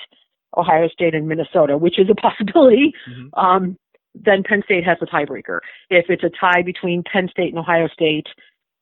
Ohio 0.56 0.88
State, 0.88 1.14
and 1.14 1.28
Minnesota, 1.28 1.78
which 1.78 1.98
is 1.98 2.10
a 2.10 2.14
possibility, 2.20 2.92
mm-hmm. 3.08 3.28
um, 3.38 3.78
then 4.14 4.42
Penn 4.42 4.62
State 4.64 4.84
has 4.84 4.98
a 5.00 5.06
tiebreaker. 5.06 5.60
If 5.88 6.06
it's 6.08 6.24
a 6.24 6.30
tie 6.30 6.62
between 6.62 7.04
Penn 7.10 7.28
State 7.30 7.50
and 7.50 7.58
Ohio 7.58 7.88
State, 7.88 8.26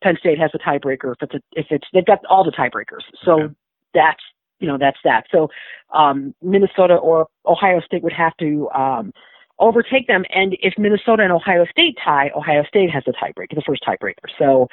Penn 0.02 0.16
State 0.18 0.38
has 0.38 0.50
a 0.54 0.58
tiebreaker. 0.58 1.12
If 1.12 1.22
it's 1.22 1.34
a, 1.34 1.40
if 1.52 1.66
it's 1.70 1.86
they've 1.92 2.04
got 2.04 2.24
all 2.28 2.44
the 2.44 2.50
tiebreakers, 2.50 3.04
so 3.24 3.42
okay. 3.42 3.54
that's 3.94 4.22
you 4.58 4.66
know 4.66 4.78
that's 4.78 4.98
that. 5.04 5.24
So 5.30 5.48
um, 5.94 6.34
Minnesota 6.42 6.94
or 6.94 7.28
Ohio 7.46 7.80
State 7.80 8.02
would 8.02 8.12
have 8.12 8.36
to 8.38 8.68
um, 8.70 9.12
overtake 9.58 10.06
them, 10.08 10.24
and 10.30 10.56
if 10.60 10.74
Minnesota 10.78 11.22
and 11.22 11.32
Ohio 11.32 11.66
State 11.70 11.96
tie, 12.02 12.30
Ohio 12.34 12.64
State 12.64 12.90
has 12.90 13.04
the 13.06 13.12
tiebreaker, 13.12 13.54
the 13.54 13.62
first 13.66 13.82
tiebreaker. 13.86 14.28
So 14.38 14.68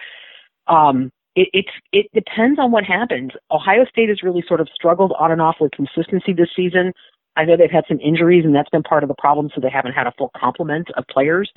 um, 0.67 1.11
it, 1.39 1.49
it's 1.53 1.71
it 1.93 2.07
depends 2.13 2.59
on 2.59 2.71
what 2.71 2.83
happens. 2.83 3.31
Ohio 3.49 3.85
State 3.85 4.09
has 4.09 4.21
really 4.21 4.43
sort 4.45 4.59
of 4.59 4.67
struggled 4.75 5.13
on 5.17 5.31
and 5.31 5.41
off 5.41 5.55
with 5.61 5.71
consistency 5.71 6.33
this 6.33 6.49
season. 6.53 6.91
I 7.37 7.45
know 7.45 7.55
they've 7.55 7.71
had 7.71 7.85
some 7.87 7.99
injuries, 8.01 8.43
and 8.43 8.53
that's 8.53 8.69
been 8.69 8.83
part 8.83 9.03
of 9.03 9.07
the 9.07 9.15
problem. 9.17 9.49
So 9.55 9.61
they 9.61 9.69
haven't 9.69 9.93
had 9.93 10.05
a 10.05 10.13
full 10.17 10.31
complement 10.35 10.89
of 10.97 11.05
players, 11.09 11.49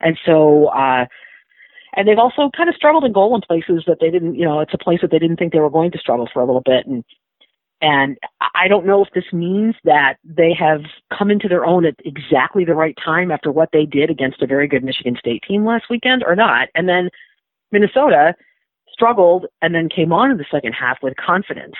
and 0.00 0.18
so 0.24 0.68
uh, 0.68 1.04
and 1.94 2.08
they've 2.08 2.18
also 2.18 2.50
kind 2.56 2.70
of 2.70 2.74
struggled 2.74 3.04
in 3.04 3.12
goal 3.12 3.34
in 3.34 3.42
places 3.42 3.84
that 3.86 3.98
they 4.00 4.10
didn't. 4.10 4.36
You 4.36 4.46
know, 4.46 4.60
it's 4.60 4.72
a 4.72 4.78
place 4.78 5.00
that 5.02 5.10
they 5.10 5.18
didn't 5.18 5.36
think 5.36 5.52
they 5.52 5.60
were 5.60 5.70
going 5.70 5.90
to 5.90 5.98
struggle 5.98 6.28
for 6.32 6.40
a 6.40 6.46
little 6.46 6.62
bit, 6.64 6.86
and 6.86 7.04
and 7.82 8.16
I 8.54 8.68
don't 8.68 8.86
know 8.86 9.04
if 9.04 9.12
this 9.12 9.30
means 9.34 9.74
that 9.84 10.14
they 10.24 10.54
have 10.58 10.80
come 11.16 11.30
into 11.30 11.46
their 11.46 11.66
own 11.66 11.84
at 11.84 11.96
exactly 12.06 12.64
the 12.64 12.74
right 12.74 12.96
time 13.04 13.30
after 13.30 13.52
what 13.52 13.68
they 13.74 13.84
did 13.84 14.08
against 14.08 14.40
a 14.40 14.46
very 14.46 14.66
good 14.66 14.82
Michigan 14.82 15.16
State 15.18 15.42
team 15.46 15.66
last 15.66 15.84
weekend 15.90 16.24
or 16.26 16.34
not. 16.34 16.68
And 16.74 16.88
then 16.88 17.10
Minnesota 17.70 18.34
struggled 18.96 19.46
and 19.60 19.74
then 19.74 19.88
came 19.88 20.12
on 20.12 20.30
in 20.30 20.38
the 20.38 20.46
second 20.50 20.72
half 20.72 20.98
with 21.02 21.14
confidence. 21.16 21.74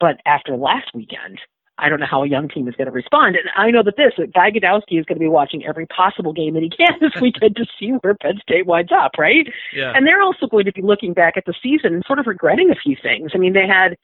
But 0.00 0.20
after 0.26 0.56
last 0.56 0.90
weekend, 0.94 1.38
I 1.78 1.88
don't 1.88 2.00
know 2.00 2.06
how 2.10 2.24
a 2.24 2.28
young 2.28 2.48
team 2.48 2.66
is 2.66 2.74
going 2.74 2.86
to 2.86 2.92
respond. 2.92 3.36
And 3.36 3.48
I 3.56 3.70
know 3.70 3.84
that 3.84 3.96
this, 3.96 4.12
that 4.18 4.34
Guy 4.34 4.50
Gadowsky 4.50 4.98
is 4.98 5.06
going 5.06 5.16
to 5.16 5.20
be 5.20 5.28
watching 5.28 5.64
every 5.64 5.86
possible 5.86 6.32
game 6.32 6.54
that 6.54 6.62
he 6.62 6.70
can 6.70 6.98
this 7.00 7.14
weekend 7.22 7.54
to 7.56 7.66
see 7.78 7.90
where 7.90 8.14
Penn 8.14 8.38
State 8.42 8.66
winds 8.66 8.90
up, 8.92 9.12
right? 9.16 9.46
Yeah. 9.72 9.92
And 9.94 10.06
they're 10.06 10.22
also 10.22 10.46
going 10.46 10.64
to 10.64 10.72
be 10.72 10.82
looking 10.82 11.12
back 11.12 11.36
at 11.36 11.44
the 11.46 11.54
season 11.62 11.94
and 11.94 12.02
sort 12.06 12.18
of 12.18 12.26
regretting 12.26 12.70
a 12.70 12.74
few 12.74 12.96
things. 13.00 13.30
I 13.34 13.38
mean, 13.38 13.52
they 13.52 13.66
had 13.66 13.96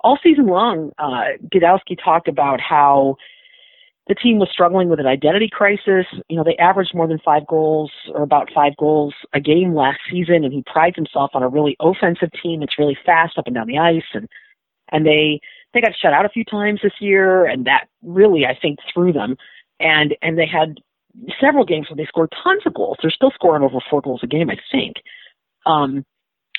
all 0.00 0.18
season 0.22 0.46
long, 0.46 0.92
uh, 0.98 1.38
Gadowsky 1.52 1.96
talked 2.02 2.28
about 2.28 2.60
how 2.60 3.16
the 4.08 4.14
team 4.14 4.38
was 4.38 4.48
struggling 4.52 4.88
with 4.88 5.00
an 5.00 5.06
identity 5.06 5.48
crisis. 5.50 6.06
You 6.28 6.36
know, 6.36 6.44
they 6.44 6.56
averaged 6.56 6.94
more 6.94 7.08
than 7.08 7.18
five 7.24 7.46
goals 7.46 7.90
or 8.14 8.22
about 8.22 8.50
five 8.54 8.76
goals 8.78 9.14
a 9.32 9.40
game 9.40 9.74
last 9.74 9.98
season, 10.10 10.44
and 10.44 10.52
he 10.52 10.62
prides 10.64 10.96
himself 10.96 11.30
on 11.34 11.42
a 11.42 11.48
really 11.48 11.76
offensive 11.80 12.30
team 12.40 12.60
that's 12.60 12.78
really 12.78 12.96
fast 13.04 13.36
up 13.36 13.46
and 13.46 13.54
down 13.54 13.66
the 13.66 13.78
ice, 13.78 14.04
and 14.14 14.28
and 14.92 15.04
they 15.04 15.40
they 15.74 15.80
got 15.80 15.92
shut 16.00 16.12
out 16.12 16.24
a 16.24 16.30
few 16.30 16.44
times 16.44 16.80
this 16.82 16.92
year, 17.00 17.46
and 17.46 17.64
that 17.66 17.88
really 18.02 18.46
I 18.46 18.56
think 18.60 18.78
threw 18.92 19.12
them. 19.12 19.36
And 19.80 20.14
and 20.22 20.38
they 20.38 20.46
had 20.46 20.78
several 21.40 21.64
games 21.64 21.88
where 21.90 21.96
they 21.96 22.06
scored 22.06 22.32
tons 22.42 22.62
of 22.64 22.74
goals. 22.74 22.98
They're 23.02 23.10
still 23.10 23.32
scoring 23.34 23.64
over 23.64 23.78
four 23.90 24.02
goals 24.02 24.20
a 24.22 24.28
game, 24.28 24.50
I 24.50 24.56
think, 24.70 24.96
um, 25.66 26.04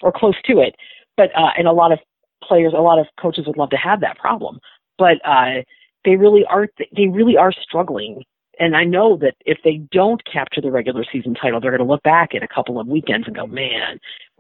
or 0.02 0.12
close 0.12 0.36
to 0.46 0.60
it. 0.60 0.76
But 1.16 1.30
uh, 1.36 1.52
and 1.58 1.68
a 1.68 1.72
lot 1.72 1.94
of 1.94 2.00
players, 2.44 2.74
a 2.76 2.82
lot 2.82 3.00
of 3.00 3.08
coaches 3.20 3.46
would 3.48 3.58
love 3.58 3.70
to 3.70 3.78
have 3.78 4.02
that 4.02 4.18
problem, 4.18 4.60
but 4.98 5.18
uh, 5.26 5.62
they 6.08 6.16
really 6.16 6.46
are 6.50 6.68
they 6.96 7.08
really 7.08 7.36
are 7.38 7.52
struggling. 7.52 8.24
And 8.60 8.76
I 8.76 8.86
know 8.86 9.18
that 9.18 9.36
if 9.46 9.60
they 9.64 9.82
don't 9.92 10.20
capture 10.26 10.62
the 10.62 10.72
regular 10.72 11.04
season 11.12 11.36
title, 11.36 11.60
they're 11.62 11.70
going 11.70 11.86
to 11.86 11.92
look 11.92 12.02
back 12.02 12.30
in 12.32 12.42
a 12.42 12.48
couple 12.48 12.80
of 12.80 12.88
weekends 12.88 13.28
and 13.28 13.36
go, 13.36 13.46
"Man, 13.46 14.00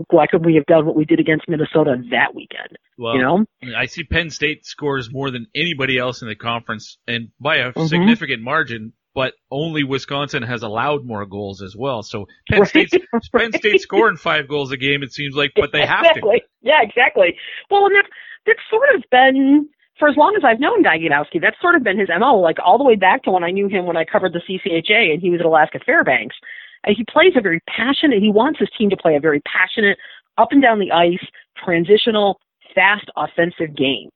why 0.09 0.25
could 0.25 0.43
we 0.43 0.55
have 0.55 0.65
done 0.65 0.87
what 0.87 0.95
we 0.95 1.05
did 1.05 1.19
against 1.19 1.47
Minnesota 1.47 2.01
that 2.09 2.33
weekend?" 2.33 2.79
Well, 2.97 3.15
you 3.15 3.21
know, 3.21 3.45
I 3.77 3.85
see 3.85 4.05
Penn 4.05 4.31
State 4.31 4.65
scores 4.65 5.11
more 5.11 5.29
than 5.29 5.45
anybody 5.53 5.99
else 5.99 6.23
in 6.23 6.29
the 6.29 6.35
conference, 6.35 6.97
and 7.05 7.29
by 7.39 7.57
a 7.57 7.71
mm-hmm. 7.71 7.85
significant 7.85 8.41
margin. 8.41 8.93
But 9.13 9.33
only 9.49 9.83
Wisconsin 9.83 10.43
has 10.43 10.61
allowed 10.61 11.03
more 11.03 11.25
goals 11.25 11.63
as 11.63 11.75
well. 11.75 12.03
So 12.03 12.27
Penn 12.49 12.59
right. 12.59 12.69
State's 12.69 12.93
Penn 13.35 13.51
State 13.51 13.81
scoring 13.81 14.15
five 14.15 14.47
goals 14.47 14.71
a 14.71 14.77
game, 14.77 15.01
it 15.01 15.11
seems 15.11 15.35
like, 15.35 15.53
but 15.55 15.71
they 15.71 15.85
have 15.85 16.05
exactly. 16.05 16.39
to. 16.39 16.45
Yeah, 16.61 16.83
exactly. 16.83 17.35
Well, 17.69 17.87
and 17.87 17.95
that's 17.95 18.09
that's 18.45 18.59
sort 18.69 18.95
of 18.95 19.03
been 19.11 19.69
for 19.99 20.07
as 20.07 20.15
long 20.15 20.35
as 20.37 20.43
I've 20.43 20.59
known 20.59 20.83
Guy 20.83 20.97
Gadowsky, 20.99 21.41
that's 21.41 21.59
sort 21.61 21.75
of 21.75 21.83
been 21.83 21.99
his 21.99 22.09
MO, 22.19 22.35
like 22.37 22.57
all 22.63 22.77
the 22.77 22.83
way 22.83 22.95
back 22.95 23.23
to 23.23 23.31
when 23.31 23.43
I 23.43 23.51
knew 23.51 23.67
him 23.67 23.85
when 23.85 23.97
I 23.97 24.05
covered 24.05 24.33
the 24.33 24.41
CCHA 24.41 25.13
and 25.13 25.21
he 25.21 25.29
was 25.29 25.39
at 25.39 25.45
Alaska 25.45 25.79
Fairbanks. 25.85 26.35
And 26.83 26.95
he 26.95 27.03
plays 27.09 27.33
a 27.35 27.41
very 27.41 27.61
passionate, 27.67 28.21
he 28.21 28.31
wants 28.31 28.59
his 28.59 28.69
team 28.77 28.89
to 28.89 28.97
play 28.97 29.15
a 29.15 29.19
very 29.19 29.41
passionate, 29.41 29.97
up 30.37 30.49
and 30.51 30.61
down 30.61 30.79
the 30.79 30.91
ice, 30.91 31.25
transitional, 31.63 32.39
fast 32.75 33.09
offensive 33.15 33.75
game. 33.75 34.09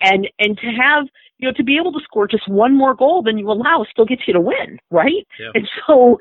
And, 0.00 0.28
and 0.38 0.56
to 0.58 0.66
have, 0.66 1.06
you 1.38 1.48
know, 1.48 1.54
to 1.56 1.64
be 1.64 1.76
able 1.76 1.92
to 1.92 2.00
score 2.02 2.26
just 2.26 2.48
one 2.48 2.74
more 2.74 2.94
goal 2.94 3.22
than 3.22 3.38
you 3.38 3.50
allow 3.50 3.84
still 3.90 4.06
gets 4.06 4.22
you 4.26 4.32
to 4.32 4.40
win, 4.40 4.78
right? 4.90 5.26
Yeah. 5.38 5.50
And 5.54 5.68
so, 5.86 6.18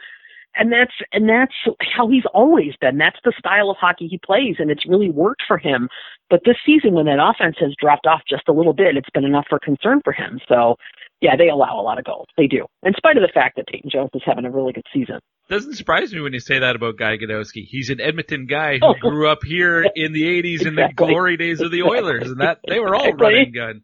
and 0.58 0.72
that's 0.72 0.94
and 1.12 1.28
that's 1.30 1.54
how 1.96 2.08
he's 2.10 2.26
always 2.34 2.74
been. 2.80 2.98
That's 2.98 3.20
the 3.24 3.34
style 3.38 3.70
of 3.70 3.78
hockey 3.78 4.08
he 4.08 4.18
plays, 4.18 4.56
and 4.60 4.72
it's 4.72 4.86
really 4.88 5.10
worked 5.10 5.44
for 5.48 5.58
him. 5.58 5.90
But 6.30 6.42
this 6.46 6.58
season, 6.66 6.94
when 6.94 7.06
that 7.06 7.20
offense 7.22 7.58
has 7.60 7.74
dropped 7.80 8.08
off 8.08 8.22
just 8.28 8.48
a 8.48 8.54
little 8.54 8.74
bit, 8.74 8.98
it's 8.98 9.10
been 9.14 9.26
enough 9.26 9.46
for 9.50 9.60
concern 9.60 10.02
for 10.04 10.12
him. 10.14 10.40
So, 10.48 10.76
yeah, 11.22 11.36
they 11.36 11.50
allow 11.50 11.80
a 11.80 11.84
lot 11.84 12.00
of 12.00 12.06
goals. 12.06 12.28
They 12.38 12.48
do, 12.48 12.66
in 12.84 12.94
spite 12.96 13.18
of 13.18 13.22
the 13.22 13.32
fact 13.34 13.58
that 13.58 13.68
Peyton 13.68 13.90
Jones 13.90 14.10
is 14.14 14.24
having 14.26 14.46
a 14.46 14.52
really 14.52 14.74
good 14.74 14.88
season. 14.94 15.20
Doesn't 15.48 15.76
surprise 15.76 16.12
me 16.12 16.22
when 16.22 16.34
you 16.34 16.40
say 16.40 16.60
that 16.60 16.76
about 16.76 16.98
Guy 16.98 17.18
Gadowsky. 17.18 17.66
He's 17.68 17.92
an 17.92 18.02
Edmonton 18.02 18.48
guy 18.48 18.80
who 18.80 18.96
grew 19.00 19.30
up 19.30 19.44
here 19.44 19.84
in 19.96 20.12
the 20.12 20.24
'80s 20.24 20.54
exactly. 20.54 20.68
in 20.68 20.76
the 20.76 20.94
glory 20.96 21.38
days 21.38 21.62
of 21.62 21.72
the 21.72 21.84
Oilers, 21.84 22.32
and 22.32 22.42
that 22.42 22.62
they 22.68 22.80
were 22.80 22.96
all 22.96 23.06
exactly. 23.06 23.26
running 23.26 23.52
gun. 23.52 23.84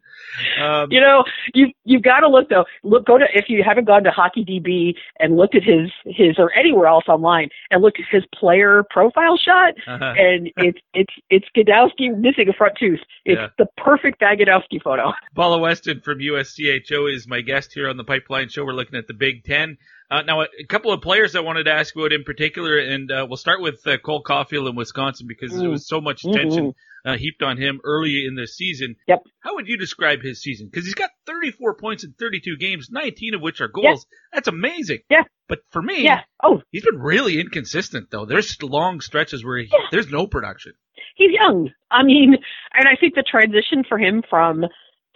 Um, 0.60 0.88
you 0.90 1.00
know, 1.00 1.24
you 1.54 1.68
you've 1.84 2.02
got 2.02 2.20
to 2.20 2.28
look 2.28 2.48
though. 2.48 2.64
Look, 2.82 3.06
go 3.06 3.16
to 3.16 3.24
if 3.32 3.44
you 3.48 3.62
haven't 3.64 3.84
gone 3.84 4.02
to 4.04 4.10
HockeyDB 4.10 4.94
and 5.20 5.36
looked 5.36 5.54
at 5.54 5.62
his 5.62 5.90
his 6.04 6.36
or 6.38 6.52
anywhere 6.52 6.86
else 6.86 7.04
online 7.06 7.48
and 7.70 7.80
looked 7.80 8.00
at 8.00 8.06
his 8.10 8.24
player 8.34 8.84
profile 8.90 9.38
shot, 9.38 9.74
uh-huh. 9.86 10.14
and 10.16 10.50
it's 10.56 10.78
it's 10.94 11.14
it's 11.30 11.46
Gadowsky 11.56 12.16
missing 12.16 12.48
a 12.48 12.52
front 12.52 12.76
tooth. 12.78 13.00
It's 13.24 13.38
Yeah. 13.38 13.48
the 13.56 13.66
perfect 13.76 14.18
Guy 14.20 14.36
photo. 14.82 15.12
Paula 15.34 15.58
Weston 15.58 16.00
from 16.00 16.18
USCHO 16.18 17.14
is 17.14 17.28
my 17.28 17.40
guest 17.40 17.72
here 17.72 17.88
on 17.88 17.96
the 17.96 18.04
Pipeline 18.04 18.48
Show. 18.48 18.64
We're 18.64 18.72
looking 18.72 18.98
at 18.98 19.06
the 19.06 19.14
Big 19.14 19.44
Ten. 19.44 19.76
Uh, 20.10 20.22
now, 20.22 20.42
a, 20.42 20.46
a 20.60 20.66
couple 20.66 20.92
of 20.92 21.00
players 21.00 21.34
I 21.34 21.40
wanted 21.40 21.64
to 21.64 21.72
ask 21.72 21.94
about 21.96 22.12
in 22.12 22.24
particular, 22.24 22.78
and 22.78 23.10
uh, 23.10 23.26
we'll 23.28 23.36
start 23.38 23.60
with 23.62 23.86
uh, 23.86 23.96
Cole 23.98 24.22
Caufield 24.22 24.68
in 24.68 24.76
Wisconsin 24.76 25.26
because 25.26 25.56
there 25.58 25.70
was 25.70 25.86
so 25.88 26.00
much 26.00 26.24
attention 26.24 26.72
Mm-hmm. 27.04 27.10
uh, 27.10 27.16
heaped 27.16 27.42
on 27.42 27.56
him 27.56 27.80
early 27.84 28.24
in 28.26 28.34
the 28.34 28.46
season. 28.46 28.94
Yep. 29.08 29.22
How 29.40 29.54
would 29.54 29.66
you 29.68 29.76
describe 29.78 30.20
his 30.22 30.40
season? 30.42 30.68
Because 30.70 30.84
he's 30.84 30.94
got 30.94 31.10
34 31.26 31.74
points 31.76 32.04
in 32.04 32.12
32 32.18 32.56
games, 32.58 32.88
19 32.90 33.34
of 33.34 33.40
which 33.40 33.60
are 33.60 33.68
goals. 33.68 34.06
Yeah. 34.10 34.18
That's 34.34 34.48
amazing. 34.48 34.98
Yeah. 35.10 35.22
But 35.48 35.60
for 35.70 35.82
me, 35.82 36.04
Yeah. 36.04 36.20
Oh, 36.42 36.62
he's 36.70 36.84
been 36.84 37.00
really 37.00 37.40
inconsistent 37.40 38.10
though. 38.10 38.24
There's 38.26 38.62
long 38.62 39.00
stretches 39.00 39.44
where 39.44 39.58
he, 39.58 39.70
there's 39.90 40.10
no 40.10 40.26
production. 40.26 40.72
he's 41.16 41.32
young. 41.32 41.70
I 41.90 42.02
mean, 42.04 42.36
and 42.72 42.86
I 42.88 42.96
think 43.00 43.14
the 43.14 43.24
transition 43.28 43.82
for 43.88 43.98
him 43.98 44.22
from 44.30 44.64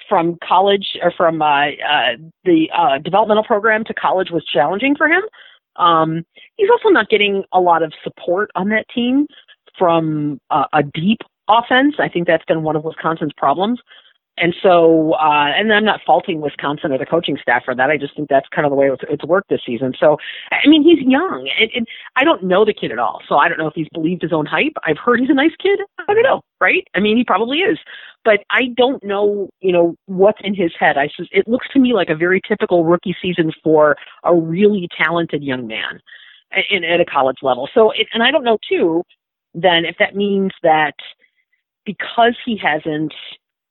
from 0.08 0.38
college 0.46 0.96
or 1.02 1.12
from 1.16 1.42
uh, 1.42 1.68
uh, 1.68 2.16
the 2.44 2.68
uh, 2.76 2.98
developmental 2.98 3.44
program 3.44 3.84
to 3.84 3.94
college 3.94 4.30
was 4.30 4.44
challenging 4.44 4.94
for 4.96 5.08
him. 5.08 5.22
Um, 5.76 6.24
he's 6.56 6.70
also 6.70 6.88
not 6.88 7.08
getting 7.08 7.44
a 7.52 7.60
lot 7.60 7.82
of 7.82 7.92
support 8.02 8.50
on 8.54 8.68
that 8.70 8.86
team 8.94 9.26
from 9.78 10.40
uh, 10.50 10.64
a 10.72 10.82
deep 10.82 11.18
offense. 11.48 11.96
I 11.98 12.08
think 12.08 12.26
that's 12.26 12.44
been 12.44 12.62
one 12.62 12.76
of 12.76 12.84
Wisconsin's 12.84 13.32
problems. 13.36 13.80
And 14.38 14.54
so, 14.62 15.14
uh, 15.14 15.48
and 15.56 15.72
I'm 15.72 15.84
not 15.84 16.00
faulting 16.04 16.42
Wisconsin 16.42 16.92
or 16.92 16.98
the 16.98 17.06
coaching 17.06 17.38
staff 17.40 17.64
for 17.64 17.74
that. 17.74 17.88
I 17.88 17.96
just 17.96 18.14
think 18.14 18.28
that's 18.28 18.48
kind 18.54 18.66
of 18.66 18.70
the 18.70 18.76
way 18.76 18.90
it's, 18.90 19.02
it's 19.08 19.24
worked 19.24 19.48
this 19.48 19.62
season. 19.64 19.94
So, 19.98 20.18
I 20.52 20.68
mean, 20.68 20.82
he's 20.82 21.00
young, 21.06 21.48
and, 21.58 21.70
and 21.74 21.86
I 22.16 22.24
don't 22.24 22.42
know 22.42 22.64
the 22.64 22.74
kid 22.74 22.92
at 22.92 22.98
all. 22.98 23.22
So 23.26 23.36
I 23.36 23.48
don't 23.48 23.56
know 23.56 23.66
if 23.66 23.74
he's 23.74 23.88
believed 23.94 24.20
his 24.20 24.34
own 24.34 24.44
hype. 24.44 24.74
I've 24.84 24.98
heard 24.98 25.20
he's 25.20 25.30
a 25.30 25.34
nice 25.34 25.56
kid. 25.58 25.80
I 26.06 26.12
don't 26.12 26.22
know, 26.22 26.42
right? 26.60 26.86
I 26.94 27.00
mean, 27.00 27.16
he 27.16 27.24
probably 27.24 27.58
is, 27.58 27.78
but 28.24 28.40
I 28.50 28.66
don't 28.76 29.02
know, 29.02 29.48
you 29.60 29.72
know, 29.72 29.94
what's 30.04 30.40
in 30.44 30.54
his 30.54 30.72
head. 30.78 30.98
I 30.98 31.08
sus- 31.16 31.28
it 31.32 31.48
looks 31.48 31.68
to 31.72 31.78
me 31.78 31.94
like 31.94 32.10
a 32.10 32.14
very 32.14 32.42
typical 32.46 32.84
rookie 32.84 33.16
season 33.22 33.52
for 33.64 33.96
a 34.24 34.34
really 34.34 34.86
talented 35.02 35.42
young 35.42 35.66
man 35.66 36.00
in, 36.70 36.84
at 36.84 37.00
a 37.00 37.06
college 37.06 37.38
level. 37.42 37.70
So, 37.72 37.90
it, 37.92 38.06
and 38.12 38.22
I 38.22 38.30
don't 38.30 38.44
know 38.44 38.58
too, 38.68 39.02
then 39.54 39.86
if 39.86 39.96
that 39.98 40.14
means 40.14 40.52
that 40.62 40.94
because 41.86 42.36
he 42.44 42.60
hasn't 42.62 43.14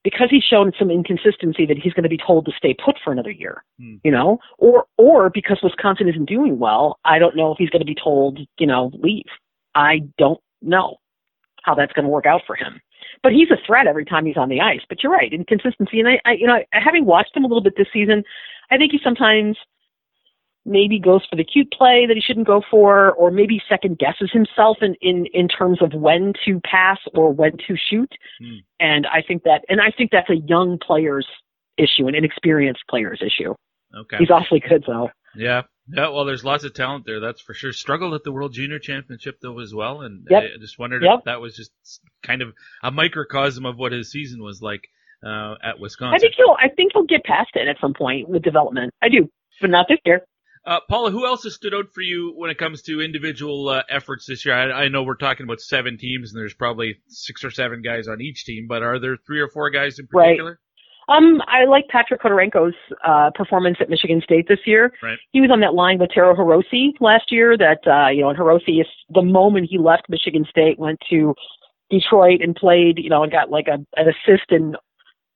because 0.05 0.27
he's 0.29 0.43
shown 0.43 0.71
some 0.77 0.91
inconsistency 0.91 1.65
that 1.65 1.77
he's 1.77 1.91
going 1.91 2.03
to 2.03 2.09
be 2.09 2.17
told 2.17 2.45
to 2.45 2.51
stay 2.55 2.73
put 2.73 2.95
for 3.03 3.11
another 3.11 3.31
year, 3.31 3.63
Hmm. 3.79 3.95
you 4.05 4.11
know, 4.11 4.39
or 4.57 4.85
or 4.97 5.29
because 5.29 5.59
Wisconsin 5.61 6.07
isn't 6.07 6.29
doing 6.29 6.59
well, 6.59 6.99
I 7.03 7.19
don't 7.19 7.35
know 7.35 7.51
if 7.51 7.57
he's 7.57 7.71
going 7.71 7.81
to 7.81 7.85
be 7.93 7.95
told, 8.01 8.39
you 8.59 8.67
know, 8.67 8.91
leave. 8.93 9.25
I 9.73 10.03
don't 10.17 10.39
know 10.61 10.97
how 11.63 11.73
that's 11.73 11.91
going 11.93 12.05
to 12.05 12.09
work 12.09 12.27
out 12.27 12.43
for 12.47 12.55
him. 12.55 12.79
But 13.23 13.31
he's 13.33 13.49
a 13.49 13.57
threat 13.65 13.87
every 13.87 14.05
time 14.05 14.25
he's 14.25 14.37
on 14.37 14.49
the 14.49 14.61
ice. 14.61 14.81
But 14.87 15.01
you're 15.01 15.11
right, 15.11 15.33
inconsistency. 15.33 15.99
And 15.99 16.07
I, 16.07 16.21
I 16.25 16.33
you 16.33 16.45
know, 16.45 16.59
having 16.71 17.05
watched 17.05 17.35
him 17.35 17.43
a 17.43 17.47
little 17.47 17.63
bit 17.63 17.73
this 17.75 17.87
season, 17.91 18.23
I 18.69 18.77
think 18.77 18.91
he 18.91 18.99
sometimes 19.03 19.57
maybe 20.65 20.99
goes 20.99 21.21
for 21.29 21.35
the 21.35 21.43
cute 21.43 21.71
play 21.71 22.05
that 22.07 22.15
he 22.15 22.21
shouldn't 22.21 22.47
go 22.47 22.61
for, 22.69 23.11
or 23.11 23.31
maybe 23.31 23.61
second 23.69 23.99
guesses 23.99 24.31
himself 24.31 24.77
in, 24.81 24.95
in, 25.01 25.25
in 25.33 25.47
terms 25.47 25.81
of 25.81 25.93
when 25.93 26.33
to 26.45 26.59
pass 26.61 26.97
or 27.13 27.31
when 27.31 27.51
to 27.67 27.75
shoot. 27.89 28.11
Hmm. 28.41 28.57
And 28.79 29.05
I 29.07 29.21
think 29.25 29.43
that, 29.43 29.61
and 29.69 29.79
I 29.79 29.91
think 29.95 30.11
that's 30.11 30.29
a 30.29 30.35
young 30.35 30.79
player's 30.79 31.27
issue, 31.77 32.07
an 32.07 32.15
inexperienced 32.15 32.83
player's 32.89 33.21
issue. 33.21 33.53
Okay. 33.95 34.17
He's 34.17 34.31
awfully 34.31 34.61
good 34.67 34.83
though. 34.87 35.09
Yeah. 35.35 35.63
Yeah, 35.87 36.09
well, 36.09 36.25
there's 36.25 36.43
lots 36.43 36.63
of 36.63 36.73
talent 36.73 37.05
there, 37.05 37.19
that's 37.19 37.41
for 37.41 37.53
sure. 37.53 37.71
Struggled 37.71 38.15
at 38.15 38.23
the 38.23 38.31
World 38.31 38.53
Junior 38.53 38.79
Championship 38.79 39.35
though 39.39 39.59
as 39.59 39.71
well, 39.71 40.01
and 40.01 40.25
Yep. 40.29 40.43
I 40.43 40.59
just 40.59 40.79
wondered 40.79 41.03
Yep. 41.03 41.19
if 41.19 41.25
that 41.25 41.41
was 41.41 41.55
just 41.55 41.71
kind 42.23 42.41
of 42.41 42.53
a 42.81 42.89
microcosm 42.89 43.67
of 43.67 43.77
what 43.77 43.91
his 43.91 44.09
season 44.09 44.41
was 44.41 44.63
like 44.63 44.81
uh, 45.23 45.53
at 45.63 45.79
Wisconsin. 45.79 46.15
I 46.15 46.17
think 46.17 46.33
he'll, 46.35 46.55
I 46.59 46.69
think 46.69 46.93
he'll 46.93 47.05
get 47.05 47.23
past 47.23 47.51
it 47.53 47.67
at 47.67 47.77
some 47.79 47.93
point 47.93 48.27
with 48.27 48.41
development. 48.41 48.93
I 49.03 49.09
do, 49.09 49.29
but 49.61 49.69
not 49.69 49.85
this 49.87 49.99
year. 50.05 50.21
Uh, 50.65 50.79
Paula, 50.89 51.11
who 51.11 51.27
else 51.27 51.43
has 51.43 51.53
stood 51.53 51.75
out 51.75 51.93
for 51.93 52.01
you 52.01 52.33
when 52.35 52.49
it 52.49 52.57
comes 52.57 52.81
to 52.83 53.01
individual 53.01 53.69
uh, 53.69 53.83
efforts 53.87 54.25
this 54.25 54.45
year? 54.45 54.55
I, 54.55 54.85
I 54.85 54.87
know 54.87 55.03
we're 55.03 55.15
talking 55.15 55.43
about 55.43 55.61
seven 55.61 55.97
teams, 55.97 56.33
and 56.33 56.41
there's 56.41 56.55
probably 56.55 56.95
six 57.07 57.43
or 57.43 57.51
seven 57.51 57.83
guys 57.83 58.07
on 58.07 58.19
each 58.19 58.45
team, 58.45 58.65
but 58.67 58.81
are 58.81 58.97
there 58.99 59.15
three 59.27 59.39
or 59.39 59.47
four 59.47 59.69
guys 59.69 59.99
in 59.99 60.07
particular? 60.07 60.51
Right. 60.51 60.59
Um, 61.07 61.39
I 61.47 61.65
like 61.65 61.87
Patrick 61.89 62.21
Khodorenko's 62.21 62.73
uh, 63.07 63.29
performance 63.35 63.77
at 63.79 63.89
Michigan 63.89 64.21
State 64.23 64.47
this 64.47 64.59
year. 64.65 64.91
Right. 65.03 65.19
He 65.31 65.41
was 65.41 65.51
on 65.51 65.59
that 65.59 65.75
line 65.75 65.99
with 65.99 66.09
Taro 66.11 66.35
Hirose 66.35 66.93
last 66.99 67.31
year. 67.31 67.55
That 67.55 67.85
uh, 67.85 68.09
you 68.09 68.21
know, 68.21 68.29
and 68.29 68.39
Hirose 68.39 68.67
is 68.67 68.87
the 69.09 69.21
moment 69.21 69.67
he 69.69 69.77
left 69.77 70.09
Michigan 70.09 70.45
State, 70.49 70.79
went 70.79 70.99
to 71.11 71.35
Detroit 71.91 72.41
and 72.41 72.55
played, 72.55 72.97
you 72.97 73.09
know, 73.09 73.21
and 73.21 73.31
got 73.31 73.51
like 73.51 73.67
a 73.67 73.77
an 73.99 74.07
assist 74.07 74.51
in 74.51 74.75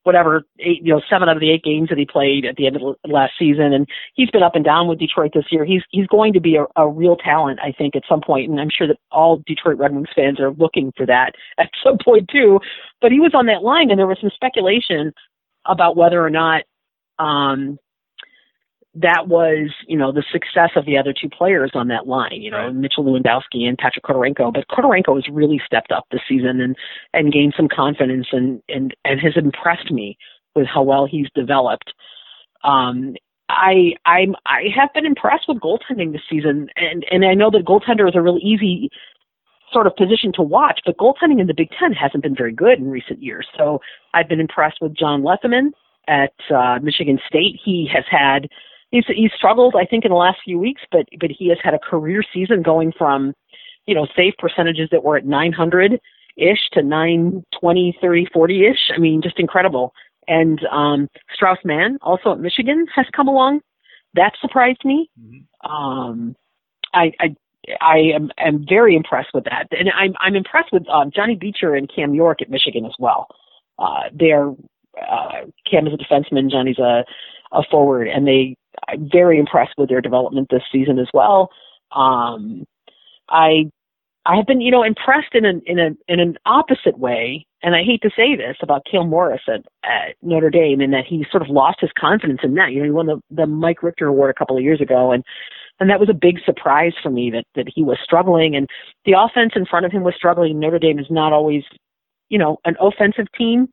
whatever 0.04 0.44
eight, 0.60 0.82
you 0.84 0.94
know, 0.94 1.02
seven 1.10 1.30
out 1.30 1.36
of 1.36 1.42
the 1.42 1.52
eight 1.52 1.64
games 1.64 1.90
that 1.90 1.98
he 1.98 2.06
played 2.06 2.46
at 2.46 2.56
the 2.56 2.68
end 2.68 2.76
of 2.76 2.96
last 3.08 3.34
season. 3.38 3.74
And 3.74 3.88
he's 4.14 4.30
been 4.30 4.44
up 4.44 4.56
and 4.56 4.66
down 4.66 4.88
with 4.88 5.00
Detroit 5.00 5.32
this 5.34 5.46
year. 5.52 5.66
He's 5.66 5.84
he's 5.92 6.08
going 6.08 6.34
to 6.34 6.40
be 6.40 6.56
a, 6.56 6.66
a 6.76 6.88
real 6.88 7.16
talent, 7.16 7.60
I 7.62 7.72
think, 7.72 7.96
at 7.96 8.04
some. 8.08 8.22
And 8.28 8.60
I'm 8.60 8.70
sure 8.76 8.88
that 8.88 8.98
all 9.12 9.42
Detroit 9.46 9.78
Red 9.78 9.94
Wings 9.94 10.10
fans 10.16 10.40
are 10.40 10.52
looking 10.52 10.94
for 10.96 11.06
that 11.06 11.34
at 11.58 11.70
some 11.84 11.98
point 12.04 12.30
too. 12.30 12.60
But 13.02 13.12
he 13.12 13.20
was 13.20 13.32
on 13.34 13.48
that 13.48 13.64
line, 13.64 13.90
and 13.90 14.00
there 14.00 14.08
was 14.08 14.20
some 14.22 14.32
speculation 14.34 15.14
about 15.66 15.98
whether 15.98 16.24
or 16.24 16.30
not 16.30 16.64
um, 17.18 17.78
that 19.02 19.28
was, 19.28 19.72
you 19.88 19.98
know, 19.98 20.12
the 20.12 20.24
success 20.32 20.72
of 20.76 20.86
the 20.86 20.98
other 20.98 21.14
two 21.14 21.30
players 21.30 21.72
on 21.74 21.88
that 21.88 22.08
line, 22.08 22.42
you 22.42 22.52
know, 22.52 22.66
Right. 22.66 22.76
Mitchell 22.76 23.04
Lewandowski 23.04 23.64
and 23.68 23.78
Patrick 23.78 24.04
Khodorenko. 24.04 24.54
But 24.54 24.68
Khodorenko 24.68 25.16
has 25.16 25.28
really 25.32 25.62
stepped 25.66 25.92
up 25.92 26.06
this 26.12 26.22
season 26.28 26.60
and, 26.60 26.76
and 27.14 27.32
gained 27.32 27.54
some 27.56 27.68
confidence 27.68 28.28
and, 28.32 28.62
and, 28.68 28.96
and 29.06 29.20
has 29.22 29.34
impressed 29.36 29.92
me 29.92 30.18
with 30.56 30.68
how 30.68 30.84
well 30.84 31.08
he's 31.10 31.28
developed. 31.34 31.94
Um, 32.64 33.16
I 33.50 33.94
I'm 34.06 34.36
I 34.46 34.66
have 34.76 34.94
been 34.94 35.06
impressed 35.06 35.46
with 35.48 35.58
goaltending 35.60 36.12
this 36.12 36.22
season, 36.30 36.68
and 36.76 37.04
and 37.10 37.26
I 37.26 37.34
know 37.34 37.50
that 37.50 37.66
goaltender 37.66 38.08
is 38.08 38.16
a 38.16 38.22
real 38.22 38.38
easy 38.42 38.90
sort 39.74 39.88
of 39.88 39.96
position 39.96 40.32
to 40.36 40.44
watch, 40.44 40.82
but 40.86 40.98
goaltending 40.98 41.40
in 41.40 41.48
the 41.48 41.54
Big 41.56 41.70
Ten 41.80 41.94
hasn't 41.94 42.22
been 42.22 42.36
very 42.36 42.52
good 42.52 42.78
in 42.80 42.90
recent 42.90 43.24
years. 43.24 43.48
So 43.58 43.82
I've 44.14 44.30
been 44.30 44.40
impressed 44.40 44.78
with 44.82 44.96
John 44.96 45.24
Lethemon 45.24 45.72
at 46.08 46.34
uh, 46.54 46.80
Michigan 46.82 47.20
State. 47.28 47.60
He 47.64 47.90
has 47.94 48.04
had 48.10 48.50
he's 48.92 49.06
he's 49.08 49.32
struggled, 49.36 49.76
I 49.76 49.86
think, 49.86 50.06
in 50.06 50.12
the 50.12 50.18
last 50.18 50.40
few 50.44 50.60
weeks, 50.60 50.82
but 50.92 51.06
but 51.20 51.32
he 51.32 51.50
has 51.50 51.58
had 51.64 51.74
a 51.74 51.80
career 51.80 52.22
season 52.34 52.62
going 52.62 52.92
from 52.98 53.34
you 53.86 53.96
know 53.96 54.08
save 54.16 54.34
percentages 54.38 54.90
that 54.92 55.04
were 55.04 55.18
at 55.18 55.26
900 55.26 56.00
ish 56.38 56.70
to 56.74 56.82
920, 56.82 57.98
30, 58.02 58.28
40 58.34 58.66
ish. 58.68 58.92
I 58.96 58.98
mean, 58.98 59.22
just 59.22 59.40
incredible. 59.40 59.94
And 60.28 60.60
um, 60.72 61.10
Strauss 61.34 61.58
Mann, 61.66 61.98
also 62.02 62.32
at 62.32 62.40
Michigan, 62.40 62.86
has 62.96 63.06
come 63.16 63.28
along. 63.28 63.62
That 64.14 64.34
surprised 64.40 64.86
me. 64.86 65.10
Um, 65.64 66.36
I, 66.94 67.12
I 67.20 67.36
I 67.82 67.98
am 68.16 68.32
am 68.38 68.66
very 68.68 68.96
impressed 68.96 69.30
with 69.34 69.44
that, 69.46 69.68
and 69.72 69.90
I'm 69.96 70.14
I'm 70.20 70.36
impressed 70.36 70.72
with 70.72 70.88
um, 70.90 71.12
Johnny 71.14 71.36
Beecher 71.36 71.76
and 71.76 71.92
Cam 71.94 72.14
York 72.14 72.42
at 72.42 72.50
Michigan 72.50 72.86
as 72.86 72.94
well. 73.00 73.28
Uh, 73.78 74.10
they're 74.14 74.50
uh, 74.50 75.46
Cam 75.70 75.88
is 75.88 75.94
a 75.94 75.98
defenseman, 75.98 76.50
Johnny's 76.50 76.80
a 76.80 77.04
a 77.52 77.64
forward, 77.70 78.08
and 78.08 78.28
they 78.28 78.56
I'm 78.88 79.10
very 79.12 79.40
impressed 79.40 79.74
with 79.78 79.90
their 79.90 80.02
development 80.02 80.48
this 80.50 80.64
season 80.72 81.00
as 81.00 81.08
well. 81.14 81.50
Um, 81.92 82.66
I 83.30 83.72
I 84.26 84.36
have 84.36 84.46
been 84.46 84.62
you 84.62 84.72
know 84.72 84.84
impressed 84.84 85.34
in 85.34 85.46
an 85.46 85.62
in 85.66 85.80
a 85.80 85.90
in 86.08 86.20
an 86.20 86.38
opposite 86.46 87.00
way, 87.00 87.46
and 87.64 87.76
I 87.76 87.84
hate 87.84 88.02
to 88.04 88.12
say 88.16 88.36
this 88.36 88.58
about 88.62 88.86
Cale 88.90 89.06
Morris 89.06 89.42
at, 89.48 89.62
at 89.84 90.16
Notre 90.22 90.50
Dame, 90.50 90.82
in 90.82 90.92
that 90.92 91.06
he 91.08 91.26
sort 91.32 91.42
of 91.42 91.50
lost 91.50 91.82
his 91.82 91.92
confidence 91.98 92.42
in 92.44 92.54
that. 92.56 92.72
You 92.72 92.80
know, 92.80 92.86
he 92.86 92.92
won 92.92 93.08
the 93.08 93.22
the 93.32 93.48
Mike 93.48 93.82
Richter 93.82 94.08
Award 94.08 94.30
a 94.30 94.38
couple 94.38 94.58
of 94.58 94.64
years 94.64 94.82
ago, 94.82 95.12
and 95.12 95.24
and 95.80 95.90
that 95.90 96.00
was 96.00 96.10
a 96.10 96.14
big 96.14 96.40
surprise 96.46 96.94
for 97.02 97.10
me 97.10 97.32
that 97.32 97.46
that 97.56 97.72
he 97.74 97.84
was 97.84 97.98
struggling 98.04 98.56
and 98.56 98.68
the 99.06 99.14
offense 99.18 99.54
in 99.56 99.66
front 99.66 99.86
of 99.86 99.92
him 99.92 100.04
was 100.04 100.16
struggling. 100.16 100.60
Notre 100.60 100.80
Dame 100.80 101.00
is 101.00 101.08
not 101.10 101.34
always, 101.34 101.64
you 102.30 102.38
know, 102.38 102.58
an 102.66 102.76
offensive 102.80 103.28
team, 103.38 103.70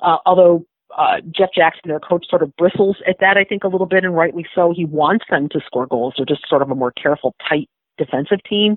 uh, 0.00 0.18
although 0.24 0.64
uh, 0.96 1.20
Jeff 1.30 1.50
Jackson, 1.54 1.88
their 1.88 2.00
coach, 2.00 2.26
sort 2.28 2.42
of 2.42 2.54
bristles 2.56 2.96
at 3.06 3.16
that. 3.20 3.36
I 3.36 3.44
think 3.44 3.64
a 3.64 3.68
little 3.68 3.86
bit, 3.86 4.04
and 4.04 4.16
rightly 4.16 4.46
so. 4.54 4.72
He 4.74 4.84
wants 4.84 5.24
them 5.30 5.48
to 5.50 5.60
score 5.64 5.86
goals. 5.86 6.14
They're 6.16 6.26
just 6.26 6.48
sort 6.48 6.62
of 6.62 6.70
a 6.70 6.74
more 6.74 6.92
careful, 6.92 7.34
tight 7.48 7.68
defensive 7.98 8.38
team. 8.48 8.76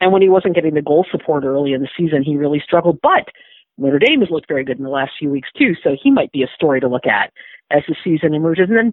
And 0.00 0.12
when 0.12 0.22
he 0.22 0.28
wasn't 0.28 0.54
getting 0.54 0.74
the 0.74 0.82
goal 0.82 1.06
support 1.10 1.44
early 1.44 1.72
in 1.72 1.80
the 1.80 1.88
season, 1.96 2.22
he 2.22 2.36
really 2.36 2.62
struggled. 2.64 3.00
But 3.02 3.28
Notre 3.78 3.98
Dame 3.98 4.20
has 4.20 4.30
looked 4.30 4.48
very 4.48 4.64
good 4.64 4.78
in 4.78 4.84
the 4.84 4.90
last 4.90 5.12
few 5.18 5.30
weeks 5.30 5.48
too, 5.56 5.74
so 5.82 5.96
he 6.00 6.10
might 6.10 6.32
be 6.32 6.42
a 6.42 6.48
story 6.54 6.80
to 6.80 6.88
look 6.88 7.06
at 7.06 7.32
as 7.70 7.82
the 7.88 7.96
season 8.04 8.34
emerges. 8.34 8.68
And 8.68 8.76
then 8.76 8.92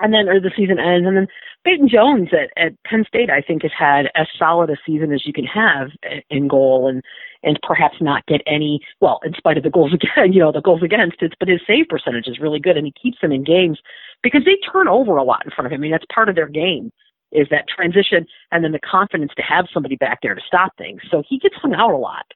and 0.00 0.12
then 0.12 0.28
or 0.28 0.40
the 0.40 0.50
season 0.56 0.78
ends 0.78 1.06
and 1.06 1.16
then 1.16 1.26
Peyton 1.64 1.88
Jones 1.88 2.28
at, 2.32 2.50
at 2.62 2.82
Penn 2.84 3.04
State 3.06 3.30
I 3.30 3.40
think 3.40 3.62
has 3.62 3.72
had 3.76 4.06
as 4.14 4.26
solid 4.38 4.70
a 4.70 4.76
season 4.84 5.12
as 5.12 5.26
you 5.26 5.32
can 5.32 5.44
have 5.44 5.90
in 6.30 6.48
goal 6.48 6.88
and 6.88 7.02
and 7.42 7.58
perhaps 7.62 7.96
not 8.00 8.26
get 8.26 8.40
any 8.46 8.80
well 9.00 9.20
in 9.24 9.34
spite 9.34 9.56
of 9.56 9.62
the 9.62 9.70
goals 9.70 9.94
again 9.94 10.32
you 10.32 10.40
know 10.40 10.52
the 10.52 10.60
goals 10.60 10.82
against 10.82 11.16
it's 11.20 11.34
but 11.38 11.48
his 11.48 11.60
save 11.66 11.86
percentage 11.88 12.26
is 12.26 12.40
really 12.40 12.60
good 12.60 12.76
and 12.76 12.86
he 12.86 12.92
keeps 13.00 13.20
them 13.20 13.32
in 13.32 13.44
games 13.44 13.78
because 14.22 14.44
they 14.44 14.56
turn 14.72 14.88
over 14.88 15.16
a 15.16 15.24
lot 15.24 15.44
in 15.44 15.50
front 15.50 15.66
of 15.66 15.72
him. 15.72 15.80
I 15.80 15.82
mean 15.82 15.92
that's 15.92 16.06
part 16.12 16.28
of 16.28 16.34
their 16.34 16.48
game 16.48 16.90
is 17.32 17.48
that 17.50 17.66
transition 17.68 18.26
and 18.52 18.62
then 18.64 18.72
the 18.72 18.78
confidence 18.78 19.32
to 19.36 19.42
have 19.42 19.66
somebody 19.72 19.96
back 19.96 20.20
there 20.22 20.34
to 20.34 20.40
stop 20.46 20.76
things. 20.76 21.02
So 21.10 21.22
he 21.28 21.38
gets 21.38 21.56
hung 21.56 21.74
out 21.74 21.92
a 21.92 21.96
lot. 21.96 22.26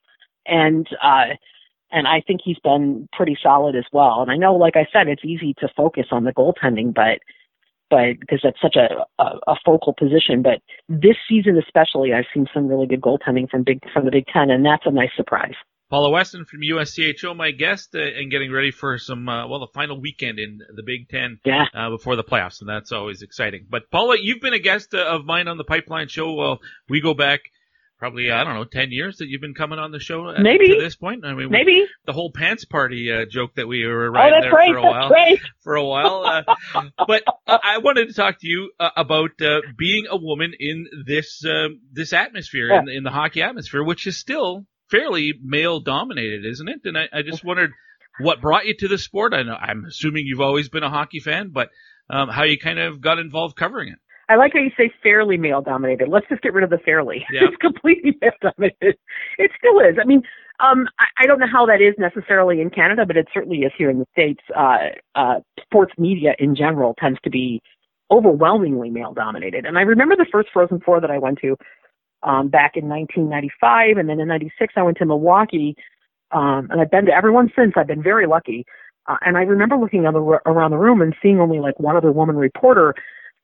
And 0.46 0.88
uh 1.02 1.34
and 1.90 2.06
I 2.06 2.20
think 2.20 2.42
he's 2.44 2.58
been 2.58 3.08
pretty 3.14 3.38
solid 3.42 3.74
as 3.74 3.86
well. 3.92 4.20
And 4.20 4.30
I 4.30 4.36
know 4.36 4.54
like 4.54 4.76
I 4.76 4.86
said 4.92 5.08
it's 5.08 5.24
easy 5.24 5.54
to 5.58 5.68
focus 5.76 6.06
on 6.12 6.24
the 6.24 6.32
goaltending 6.32 6.94
but 6.94 7.18
but 7.90 8.18
because 8.20 8.40
that's 8.42 8.60
such 8.60 8.76
a, 8.76 9.06
a 9.22 9.38
a 9.46 9.56
focal 9.64 9.92
position. 9.92 10.42
But 10.42 10.60
this 10.88 11.16
season 11.28 11.58
especially, 11.58 12.12
I've 12.12 12.26
seen 12.34 12.46
some 12.52 12.68
really 12.68 12.86
good 12.86 13.00
goaltending 13.00 13.48
from 13.50 13.64
big 13.64 13.80
from 13.92 14.04
the 14.04 14.10
Big 14.10 14.26
Ten, 14.26 14.50
and 14.50 14.64
that's 14.64 14.84
a 14.86 14.90
nice 14.90 15.10
surprise. 15.16 15.54
Paula 15.90 16.10
Weston 16.10 16.44
from 16.44 16.60
USCHO, 16.60 17.34
my 17.34 17.50
guest, 17.50 17.94
uh, 17.94 18.00
and 18.00 18.30
getting 18.30 18.52
ready 18.52 18.70
for 18.70 18.98
some, 18.98 19.26
uh, 19.26 19.48
well, 19.48 19.60
the 19.60 19.68
final 19.72 19.98
weekend 19.98 20.38
in 20.38 20.60
the 20.74 20.82
Big 20.82 21.08
Ten 21.08 21.40
yeah. 21.46 21.64
uh, 21.74 21.88
before 21.88 22.14
the 22.14 22.24
playoffs, 22.24 22.60
and 22.60 22.68
that's 22.68 22.92
always 22.92 23.22
exciting. 23.22 23.66
But 23.70 23.90
Paula, 23.90 24.18
you've 24.20 24.42
been 24.42 24.52
a 24.52 24.58
guest 24.58 24.92
uh, 24.92 24.98
of 24.98 25.24
mine 25.24 25.48
on 25.48 25.56
the 25.56 25.64
Pipeline 25.64 26.08
Show. 26.08 26.34
Well, 26.34 26.58
we 26.90 27.00
go 27.00 27.14
back 27.14 27.40
probably, 27.98 28.30
I 28.30 28.44
don't 28.44 28.54
know, 28.54 28.64
10 28.64 28.90
years 28.92 29.16
that 29.18 29.28
you've 29.28 29.40
been 29.40 29.54
coming 29.54 29.78
on 29.78 29.90
the 29.90 29.98
show 30.00 30.26
uh, 30.28 30.40
Maybe. 30.40 30.68
to 30.68 30.80
this 30.80 30.96
point. 30.96 31.24
I 31.24 31.34
mean, 31.34 31.50
Maybe. 31.50 31.84
The 32.06 32.12
whole 32.12 32.30
pants 32.32 32.64
party 32.64 33.12
uh, 33.12 33.24
joke 33.30 33.54
that 33.56 33.66
we 33.66 33.84
were 33.86 34.08
Oh, 34.16 34.30
there 34.40 34.52
right. 34.52 34.70
for 34.70 34.76
a 34.76 34.82
while. 34.82 35.08
right. 35.10 35.40
For 35.64 35.74
a 35.74 35.84
while. 35.84 36.24
Uh, 36.24 36.82
but 37.06 37.22
I 37.46 37.58
I 37.64 37.78
wanted 37.78 38.08
to 38.08 38.14
talk 38.14 38.40
to 38.40 38.46
you 38.48 38.72
uh, 38.80 38.90
about 38.96 39.30
uh, 39.42 39.60
being 39.76 40.06
a 40.10 40.16
woman 40.16 40.52
in 40.58 40.86
this 41.06 41.44
uh, 41.44 41.68
this 41.92 42.12
atmosphere, 42.12 42.68
Yeah. 42.68 42.80
in, 42.80 42.88
in 42.88 43.02
the 43.04 43.10
hockey 43.10 43.42
atmosphere, 43.42 43.82
which 43.84 44.06
is 44.06 44.16
still 44.18 44.64
fairly 44.90 45.34
male 45.42 45.80
dominated, 45.80 46.44
isn't 46.46 46.68
it? 46.68 46.80
And 46.84 46.96
I, 46.96 47.08
I 47.12 47.22
just 47.22 47.44
wondered 47.44 47.72
what 48.20 48.40
brought 48.40 48.66
you 48.66 48.74
to 48.78 48.88
the 48.88 48.98
sport. 48.98 49.34
I 49.34 49.42
know 49.42 49.54
I'm 49.54 49.84
assuming 49.84 50.24
you've 50.26 50.40
always 50.40 50.68
been 50.68 50.82
a 50.82 50.90
hockey 50.90 51.20
fan, 51.20 51.50
but 51.52 51.68
um, 52.10 52.28
how 52.28 52.44
you 52.44 52.58
kind 52.58 52.78
of 52.78 53.00
got 53.00 53.18
involved 53.18 53.56
covering 53.56 53.88
it. 53.92 53.98
I 54.28 54.36
like 54.36 54.52
how 54.52 54.60
you 54.60 54.70
say 54.76 54.90
fairly 55.02 55.36
male 55.38 55.62
dominated. 55.62 56.08
Let's 56.08 56.28
just 56.28 56.42
get 56.42 56.52
rid 56.52 56.64
of 56.64 56.70
the 56.70 56.78
fairly. 56.78 57.24
Yeah. 57.32 57.42
It's 57.44 57.56
completely 57.56 58.16
male 58.20 58.32
dominated. 58.42 58.96
It 59.38 59.50
still 59.58 59.80
is. 59.80 59.96
I 60.00 60.04
mean, 60.04 60.22
um, 60.60 60.88
I, 60.98 61.24
I 61.24 61.26
don't 61.26 61.38
know 61.38 61.46
how 61.50 61.66
that 61.66 61.80
is 61.80 61.94
necessarily 61.98 62.60
in 62.60 62.70
Canada, 62.70 63.06
but 63.06 63.16
it 63.16 63.28
certainly 63.32 63.58
is 63.58 63.72
here 63.76 63.90
in 63.90 63.98
the 63.98 64.06
States. 64.12 64.40
Uh, 64.56 64.88
uh, 65.14 65.40
sports 65.62 65.92
media 65.98 66.34
in 66.38 66.56
general 66.56 66.94
tends 66.98 67.18
to 67.24 67.30
be 67.30 67.60
overwhelmingly 68.10 68.90
male 68.90 69.12
dominated. 69.12 69.66
And 69.66 69.78
I 69.78 69.82
remember 69.82 70.16
the 70.16 70.26
first 70.30 70.48
Frozen 70.52 70.80
Four 70.80 71.00
that 71.00 71.10
I 71.10 71.18
went 71.18 71.38
to 71.40 71.56
um, 72.22 72.48
back 72.48 72.76
in 72.76 72.88
1995, 72.88 73.98
and 73.98 74.08
then 74.08 74.20
in 74.20 74.28
'96 74.28 74.74
I 74.76 74.82
went 74.82 74.96
to 74.98 75.06
Milwaukee, 75.06 75.76
um, 76.32 76.68
and 76.70 76.80
I've 76.80 76.90
been 76.90 77.06
to 77.06 77.12
everyone 77.12 77.52
since. 77.56 77.74
I've 77.76 77.86
been 77.86 78.02
very 78.02 78.26
lucky. 78.26 78.64
Uh, 79.06 79.16
and 79.22 79.38
I 79.38 79.42
remember 79.42 79.76
looking 79.76 80.02
the, 80.02 80.40
around 80.44 80.70
the 80.70 80.76
room 80.76 81.00
and 81.00 81.14
seeing 81.22 81.40
only 81.40 81.60
like 81.60 81.78
one 81.80 81.96
other 81.96 82.12
woman 82.12 82.36
reporter. 82.36 82.94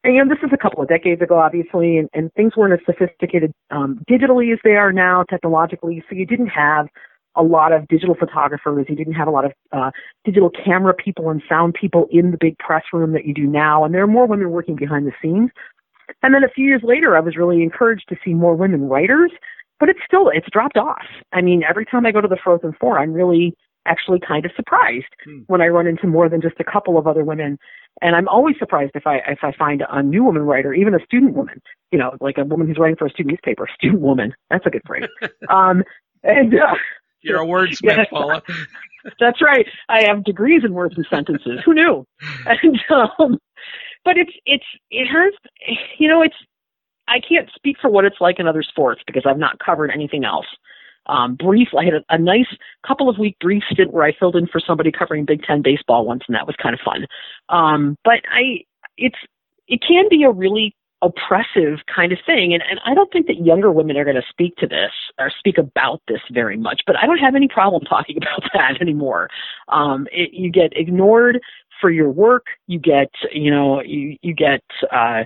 And 0.05 0.15
you 0.15 0.23
know, 0.23 0.29
this 0.29 0.43
is 0.47 0.51
a 0.53 0.59
couple 0.59 0.83
of 0.83 0.89
decades 0.89 1.23
ago, 1.23 1.39
obviously, 1.39 1.97
and, 1.97 2.11
and 2.13 2.31
things 2.35 2.53
weren't 2.57 2.75
as 2.75 2.85
sophisticated 2.85 3.53
um, 3.71 4.05
digitally 4.09 4.53
as 4.53 4.59
they 4.63 4.77
are 4.77 4.93
now, 4.93 5.25
technologically. 5.31 6.05
So 6.09 6.15
you 6.15 6.27
didn't 6.27 6.49
have 6.49 6.89
a 7.37 7.43
lot 7.43 7.73
of 7.73 7.89
digital 7.89 8.15
photographers. 8.15 8.87
You 8.89 8.97
didn't 8.97 9.15
have 9.15 9.27
a 9.27 9.31
lot 9.31 9.47
of 9.47 9.53
uh, 9.73 9.91
digital 10.25 10.51
camera 10.51 10.93
people 10.93 11.31
and 11.31 11.43
sound 11.49 11.75
people 11.75 12.07
in 12.11 12.31
the 12.31 12.37
big 12.39 12.59
press 12.59 12.85
room 12.93 13.13
that 13.13 13.25
you 13.25 13.33
do 13.33 13.47
now. 13.47 13.83
And 13.83 13.95
there 13.95 14.03
are 14.03 14.07
more 14.07 14.27
women 14.27 14.51
working 14.51 14.77
behind 14.77 15.07
the 15.07 15.13
scenes. 15.23 15.51
And 16.23 16.35
then 16.35 16.45
a 16.45 16.49
few 16.49 16.67
years 16.67 16.83
later, 16.85 17.17
I 17.17 17.21
was 17.21 17.37
really 17.37 17.63
encouraged 17.63 18.09
to 18.11 18.17
see 18.23 18.35
more 18.35 18.55
women 18.55 18.89
writers, 18.89 19.33
but 19.81 19.89
it's 19.89 20.01
still 20.07 20.29
it's 20.29 20.47
dropped 20.53 20.77
off. 20.77 21.07
I 21.33 21.41
mean, 21.41 21.63
every 21.69 21.87
time 21.87 22.05
I 22.05 22.13
go 22.13 22.21
to 22.21 22.29
the 22.29 22.39
Frozen 22.45 22.75
Four, 22.79 22.99
I'm 22.99 23.15
really 23.15 23.57
actually 23.87 24.21
kind 24.21 24.45
of 24.47 24.53
surprised 24.57 25.07
Hmm. 25.25 25.41
when 25.47 25.61
I 25.61 25.69
run 25.69 25.87
into 25.87 26.07
more 26.07 26.29
than 26.29 26.41
just 26.41 26.59
a 26.61 26.65
couple 26.65 26.97
of 26.99 27.07
other 27.07 27.25
women. 27.25 27.59
And 28.03 28.17
I'm 28.17 28.29
always 28.29 28.57
surprised 28.59 28.93
if 28.95 29.07
I 29.07 29.17
if 29.29 29.39
I 29.43 29.53
find 29.53 29.83
a 29.89 30.03
new 30.03 30.25
woman 30.25 30.43
writer, 30.43 30.73
even 30.75 30.95
a 30.95 31.05
student 31.05 31.35
woman, 31.35 31.61
you 31.93 31.99
know, 31.99 32.17
like 32.21 32.39
a 32.39 32.45
woman 32.45 32.67
who's 32.67 32.79
writing 32.79 32.97
for 32.97 33.07
a 33.07 33.11
student 33.11 33.33
newspaper. 33.33 33.69
Student 33.77 34.01
woman, 34.01 34.35
that's 34.51 34.67
a 34.67 34.71
good 34.71 34.83
phrase. 34.87 35.05
um, 35.49 35.83
and 36.23 36.55
uh, 36.55 36.75
You're 37.23 37.43
a 37.43 37.47
wordsmith, 37.47 37.83
Yeah. 37.83 38.05
Paula. 38.11 38.43
that's 39.21 39.41
right. 39.43 39.67
I 39.89 40.05
have 40.07 40.25
degrees 40.25 40.63
in 40.65 40.73
words 40.75 40.95
and 40.97 41.07
sentences. 41.09 41.61
Who 41.65 41.75
knew? 41.75 42.07
And 42.47 42.81
um, 42.91 43.39
but 44.05 44.17
it's 44.19 44.33
it's 44.47 44.65
it 44.91 45.07
has 45.07 45.33
you 45.99 46.09
know 46.09 46.23
it's 46.23 46.37
I 47.07 47.21
can't 47.21 47.51
speak 47.55 47.77
for 47.81 47.91
what 47.91 48.05
it's 48.07 48.21
like 48.21 48.39
in 48.41 48.49
other 48.49 48.63
sports 48.63 49.03
because 49.07 49.25
I've 49.27 49.39
not 49.39 49.59
covered 49.59 49.91
anything 49.91 50.25
else. 50.25 50.47
Um, 51.07 51.35
brief, 51.35 51.69
I 51.79 51.85
had 51.85 51.95
a, 51.95 52.05
a 52.11 52.19
nice 52.19 52.47
couple 52.87 53.09
of 53.09 53.19
week 53.19 53.37
brief 53.41 53.63
stint 53.71 53.93
where 53.93 54.05
I 54.05 54.13
filled 54.19 54.37
in 54.37 54.47
for 54.47 54.61
somebody 54.61 54.91
covering 54.91 55.25
Big 55.25 55.43
Ten 55.43 55.63
baseball 55.63 56.07
once, 56.07 56.23
and 56.29 56.35
that 56.35 56.47
was 56.47 56.57
kind 56.63 56.75
of 56.75 56.81
fun. 56.85 57.07
Um, 57.49 57.97
but 58.05 58.21
I, 58.33 58.65
it's 58.97 59.19
it 59.69 59.83
can 59.87 60.09
be 60.09 60.25
a 60.25 60.31
really 60.31 60.75
oppressive 61.03 61.81
kind 61.95 62.13
of 62.13 62.19
thing, 62.25 62.55
and, 62.55 62.63
and 62.69 62.81
I 62.85 62.95
don't 62.95 63.13
think 63.13 63.27
that 63.27 63.45
younger 63.45 63.71
women 63.71 63.97
are 63.97 64.05
going 64.05 64.17
to 64.17 64.23
speak 64.29 64.57
to 64.57 64.67
this 64.67 64.93
or 65.19 65.31
speak 65.39 65.59
about 65.59 66.01
this 66.09 66.21
very 66.33 66.57
much. 66.57 66.83
But 66.87 66.97
I 66.97 67.07
don't 67.07 67.19
have 67.19 67.35
any 67.35 67.49
problem 67.49 67.83
talking 67.89 68.17
about 68.17 68.43
that 68.55 68.81
anymore. 68.81 69.29
Um, 69.69 70.07
it, 70.11 70.31
you 70.33 70.51
get 70.51 70.73
ignored 70.77 71.41
for 71.81 71.91
your 71.91 72.11
work. 72.11 72.47
You 72.67 72.79
get, 72.79 73.11
you 73.33 73.51
know, 73.51 73.83
you 73.83 74.17
you 74.23 74.35
get 74.35 74.63
uh, 74.91 75.25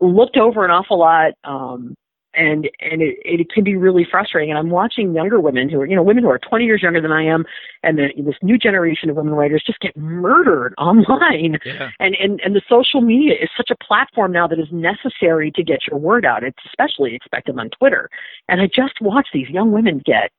looked 0.00 0.36
over 0.36 0.64
an 0.64 0.70
awful 0.70 0.98
lot. 0.98 1.32
Um, 1.44 1.94
and 2.36 2.68
and 2.80 3.02
it, 3.02 3.16
it 3.24 3.50
can 3.50 3.64
be 3.64 3.76
really 3.76 4.06
frustrating. 4.08 4.50
And 4.50 4.58
I'm 4.58 4.70
watching 4.70 5.14
younger 5.14 5.40
women 5.40 5.68
who 5.68 5.80
are, 5.80 5.86
you 5.86 5.96
know, 5.96 6.02
women 6.02 6.24
who 6.24 6.30
are 6.30 6.38
20 6.38 6.64
years 6.64 6.82
younger 6.82 7.00
than 7.00 7.12
I 7.12 7.24
am, 7.24 7.44
and 7.82 7.98
the, 7.98 8.08
this 8.22 8.36
new 8.42 8.58
generation 8.58 9.10
of 9.10 9.16
women 9.16 9.34
writers 9.34 9.62
just 9.66 9.80
get 9.80 9.96
murdered 9.96 10.74
online. 10.78 11.58
Yeah. 11.64 11.90
And 12.00 12.14
and 12.20 12.40
and 12.44 12.54
the 12.54 12.62
social 12.68 13.00
media 13.00 13.34
is 13.34 13.48
such 13.56 13.70
a 13.70 13.84
platform 13.84 14.32
now 14.32 14.46
that 14.46 14.58
is 14.58 14.68
necessary 14.70 15.50
to 15.52 15.62
get 15.62 15.80
your 15.90 15.98
word 15.98 16.24
out. 16.24 16.44
It's 16.44 16.58
especially 16.66 17.14
expected 17.14 17.58
on 17.58 17.70
Twitter. 17.70 18.10
And 18.48 18.60
I 18.60 18.66
just 18.66 19.00
watch 19.00 19.28
these 19.32 19.48
young 19.48 19.72
women 19.72 20.02
get 20.04 20.30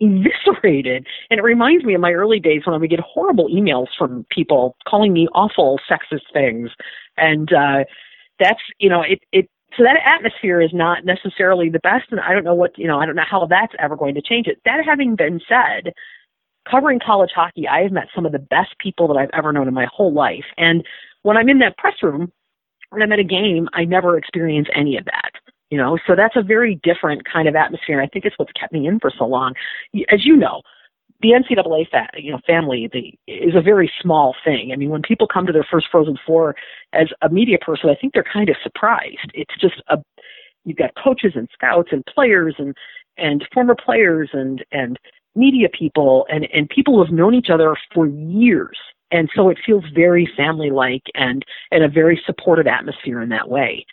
eviscerated. 0.00 1.06
And 1.30 1.38
it 1.38 1.42
reminds 1.42 1.84
me 1.84 1.94
of 1.94 2.00
my 2.00 2.12
early 2.12 2.40
days 2.40 2.62
when 2.64 2.74
I 2.74 2.78
would 2.78 2.90
get 2.90 3.00
horrible 3.00 3.48
emails 3.48 3.86
from 3.96 4.26
people 4.30 4.76
calling 4.86 5.12
me 5.12 5.28
awful 5.34 5.80
sexist 5.90 6.32
things. 6.32 6.70
And 7.16 7.52
uh 7.52 7.84
that's 8.38 8.60
you 8.78 8.90
know, 8.90 9.02
it 9.02 9.20
it 9.32 9.48
so 9.76 9.82
that 9.82 9.98
atmosphere 10.04 10.60
is 10.60 10.70
not 10.72 11.04
necessarily 11.04 11.68
the 11.68 11.80
best 11.80 12.06
and 12.10 12.20
I 12.20 12.32
don't 12.32 12.44
know 12.44 12.54
what 12.54 12.78
you 12.78 12.86
know, 12.86 12.98
I 12.98 13.06
don't 13.06 13.16
know 13.16 13.24
how 13.28 13.46
that's 13.46 13.74
ever 13.78 13.96
going 13.96 14.14
to 14.14 14.22
change 14.22 14.46
it. 14.46 14.58
That 14.64 14.84
having 14.84 15.16
been 15.16 15.40
said, 15.48 15.92
covering 16.70 17.00
college 17.04 17.30
hockey, 17.34 17.66
I 17.68 17.82
have 17.82 17.92
met 17.92 18.08
some 18.14 18.26
of 18.26 18.32
the 18.32 18.38
best 18.38 18.78
people 18.78 19.08
that 19.08 19.16
I've 19.16 19.30
ever 19.32 19.52
known 19.52 19.68
in 19.68 19.74
my 19.74 19.86
whole 19.92 20.12
life. 20.12 20.44
And 20.56 20.84
when 21.22 21.36
I'm 21.36 21.48
in 21.48 21.58
that 21.60 21.76
press 21.78 21.94
room, 22.02 22.32
when 22.90 23.02
I'm 23.02 23.12
at 23.12 23.18
a 23.18 23.24
game, 23.24 23.68
I 23.72 23.84
never 23.84 24.16
experience 24.16 24.68
any 24.74 24.96
of 24.96 25.04
that. 25.06 25.32
You 25.70 25.78
know, 25.78 25.98
so 26.06 26.14
that's 26.14 26.36
a 26.36 26.42
very 26.42 26.80
different 26.84 27.22
kind 27.30 27.48
of 27.48 27.56
atmosphere. 27.56 28.00
I 28.00 28.06
think 28.06 28.24
it's 28.24 28.38
what's 28.38 28.52
kept 28.52 28.72
me 28.72 28.86
in 28.86 29.00
for 29.00 29.10
so 29.16 29.26
long. 29.26 29.54
As 30.08 30.24
you 30.24 30.36
know, 30.36 30.62
the 31.20 31.30
NCAA 31.30 31.88
fa- 31.90 32.08
you 32.16 32.32
know 32.32 32.40
family 32.46 32.88
the, 32.92 33.14
is 33.26 33.54
a 33.54 33.60
very 33.60 33.90
small 34.00 34.34
thing. 34.44 34.70
I 34.72 34.76
mean, 34.76 34.90
when 34.90 35.02
people 35.02 35.26
come 35.26 35.46
to 35.46 35.52
their 35.52 35.66
first 35.70 35.86
Frozen 35.90 36.18
Four 36.26 36.54
as 36.92 37.08
a 37.22 37.28
media 37.28 37.58
person, 37.58 37.90
I 37.90 37.94
think 37.94 38.12
they're 38.12 38.24
kind 38.24 38.48
of 38.48 38.56
surprised. 38.62 39.30
It's 39.34 39.54
just 39.60 39.82
a 39.88 39.98
you've 40.64 40.76
got 40.76 40.90
coaches 41.02 41.32
and 41.34 41.48
scouts 41.52 41.88
and 41.92 42.04
players 42.06 42.56
and 42.58 42.76
and 43.16 43.46
former 43.52 43.74
players 43.74 44.30
and 44.32 44.64
and 44.72 44.98
media 45.34 45.68
people 45.68 46.26
and 46.30 46.48
and 46.52 46.68
people 46.68 46.94
who 46.94 47.04
have 47.04 47.12
known 47.12 47.34
each 47.34 47.50
other 47.50 47.76
for 47.94 48.06
years. 48.06 48.78
And 49.12 49.30
so 49.36 49.48
it 49.48 49.58
feels 49.64 49.84
very 49.94 50.28
family 50.36 50.70
like 50.70 51.04
and 51.14 51.44
and 51.70 51.84
a 51.84 51.88
very 51.88 52.20
supportive 52.26 52.66
atmosphere 52.66 53.22
in 53.22 53.28
that 53.30 53.48
way. 53.48 53.86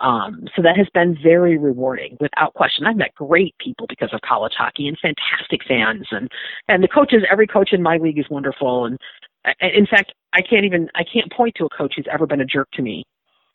Um, 0.00 0.44
so 0.54 0.62
that 0.62 0.76
has 0.76 0.86
been 0.94 1.16
very 1.20 1.58
rewarding, 1.58 2.16
without 2.20 2.54
question. 2.54 2.86
I've 2.86 2.96
met 2.96 3.14
great 3.14 3.54
people 3.58 3.86
because 3.88 4.10
of 4.12 4.20
college 4.20 4.52
hockey 4.56 4.86
and 4.86 4.96
fantastic 5.00 5.62
fans, 5.66 6.06
and 6.10 6.28
and 6.68 6.82
the 6.82 6.88
coaches. 6.88 7.22
Every 7.30 7.46
coach 7.46 7.72
in 7.72 7.82
my 7.82 7.96
league 7.96 8.18
is 8.18 8.30
wonderful, 8.30 8.84
and 8.84 8.98
uh, 9.44 9.52
in 9.60 9.86
fact, 9.86 10.12
I 10.32 10.42
can't 10.42 10.64
even 10.64 10.88
I 10.94 11.02
can't 11.02 11.32
point 11.32 11.54
to 11.56 11.64
a 11.64 11.68
coach 11.68 11.94
who's 11.96 12.06
ever 12.12 12.26
been 12.26 12.40
a 12.40 12.44
jerk 12.46 12.68
to 12.74 12.82
me 12.82 13.04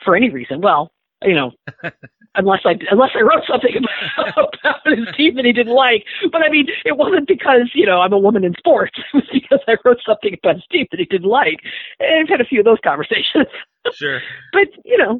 for 0.03 0.15
any 0.15 0.29
reason. 0.29 0.59
Well, 0.59 0.91
you 1.23 1.35
know, 1.35 1.51
unless 2.35 2.61
I 2.65 2.75
unless 2.91 3.11
I 3.15 3.21
wrote 3.21 3.43
something 3.47 3.75
about, 3.77 4.55
about 4.59 4.97
his 4.97 5.07
team 5.15 5.35
that 5.35 5.45
he 5.45 5.53
didn't 5.53 5.73
like. 5.73 6.03
But 6.31 6.41
I 6.43 6.49
mean, 6.49 6.67
it 6.85 6.97
wasn't 6.97 7.27
because 7.27 7.71
you 7.73 7.85
know 7.85 8.01
I'm 8.01 8.13
a 8.13 8.19
woman 8.19 8.43
in 8.43 8.53
sports. 8.57 8.91
It 9.13 9.17
was 9.17 9.29
because 9.31 9.59
I 9.67 9.77
wrote 9.85 9.99
something 10.05 10.35
about 10.41 10.55
his 10.55 10.65
team 10.71 10.87
that 10.91 10.99
he 10.99 11.05
didn't 11.05 11.29
like. 11.29 11.59
And 11.99 12.23
I've 12.23 12.29
had 12.29 12.41
a 12.41 12.45
few 12.45 12.59
of 12.59 12.65
those 12.65 12.79
conversations. 12.83 13.47
Sure. 13.93 14.21
but 14.53 14.67
you 14.83 14.97
know, 14.97 15.19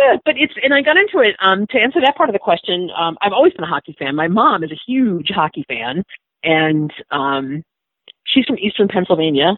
but 0.24 0.34
it's 0.36 0.54
and 0.62 0.74
I 0.74 0.82
got 0.82 0.96
into 0.96 1.18
it 1.18 1.36
um 1.40 1.66
to 1.70 1.78
answer 1.78 2.00
that 2.00 2.16
part 2.16 2.28
of 2.28 2.32
the 2.32 2.38
question. 2.38 2.90
Um 2.98 3.16
I've 3.20 3.32
always 3.32 3.52
been 3.52 3.64
a 3.64 3.68
hockey 3.68 3.94
fan. 3.98 4.14
My 4.14 4.28
mom 4.28 4.64
is 4.64 4.72
a 4.72 4.80
huge 4.86 5.28
hockey 5.30 5.64
fan 5.68 6.04
and 6.42 6.92
um 7.10 7.62
she's 8.24 8.44
from 8.46 8.58
Eastern 8.58 8.88
Pennsylvania 8.88 9.56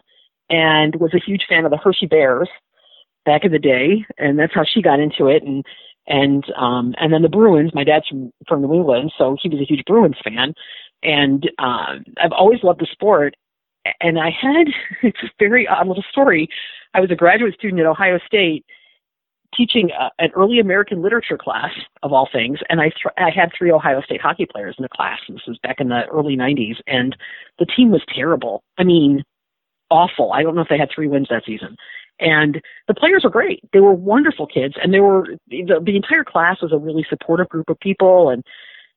and 0.49 0.95
was 0.95 1.13
a 1.13 1.23
huge 1.25 1.45
fan 1.47 1.65
of 1.65 1.71
the 1.71 1.77
Hershey 1.77 2.07
Bears 2.07 2.49
back 3.25 3.43
in 3.43 3.51
the 3.51 3.59
day 3.59 4.05
and 4.17 4.37
that's 4.37 4.53
how 4.53 4.63
she 4.65 4.81
got 4.81 4.99
into 4.99 5.27
it 5.27 5.43
and 5.43 5.63
and 6.07 6.43
um 6.57 6.93
and 6.99 7.13
then 7.13 7.21
the 7.21 7.29
Bruins, 7.29 7.71
my 7.73 7.83
dad's 7.83 8.07
from 8.07 8.31
from 8.47 8.61
New 8.61 8.73
England, 8.73 9.11
so 9.17 9.37
he 9.41 9.49
was 9.49 9.59
a 9.61 9.65
huge 9.65 9.85
Bruins 9.85 10.17
fan. 10.23 10.53
And 11.01 11.49
um 11.59 12.03
I've 12.21 12.33
always 12.33 12.63
loved 12.63 12.81
the 12.81 12.87
sport 12.91 13.35
and 14.01 14.19
I 14.19 14.29
had 14.29 14.67
it's 15.03 15.23
a 15.23 15.29
very 15.39 15.67
odd 15.67 15.87
little 15.87 16.05
story. 16.11 16.49
I 16.93 16.99
was 16.99 17.11
a 17.11 17.15
graduate 17.15 17.55
student 17.55 17.79
at 17.81 17.87
Ohio 17.87 18.19
State 18.27 18.65
teaching 19.55 19.89
uh, 19.99 20.09
an 20.19 20.29
early 20.35 20.59
American 20.59 21.01
literature 21.01 21.37
class 21.37 21.71
of 22.01 22.13
all 22.13 22.27
things, 22.31 22.59
and 22.69 22.81
I 22.81 22.85
th- 22.89 23.13
I 23.17 23.29
had 23.29 23.51
three 23.57 23.71
Ohio 23.71 24.01
State 24.01 24.21
hockey 24.21 24.45
players 24.45 24.75
in 24.77 24.83
the 24.83 24.89
class. 24.89 25.19
This 25.27 25.41
was 25.47 25.57
back 25.63 25.77
in 25.79 25.89
the 25.89 26.05
early 26.11 26.35
'90s, 26.35 26.77
and 26.87 27.15
the 27.59 27.65
team 27.65 27.91
was 27.91 28.01
terrible. 28.13 28.63
I 28.77 28.83
mean, 28.83 29.23
awful. 29.89 30.33
I 30.33 30.43
don't 30.43 30.55
know 30.55 30.61
if 30.61 30.69
they 30.69 30.77
had 30.77 30.89
three 30.93 31.07
wins 31.07 31.27
that 31.29 31.43
season. 31.45 31.75
And 32.19 32.61
the 32.87 32.93
players 32.93 33.23
were 33.23 33.29
great. 33.29 33.63
They 33.73 33.79
were 33.79 33.93
wonderful 33.93 34.47
kids, 34.47 34.75
and 34.81 34.93
they 34.93 34.99
were 34.99 35.27
the, 35.47 35.81
the 35.83 35.95
entire 35.95 36.23
class 36.23 36.61
was 36.61 36.71
a 36.71 36.77
really 36.77 37.05
supportive 37.09 37.49
group 37.49 37.69
of 37.69 37.79
people. 37.79 38.29
And 38.29 38.43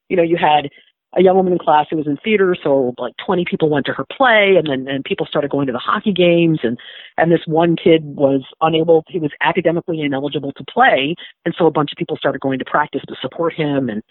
you 0.09 0.17
know, 0.17 0.23
you 0.23 0.37
had 0.37 0.71
a 1.17 1.23
young 1.23 1.37
woman 1.37 1.53
in 1.53 1.59
class 1.59 1.87
who 1.91 1.97
was 1.97 2.07
in 2.07 2.19
theater, 2.19 2.55
so 2.63 2.95
like 2.99 3.15
20 3.25 3.45
people 3.51 3.71
went 3.71 3.87
to 3.87 3.93
her 3.93 4.05
play, 4.05 4.55
and 4.57 4.69
then 4.69 4.87
and 4.93 5.05
people 5.05 5.27
started 5.27 5.51
going 5.51 5.67
to 5.67 5.73
the 5.73 5.79
hockey 5.79 6.13
games, 6.13 6.61
and 6.63 6.79
and 7.17 7.33
this 7.33 7.41
one 7.47 7.75
kid 7.75 8.05
was 8.05 8.43
unable, 8.61 9.03
he 9.09 9.19
was 9.19 9.33
academically 9.41 10.01
ineligible 10.03 10.53
to 10.53 10.65
play, 10.73 11.15
and 11.45 11.55
so 11.57 11.67
a 11.67 11.71
bunch 11.71 11.91
of 11.91 11.99
people 11.99 12.17
started 12.17 12.41
going 12.41 12.59
to 12.59 12.65
practice 12.65 13.03
to 13.09 13.17
support 13.21 13.55
him, 13.55 13.89
and 13.89 14.03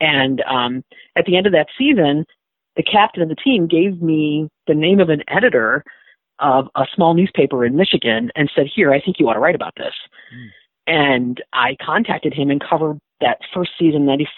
and 0.00 0.42
um, 0.42 0.84
at 1.16 1.24
the 1.26 1.36
end 1.36 1.46
of 1.46 1.52
that 1.52 1.66
season, 1.76 2.24
the 2.76 2.82
captain 2.82 3.22
of 3.22 3.28
the 3.28 3.36
team 3.36 3.66
gave 3.66 4.00
me 4.00 4.48
the 4.66 4.74
name 4.74 5.00
of 5.00 5.08
an 5.08 5.22
editor 5.28 5.84
of 6.38 6.66
a 6.76 6.84
small 6.94 7.14
newspaper 7.14 7.64
in 7.64 7.76
Michigan 7.76 8.30
and 8.36 8.50
said, 8.54 8.66
"Here, 8.72 8.92
I 8.92 9.00
think 9.00 9.18
you 9.18 9.28
ought 9.28 9.34
to 9.34 9.40
write 9.40 9.54
about 9.56 9.74
this." 9.76 9.94
Mm. 10.32 10.48
And 10.86 11.42
I 11.52 11.76
contacted 11.84 12.34
him 12.34 12.50
and 12.50 12.60
covered 12.60 12.98
that 13.20 13.38
first 13.54 13.70
season, 13.78 14.04
94, 14.04 14.30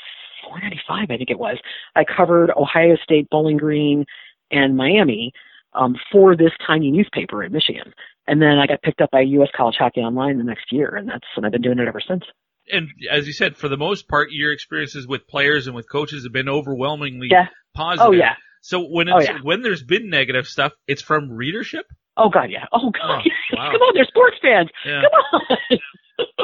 95, 0.55 1.11
I 1.11 1.17
think 1.17 1.31
it 1.31 1.39
was. 1.39 1.59
I 1.95 2.05
covered 2.05 2.51
Ohio 2.57 2.97
State, 3.03 3.29
Bowling 3.31 3.57
Green, 3.57 4.05
and 4.51 4.77
Miami 4.77 5.33
um, 5.75 5.97
for 6.11 6.37
this 6.37 6.53
tiny 6.67 6.91
newspaper 6.91 7.43
in 7.43 7.53
Michigan. 7.53 7.93
And 8.27 8.41
then 8.43 8.59
I 8.59 8.67
got 8.67 8.83
picked 8.83 9.01
up 9.01 9.11
by 9.11 9.21
U.S. 9.21 9.49
College 9.57 9.77
Hockey 9.79 10.01
Online 10.01 10.39
the 10.39 10.45
next 10.45 10.73
year, 10.73 10.97
and 10.97 11.09
that's 11.09 11.27
and 11.37 11.47
I've 11.47 11.53
been 11.53 11.63
doing 11.63 11.79
it 11.79 11.87
ever 11.87 12.01
since. 12.01 12.25
And 12.73 12.89
as 13.11 13.27
you 13.27 13.33
said, 13.33 13.57
for 13.57 13.69
the 13.69 13.77
most 13.77 14.09
part, 14.09 14.33
your 14.33 14.53
experiences 14.53 15.07
with 15.07 15.29
players 15.29 15.69
and 15.69 15.77
with 15.77 15.89
coaches 15.89 16.25
have 16.25 16.33
been 16.33 16.49
overwhelmingly 16.49 17.29
yeah. 17.31 17.47
positive. 17.75 18.09
Oh 18.09 18.13
yeah. 18.13 18.35
So 18.63 18.81
when 18.81 19.09
oh, 19.09 19.21
yeah. 19.21 19.39
when 19.43 19.63
there's 19.63 19.85
been 19.85 20.11
negative 20.11 20.49
stuff, 20.49 20.73
it's 20.89 21.03
from 21.03 21.31
readership. 21.31 21.87
Oh 22.17 22.29
god, 22.29 22.51
yeah. 22.51 22.65
Oh 22.73 22.91
god, 22.91 23.23
oh, 23.25 23.57
wow. 23.57 23.71
come 23.71 23.81
on, 23.81 23.95
they're 23.95 24.05
sports 24.07 24.37
fans. 24.43 24.71
Yeah. 24.85 25.03
Come 25.03 25.41
on. 25.51 25.79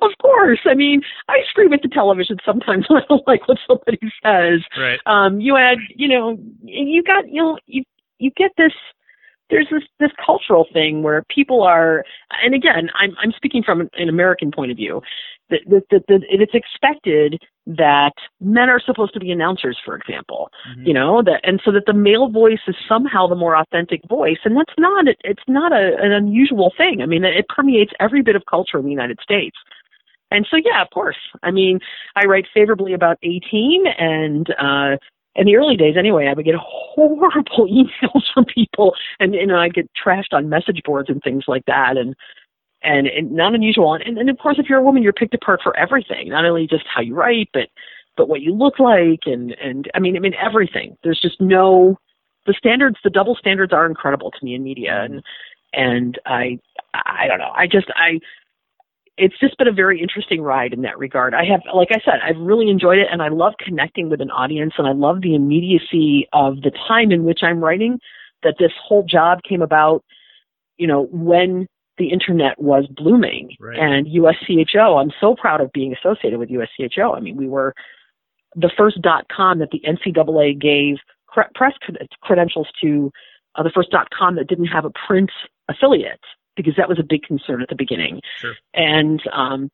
of 0.00 0.10
course. 0.20 0.60
I 0.64 0.74
mean, 0.74 1.02
I 1.28 1.38
scream 1.48 1.72
at 1.72 1.82
the 1.82 1.88
television 1.88 2.38
sometimes 2.44 2.86
when 2.88 3.02
I 3.02 3.06
don't 3.08 3.26
like 3.26 3.46
what 3.48 3.58
somebody 3.66 3.98
says. 4.22 4.60
Right. 4.78 5.00
Um, 5.06 5.40
you 5.40 5.56
add, 5.56 5.78
you 5.94 6.08
know, 6.08 6.38
you 6.62 7.02
got, 7.02 7.28
you 7.28 7.42
know, 7.42 7.58
you 7.66 7.84
you 8.18 8.30
get 8.36 8.52
this. 8.56 8.72
There's 9.48 9.68
this 9.70 9.84
this 10.00 10.10
cultural 10.24 10.66
thing 10.72 11.04
where 11.04 11.22
people 11.28 11.62
are, 11.62 12.04
and 12.42 12.52
again, 12.54 12.90
I'm 12.98 13.14
I'm 13.22 13.32
speaking 13.36 13.62
from 13.62 13.88
an 13.94 14.08
American 14.08 14.50
point 14.50 14.72
of 14.72 14.76
view. 14.76 15.02
That, 15.48 15.60
that, 15.68 15.82
that, 15.90 16.02
that 16.08 16.20
it's 16.28 16.54
expected 16.54 17.40
that 17.66 18.12
men 18.40 18.68
are 18.68 18.80
supposed 18.80 19.14
to 19.14 19.20
be 19.20 19.30
announcers, 19.30 19.78
for 19.84 19.96
example, 19.96 20.50
mm-hmm. 20.68 20.86
you 20.86 20.92
know, 20.92 21.22
that 21.22 21.40
and 21.44 21.60
so 21.64 21.70
that 21.72 21.86
the 21.86 21.92
male 21.92 22.28
voice 22.28 22.60
is 22.66 22.74
somehow 22.88 23.26
the 23.26 23.34
more 23.34 23.56
authentic 23.56 24.00
voice, 24.08 24.38
and 24.44 24.56
that's 24.56 24.74
not 24.78 25.06
it's 25.24 25.42
not 25.46 25.72
a, 25.72 25.96
an 26.00 26.12
unusual 26.12 26.72
thing. 26.76 27.00
I 27.00 27.06
mean, 27.06 27.24
it 27.24 27.48
permeates 27.48 27.92
every 28.00 28.22
bit 28.22 28.36
of 28.36 28.42
culture 28.50 28.78
in 28.78 28.84
the 28.84 28.90
United 28.90 29.20
States. 29.22 29.56
And 30.30 30.46
so, 30.50 30.56
yeah, 30.56 30.82
of 30.82 30.90
course. 30.90 31.16
I 31.42 31.50
mean, 31.50 31.78
I 32.16 32.24
write 32.24 32.46
favorably 32.52 32.92
about 32.92 33.18
18, 33.22 33.84
and 33.98 34.50
uh, 34.58 34.96
in 35.36 35.46
the 35.46 35.56
early 35.56 35.76
days, 35.76 35.96
anyway, 35.96 36.26
I 36.26 36.34
would 36.34 36.44
get 36.44 36.54
horrible 36.60 37.66
emails 37.70 38.22
from 38.34 38.44
people, 38.44 38.94
and 39.20 39.34
you 39.34 39.46
know, 39.46 39.58
I'd 39.58 39.74
get 39.74 39.90
trashed 39.94 40.32
on 40.32 40.48
message 40.48 40.80
boards 40.84 41.08
and 41.08 41.22
things 41.22 41.44
like 41.46 41.64
that, 41.66 41.96
and 41.96 42.14
and, 42.86 43.08
and 43.08 43.32
not 43.32 43.54
unusual. 43.54 43.94
And, 43.94 44.16
and 44.16 44.30
of 44.30 44.38
course, 44.38 44.56
if 44.58 44.68
you're 44.68 44.78
a 44.78 44.82
woman, 44.82 45.02
you're 45.02 45.12
picked 45.12 45.34
apart 45.34 45.60
for 45.62 45.76
everything, 45.76 46.28
not 46.28 46.44
only 46.46 46.66
just 46.66 46.84
how 46.92 47.02
you 47.02 47.14
write, 47.14 47.50
but 47.52 47.68
but 48.16 48.30
what 48.30 48.40
you 48.40 48.54
look 48.54 48.78
like, 48.78 49.20
and 49.26 49.54
and 49.62 49.90
I 49.94 49.98
mean, 49.98 50.16
I 50.16 50.20
mean 50.20 50.34
everything. 50.40 50.96
There's 51.02 51.20
just 51.20 51.38
no 51.40 51.98
the 52.46 52.54
standards. 52.56 52.96
The 53.04 53.10
double 53.10 53.34
standards 53.34 53.72
are 53.72 53.84
incredible 53.84 54.30
to 54.30 54.44
me 54.44 54.54
in 54.54 54.62
media, 54.62 54.92
mm-hmm. 54.92 55.14
and 55.14 55.22
and 55.74 56.18
I 56.24 56.58
I 56.94 57.26
don't 57.26 57.38
know. 57.38 57.52
I 57.54 57.66
just 57.66 57.88
I 57.94 58.20
it's 59.18 59.38
just 59.38 59.56
been 59.58 59.68
a 59.68 59.72
very 59.72 60.00
interesting 60.00 60.40
ride 60.42 60.72
in 60.72 60.82
that 60.82 60.98
regard. 60.98 61.34
I 61.34 61.44
have, 61.46 61.62
like 61.74 61.88
I 61.90 62.00
said, 62.04 62.20
I've 62.22 62.36
really 62.36 62.68
enjoyed 62.68 62.98
it 62.98 63.06
and 63.10 63.22
I 63.22 63.28
love 63.28 63.54
connecting 63.58 64.10
with 64.10 64.20
an 64.20 64.30
audience 64.30 64.74
and 64.76 64.86
I 64.86 64.92
love 64.92 65.22
the 65.22 65.34
immediacy 65.34 66.28
of 66.34 66.60
the 66.60 66.70
time 66.86 67.10
in 67.10 67.24
which 67.24 67.40
I'm 67.42 67.60
writing 67.60 67.98
that 68.42 68.56
this 68.58 68.72
whole 68.78 69.04
job 69.04 69.38
came 69.42 69.62
about, 69.62 70.04
you 70.76 70.86
know, 70.86 71.08
when 71.10 71.66
the 71.98 72.10
internet 72.10 72.60
was 72.60 72.86
blooming 72.88 73.56
right. 73.60 73.78
and 73.78 74.06
USCHO. 74.06 75.00
I'm 75.00 75.12
so 75.20 75.34
proud 75.34 75.60
of 75.60 75.72
being 75.72 75.94
associated 75.94 76.38
with 76.38 76.50
USCHO. 76.50 77.16
I 77.16 77.20
mean, 77.20 77.36
we 77.36 77.48
were 77.48 77.74
the 78.54 78.70
first 78.76 79.00
dot 79.02 79.26
com 79.34 79.58
that 79.58 79.70
the 79.70 79.80
NCAA 79.80 80.60
gave 80.60 80.96
cre- 81.26 81.52
press 81.54 81.74
credentials 82.22 82.68
to, 82.82 83.12
uh, 83.54 83.62
the 83.62 83.70
first 83.70 83.90
dot 83.90 84.08
com 84.10 84.36
that 84.36 84.48
didn't 84.48 84.66
have 84.66 84.84
a 84.84 84.92
print 85.06 85.30
affiliate 85.68 86.20
because 86.56 86.74
that 86.76 86.88
was 86.88 86.98
a 86.98 87.02
big 87.02 87.22
concern 87.22 87.62
at 87.62 87.68
the 87.68 87.74
beginning. 87.74 88.20
Sure. 88.38 88.54
And 88.74 89.22
um, 89.32 89.70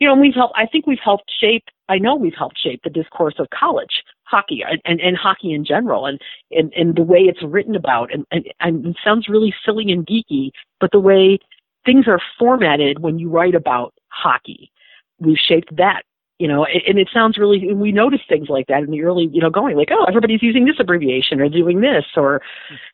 you 0.00 0.08
know, 0.08 0.16
we've 0.16 0.34
helped. 0.34 0.54
I 0.56 0.66
think 0.66 0.86
we've 0.86 0.98
helped 1.02 1.30
shape. 1.40 1.64
I 1.88 1.98
know 1.98 2.16
we've 2.16 2.34
helped 2.36 2.58
shape 2.60 2.80
the 2.82 2.90
discourse 2.90 3.34
of 3.38 3.46
college 3.50 4.02
hockey 4.24 4.62
and, 4.66 4.80
and, 4.84 5.00
and 5.00 5.16
hockey 5.16 5.52
in 5.52 5.64
general, 5.64 6.06
and, 6.06 6.20
and 6.50 6.72
and 6.74 6.96
the 6.96 7.02
way 7.02 7.20
it's 7.20 7.42
written 7.42 7.76
about. 7.76 8.12
And, 8.12 8.26
and 8.30 8.44
and 8.60 8.86
it 8.86 8.96
sounds 9.04 9.28
really 9.28 9.54
silly 9.64 9.92
and 9.92 10.06
geeky, 10.06 10.50
but 10.80 10.90
the 10.90 11.00
way 11.00 11.38
things 11.84 12.06
are 12.08 12.20
formatted 12.38 13.00
when 13.00 13.18
you 13.18 13.28
write 13.28 13.54
about 13.54 13.94
hockey, 14.08 14.70
we've 15.18 15.38
shaped 15.38 15.76
that 15.76 16.02
you 16.38 16.48
know, 16.48 16.64
and 16.64 16.98
it 16.98 17.08
sounds 17.14 17.38
really, 17.38 17.72
we 17.72 17.92
notice 17.92 18.20
things 18.28 18.48
like 18.48 18.66
that 18.66 18.82
in 18.82 18.90
the 18.90 19.02
early, 19.02 19.28
you 19.32 19.40
know, 19.40 19.50
going 19.50 19.76
like, 19.76 19.90
oh, 19.92 20.04
everybody's 20.08 20.42
using 20.42 20.64
this 20.64 20.76
abbreviation 20.80 21.40
or 21.40 21.48
doing 21.48 21.80
this, 21.80 22.04
or, 22.16 22.42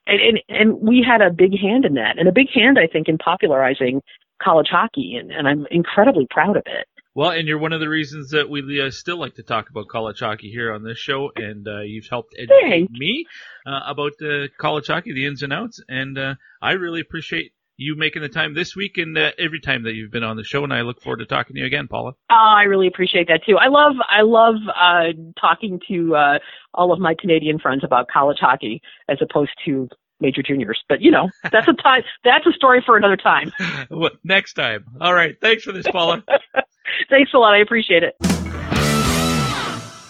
and, 0.07 0.21
and, 0.21 0.41
and 0.49 0.81
we 0.81 1.05
had 1.07 1.23
a 1.23 1.31
big 1.31 1.59
hand 1.59 1.85
in 1.85 1.95
that 1.95 2.19
and 2.19 2.29
a 2.29 2.33
big 2.33 2.49
hand, 2.55 2.79
I 2.79 2.87
think, 2.87 3.09
in 3.09 3.17
popularizing 3.17 4.03
college 4.43 4.69
hockey. 4.71 5.17
And, 5.19 5.31
and 5.31 5.49
I'm 5.49 5.67
incredibly 5.71 6.27
proud 6.31 6.57
of 6.57 6.65
it. 6.67 6.87
Well, 7.15 7.31
and 7.31 7.49
you're 7.49 7.59
one 7.59 7.73
of 7.73 7.81
the 7.81 7.89
reasons 7.89 8.31
that 8.31 8.49
we 8.49 8.81
uh, 8.81 8.91
still 8.91 9.19
like 9.19 9.35
to 9.35 9.43
talk 9.43 9.69
about 9.69 9.89
college 9.89 10.21
hockey 10.21 10.51
here 10.51 10.73
on 10.73 10.85
this 10.85 10.99
show, 10.99 11.33
and 11.35 11.67
uh, 11.67 11.81
you've 11.81 12.07
helped 12.09 12.35
educate 12.39 12.61
Thanks. 12.61 12.93
me 12.93 13.27
uh, 13.67 13.81
about 13.87 14.13
uh, 14.23 14.47
college 14.59 14.87
hockey, 14.87 15.13
the 15.13 15.27
ins 15.27 15.43
and 15.43 15.53
outs, 15.53 15.83
and 15.89 16.17
uh, 16.17 16.35
I 16.63 16.73
really 16.73 17.01
appreciate 17.01 17.53
you 17.81 17.97
making 17.97 18.21
the 18.21 18.29
time 18.29 18.53
this 18.53 18.77
week 18.77 18.99
and 18.99 19.17
uh, 19.17 19.31
every 19.39 19.59
time 19.59 19.85
that 19.85 19.95
you've 19.95 20.11
been 20.11 20.23
on 20.23 20.37
the 20.37 20.45
show. 20.45 20.63
And 20.63 20.73
I 20.73 20.83
look 20.83 21.01
forward 21.01 21.21
to 21.21 21.27
talking 21.27 21.55
to 21.55 21.61
you 21.61 21.67
again, 21.67 21.89
Paula. 21.89 22.13
Oh, 22.31 22.35
I 22.35 22.65
really 22.65 22.87
appreciate 22.87 23.29
that 23.29 23.41
too. 23.45 23.57
I 23.57 23.69
love 23.69 23.95
I 24.07 24.21
love 24.21 24.57
uh, 24.69 25.19
talking 25.41 25.81
to 25.89 26.15
uh, 26.15 26.39
all 26.75 26.93
of 26.93 27.01
my 27.01 27.15
Canadian 27.19 27.59
friends 27.59 27.83
about 27.83 28.09
college 28.09 28.37
hockey 28.39 28.83
as 29.09 29.19
opposed 29.23 29.53
to 29.65 29.89
major 30.21 30.43
juniors. 30.43 30.79
But 30.91 31.01
you 31.01 31.11
know, 31.11 31.31
that's 31.51 31.69
a 31.69 31.73
time 31.73 32.03
that's 32.25 32.47
a 32.47 32.53
story 32.53 32.83
for 32.85 32.99
another 32.99 33.17
time. 33.17 33.51
well, 33.91 34.11
next 34.25 34.53
time. 34.53 34.85
All 35.01 35.15
right. 35.15 35.37
Thanks 35.41 35.63
for 35.63 35.73
this, 35.73 35.87
Paula. 35.91 36.23
Thanks 37.11 37.31
a 37.35 37.39
lot. 37.39 37.55
I 37.55 37.61
appreciate 37.61 38.03
it. 38.03 38.15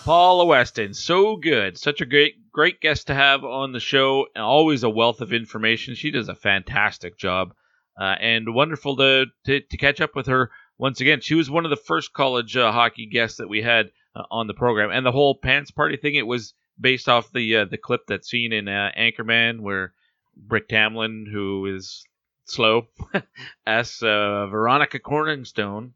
Paula 0.04 0.44
Weston, 0.44 0.92
so 0.92 1.36
good. 1.36 1.78
Such 1.78 2.00
a 2.00 2.06
great 2.06 2.50
great 2.50 2.80
guest 2.80 3.06
to 3.06 3.14
have 3.14 3.44
on 3.44 3.70
the 3.70 3.78
show. 3.78 4.26
Always 4.34 4.82
a 4.82 4.90
wealth 4.90 5.20
of 5.20 5.32
information. 5.32 5.94
She 5.94 6.10
does 6.10 6.28
a 6.28 6.34
fantastic 6.34 7.16
job. 7.16 7.54
Uh, 8.00 8.16
and 8.18 8.54
wonderful 8.54 8.96
to, 8.96 9.26
to, 9.44 9.60
to 9.60 9.76
catch 9.76 10.00
up 10.00 10.16
with 10.16 10.26
her 10.26 10.50
once 10.78 11.02
again. 11.02 11.20
She 11.20 11.34
was 11.34 11.50
one 11.50 11.66
of 11.66 11.70
the 11.70 11.76
first 11.76 12.14
college 12.14 12.56
uh, 12.56 12.72
hockey 12.72 13.04
guests 13.04 13.36
that 13.36 13.48
we 13.50 13.60
had 13.60 13.90
uh, 14.16 14.22
on 14.30 14.46
the 14.46 14.54
program, 14.54 14.90
and 14.90 15.04
the 15.04 15.12
whole 15.12 15.34
pants 15.34 15.70
party 15.70 15.98
thing. 15.98 16.14
It 16.14 16.26
was 16.26 16.54
based 16.80 17.10
off 17.10 17.30
the 17.32 17.56
uh, 17.56 17.64
the 17.66 17.76
clip 17.76 18.06
that's 18.08 18.30
seen 18.30 18.54
in 18.54 18.68
uh, 18.68 18.90
Anchorman, 18.98 19.60
where 19.60 19.92
Brick 20.34 20.66
Tamland, 20.66 21.30
who 21.30 21.66
is 21.66 22.06
slow, 22.46 22.88
asks 23.66 24.02
uh, 24.02 24.46
Veronica 24.46 24.98
Corningstone, 24.98 25.90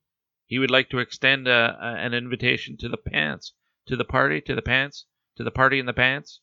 he 0.47 0.59
would 0.59 0.71
like 0.71 0.91
to 0.91 0.99
extend 0.99 1.49
an 1.49 2.13
invitation 2.13 2.77
to 2.77 2.91
the 2.91 2.99
pants, 2.99 3.55
to 3.87 3.97
the 3.97 4.05
party, 4.05 4.43
to 4.43 4.55
the 4.55 4.61
pants, 4.61 5.07
to 5.37 5.43
the 5.43 5.51
party 5.51 5.79
in 5.79 5.87
the 5.87 5.95
pants. 5.95 6.41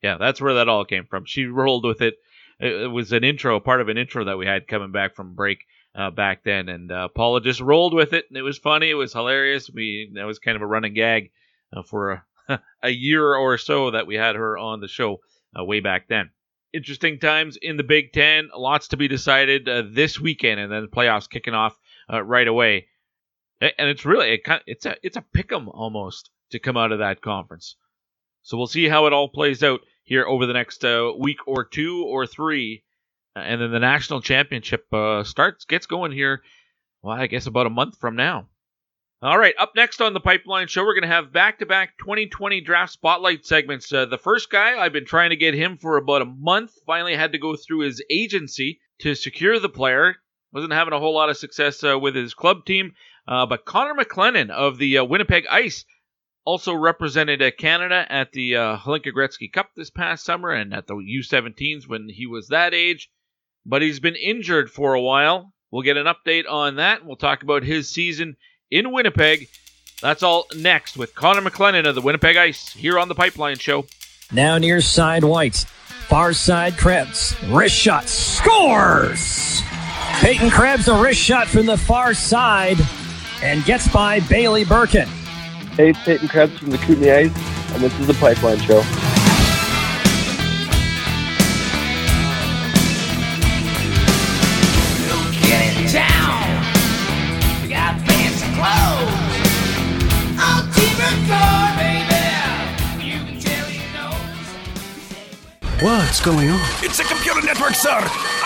Yeah, 0.00 0.16
that's 0.16 0.40
where 0.40 0.54
that 0.54 0.68
all 0.68 0.84
came 0.84 1.06
from. 1.06 1.24
She 1.24 1.46
rolled 1.46 1.84
with 1.84 2.00
it 2.00 2.14
it, 2.62 2.90
was 2.90 3.12
an 3.12 3.24
intro, 3.24 3.58
part 3.60 3.80
of 3.80 3.88
an 3.88 3.98
intro 3.98 4.24
that 4.24 4.38
we 4.38 4.46
had 4.46 4.68
coming 4.68 4.92
back 4.92 5.14
from 5.16 5.34
break 5.34 5.66
uh, 5.94 6.10
back 6.10 6.44
then, 6.44 6.68
and 6.68 6.90
uh, 6.90 7.08
Paula 7.08 7.40
just 7.40 7.60
rolled 7.60 7.92
with 7.92 8.12
it, 8.12 8.26
and 8.28 8.36
it 8.38 8.42
was 8.42 8.58
funny, 8.58 8.90
it 8.90 8.94
was 8.94 9.12
hilarious. 9.12 9.68
We 9.68 10.12
that 10.14 10.24
was 10.24 10.38
kind 10.38 10.56
of 10.56 10.62
a 10.62 10.66
running 10.66 10.94
gag 10.94 11.32
uh, 11.76 11.82
for 11.82 12.24
a, 12.48 12.60
a 12.82 12.90
year 12.90 13.34
or 13.34 13.58
so 13.58 13.90
that 13.90 14.06
we 14.06 14.14
had 14.14 14.36
her 14.36 14.56
on 14.56 14.80
the 14.80 14.88
show 14.88 15.20
uh, 15.58 15.64
way 15.64 15.80
back 15.80 16.08
then. 16.08 16.30
Interesting 16.72 17.18
times 17.18 17.58
in 17.60 17.76
the 17.76 17.82
Big 17.82 18.12
Ten, 18.12 18.48
lots 18.56 18.88
to 18.88 18.96
be 18.96 19.08
decided 19.08 19.68
uh, 19.68 19.82
this 19.90 20.18
weekend, 20.18 20.60
and 20.60 20.72
then 20.72 20.82
the 20.82 20.88
playoffs 20.88 21.28
kicking 21.28 21.54
off 21.54 21.76
uh, 22.10 22.22
right 22.22 22.48
away. 22.48 22.86
And 23.60 23.88
it's 23.88 24.04
really 24.04 24.34
it, 24.34 24.62
it's 24.66 24.86
a 24.86 24.96
it's 25.02 25.16
a 25.16 25.24
pick'em 25.36 25.68
almost 25.72 26.30
to 26.50 26.58
come 26.58 26.76
out 26.76 26.92
of 26.92 27.00
that 27.00 27.20
conference. 27.20 27.76
So 28.42 28.56
we'll 28.56 28.66
see 28.66 28.88
how 28.88 29.06
it 29.06 29.12
all 29.12 29.28
plays 29.28 29.62
out 29.62 29.80
here 30.04 30.24
over 30.24 30.46
the 30.46 30.52
next 30.52 30.84
uh, 30.84 31.12
week 31.18 31.46
or 31.46 31.64
two 31.64 32.04
or 32.04 32.26
three, 32.26 32.84
uh, 33.36 33.40
and 33.40 33.60
then 33.60 33.70
the 33.70 33.78
national 33.78 34.20
championship 34.20 34.92
uh, 34.92 35.24
starts 35.24 35.64
gets 35.64 35.86
going 35.86 36.12
here. 36.12 36.42
Well, 37.02 37.16
I 37.16 37.26
guess 37.26 37.46
about 37.46 37.66
a 37.66 37.70
month 37.70 37.98
from 37.98 38.16
now. 38.16 38.48
All 39.22 39.38
right, 39.38 39.54
up 39.58 39.72
next 39.76 40.00
on 40.00 40.14
the 40.14 40.20
Pipeline 40.20 40.66
Show, 40.66 40.84
we're 40.84 40.94
going 40.94 41.02
to 41.02 41.14
have 41.14 41.32
back-to-back 41.32 41.96
2020 41.98 42.60
draft 42.60 42.92
spotlight 42.92 43.46
segments. 43.46 43.92
Uh, 43.92 44.06
the 44.06 44.18
first 44.18 44.50
guy, 44.50 44.76
I've 44.76 44.92
been 44.92 45.06
trying 45.06 45.30
to 45.30 45.36
get 45.36 45.54
him 45.54 45.78
for 45.78 45.96
about 45.96 46.22
a 46.22 46.26
month. 46.26 46.72
Finally, 46.86 47.14
had 47.14 47.30
to 47.30 47.38
go 47.38 47.54
through 47.54 47.80
his 47.80 48.02
agency 48.10 48.80
to 49.00 49.14
secure 49.14 49.60
the 49.60 49.68
player. 49.68 50.16
wasn't 50.52 50.72
having 50.72 50.92
a 50.92 50.98
whole 50.98 51.14
lot 51.14 51.30
of 51.30 51.36
success 51.36 51.82
with 51.82 52.16
his 52.16 52.34
club 52.34 52.64
team. 52.64 52.94
Uh, 53.26 53.46
but 53.46 53.64
Connor 53.64 53.94
McClennon 53.94 54.50
of 54.50 54.78
the 54.78 54.98
uh, 54.98 55.04
Winnipeg 55.04 55.46
Ice 55.48 55.84
also 56.44 56.74
represented 56.74 57.40
Canada 57.58 58.06
at 58.08 58.32
the 58.32 58.56
uh, 58.56 58.76
Hlinka 58.78 59.12
Gretzky 59.12 59.52
Cup 59.52 59.70
this 59.76 59.90
past 59.90 60.24
summer 60.24 60.50
and 60.50 60.74
at 60.74 60.86
the 60.86 60.94
U17s 60.94 61.88
when 61.88 62.08
he 62.08 62.26
was 62.26 62.48
that 62.48 62.74
age. 62.74 63.10
But 63.64 63.82
he's 63.82 64.00
been 64.00 64.16
injured 64.16 64.70
for 64.70 64.94
a 64.94 65.00
while. 65.00 65.52
We'll 65.70 65.82
get 65.82 65.96
an 65.96 66.06
update 66.06 66.44
on 66.50 66.76
that. 66.76 67.04
We'll 67.04 67.16
talk 67.16 67.42
about 67.42 67.62
his 67.62 67.88
season 67.88 68.36
in 68.70 68.92
Winnipeg. 68.92 69.48
That's 70.00 70.22
all 70.22 70.46
next 70.56 70.96
with 70.96 71.14
Connor 71.14 71.48
McClennon 71.48 71.86
of 71.86 71.94
the 71.94 72.00
Winnipeg 72.00 72.36
Ice 72.36 72.72
here 72.72 72.98
on 72.98 73.08
the 73.08 73.14
Pipeline 73.14 73.58
Show. 73.58 73.86
Now 74.32 74.58
near 74.58 74.80
side 74.80 75.22
White. 75.22 75.64
Far 76.08 76.32
side 76.32 76.76
Krebs. 76.76 77.36
Wrist 77.44 77.76
shot. 77.76 78.08
Scores! 78.08 79.62
Peyton 80.20 80.50
Krebs, 80.50 80.88
a 80.88 81.00
wrist 81.00 81.20
shot 81.20 81.46
from 81.46 81.66
the 81.66 81.78
far 81.78 82.14
side 82.14 82.76
and 83.42 83.64
gets 83.64 83.88
by 83.88 84.20
Bailey 84.20 84.64
Brkin. 84.64 85.08
Hey, 85.74 85.88
it's 85.88 86.04
Peyton 86.04 86.28
Krebs 86.28 86.58
from 86.58 86.68
the 86.68 86.76
Kootenay 86.76 87.10
Ice, 87.10 87.72
and 87.72 87.82
this 87.82 87.98
is 87.98 88.06
the 88.06 88.12
Pipeline 88.12 88.60
Show. 88.60 88.82
What's 105.82 106.20
going 106.20 106.48
on? 106.48 106.60
It's 106.78 107.00
a 107.00 107.04
computer 107.04 107.42
network, 107.42 107.74
sir. 107.74 107.90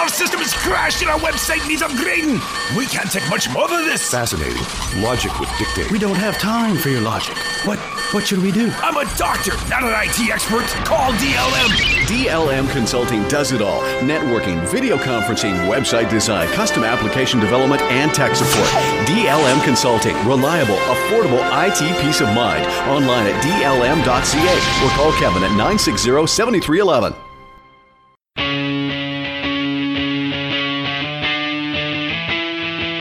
Our 0.00 0.08
system 0.08 0.40
has 0.40 0.54
crashed 0.54 1.02
and 1.02 1.10
our 1.10 1.18
website 1.18 1.68
needs 1.68 1.82
upgrading. 1.82 2.40
We 2.74 2.86
can't 2.86 3.12
take 3.12 3.28
much 3.28 3.52
more 3.52 3.68
than 3.68 3.84
this. 3.84 4.10
Fascinating. 4.10 4.56
Logic 5.04 5.28
would 5.38 5.50
dictate. 5.58 5.90
We 5.92 5.98
don't 5.98 6.16
have 6.16 6.38
time 6.38 6.78
for 6.78 6.88
your 6.88 7.02
logic. 7.02 7.36
What 7.68 7.78
what 8.16 8.26
should 8.26 8.40
we 8.40 8.52
do? 8.52 8.72
I'm 8.80 8.96
a 8.96 9.04
doctor, 9.18 9.52
not 9.68 9.84
an 9.84 9.92
IT 9.92 10.32
expert. 10.32 10.64
Call 10.88 11.12
DLM. 11.20 12.08
DLM 12.08 12.72
Consulting 12.72 13.20
does 13.28 13.52
it 13.52 13.60
all. 13.60 13.82
Networking, 14.00 14.66
video 14.72 14.96
conferencing, 14.96 15.52
website 15.68 16.08
design, 16.08 16.48
custom 16.54 16.84
application 16.84 17.38
development, 17.38 17.82
and 17.92 18.14
tech 18.14 18.34
support. 18.34 18.68
DLM 19.04 19.62
Consulting. 19.62 20.16
Reliable, 20.24 20.80
affordable 20.88 21.44
IT 21.68 22.00
peace 22.00 22.22
of 22.22 22.32
mind. 22.32 22.64
Online 22.88 23.26
at 23.26 23.44
dlm.ca 23.44 24.56
or 24.86 24.90
call 24.96 25.12
Kevin 25.20 25.44
at 25.44 25.52
960 25.52 26.26
7311. 26.26 27.25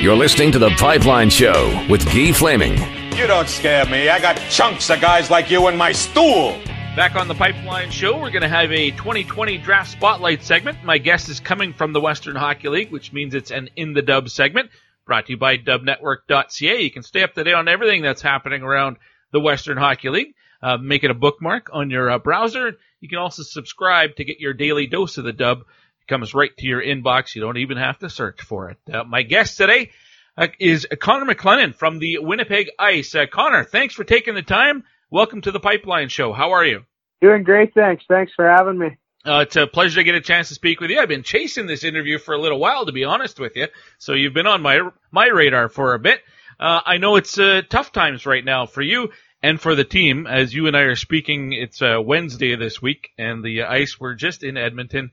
You're 0.05 0.15
listening 0.15 0.51
to 0.51 0.59
The 0.59 0.69
Pipeline 0.77 1.31
Show 1.31 1.83
with 1.89 2.05
Guy 2.05 2.31
Flaming. 2.31 2.77
You 3.17 3.25
don't 3.25 3.49
scare 3.49 3.87
me. 3.87 4.07
I 4.07 4.19
got 4.19 4.35
chunks 4.51 4.87
of 4.91 5.01
guys 5.01 5.31
like 5.31 5.49
you 5.49 5.67
in 5.67 5.75
my 5.77 5.93
stool. 5.93 6.51
Back 6.95 7.15
on 7.15 7.27
the 7.27 7.33
Pipeline 7.33 7.89
Show, 7.89 8.13
we're 8.21 8.29
going 8.29 8.43
to 8.43 8.47
have 8.47 8.71
a 8.71 8.91
2020 8.91 9.57
Draft 9.57 9.89
Spotlight 9.89 10.43
segment. 10.43 10.83
My 10.83 10.99
guest 10.99 11.27
is 11.27 11.39
coming 11.39 11.73
from 11.73 11.91
the 11.91 11.99
Western 11.99 12.35
Hockey 12.35 12.69
League, 12.69 12.91
which 12.91 13.13
means 13.13 13.33
it's 13.33 13.49
an 13.49 13.71
In 13.77 13.93
the 13.93 14.03
Dub 14.03 14.29
segment 14.29 14.69
brought 15.07 15.25
to 15.25 15.31
you 15.31 15.37
by 15.37 15.57
dubnetwork.ca. 15.57 16.81
You 16.83 16.91
can 16.91 17.01
stay 17.01 17.23
up 17.23 17.33
to 17.33 17.43
date 17.43 17.55
on 17.55 17.67
everything 17.67 18.03
that's 18.03 18.21
happening 18.21 18.61
around 18.61 18.97
the 19.31 19.39
Western 19.39 19.77
Hockey 19.77 20.09
League. 20.09 20.35
Uh, 20.61 20.77
make 20.77 21.03
it 21.03 21.09
a 21.09 21.15
bookmark 21.15 21.71
on 21.73 21.89
your 21.89 22.11
uh, 22.11 22.19
browser. 22.19 22.73
You 23.01 23.09
can 23.09 23.17
also 23.17 23.41
subscribe 23.41 24.17
to 24.17 24.23
get 24.23 24.39
your 24.39 24.53
daily 24.53 24.85
dose 24.85 25.17
of 25.17 25.23
the 25.23 25.33
dub. 25.33 25.63
It 26.07 26.13
comes 26.13 26.35
right 26.35 26.55
to 26.57 26.67
your 26.67 26.83
inbox. 26.83 27.33
You 27.33 27.41
don't 27.41 27.57
even 27.57 27.77
have 27.77 27.97
to 27.99 28.11
search 28.11 28.41
for 28.43 28.69
it. 28.69 28.77
Uh, 28.93 29.03
my 29.05 29.23
guest 29.23 29.57
today 29.57 29.89
uh, 30.37 30.49
is 30.59 30.85
Connor 30.99 31.33
McClennon 31.33 31.73
from 31.73 31.97
the 31.97 32.19
Winnipeg 32.19 32.69
Ice. 32.77 33.15
Uh, 33.15 33.25
Connor, 33.25 33.63
thanks 33.63 33.95
for 33.95 34.03
taking 34.03 34.35
the 34.35 34.43
time. 34.43 34.83
Welcome 35.09 35.41
to 35.41 35.51
the 35.51 35.59
Pipeline 35.59 36.09
Show. 36.09 36.31
How 36.31 36.51
are 36.51 36.63
you? 36.63 36.83
Doing 37.21 37.41
great, 37.41 37.73
thanks. 37.73 38.03
Thanks 38.07 38.31
for 38.35 38.47
having 38.47 38.77
me. 38.77 38.97
Uh, 39.25 39.45
it's 39.47 39.55
a 39.55 39.65
pleasure 39.65 39.95
to 39.95 40.03
get 40.03 40.13
a 40.13 40.21
chance 40.21 40.49
to 40.49 40.53
speak 40.53 40.79
with 40.79 40.91
you. 40.91 40.99
I've 40.99 41.09
been 41.09 41.23
chasing 41.23 41.65
this 41.65 41.83
interview 41.83 42.19
for 42.19 42.35
a 42.35 42.39
little 42.39 42.59
while, 42.59 42.85
to 42.85 42.91
be 42.91 43.03
honest 43.03 43.39
with 43.39 43.55
you. 43.55 43.67
So 43.97 44.13
you've 44.13 44.35
been 44.35 44.45
on 44.45 44.61
my 44.61 44.87
my 45.11 45.25
radar 45.25 45.69
for 45.69 45.95
a 45.95 45.99
bit. 45.99 46.21
Uh, 46.59 46.81
I 46.85 46.97
know 46.97 47.15
it's 47.15 47.39
uh, 47.39 47.63
tough 47.67 47.91
times 47.91 48.27
right 48.27 48.45
now 48.45 48.67
for 48.67 48.83
you 48.83 49.09
and 49.41 49.59
for 49.59 49.73
the 49.73 49.83
team. 49.83 50.27
As 50.27 50.53
you 50.53 50.67
and 50.67 50.77
I 50.77 50.81
are 50.81 50.95
speaking, 50.95 51.53
it's 51.53 51.81
uh, 51.81 51.97
Wednesday 51.99 52.55
this 52.55 52.79
week, 52.79 53.09
and 53.17 53.43
the 53.43 53.63
Ice 53.63 53.99
were 53.99 54.13
just 54.13 54.43
in 54.43 54.55
Edmonton 54.55 55.09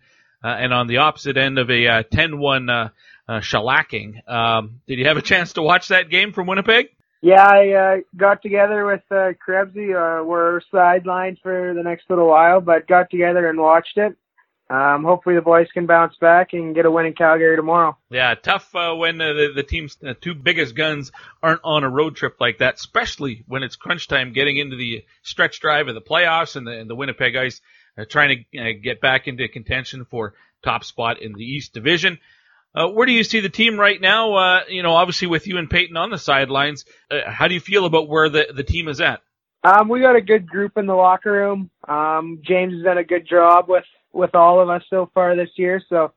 and 0.49 0.72
on 0.72 0.86
the 0.86 0.99
opposite 0.99 1.36
end 1.36 1.59
of 1.59 1.70
a 1.70 1.86
uh, 1.86 2.03
10-1 2.05 2.70
uh, 2.70 2.88
uh, 3.28 3.40
shellacking. 3.40 4.28
Um, 4.28 4.80
did 4.86 4.99
you 4.99 5.07
have 5.07 5.16
a 5.16 5.22
chance 5.22 5.55
to 5.55 5.62
watch 5.62 5.88
that 5.88 6.11
game 6.11 6.32
from 6.32 6.47
Winnipeg? 6.47 6.88
Yeah, 7.20 7.47
I 7.47 7.68
uh, 7.70 7.97
got 8.16 8.43
together 8.43 8.84
with 8.84 9.03
uh, 9.11 9.32
Krebsy. 9.47 9.95
Uh, 9.95 10.24
we're 10.24 10.61
sidelined 10.72 11.40
for 11.40 11.72
the 11.72 11.82
next 11.82 12.11
little 12.11 12.26
while, 12.26 12.61
but 12.61 12.88
got 12.88 13.11
together 13.11 13.49
and 13.49 13.61
watched 13.61 13.97
it. 13.97 14.16
Um, 14.68 15.05
hopefully 15.05 15.34
the 15.34 15.43
boys 15.43 15.68
can 15.72 15.86
bounce 15.86 16.16
back 16.16 16.55
and 16.55 16.74
get 16.74 16.86
a 16.86 16.90
win 16.90 17.05
in 17.05 17.12
Calgary 17.12 17.57
tomorrow. 17.57 17.97
Yeah, 18.11 18.34
tough 18.34 18.74
uh, 18.74 18.95
when 18.95 19.20
uh, 19.20 19.34
the, 19.34 19.53
the 19.55 19.62
team's 19.62 19.99
uh, 20.03 20.14
two 20.18 20.34
biggest 20.34 20.74
guns 20.74 21.12
aren't 21.43 21.61
on 21.62 21.84
a 21.84 21.90
road 21.90 22.16
trip 22.16 22.36
like 22.40 22.59
that, 22.59 22.76
especially 22.76 23.45
when 23.47 23.62
it's 23.62 23.76
crunch 23.76 24.09
time 24.09 24.32
getting 24.32 24.57
into 24.57 24.76
the 24.76 25.05
stretch 25.22 25.61
drive 25.61 25.88
of 25.88 25.95
the 25.95 26.01
playoffs 26.01 26.57
and 26.57 26.66
the, 26.66 26.72
and 26.72 26.88
the 26.88 26.95
Winnipeg 26.95 27.36
Ice 27.36 27.61
uh, 27.61 27.62
trying 28.09 28.47
to 28.53 28.59
uh, 28.59 28.72
get 28.82 29.01
back 29.01 29.28
into 29.28 29.47
contention 29.49 30.05
for 30.05 30.34
top 30.64 30.84
spot 30.84 31.20
in 31.20 31.32
the 31.32 31.45
East 31.45 31.72
Division. 31.72 32.18
Uh, 32.74 32.88
where 32.88 33.07
do 33.07 33.12
you 33.12 33.24
see 33.24 33.40
the 33.40 33.51
team 33.51 33.78
right 33.78 34.01
now? 34.01 34.34
Uh, 34.34 34.61
you 34.68 34.82
know, 34.82 34.93
obviously 34.93 35.28
with 35.28 35.47
you 35.47 35.59
and 35.59 35.68
Peyton 35.68 35.97
on 35.97 36.11
the 36.11 36.18
sidelines, 36.18 36.84
uh, 37.11 37.30
how 37.30 37.49
do 37.49 37.55
you 37.55 37.61
feel 37.61 37.84
about 37.84 38.09
where 38.09 38.28
the, 38.28 38.47
the 38.55 38.62
team 38.62 38.88
is 38.88 39.01
at? 39.01 39.20
Um, 39.64 39.88
we 39.88 40.01
got 40.01 40.16
a 40.16 40.20
good 40.20 40.49
group 40.49 40.76
in 40.76 40.86
the 40.86 40.95
locker 40.95 41.30
room. 41.30 41.70
Um, 41.86 42.40
James 42.43 42.72
has 42.74 42.82
done 42.82 42.99
a 42.99 43.05
good 43.05 43.28
job 43.28 43.66
with, 43.68 43.84
with 44.12 44.34
all 44.34 44.61
of 44.61 44.70
us 44.70 44.82
so 44.88 45.11
far 45.12 45.36
this 45.36 45.51
year. 45.57 45.82
So, 45.88 46.12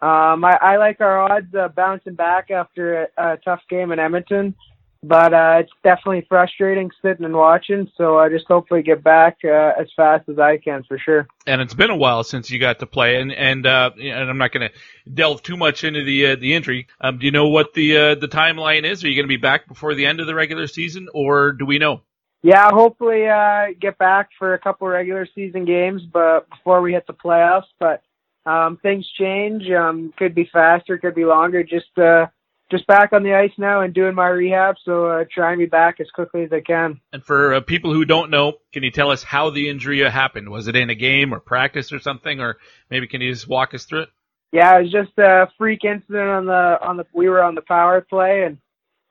um, 0.00 0.44
I, 0.44 0.58
I 0.60 0.76
like 0.76 1.00
our 1.00 1.18
odds 1.18 1.54
uh, 1.54 1.68
bouncing 1.68 2.14
back 2.14 2.50
after 2.50 3.04
a, 3.04 3.08
a 3.16 3.36
tough 3.38 3.60
game 3.68 3.92
in 3.92 3.98
Edmonton 3.98 4.54
but 5.02 5.32
uh, 5.32 5.56
it's 5.60 5.72
definitely 5.84 6.26
frustrating 6.28 6.90
sitting 7.02 7.24
and 7.24 7.34
watching. 7.34 7.90
So 7.96 8.18
I 8.18 8.28
just 8.28 8.46
hopefully 8.46 8.82
get 8.82 9.02
back 9.02 9.38
uh, 9.44 9.72
as 9.80 9.88
fast 9.94 10.28
as 10.28 10.38
I 10.38 10.58
can 10.58 10.82
for 10.84 10.98
sure. 10.98 11.26
And 11.46 11.60
it's 11.60 11.74
been 11.74 11.90
a 11.90 11.96
while 11.96 12.24
since 12.24 12.50
you 12.50 12.58
got 12.58 12.80
to 12.80 12.86
play, 12.86 13.20
and 13.20 13.32
and 13.32 13.66
uh, 13.66 13.90
and 13.98 14.30
I'm 14.30 14.38
not 14.38 14.52
going 14.52 14.68
to 14.68 14.74
delve 15.12 15.42
too 15.42 15.56
much 15.56 15.84
into 15.84 16.04
the 16.04 16.28
uh, 16.28 16.36
the 16.36 16.54
injury. 16.54 16.88
Um, 17.00 17.18
do 17.18 17.26
you 17.26 17.32
know 17.32 17.48
what 17.48 17.74
the 17.74 17.96
uh, 17.96 18.14
the 18.16 18.28
timeline 18.28 18.84
is? 18.84 19.04
Are 19.04 19.08
you 19.08 19.14
going 19.14 19.24
to 19.24 19.28
be 19.28 19.36
back 19.36 19.68
before 19.68 19.94
the 19.94 20.06
end 20.06 20.20
of 20.20 20.26
the 20.26 20.34
regular 20.34 20.66
season, 20.66 21.08
or 21.12 21.52
do 21.52 21.66
we 21.66 21.78
know? 21.78 22.02
Yeah, 22.42 22.70
hopefully 22.70 23.26
uh, 23.26 23.68
get 23.80 23.98
back 23.98 24.28
for 24.38 24.54
a 24.54 24.58
couple 24.58 24.86
regular 24.86 25.26
season 25.34 25.64
games, 25.64 26.02
but 26.02 26.48
before 26.48 26.80
we 26.80 26.92
hit 26.92 27.06
the 27.06 27.12
playoffs. 27.12 27.64
But 27.80 28.02
um, 28.44 28.78
things 28.80 29.06
change. 29.18 29.68
Um, 29.70 30.12
could 30.16 30.34
be 30.34 30.48
faster, 30.52 30.98
could 30.98 31.14
be 31.14 31.24
longer. 31.24 31.64
Just 31.64 31.98
uh, 31.98 32.26
just 32.70 32.86
back 32.86 33.12
on 33.12 33.22
the 33.22 33.34
ice 33.34 33.52
now 33.58 33.80
and 33.80 33.94
doing 33.94 34.14
my 34.14 34.28
rehab, 34.28 34.76
so 34.84 35.06
uh, 35.06 35.24
try 35.32 35.52
and 35.52 35.58
be 35.58 35.66
back 35.66 36.00
as 36.00 36.10
quickly 36.10 36.42
as 36.42 36.52
I 36.52 36.60
can. 36.60 37.00
And 37.12 37.24
for 37.24 37.54
uh, 37.54 37.60
people 37.60 37.92
who 37.92 38.04
don't 38.04 38.30
know, 38.30 38.54
can 38.72 38.82
you 38.82 38.90
tell 38.90 39.10
us 39.10 39.22
how 39.22 39.50
the 39.50 39.68
injury 39.68 39.98
happened? 40.08 40.48
Was 40.48 40.66
it 40.68 40.76
in 40.76 40.90
a 40.90 40.94
game 40.94 41.32
or 41.32 41.40
practice 41.40 41.92
or 41.92 42.00
something, 42.00 42.40
or 42.40 42.58
maybe 42.90 43.06
can 43.06 43.20
you 43.20 43.32
just 43.32 43.48
walk 43.48 43.74
us 43.74 43.84
through 43.84 44.02
it? 44.02 44.08
Yeah, 44.52 44.78
it 44.78 44.82
was 44.84 44.92
just 44.92 45.18
a 45.18 45.48
freak 45.58 45.84
incident 45.84 46.28
on 46.28 46.46
the 46.46 46.78
on 46.80 46.96
the. 46.96 47.06
We 47.12 47.28
were 47.28 47.42
on 47.42 47.54
the 47.54 47.62
power 47.62 48.00
play, 48.00 48.44
and 48.44 48.58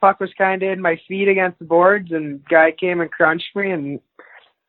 puck 0.02 0.20
was 0.20 0.32
kind 0.38 0.64
of 0.64 0.70
in 0.70 0.82
my 0.82 1.00
feet 1.08 1.28
against 1.28 1.60
the 1.60 1.66
boards, 1.66 2.12
and 2.12 2.44
guy 2.46 2.72
came 2.72 3.02
and 3.02 3.12
crunched 3.12 3.56
me, 3.56 3.72
and 3.72 4.00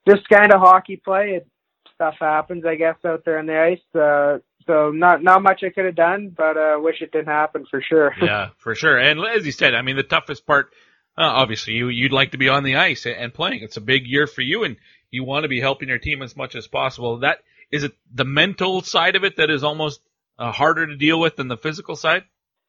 just 0.09 0.29
kind 0.29 0.53
of 0.53 0.61
hockey 0.61 0.97
play. 0.97 1.37
It, 1.37 1.49
stuff 1.97 2.15
happens, 2.21 2.65
I 2.65 2.77
guess, 2.77 2.97
out 3.05 3.25
there 3.25 3.39
on 3.39 3.47
the 3.47 3.59
ice. 3.59 3.99
Uh, 3.99 4.39
so 4.67 4.91
not 4.91 5.23
not 5.23 5.43
much 5.43 5.63
I 5.65 5.71
could 5.71 5.85
have 5.85 5.95
done, 5.95 6.35
but 6.37 6.57
uh, 6.57 6.77
wish 6.79 7.01
it 7.01 7.13
didn't 7.13 7.29
happen 7.29 7.67
for 7.71 7.81
sure. 7.81 8.13
yeah, 8.23 8.51
for 8.59 8.75
sure. 8.75 8.97
And 8.97 9.21
as 9.21 9.47
you 9.47 9.53
said, 9.53 9.75
I 9.75 9.83
mean, 9.83 9.97
the 9.97 10.03
toughest 10.03 10.47
part, 10.47 10.71
uh, 11.17 11.23
obviously, 11.23 11.75
you 11.75 11.89
you'd 11.89 12.13
like 12.13 12.33
to 12.33 12.39
be 12.39 12.49
on 12.49 12.65
the 12.65 12.77
ice 12.77 13.07
and 13.07 13.33
playing. 13.33 13.63
It's 13.63 13.77
a 13.77 13.83
big 13.83 14.07
year 14.07 14.27
for 14.27 14.43
you, 14.43 14.65
and 14.65 14.77
you 15.11 15.25
want 15.25 15.45
to 15.45 15.49
be 15.49 15.61
helping 15.61 15.89
your 15.89 15.99
team 15.99 16.23
as 16.23 16.37
much 16.37 16.55
as 16.57 16.67
possible. 16.67 17.19
That 17.19 17.39
is 17.71 17.85
it. 17.85 17.93
The 18.13 18.25
mental 18.25 18.83
side 18.83 19.17
of 19.17 19.25
it 19.25 19.37
that 19.37 19.51
is 19.51 19.63
almost 19.63 20.01
uh, 20.39 20.53
harder 20.53 20.87
to 20.87 20.97
deal 20.97 21.21
with 21.21 21.37
than 21.37 21.49
the 21.49 21.57
physical 21.57 21.97
side. 21.97 22.25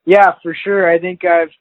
Yeah, 0.05 0.35
for 0.41 0.55
sure. 0.55 0.89
I 0.89 0.99
think 0.99 1.25
I've 1.25 1.51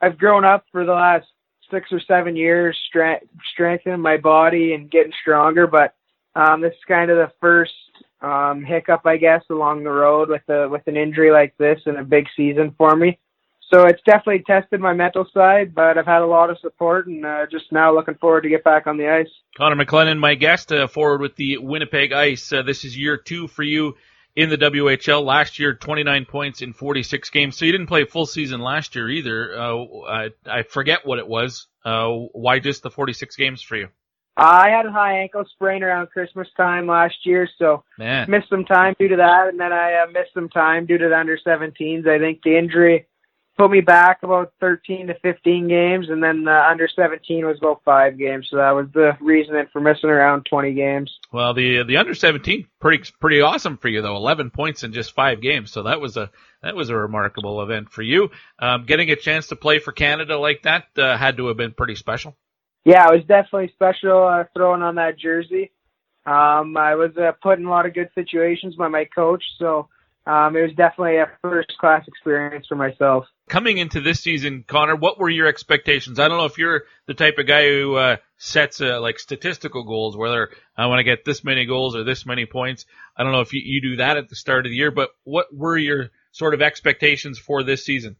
I've 0.00 0.18
grown 0.18 0.44
up 0.44 0.64
for 0.72 0.84
the 0.84 0.92
last 0.92 1.26
six 1.70 1.90
or 1.92 2.00
seven 2.00 2.36
years, 2.36 2.76
strength, 2.88 3.26
strengthening 3.52 4.00
my 4.00 4.16
body 4.16 4.74
and 4.74 4.90
getting 4.90 5.12
stronger. 5.22 5.66
But 5.66 5.94
um, 6.34 6.60
this 6.60 6.72
is 6.72 6.84
kind 6.86 7.10
of 7.10 7.16
the 7.16 7.32
first 7.40 7.72
um, 8.24 8.64
hiccup, 8.64 9.02
I 9.04 9.16
guess, 9.18 9.42
along 9.50 9.84
the 9.84 9.90
road 9.90 10.28
with 10.30 10.48
a 10.48 10.68
with 10.68 10.86
an 10.86 10.96
injury 10.96 11.30
like 11.30 11.56
this 11.58 11.80
and 11.86 11.98
a 11.98 12.04
big 12.04 12.26
season 12.36 12.74
for 12.78 12.96
me. 12.96 13.18
So 13.72 13.82
it's 13.86 14.02
definitely 14.06 14.44
tested 14.46 14.80
my 14.80 14.92
mental 14.92 15.26
side, 15.32 15.74
but 15.74 15.98
I've 15.98 16.06
had 16.06 16.22
a 16.22 16.26
lot 16.26 16.50
of 16.50 16.58
support 16.60 17.06
and 17.06 17.24
uh, 17.24 17.46
just 17.50 17.72
now 17.72 17.94
looking 17.94 18.14
forward 18.14 18.42
to 18.42 18.48
get 18.48 18.62
back 18.62 18.86
on 18.86 18.98
the 18.98 19.08
ice. 19.08 19.28
Connor 19.56 19.82
McClennon, 19.82 20.18
my 20.18 20.34
guest, 20.34 20.70
uh, 20.70 20.86
forward 20.86 21.20
with 21.20 21.34
the 21.36 21.58
Winnipeg 21.58 22.12
Ice. 22.12 22.52
Uh, 22.52 22.62
this 22.62 22.84
is 22.84 22.96
year 22.96 23.16
two 23.16 23.48
for 23.48 23.62
you 23.62 23.96
in 24.36 24.48
the 24.48 24.58
WHL 24.58 25.24
last 25.24 25.58
year, 25.58 25.74
29 25.74 26.24
points 26.26 26.60
in 26.62 26.72
46 26.72 27.30
games. 27.30 27.56
So 27.56 27.64
you 27.64 27.72
didn't 27.72 27.86
play 27.86 28.04
full 28.04 28.26
season 28.26 28.60
last 28.60 28.94
year 28.94 29.08
either. 29.08 29.58
Uh, 29.58 29.84
I, 30.08 30.28
I 30.46 30.62
forget 30.62 31.06
what 31.06 31.18
it 31.18 31.26
was. 31.26 31.66
Uh, 31.84 32.10
why 32.32 32.58
just 32.58 32.82
the 32.82 32.90
46 32.90 33.36
games 33.36 33.62
for 33.62 33.76
you? 33.76 33.88
I 34.36 34.70
had 34.70 34.86
a 34.86 34.92
high 34.92 35.20
ankle 35.20 35.44
sprain 35.54 35.82
around 35.82 36.08
Christmas 36.08 36.48
time 36.56 36.86
last 36.86 37.14
year, 37.24 37.48
so 37.58 37.84
Man. 37.98 38.28
missed 38.28 38.48
some 38.48 38.64
time 38.64 38.94
due 38.98 39.08
to 39.08 39.16
that, 39.16 39.48
and 39.48 39.60
then 39.60 39.72
I 39.72 40.02
uh, 40.02 40.06
missed 40.10 40.34
some 40.34 40.48
time 40.48 40.86
due 40.86 40.98
to 40.98 41.08
the 41.08 41.16
under 41.16 41.38
17s. 41.38 42.06
I 42.08 42.18
think 42.18 42.42
the 42.42 42.58
injury 42.58 43.06
put 43.56 43.70
me 43.70 43.80
back 43.80 44.22
about 44.22 44.52
13 44.60 45.08
to 45.08 45.14
15 45.20 45.68
games, 45.68 46.08
and 46.08 46.22
then 46.22 46.44
the 46.44 46.68
under 46.68 46.88
17 46.88 47.46
was 47.46 47.58
about 47.58 47.82
five 47.84 48.18
games, 48.18 48.48
so 48.50 48.56
that 48.56 48.72
was 48.72 48.86
the 48.92 49.12
reasoning 49.20 49.66
for 49.72 49.80
missing 49.80 50.10
around 50.10 50.46
20 50.50 50.74
games. 50.74 51.16
Well, 51.32 51.54
the 51.54 51.84
the 51.84 51.98
under 51.98 52.14
17 52.14 52.66
pretty 52.80 53.10
pretty 53.20 53.40
awesome 53.40 53.76
for 53.76 53.88
you 53.88 54.02
though. 54.02 54.16
11 54.16 54.50
points 54.50 54.82
in 54.82 54.92
just 54.92 55.14
five 55.14 55.40
games, 55.40 55.70
so 55.70 55.84
that 55.84 56.00
was 56.00 56.16
a 56.16 56.30
that 56.62 56.74
was 56.74 56.90
a 56.90 56.96
remarkable 56.96 57.62
event 57.62 57.90
for 57.90 58.02
you. 58.02 58.30
Um, 58.58 58.84
getting 58.84 59.10
a 59.10 59.16
chance 59.16 59.48
to 59.48 59.56
play 59.56 59.78
for 59.78 59.92
Canada 59.92 60.38
like 60.38 60.62
that 60.62 60.86
uh, 60.98 61.16
had 61.16 61.36
to 61.36 61.46
have 61.48 61.56
been 61.56 61.72
pretty 61.72 61.94
special. 61.94 62.36
Yeah, 62.84 63.08
it 63.08 63.12
was 63.12 63.24
definitely 63.26 63.70
special 63.74 64.26
uh, 64.26 64.44
throwing 64.54 64.82
on 64.82 64.96
that 64.96 65.18
jersey. 65.18 65.72
Um, 66.26 66.76
I 66.76 66.94
was 66.94 67.16
uh, 67.16 67.32
put 67.42 67.58
in 67.58 67.66
a 67.66 67.70
lot 67.70 67.86
of 67.86 67.94
good 67.94 68.10
situations 68.14 68.76
by 68.76 68.88
my 68.88 69.04
coach, 69.04 69.42
so 69.58 69.88
um, 70.26 70.56
it 70.56 70.62
was 70.62 70.74
definitely 70.74 71.18
a 71.18 71.30
first 71.42 71.76
class 71.78 72.06
experience 72.08 72.66
for 72.66 72.76
myself. 72.76 73.26
Coming 73.48 73.76
into 73.76 74.00
this 74.00 74.20
season, 74.20 74.64
Connor, 74.66 74.96
what 74.96 75.18
were 75.18 75.28
your 75.28 75.46
expectations? 75.46 76.18
I 76.18 76.28
don't 76.28 76.38
know 76.38 76.46
if 76.46 76.56
you're 76.56 76.84
the 77.06 77.12
type 77.12 77.36
of 77.36 77.46
guy 77.46 77.68
who 77.68 77.94
uh, 77.96 78.16
sets 78.38 78.80
uh, 78.80 79.00
like 79.02 79.18
statistical 79.18 79.84
goals, 79.84 80.16
whether 80.16 80.50
I 80.76 80.86
want 80.86 81.00
to 81.00 81.04
get 81.04 81.26
this 81.26 81.44
many 81.44 81.66
goals 81.66 81.94
or 81.94 82.04
this 82.04 82.24
many 82.24 82.46
points. 82.46 82.86
I 83.16 83.22
don't 83.22 83.32
know 83.32 83.42
if 83.42 83.52
you, 83.52 83.60
you 83.62 83.82
do 83.82 83.96
that 83.96 84.16
at 84.16 84.30
the 84.30 84.36
start 84.36 84.64
of 84.64 84.70
the 84.70 84.76
year, 84.76 84.90
but 84.90 85.10
what 85.24 85.54
were 85.54 85.76
your 85.76 86.10
sort 86.32 86.54
of 86.54 86.62
expectations 86.62 87.38
for 87.38 87.62
this 87.62 87.84
season? 87.84 88.16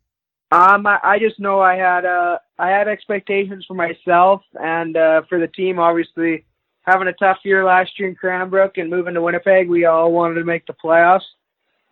Um, 0.50 0.86
I, 0.86 0.98
I 1.02 1.18
just 1.18 1.40
know 1.40 1.60
I 1.60 1.76
had 1.76 2.04
uh, 2.04 2.38
I 2.58 2.68
had 2.68 2.88
expectations 2.88 3.64
for 3.66 3.74
myself 3.74 4.42
and 4.54 4.96
uh, 4.96 5.22
for 5.28 5.38
the 5.38 5.48
team. 5.48 5.78
Obviously, 5.78 6.44
having 6.82 7.08
a 7.08 7.12
tough 7.14 7.38
year 7.44 7.64
last 7.64 7.98
year 7.98 8.08
in 8.08 8.14
Cranbrook 8.14 8.76
and 8.76 8.90
moving 8.90 9.14
to 9.14 9.22
Winnipeg, 9.22 9.68
we 9.68 9.84
all 9.84 10.12
wanted 10.12 10.34
to 10.34 10.44
make 10.44 10.66
the 10.66 10.74
playoffs. 10.74 11.24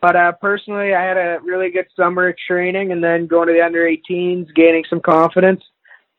But 0.00 0.16
uh, 0.16 0.32
personally, 0.32 0.94
I 0.94 1.02
had 1.02 1.16
a 1.16 1.38
really 1.42 1.70
good 1.70 1.86
summer 1.96 2.28
of 2.28 2.36
training, 2.36 2.92
and 2.92 3.02
then 3.02 3.26
going 3.26 3.48
to 3.48 3.54
the 3.54 3.64
under 3.64 3.84
18s, 3.84 4.52
gaining 4.54 4.84
some 4.90 5.00
confidence. 5.00 5.62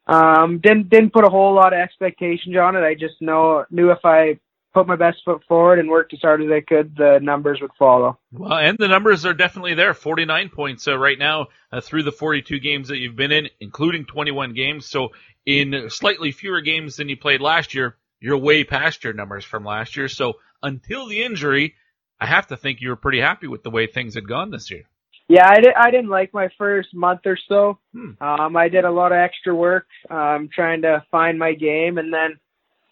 Um, 0.07 0.59
didn't 0.59 0.89
didn't 0.89 1.13
put 1.13 1.25
a 1.25 1.29
whole 1.29 1.53
lot 1.53 1.73
of 1.73 1.79
expectations 1.79 2.55
on 2.57 2.75
it. 2.75 2.81
I 2.81 2.93
just 2.93 3.21
know 3.21 3.65
knew 3.71 3.91
if 3.91 3.99
I 4.03 4.39
put 4.73 4.87
my 4.87 4.95
best 4.95 5.17
foot 5.23 5.43
forward 5.47 5.79
and 5.79 5.89
worked 5.89 6.13
as 6.13 6.19
hard 6.21 6.41
as 6.41 6.49
I 6.51 6.61
could, 6.61 6.95
the 6.95 7.19
numbers 7.21 7.59
would 7.61 7.71
follow. 7.77 8.17
Well, 8.31 8.57
and 8.57 8.77
the 8.77 8.87
numbers 8.87 9.25
are 9.25 9.33
definitely 9.33 9.75
there. 9.75 9.93
49 9.93 10.49
points 10.49 10.87
uh, 10.87 10.97
right 10.97 11.17
now 11.17 11.47
uh, 11.71 11.81
through 11.81 12.03
the 12.03 12.11
42 12.11 12.59
games 12.59 12.87
that 12.87 12.97
you've 12.97 13.15
been 13.15 13.31
in, 13.31 13.49
including 13.59 14.05
21 14.05 14.53
games. 14.53 14.87
So 14.87 15.09
in 15.45 15.89
slightly 15.89 16.31
fewer 16.31 16.61
games 16.61 16.95
than 16.95 17.09
you 17.09 17.17
played 17.17 17.41
last 17.41 17.73
year, 17.73 17.97
you're 18.19 18.37
way 18.37 18.63
past 18.63 19.03
your 19.03 19.13
numbers 19.13 19.45
from 19.45 19.63
last 19.63 19.95
year. 19.95 20.07
So 20.07 20.33
until 20.61 21.07
the 21.07 21.23
injury, 21.23 21.75
I 22.19 22.25
have 22.25 22.47
to 22.47 22.57
think 22.57 22.81
you 22.81 22.89
were 22.89 22.95
pretty 22.95 23.19
happy 23.19 23.47
with 23.47 23.63
the 23.63 23.69
way 23.69 23.87
things 23.87 24.15
had 24.15 24.27
gone 24.27 24.49
this 24.49 24.71
year. 24.71 24.83
Yeah, 25.29 25.47
I, 25.49 25.61
did, 25.61 25.73
I 25.73 25.91
didn't 25.91 26.09
like 26.09 26.33
my 26.33 26.49
first 26.57 26.93
month 26.93 27.21
or 27.25 27.37
so. 27.47 27.79
Hmm. 27.93 28.11
Um, 28.21 28.57
I 28.57 28.69
did 28.69 28.85
a 28.85 28.91
lot 28.91 29.11
of 29.11 29.17
extra 29.17 29.55
work 29.55 29.87
um, 30.09 30.49
trying 30.53 30.81
to 30.81 31.03
find 31.11 31.39
my 31.39 31.53
game, 31.53 31.97
and 31.97 32.13
then 32.13 32.39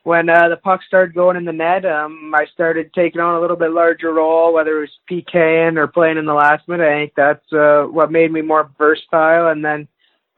when 0.03 0.29
uh, 0.29 0.49
the 0.49 0.57
puck 0.57 0.81
started 0.87 1.13
going 1.13 1.37
in 1.37 1.45
the 1.45 1.51
net, 1.51 1.85
um, 1.85 2.33
I 2.33 2.45
started 2.53 2.91
taking 2.93 3.21
on 3.21 3.35
a 3.35 3.41
little 3.41 3.55
bit 3.55 3.71
larger 3.71 4.11
role, 4.11 4.53
whether 4.53 4.77
it 4.77 4.89
was 4.89 4.99
PKing 5.09 5.77
or 5.77 5.87
playing 5.87 6.17
in 6.17 6.25
the 6.25 6.33
last 6.33 6.67
minute. 6.67 6.87
I 6.87 7.01
think 7.01 7.13
that's 7.15 7.53
uh, 7.53 7.83
what 7.83 8.11
made 8.11 8.31
me 8.31 8.41
more 8.41 8.71
versatile. 8.77 9.49
And 9.49 9.63
then 9.63 9.87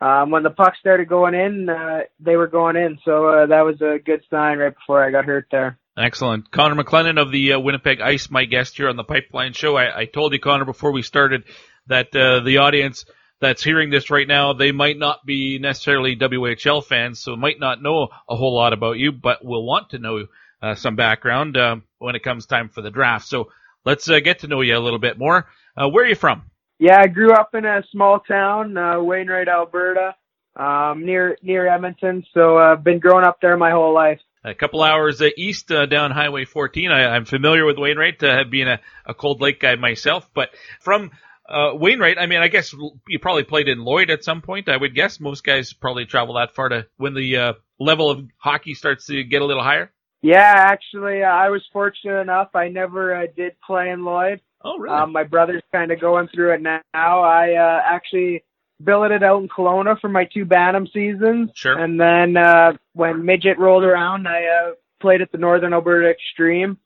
um, 0.02 0.32
when 0.32 0.44
the 0.44 0.50
puck 0.50 0.74
started 0.80 1.08
going 1.08 1.34
in, 1.34 1.70
uh, 1.70 2.02
they 2.20 2.36
were 2.36 2.48
going 2.48 2.76
in, 2.76 3.00
so 3.06 3.28
uh, 3.28 3.46
that 3.46 3.62
was 3.62 3.82
a 3.82 4.00
good 4.04 4.22
sign 4.30 4.58
right 4.58 4.76
before 4.76 5.04
I 5.04 5.12
got 5.12 5.26
hurt 5.26 5.48
there. 5.50 5.78
Excellent. 5.96 6.52
Connor 6.52 6.84
McClennon 6.84 7.22
of 7.22 7.32
the 7.32 7.54
uh, 7.54 7.60
Winnipeg 7.60 8.02
Ice, 8.02 8.30
my 8.30 8.46
guest 8.46 8.76
here 8.76 8.90
on 8.90 8.98
the 8.98 9.04
Pipeline 9.04 9.54
Show. 9.54 9.78
I, 9.78 10.02
I 10.02 10.06
told 10.06 10.34
you, 10.34 10.40
Connor, 10.40 10.66
before 10.66 10.92
we 10.92 11.04
started 11.04 11.44
that 11.88 12.14
uh, 12.16 12.42
the 12.42 12.58
audience 12.58 13.06
that's 13.42 13.64
hearing 13.64 13.90
this 13.90 14.10
right 14.10 14.28
now, 14.28 14.54
they 14.54 14.72
might 14.72 14.98
not 14.98 15.26
be 15.26 15.60
necessarily 15.60 16.16
WHL 16.16 16.84
fans, 16.84 17.20
so 17.20 17.36
might 17.36 17.60
not 17.60 17.82
know 17.82 18.08
a 18.30 18.36
whole 18.36 18.56
lot 18.56 18.74
about 18.74 18.98
you, 18.98 19.12
but 19.12 19.44
will 19.44 19.66
want 19.66 19.90
to 19.90 20.00
know 20.00 20.26
uh, 20.62 20.76
some 20.76 20.96
background 20.96 21.58
uh, 21.58 21.78
when 22.00 22.16
it 22.16 22.24
comes 22.24 22.46
time 22.46 22.70
for 22.70 22.82
the 22.82 22.92
draft. 22.92 23.28
So 23.28 23.50
let's 23.86 24.10
uh, 24.10 24.20
get 24.20 24.40
to 24.40 24.48
know 24.48 24.62
you 24.62 24.78
a 24.78 24.80
little 24.80 25.00
bit 25.00 25.18
more. 25.18 25.48
Uh, 25.76 25.90
where 25.90 26.06
are 26.06 26.08
you 26.08 26.16
from? 26.16 26.44
Yeah, 26.80 27.00
I 27.00 27.08
grew 27.08 27.34
up 27.34 27.54
in 27.54 27.66
a 27.66 27.84
small 27.92 28.20
town, 28.20 28.78
uh, 28.78 29.02
Wainwright, 29.02 29.48
Alberta, 29.48 30.16
um, 30.56 31.06
near 31.06 31.38
near 31.42 31.68
Edmonton. 31.68 32.26
So 32.34 32.58
I've 32.58 32.80
uh, 32.80 32.82
been 32.82 33.00
growing 33.00 33.26
up 33.26 33.40
there 33.42 33.58
my 33.58 33.72
whole 33.72 33.94
life. 33.94 34.20
A 34.46 34.54
couple 34.54 34.84
hours 34.84 35.22
uh, 35.22 35.30
east 35.38 35.72
uh, 35.72 35.86
down 35.86 36.12
Highway 36.12 36.44
14. 36.44 36.92
I, 36.92 37.16
I'm 37.16 37.26
familiar 37.26 37.66
with 37.66 37.78
Wainwright, 37.78 38.22
uh, 38.22 38.44
being 38.50 38.68
a, 38.68 38.80
a 39.06 39.14
Cold 39.14 39.40
Lake 39.40 39.62
guy 39.62 39.76
myself. 39.76 40.30
But 40.34 40.50
from 40.82 41.12
uh, 41.48 41.72
Wainwright, 41.74 42.18
I 42.18 42.26
mean, 42.26 42.40
I 42.40 42.48
guess 42.48 42.74
you 43.08 43.20
probably 43.20 43.44
played 43.44 43.68
in 43.68 43.84
Lloyd 43.84 44.10
at 44.10 44.24
some 44.24 44.42
point. 44.42 44.70
I 44.70 44.78
would 44.78 44.96
guess 44.96 45.20
most 45.20 45.44
guys 45.44 45.74
probably 45.74 46.06
travel 46.06 46.36
that 46.36 46.56
far 46.56 46.70
to 46.70 46.88
when 46.98 47.14
the 47.14 47.38
uh, 47.38 47.54
level 47.80 48.10
of 48.10 48.26
hockey 48.38 48.74
starts 48.74 49.08
to 49.08 49.24
get 49.24 49.42
a 49.42 49.46
little 49.46 49.64
higher. 49.64 49.92
Yeah, 50.22 50.54
actually, 50.56 51.22
uh, 51.22 51.28
I 51.28 51.50
was 51.50 51.62
fortunate 51.74 52.22
enough. 52.22 52.50
I 52.56 52.70
never 52.70 53.14
uh, 53.14 53.28
did 53.36 53.60
play 53.60 53.90
in 53.90 54.06
Lloyd. 54.06 54.40
Oh, 54.64 54.78
really? 54.78 54.96
Um, 54.96 55.12
my 55.12 55.24
brother's 55.24 55.64
kind 55.74 55.92
of 55.92 56.00
going 56.00 56.30
through 56.34 56.54
it 56.54 56.62
now. 56.62 56.82
I 56.94 57.56
uh, 57.56 57.82
actually 57.84 58.46
billeted 58.82 59.22
out 59.22 59.42
in 59.42 59.50
Kelowna 59.50 60.00
for 60.00 60.08
my 60.08 60.26
two 60.34 60.46
Bantam 60.46 60.88
seasons. 60.88 61.50
Sure. 61.56 61.78
And 61.78 62.00
then 62.00 62.38
uh, 62.38 62.74
when 62.94 63.26
midget 63.26 63.60
rolled 63.60 63.84
around, 63.84 64.28
I 64.28 64.46
uh, 64.46 64.72
played 65.02 65.22
at 65.22 65.32
the 65.34 65.38
Northern 65.38 65.74
Alberta 65.74 66.10
Extreme. 66.10 66.78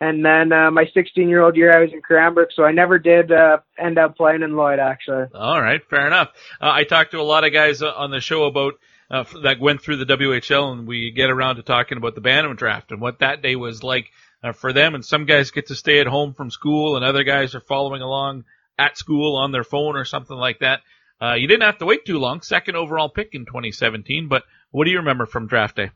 And 0.00 0.24
then 0.24 0.52
uh, 0.52 0.70
my 0.70 0.84
16 0.94 1.28
year 1.28 1.42
old 1.42 1.56
year, 1.56 1.76
I 1.76 1.80
was 1.80 1.92
in 1.92 2.02
Cranbrook, 2.02 2.50
so 2.54 2.64
I 2.64 2.72
never 2.72 2.98
did 2.98 3.32
uh, 3.32 3.58
end 3.78 3.98
up 3.98 4.16
playing 4.16 4.42
in 4.42 4.56
Lloyd. 4.56 4.78
Actually. 4.78 5.26
All 5.34 5.60
right, 5.60 5.80
fair 5.88 6.06
enough. 6.06 6.28
Uh, 6.60 6.70
I 6.70 6.84
talked 6.84 7.12
to 7.12 7.20
a 7.20 7.22
lot 7.22 7.44
of 7.44 7.52
guys 7.52 7.82
uh, 7.82 7.90
on 7.90 8.10
the 8.10 8.20
show 8.20 8.44
about 8.44 8.74
uh, 9.10 9.24
that 9.42 9.60
went 9.60 9.82
through 9.82 9.96
the 9.96 10.16
WHL, 10.16 10.72
and 10.72 10.86
we 10.86 11.10
get 11.10 11.30
around 11.30 11.56
to 11.56 11.62
talking 11.62 11.98
about 11.98 12.14
the 12.14 12.20
Bantam 12.20 12.56
draft 12.56 12.92
and 12.92 13.00
what 13.00 13.20
that 13.20 13.42
day 13.42 13.56
was 13.56 13.82
like 13.82 14.06
uh, 14.42 14.52
for 14.52 14.72
them. 14.72 14.94
And 14.94 15.04
some 15.04 15.24
guys 15.24 15.50
get 15.50 15.68
to 15.68 15.74
stay 15.74 16.00
at 16.00 16.06
home 16.06 16.34
from 16.34 16.50
school, 16.50 16.96
and 16.96 17.04
other 17.04 17.24
guys 17.24 17.54
are 17.54 17.60
following 17.60 18.02
along 18.02 18.44
at 18.78 18.96
school 18.96 19.36
on 19.36 19.50
their 19.50 19.64
phone 19.64 19.96
or 19.96 20.04
something 20.04 20.36
like 20.36 20.60
that. 20.60 20.80
Uh, 21.20 21.34
you 21.34 21.48
didn't 21.48 21.64
have 21.64 21.78
to 21.78 21.86
wait 21.86 22.04
too 22.04 22.18
long. 22.18 22.42
Second 22.42 22.76
overall 22.76 23.08
pick 23.08 23.30
in 23.32 23.44
2017. 23.44 24.28
But 24.28 24.44
what 24.70 24.84
do 24.84 24.90
you 24.90 24.98
remember 24.98 25.26
from 25.26 25.48
draft 25.48 25.76
day? 25.76 25.90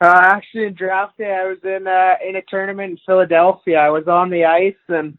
Uh, 0.00 0.20
actually, 0.22 0.64
in 0.64 0.74
draft 0.74 1.18
day, 1.18 1.32
I 1.32 1.48
was 1.48 1.58
in 1.64 1.86
uh, 1.86 2.14
in 2.26 2.36
a 2.36 2.42
tournament 2.42 2.92
in 2.92 2.98
Philadelphia. 3.04 3.78
I 3.78 3.90
was 3.90 4.06
on 4.06 4.30
the 4.30 4.44
ice 4.44 4.74
and 4.88 5.18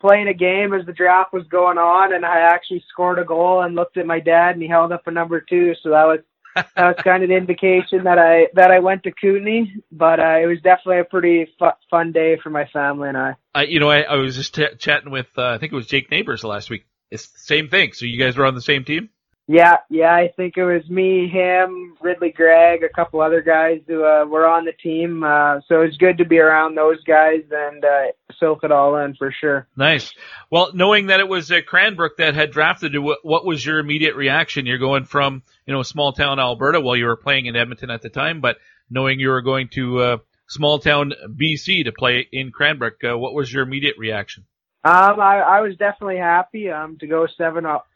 playing 0.00 0.28
a 0.28 0.34
game 0.34 0.72
as 0.72 0.86
the 0.86 0.92
draft 0.92 1.32
was 1.32 1.46
going 1.48 1.78
on, 1.78 2.14
and 2.14 2.24
I 2.24 2.38
actually 2.38 2.84
scored 2.88 3.18
a 3.18 3.24
goal 3.24 3.62
and 3.62 3.74
looked 3.74 3.96
at 3.96 4.06
my 4.06 4.20
dad, 4.20 4.52
and 4.52 4.62
he 4.62 4.68
held 4.68 4.92
up 4.92 5.06
a 5.06 5.10
number 5.10 5.40
two. 5.40 5.74
So 5.82 5.90
that 5.90 6.04
was 6.04 6.20
that 6.54 6.66
was 6.76 6.96
kind 7.02 7.22
of 7.22 7.28
the 7.28 7.36
indication 7.36 8.04
that 8.04 8.18
I 8.18 8.46
that 8.54 8.70
I 8.70 8.78
went 8.78 9.02
to 9.04 9.12
Kootenay. 9.12 9.72
But 9.90 10.20
uh, 10.20 10.38
it 10.40 10.46
was 10.46 10.60
definitely 10.62 11.00
a 11.00 11.04
pretty 11.04 11.48
fu- 11.58 11.66
fun 11.90 12.12
day 12.12 12.38
for 12.40 12.50
my 12.50 12.66
family 12.66 13.08
and 13.08 13.18
I. 13.18 13.34
Uh, 13.54 13.62
you 13.62 13.80
know, 13.80 13.90
I, 13.90 14.02
I 14.02 14.14
was 14.16 14.36
just 14.36 14.54
t- 14.54 14.76
chatting 14.78 15.10
with 15.10 15.28
uh, 15.36 15.48
I 15.48 15.58
think 15.58 15.72
it 15.72 15.76
was 15.76 15.86
Jake 15.86 16.10
Neighbours 16.10 16.44
last 16.44 16.70
week. 16.70 16.86
It's 17.10 17.26
the 17.28 17.38
same 17.38 17.68
thing. 17.68 17.92
So 17.92 18.06
you 18.06 18.18
guys 18.18 18.36
were 18.36 18.46
on 18.46 18.54
the 18.54 18.62
same 18.62 18.84
team. 18.84 19.10
Yeah, 19.52 19.78
yeah, 19.88 20.14
I 20.14 20.28
think 20.36 20.56
it 20.56 20.64
was 20.64 20.88
me, 20.88 21.26
him, 21.26 21.96
Ridly 22.00 22.30
Greig, 22.30 22.84
a 22.84 22.88
couple 22.88 23.20
other 23.20 23.42
guys 23.42 23.80
who 23.88 24.04
uh, 24.04 24.24
were 24.24 24.46
on 24.46 24.64
the 24.64 24.70
team. 24.70 25.24
Uh, 25.24 25.58
so 25.66 25.82
it 25.82 25.86
was 25.86 25.96
good 25.96 26.18
to 26.18 26.24
be 26.24 26.38
around 26.38 26.76
those 26.76 27.02
guys 27.02 27.40
and 27.50 27.84
uh, 27.84 28.12
soak 28.38 28.62
it 28.62 28.70
all 28.70 28.94
in 28.98 29.16
for 29.16 29.34
sure. 29.40 29.66
Nice. 29.76 30.14
Well, 30.52 30.70
knowing 30.72 31.08
that 31.08 31.18
it 31.18 31.26
was 31.26 31.50
uh, 31.50 31.62
Cranbrook 31.66 32.18
that 32.18 32.36
had 32.36 32.52
drafted 32.52 32.92
you, 32.92 33.02
what, 33.02 33.24
what 33.24 33.44
was 33.44 33.66
your 33.66 33.80
immediate 33.80 34.14
reaction? 34.14 34.66
You're 34.66 34.78
going 34.78 35.04
from 35.04 35.42
you 35.66 35.74
know 35.74 35.82
small 35.82 36.12
town 36.12 36.38
Alberta, 36.38 36.80
while 36.80 36.94
you 36.94 37.06
were 37.06 37.16
playing 37.16 37.46
in 37.46 37.56
Edmonton 37.56 37.90
at 37.90 38.02
the 38.02 38.08
time, 38.08 38.40
but 38.40 38.58
knowing 38.88 39.18
you 39.18 39.30
were 39.30 39.42
going 39.42 39.68
to 39.70 39.98
uh, 39.98 40.16
small 40.46 40.78
town 40.78 41.12
BC 41.26 41.86
to 41.86 41.90
play 41.90 42.24
in 42.30 42.52
Cranbrook, 42.52 43.02
uh, 43.02 43.18
what 43.18 43.34
was 43.34 43.52
your 43.52 43.64
immediate 43.64 43.98
reaction? 43.98 44.44
Um, 44.82 45.20
I, 45.20 45.40
I 45.40 45.60
was 45.60 45.76
definitely 45.76 46.16
happy 46.16 46.70
um, 46.70 46.96
to 47.00 47.06
go 47.06 47.26
seven 47.36 47.66
up 47.66 47.86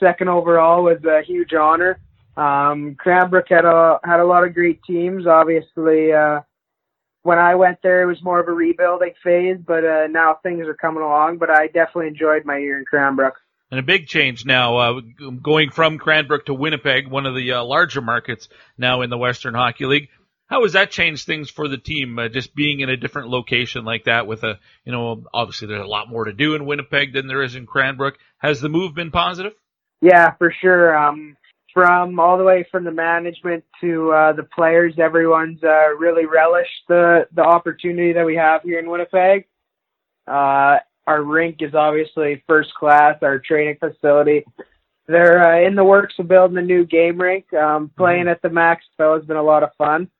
second 0.00 0.28
overall 0.28 0.84
was 0.84 1.02
a 1.04 1.22
huge 1.22 1.52
honor. 1.54 1.98
Um, 2.36 2.94
Cranbrook 2.94 3.48
had 3.48 3.64
a 3.64 4.00
had 4.04 4.20
a 4.20 4.24
lot 4.24 4.44
of 4.44 4.54
great 4.54 4.82
teams. 4.84 5.26
Obviously, 5.26 6.12
uh, 6.12 6.40
when 7.22 7.38
I 7.38 7.54
went 7.54 7.78
there, 7.82 8.02
it 8.02 8.06
was 8.06 8.22
more 8.22 8.40
of 8.40 8.48
a 8.48 8.52
rebuilding 8.52 9.14
phase, 9.22 9.58
but 9.64 9.84
uh, 9.84 10.06
now 10.08 10.38
things 10.42 10.66
are 10.66 10.74
coming 10.74 11.02
along. 11.02 11.38
But 11.38 11.50
I 11.50 11.66
definitely 11.66 12.08
enjoyed 12.08 12.44
my 12.44 12.58
year 12.58 12.78
in 12.78 12.84
Cranbrook. 12.84 13.34
And 13.70 13.80
a 13.80 13.82
big 13.82 14.06
change 14.06 14.44
now, 14.44 14.76
uh, 14.76 15.00
going 15.42 15.70
from 15.70 15.96
Cranbrook 15.98 16.46
to 16.46 16.54
Winnipeg, 16.54 17.08
one 17.08 17.24
of 17.24 17.34
the 17.34 17.52
uh, 17.52 17.64
larger 17.64 18.02
markets 18.02 18.48
now 18.76 19.00
in 19.00 19.08
the 19.08 19.16
Western 19.16 19.54
Hockey 19.54 19.86
League. 19.86 20.08
How 20.46 20.62
has 20.64 20.74
that 20.74 20.90
changed 20.90 21.24
things 21.24 21.48
for 21.48 21.68
the 21.68 21.78
team? 21.78 22.18
Uh, 22.18 22.28
just 22.28 22.54
being 22.54 22.80
in 22.80 22.90
a 22.90 22.98
different 22.98 23.30
location 23.30 23.86
like 23.86 24.04
that, 24.04 24.26
with 24.26 24.42
a 24.42 24.58
you 24.84 24.92
know, 24.92 25.24
obviously 25.32 25.68
there's 25.68 25.84
a 25.84 25.86
lot 25.86 26.10
more 26.10 26.26
to 26.26 26.34
do 26.34 26.54
in 26.54 26.66
Winnipeg 26.66 27.14
than 27.14 27.26
there 27.26 27.42
is 27.42 27.54
in 27.54 27.64
Cranbrook. 27.64 28.18
Has 28.36 28.60
the 28.60 28.68
move 28.68 28.94
been 28.94 29.10
positive? 29.10 29.54
Yeah, 30.02 30.32
for 30.36 30.52
sure. 30.60 30.96
Um, 30.98 31.36
from 31.72 32.18
all 32.20 32.36
the 32.36 32.44
way 32.44 32.66
from 32.70 32.84
the 32.84 32.90
management 32.90 33.64
to 33.80 34.12
uh, 34.12 34.32
the 34.34 34.42
players, 34.42 34.94
everyone's 34.98 35.62
uh, 35.62 35.94
really 35.96 36.26
relished 36.26 36.82
the 36.88 37.26
the 37.34 37.42
opportunity 37.42 38.12
that 38.12 38.26
we 38.26 38.36
have 38.36 38.62
here 38.62 38.78
in 38.78 38.90
Winnipeg. 38.90 39.46
Uh, 40.26 40.78
our 41.06 41.22
rink 41.22 41.56
is 41.60 41.74
obviously 41.74 42.42
first 42.46 42.74
class. 42.74 43.16
Our 43.22 43.38
training 43.38 43.76
facility. 43.80 44.44
They're 45.06 45.42
uh, 45.42 45.66
in 45.66 45.74
the 45.74 45.84
works 45.84 46.14
of 46.18 46.28
building 46.28 46.58
a 46.58 46.62
new 46.62 46.84
game 46.84 47.20
rink. 47.20 47.52
Um, 47.54 47.90
playing 47.96 48.28
at 48.28 48.42
the 48.42 48.50
Max 48.50 48.84
Bell 48.98 49.14
has 49.16 49.24
been 49.24 49.36
a 49.36 49.42
lot 49.42 49.62
of 49.62 49.70
fun, 49.78 50.10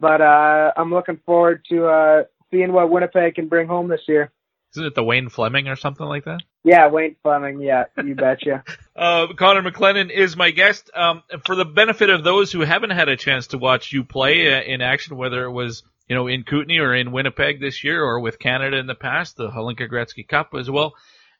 but 0.00 0.20
uh, 0.20 0.72
I'm 0.76 0.92
looking 0.92 1.20
forward 1.24 1.64
to 1.70 1.86
uh, 1.86 2.22
seeing 2.50 2.72
what 2.72 2.90
Winnipeg 2.90 3.34
can 3.34 3.48
bring 3.48 3.68
home 3.68 3.88
this 3.88 4.02
year. 4.08 4.32
Isn't 4.74 4.86
it 4.86 4.94
the 4.94 5.04
Wayne 5.04 5.28
Fleming 5.28 5.68
or 5.68 5.76
something 5.76 6.06
like 6.06 6.24
that? 6.24 6.40
Yeah, 6.66 6.88
Wayne 6.88 7.14
Fleming. 7.22 7.60
Yeah, 7.60 7.84
you 8.04 8.16
betcha. 8.16 8.64
uh, 8.96 9.28
Connor 9.38 9.62
McClennon 9.62 10.10
is 10.10 10.36
my 10.36 10.50
guest. 10.50 10.90
Um, 10.92 11.22
for 11.44 11.54
the 11.54 11.64
benefit 11.64 12.10
of 12.10 12.24
those 12.24 12.50
who 12.50 12.62
haven't 12.62 12.90
had 12.90 13.08
a 13.08 13.16
chance 13.16 13.46
to 13.48 13.58
watch 13.58 13.92
you 13.92 14.02
play 14.02 14.52
uh, 14.52 14.62
in 14.62 14.82
action, 14.82 15.16
whether 15.16 15.44
it 15.44 15.52
was 15.52 15.84
you 16.08 16.16
know 16.16 16.26
in 16.26 16.42
Kootenay 16.42 16.78
or 16.78 16.92
in 16.92 17.12
Winnipeg 17.12 17.60
this 17.60 17.84
year, 17.84 18.02
or 18.02 18.18
with 18.18 18.40
Canada 18.40 18.78
in 18.78 18.88
the 18.88 18.96
past, 18.96 19.36
the 19.36 19.48
Hlinka 19.48 19.88
Gretzky 19.88 20.26
Cup 20.26 20.54
as 20.58 20.68
well. 20.68 20.94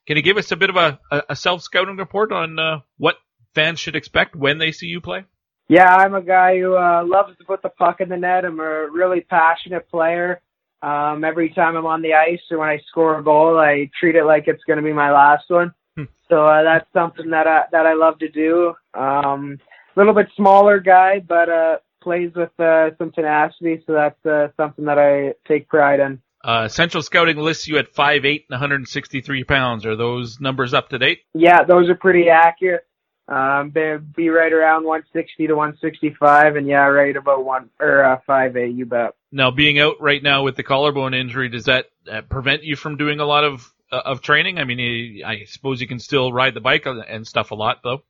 Can 0.06 0.16
you 0.16 0.22
give 0.22 0.36
us 0.36 0.52
a 0.52 0.56
bit 0.56 0.70
of 0.70 0.76
a, 0.76 1.00
a 1.28 1.34
self 1.34 1.60
scouting 1.60 1.96
report 1.96 2.30
on 2.30 2.56
uh, 2.60 2.80
what 2.96 3.16
fans 3.52 3.80
should 3.80 3.96
expect 3.96 4.36
when 4.36 4.58
they 4.58 4.70
see 4.70 4.86
you 4.86 5.00
play? 5.00 5.24
Yeah, 5.66 5.92
I'm 5.92 6.14
a 6.14 6.22
guy 6.22 6.60
who 6.60 6.76
uh, 6.76 7.02
loves 7.04 7.36
to 7.36 7.44
put 7.44 7.62
the 7.62 7.68
puck 7.68 8.00
in 8.00 8.08
the 8.08 8.16
net. 8.16 8.44
I'm 8.44 8.60
a 8.60 8.88
really 8.92 9.22
passionate 9.22 9.90
player. 9.90 10.40
Um, 10.82 11.24
every 11.24 11.50
time 11.50 11.76
I'm 11.76 11.86
on 11.86 12.02
the 12.02 12.14
ice 12.14 12.40
or 12.50 12.58
when 12.58 12.68
I 12.68 12.80
score 12.88 13.18
a 13.18 13.24
goal, 13.24 13.58
I 13.58 13.90
treat 13.98 14.14
it 14.14 14.24
like 14.24 14.44
it's 14.46 14.62
going 14.64 14.76
to 14.76 14.82
be 14.82 14.92
my 14.92 15.10
last 15.10 15.44
one. 15.48 15.72
Hmm. 15.96 16.04
so 16.28 16.46
uh, 16.46 16.62
that's 16.62 16.86
something 16.92 17.30
that 17.30 17.46
I 17.46 17.62
that 17.72 17.86
I 17.86 17.94
love 17.94 18.18
to 18.18 18.28
do. 18.28 18.74
Um, 18.92 19.58
a 19.96 19.98
little 19.98 20.12
bit 20.12 20.28
smaller 20.36 20.78
guy, 20.78 21.20
but 21.20 21.48
uh, 21.48 21.78
plays 22.02 22.32
with 22.36 22.58
uh, 22.60 22.90
some 22.98 23.12
tenacity. 23.12 23.82
So 23.86 23.94
that's 23.94 24.26
uh, 24.26 24.48
something 24.56 24.84
that 24.84 24.98
I 24.98 25.34
take 25.48 25.68
pride 25.68 26.00
in. 26.00 26.20
Uh, 26.44 26.68
Central 26.68 27.02
Scouting 27.02 27.38
lists 27.38 27.66
you 27.66 27.78
at 27.78 27.92
5'8 27.92 28.24
and 28.24 28.42
163 28.50 29.44
pounds. 29.44 29.84
Are 29.84 29.96
those 29.96 30.38
numbers 30.38 30.74
up 30.74 30.90
to 30.90 30.98
date? 30.98 31.20
Yeah, 31.34 31.64
those 31.64 31.88
are 31.88 31.96
pretty 31.96 32.28
accurate. 32.28 32.86
Um, 33.28 33.70
be, 33.70 33.96
be 34.14 34.28
right 34.28 34.52
around 34.52 34.84
160 34.84 35.48
to 35.48 35.54
165, 35.54 36.56
and 36.56 36.66
yeah, 36.66 36.86
right 36.86 37.16
about 37.16 37.44
one 37.44 37.70
or 37.80 38.04
uh, 38.04 38.20
5'8. 38.28 38.76
You 38.76 38.86
bet. 38.86 39.14
Now, 39.32 39.50
being 39.50 39.80
out 39.80 40.00
right 40.00 40.22
now 40.22 40.44
with 40.44 40.56
the 40.56 40.62
collarbone 40.62 41.12
injury, 41.12 41.48
does 41.48 41.64
that 41.64 41.86
uh, 42.10 42.22
prevent 42.22 42.62
you 42.62 42.76
from 42.76 42.96
doing 42.96 43.18
a 43.18 43.24
lot 43.24 43.44
of 43.44 43.68
uh, 43.90 44.02
of 44.04 44.20
training? 44.22 44.58
I 44.58 44.64
mean, 44.64 44.78
you, 44.78 45.24
I 45.24 45.44
suppose 45.46 45.80
you 45.80 45.88
can 45.88 45.98
still 45.98 46.32
ride 46.32 46.54
the 46.54 46.60
bike 46.60 46.86
and 46.86 47.26
stuff 47.26 47.50
a 47.50 47.56
lot, 47.56 47.80
though. 47.82 48.02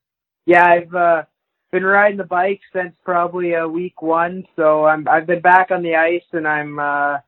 Yeah, 0.45 0.67
I've 0.67 0.95
uh, 0.95 1.23
been 1.73 1.85
riding 1.85 2.19
the 2.19 2.25
bike 2.25 2.61
since 2.73 2.95
probably 3.05 3.55
uh, 3.55 3.67
week 3.67 4.03
one, 4.03 4.45
so 4.55 4.85
I'm 4.85 5.09
I've 5.09 5.27
been 5.27 5.41
back 5.41 5.71
on 5.71 5.83
the 5.83 5.97
ice, 5.97 6.25
and 6.33 6.47
I'm 6.47 6.79
uh, 6.79 7.19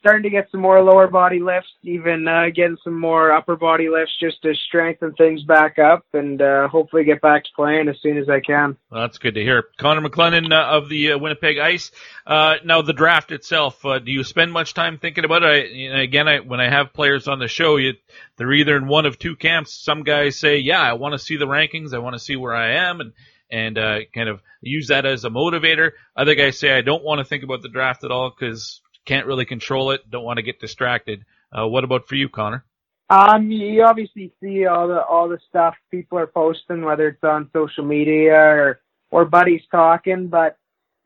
starting 0.00 0.22
to 0.22 0.30
get 0.30 0.48
some 0.50 0.60
more 0.60 0.82
lower 0.82 1.08
body 1.08 1.40
lifts, 1.40 1.70
even 1.82 2.26
uh, 2.28 2.46
getting 2.54 2.76
some 2.84 2.98
more 2.98 3.32
upper 3.32 3.56
body 3.56 3.88
lifts 3.88 4.12
just 4.20 4.40
to 4.42 4.54
strengthen 4.54 5.12
things 5.14 5.42
back 5.42 5.78
up 5.78 6.04
and 6.12 6.40
uh, 6.40 6.68
hopefully 6.68 7.04
get 7.04 7.20
back 7.20 7.42
to 7.44 7.50
playing 7.56 7.88
as 7.88 7.96
soon 8.00 8.16
as 8.16 8.28
I 8.28 8.40
can. 8.40 8.76
Well, 8.90 9.02
that's 9.02 9.18
good 9.18 9.34
to 9.34 9.42
hear. 9.42 9.64
Connor 9.76 10.08
McClennon 10.08 10.52
uh, 10.52 10.76
of 10.76 10.88
the 10.88 11.12
uh, 11.12 11.18
Winnipeg 11.18 11.58
Ice. 11.58 11.90
Uh, 12.26 12.56
now 12.64 12.82
the 12.82 12.92
draft 12.92 13.32
itself, 13.32 13.84
uh, 13.84 13.98
do 13.98 14.12
you 14.12 14.22
spend 14.22 14.52
much 14.52 14.72
time 14.74 14.98
thinking 14.98 15.24
about 15.24 15.42
it? 15.42 15.46
I, 15.46 15.56
you 15.66 15.92
know, 15.92 16.00
again, 16.00 16.28
I, 16.28 16.40
when 16.40 16.60
I 16.60 16.70
have 16.70 16.92
players 16.92 17.26
on 17.26 17.40
the 17.40 17.48
show, 17.48 17.76
you, 17.76 17.94
they're 18.36 18.52
either 18.52 18.76
in 18.76 18.86
one 18.86 19.06
of 19.06 19.18
two 19.18 19.34
camps. 19.34 19.74
Some 19.74 20.04
guys 20.04 20.38
say, 20.38 20.58
"Yeah, 20.58 20.80
I 20.80 20.92
want 20.92 21.12
to 21.12 21.18
see 21.18 21.36
the 21.36 21.46
rankings. 21.46 21.92
I 21.92 21.98
want 21.98 22.14
to 22.14 22.20
see 22.20 22.36
where 22.36 22.54
I 22.54 22.88
am," 22.88 23.00
and 23.00 23.12
and 23.50 23.76
kind 24.14 24.28
of 24.28 24.42
use 24.60 24.88
that 24.88 25.06
as 25.06 25.24
a 25.24 25.30
motivator. 25.30 25.92
Other 26.14 26.34
guys 26.34 26.58
say, 26.58 26.70
"I 26.70 26.82
don't 26.82 27.02
want 27.02 27.18
to 27.18 27.24
think 27.24 27.42
about 27.42 27.62
the 27.62 27.68
draft 27.68 28.04
at 28.04 28.10
all 28.10 28.30
because 28.30 28.80
can't 29.08 29.26
really 29.26 29.46
control 29.46 29.90
it, 29.92 30.08
don't 30.10 30.24
want 30.24 30.36
to 30.36 30.42
get 30.42 30.60
distracted. 30.60 31.24
Uh, 31.50 31.66
what 31.66 31.82
about 31.82 32.06
for 32.06 32.14
you, 32.14 32.28
Connor? 32.28 32.64
Um, 33.08 33.50
you 33.50 33.82
obviously 33.82 34.34
see 34.38 34.66
all 34.66 34.86
the 34.86 35.02
all 35.02 35.30
the 35.30 35.38
stuff 35.48 35.74
people 35.90 36.18
are 36.18 36.26
posting, 36.26 36.84
whether 36.84 37.08
it's 37.08 37.24
on 37.24 37.48
social 37.54 37.84
media 37.84 38.34
or 38.34 38.80
or 39.10 39.24
buddies 39.24 39.62
talking, 39.70 40.28
but 40.28 40.58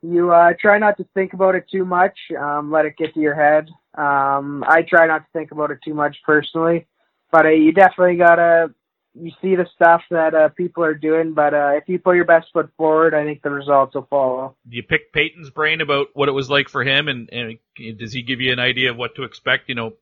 you 0.03 0.33
uh, 0.33 0.53
try 0.61 0.79
not 0.79 0.97
to 0.97 1.07
think 1.15 1.33
about 1.33 1.55
it 1.55 1.67
too 1.71 1.85
much. 1.85 2.19
Um, 2.37 2.73
let 2.73 2.87
it 2.87 2.97
get 2.97 3.15
to 3.15 3.21
your 3.21 3.37
head. 3.37 3.69
Um, 3.97 4.65
I 4.67 4.83
try 4.83 5.07
not 5.07 5.19
to 5.21 5.29
think 5.33 5.53
about 5.53 5.71
it 5.71 5.79
too 5.85 5.95
much 5.95 6.17
personally, 6.27 6.89
but 7.31 7.47
uh, 7.47 7.51
you 7.51 7.71
definitely 7.71 8.17
gotta 8.17 8.75
you 9.15 9.31
see 9.43 9.57
the 9.57 9.67
stuff 9.75 10.03
that 10.11 10.35
uh, 10.35 10.49
people 10.51 10.85
are 10.85 10.95
doing, 10.95 11.35
but 11.35 11.53
uh, 11.53 11.73
if 11.75 11.85
you 11.87 11.99
put 11.99 12.17
your 12.17 12.25
best 12.25 12.49
foot 12.53 12.71
forward, 12.77 13.15
I 13.15 13.25
think 13.25 13.43
the 13.43 13.51
results 13.51 13.95
will 13.95 14.07
follow. 14.09 14.57
You 14.69 14.83
pick 14.83 15.13
Peyton's 15.13 15.51
brain 15.51 15.81
about 15.81 16.09
what 16.15 16.29
it 16.29 16.33
was 16.33 16.49
like 16.49 16.69
for 16.69 16.83
him, 16.83 17.09
and, 17.09 17.29
and 17.31 17.59
does 17.99 18.13
he 18.13 18.23
give 18.23 18.41
you 18.41 18.53
an 18.53 18.59
idea 18.59 18.91
of 18.91 18.97
what 18.97 19.15
to 19.17 19.25
expect? 19.25 19.69
You 19.69 19.75
know, 19.75 19.93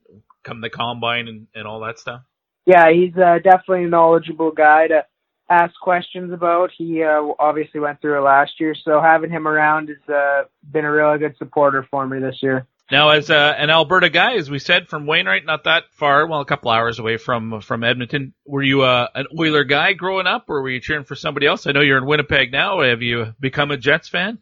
come 0.43 0.61
the 0.61 0.69
combine 0.69 1.27
and, 1.27 1.47
and 1.53 1.67
all 1.67 1.81
that 1.81 1.99
stuff. 1.99 2.21
Yeah, 2.65 2.91
he's 2.91 3.15
uh, 3.17 3.39
definitely 3.43 3.85
a 3.85 3.89
knowledgeable 3.89 4.51
guy 4.51 4.87
to 4.87 5.05
ask 5.49 5.73
questions 5.81 6.31
about. 6.31 6.71
He 6.77 7.03
uh, 7.03 7.21
obviously 7.37 7.79
went 7.79 7.99
through 7.99 8.19
it 8.19 8.23
last 8.23 8.59
year, 8.59 8.75
so 8.75 9.01
having 9.01 9.29
him 9.29 9.47
around 9.47 9.89
has 9.89 10.13
uh, 10.13 10.43
been 10.71 10.85
a 10.85 10.91
really 10.91 11.19
good 11.19 11.35
supporter 11.37 11.85
for 11.91 12.07
me 12.07 12.19
this 12.19 12.37
year. 12.41 12.65
Now, 12.91 13.09
as 13.11 13.29
uh, 13.29 13.55
an 13.57 13.69
Alberta 13.69 14.09
guy, 14.09 14.33
as 14.33 14.49
we 14.49 14.59
said, 14.59 14.89
from 14.89 15.05
Wainwright, 15.05 15.45
not 15.45 15.63
that 15.63 15.83
far, 15.93 16.27
well, 16.27 16.41
a 16.41 16.45
couple 16.45 16.71
hours 16.71 16.99
away 16.99 17.15
from 17.15 17.61
from 17.61 17.85
Edmonton. 17.85 18.33
Were 18.45 18.61
you 18.61 18.81
uh, 18.81 19.07
an 19.15 19.27
Oiler 19.39 19.63
guy 19.63 19.93
growing 19.93 20.27
up, 20.27 20.49
or 20.49 20.61
were 20.61 20.69
you 20.69 20.81
cheering 20.81 21.05
for 21.05 21.15
somebody 21.15 21.47
else? 21.47 21.65
I 21.65 21.71
know 21.71 21.79
you're 21.79 21.97
in 21.97 22.05
Winnipeg 22.05 22.51
now. 22.51 22.81
Have 22.81 23.01
you 23.01 23.33
become 23.39 23.71
a 23.71 23.77
Jets 23.77 24.09
fan? 24.09 24.39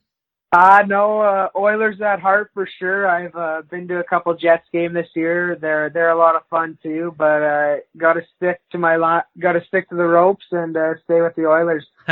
Uh, 0.52 0.82
no, 0.88 1.20
uh, 1.20 1.50
Oilers 1.56 2.02
at 2.02 2.20
heart 2.20 2.50
for 2.56 2.68
sure. 2.80 3.08
I've 3.08 3.36
uh, 3.36 3.62
been 3.70 3.88
to 3.90 4.00
a 4.00 4.04
couple 4.04 4.34
Jets 4.34 4.66
game 4.74 4.94
this 4.94 5.10
year. 5.16 5.56
They're 5.62 5.92
they're 5.92 6.10
a 6.10 6.18
lot 6.18 6.36
of 6.36 6.42
fun 6.50 6.80
too, 6.82 7.14
but 7.16 7.44
uh, 7.44 7.76
got 7.96 8.14
to 8.14 8.22
stick 8.36 8.60
to 8.72 8.80
my 8.80 8.96
line. 8.96 9.22
Got 9.38 9.54
to 9.54 9.64
stick 9.66 9.90
to 9.90 9.96
the 9.96 10.06
ropes 10.06 10.46
and 10.52 10.76
uh, 10.76 10.96
stay 11.04 11.22
with 11.22 11.36
the 11.36 11.46
Oilers. 11.46 11.86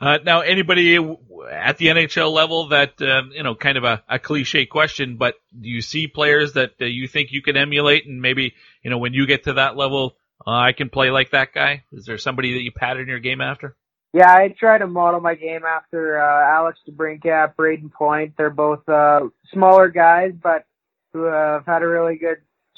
uh, 0.00 0.18
now, 0.24 0.40
anybody 0.40 0.96
at 0.96 1.76
the 1.76 1.88
NHL 1.88 2.32
level 2.32 2.68
that 2.68 3.02
um, 3.02 3.32
you 3.34 3.42
know, 3.42 3.54
kind 3.54 3.76
of 3.76 3.84
a, 3.84 4.02
a 4.08 4.18
cliche 4.18 4.64
question, 4.64 5.18
but 5.18 5.34
do 5.60 5.68
you 5.68 5.82
see 5.82 6.08
players 6.08 6.54
that 6.54 6.72
uh, 6.80 6.86
you 6.86 7.06
think 7.06 7.32
you 7.32 7.42
can 7.42 7.58
emulate, 7.58 8.06
and 8.06 8.22
maybe 8.22 8.54
you 8.82 8.88
know, 8.88 8.98
when 8.98 9.12
you 9.12 9.26
get 9.26 9.44
to 9.44 9.52
that 9.54 9.76
level, 9.76 10.16
uh, 10.46 10.52
I 10.52 10.72
can 10.72 10.88
play 10.88 11.10
like 11.10 11.32
that 11.32 11.52
guy? 11.52 11.84
Is 11.92 12.06
there 12.06 12.16
somebody 12.16 12.54
that 12.54 12.62
you 12.62 12.72
pattern 12.72 13.08
your 13.08 13.20
game 13.20 13.42
after? 13.42 13.76
Yeah, 14.14 14.32
I 14.32 14.54
try 14.56 14.78
to 14.78 14.86
model 14.86 15.20
my 15.20 15.34
game 15.34 15.62
after 15.64 16.22
uh, 16.22 16.56
Alex 16.56 16.78
DeBrincat, 16.88 17.56
Brayden 17.56 17.90
Point. 17.92 18.34
They're 18.38 18.48
both 18.48 18.88
uh, 18.88 19.22
smaller 19.52 19.88
guys, 19.88 20.30
but 20.40 20.66
who 21.12 21.24
have 21.24 21.66
had 21.66 21.82
a 21.82 21.88
really 21.88 22.14
good 22.14 22.36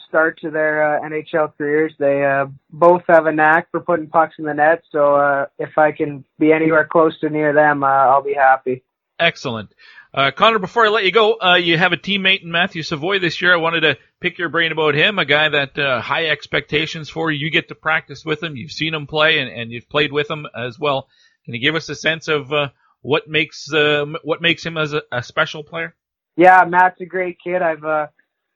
start 0.09 0.39
to 0.41 0.51
their 0.51 0.97
uh, 0.97 1.07
NHL 1.07 1.53
careers. 1.59 1.93
They 1.99 2.25
uh, 2.25 2.47
both 2.71 3.03
have 3.07 3.27
a 3.27 3.33
knack 3.33 3.71
for 3.71 3.81
putting 3.81 4.07
pucks 4.07 4.37
in 4.39 4.47
the 4.47 4.55
net. 4.55 4.83
So 4.91 5.17
uh, 5.17 5.47
if 5.59 5.77
I 5.77 5.93
can 5.93 6.25
be 6.39 6.53
anywhere 6.53 6.89
close 6.91 7.21
to 7.21 7.29
near 7.29 7.53
them, 7.53 7.85
uh, 7.85 7.87
I'll 7.87 8.23
be 8.23 8.33
happy. 8.33 8.83
Excellent. 9.19 9.75
Uh, 10.15 10.31
Connor, 10.31 10.59
before 10.59 10.87
I 10.87 10.89
let 10.89 11.05
you 11.05 11.13
go, 11.13 11.35
uh, 11.35 11.57
you 11.57 11.77
have 11.77 11.93
a 11.93 11.99
teammate 11.99 12.43
in 12.43 12.51
Matthew 12.51 12.83
Savoie 12.83 13.19
this 13.19 13.43
year. 13.43 13.53
I 13.53 13.59
wanted 13.59 13.81
to 13.81 13.99
pick 14.21 14.39
your 14.39 14.49
brain 14.49 14.73
about 14.73 14.95
him, 14.95 15.19
a 15.19 15.27
guy 15.27 15.51
that 15.51 15.79
uh, 15.79 16.01
high 16.01 16.29
expectations 16.29 17.11
for. 17.11 17.31
You 17.31 17.45
You 17.45 17.51
get 17.51 17.69
to 17.69 17.75
practice 17.75 18.25
with 18.25 18.43
him. 18.43 18.57
You've 18.57 18.73
seen 18.73 18.95
him 18.95 19.07
play, 19.07 19.41
and, 19.41 19.51
and 19.51 19.71
you've 19.71 19.91
played 19.91 20.13
with 20.13 20.31
him 20.31 20.47
as 20.57 20.79
well. 20.79 21.09
Can 21.47 21.55
you 21.55 21.61
give 21.61 21.77
us 21.77 21.89
a 21.89 21.95
sense 21.95 22.27
of 22.29 22.53
uh, 22.53 22.69
what 23.03 23.29
makes 23.29 23.73
uh, 23.73 24.05
what 24.25 24.43
makes 24.43 24.67
him 24.67 24.77
as 24.77 24.93
a, 24.93 25.03
a, 25.13 25.23
special 25.23 25.63
player? 25.63 25.95
Yeah, 26.37 26.65
Matt's 26.69 27.01
a 27.01 27.07
great 27.07 27.39
kid. 27.43 27.63
I've 27.63 27.85
uh, 27.85 28.09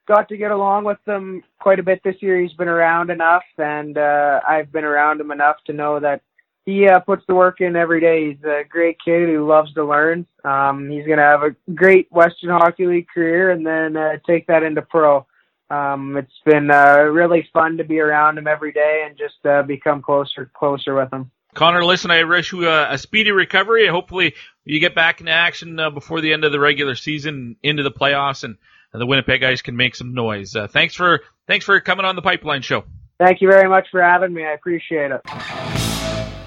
got 0.08 0.28
to 0.28 0.36
get 0.36 0.50
along 0.50 0.84
with 0.84 0.98
him 1.06 1.44
quite 1.60 1.78
a 1.78 1.84
bit 1.84 2.00
this 2.02 2.16
year. 2.20 2.40
He's 2.40 2.52
been 2.54 2.68
around 2.68 3.10
enough, 3.10 3.44
and 3.58 3.96
uh, 3.96 4.40
I've 4.46 4.72
been 4.72 4.84
around 4.84 5.20
him 5.20 5.30
enough 5.30 5.56
to 5.66 5.72
know 5.72 6.00
that 6.00 6.22
he 6.66 6.88
uh, 6.88 6.98
puts 6.98 7.22
the 7.28 7.34
work 7.34 7.60
in 7.60 7.76
every 7.76 8.00
day. 8.00 8.30
He's 8.30 8.44
a 8.44 8.64
great 8.68 8.98
kid 9.04 9.28
who 9.28 9.46
loves 9.46 9.72
to 9.74 9.84
learn. 9.84 10.26
Um, 10.44 10.90
he's 10.90 11.06
going 11.06 11.18
to 11.18 11.24
have 11.24 11.44
a 11.44 11.54
great 11.72 12.08
Western 12.10 12.50
Hockey 12.50 12.86
League 12.86 13.08
career, 13.08 13.52
and 13.52 13.64
then 13.64 13.96
uh, 13.96 14.16
take 14.26 14.48
that 14.48 14.64
into 14.64 14.82
pro. 14.82 15.24
Um, 15.70 16.16
it's 16.16 16.40
been 16.44 16.72
uh, 16.72 17.02
really 17.02 17.48
fun 17.52 17.76
to 17.76 17.84
be 17.84 18.00
around 18.00 18.36
him 18.36 18.48
every 18.48 18.72
day 18.72 19.04
and 19.06 19.16
just 19.16 19.46
uh, 19.46 19.62
become 19.62 20.02
closer 20.02 20.50
closer 20.52 20.96
with 20.96 21.12
him. 21.12 21.30
Connor, 21.54 21.84
listen, 21.84 22.10
I 22.10 22.24
wish 22.24 22.52
you 22.52 22.68
a, 22.68 22.92
a 22.92 22.98
speedy 22.98 23.32
recovery. 23.32 23.86
Hopefully, 23.88 24.34
you 24.64 24.80
get 24.80 24.94
back 24.94 25.20
into 25.20 25.32
action 25.32 25.78
uh, 25.80 25.90
before 25.90 26.20
the 26.20 26.32
end 26.32 26.44
of 26.44 26.52
the 26.52 26.60
regular 26.60 26.94
season, 26.94 27.56
into 27.62 27.82
the 27.82 27.90
playoffs, 27.90 28.44
and, 28.44 28.56
and 28.92 29.00
the 29.02 29.06
Winnipeg 29.06 29.42
Ice 29.42 29.62
can 29.62 29.76
make 29.76 29.94
some 29.94 30.14
noise. 30.14 30.54
Uh, 30.54 30.68
thanks 30.68 30.94
for 30.94 31.20
thanks 31.46 31.64
for 31.64 31.80
coming 31.80 32.04
on 32.04 32.16
the 32.16 32.22
Pipeline 32.22 32.62
Show. 32.62 32.84
Thank 33.18 33.40
you 33.40 33.50
very 33.50 33.68
much 33.68 33.88
for 33.90 34.02
having 34.02 34.32
me. 34.32 34.44
I 34.44 34.52
appreciate 34.52 35.10
it. 35.10 35.20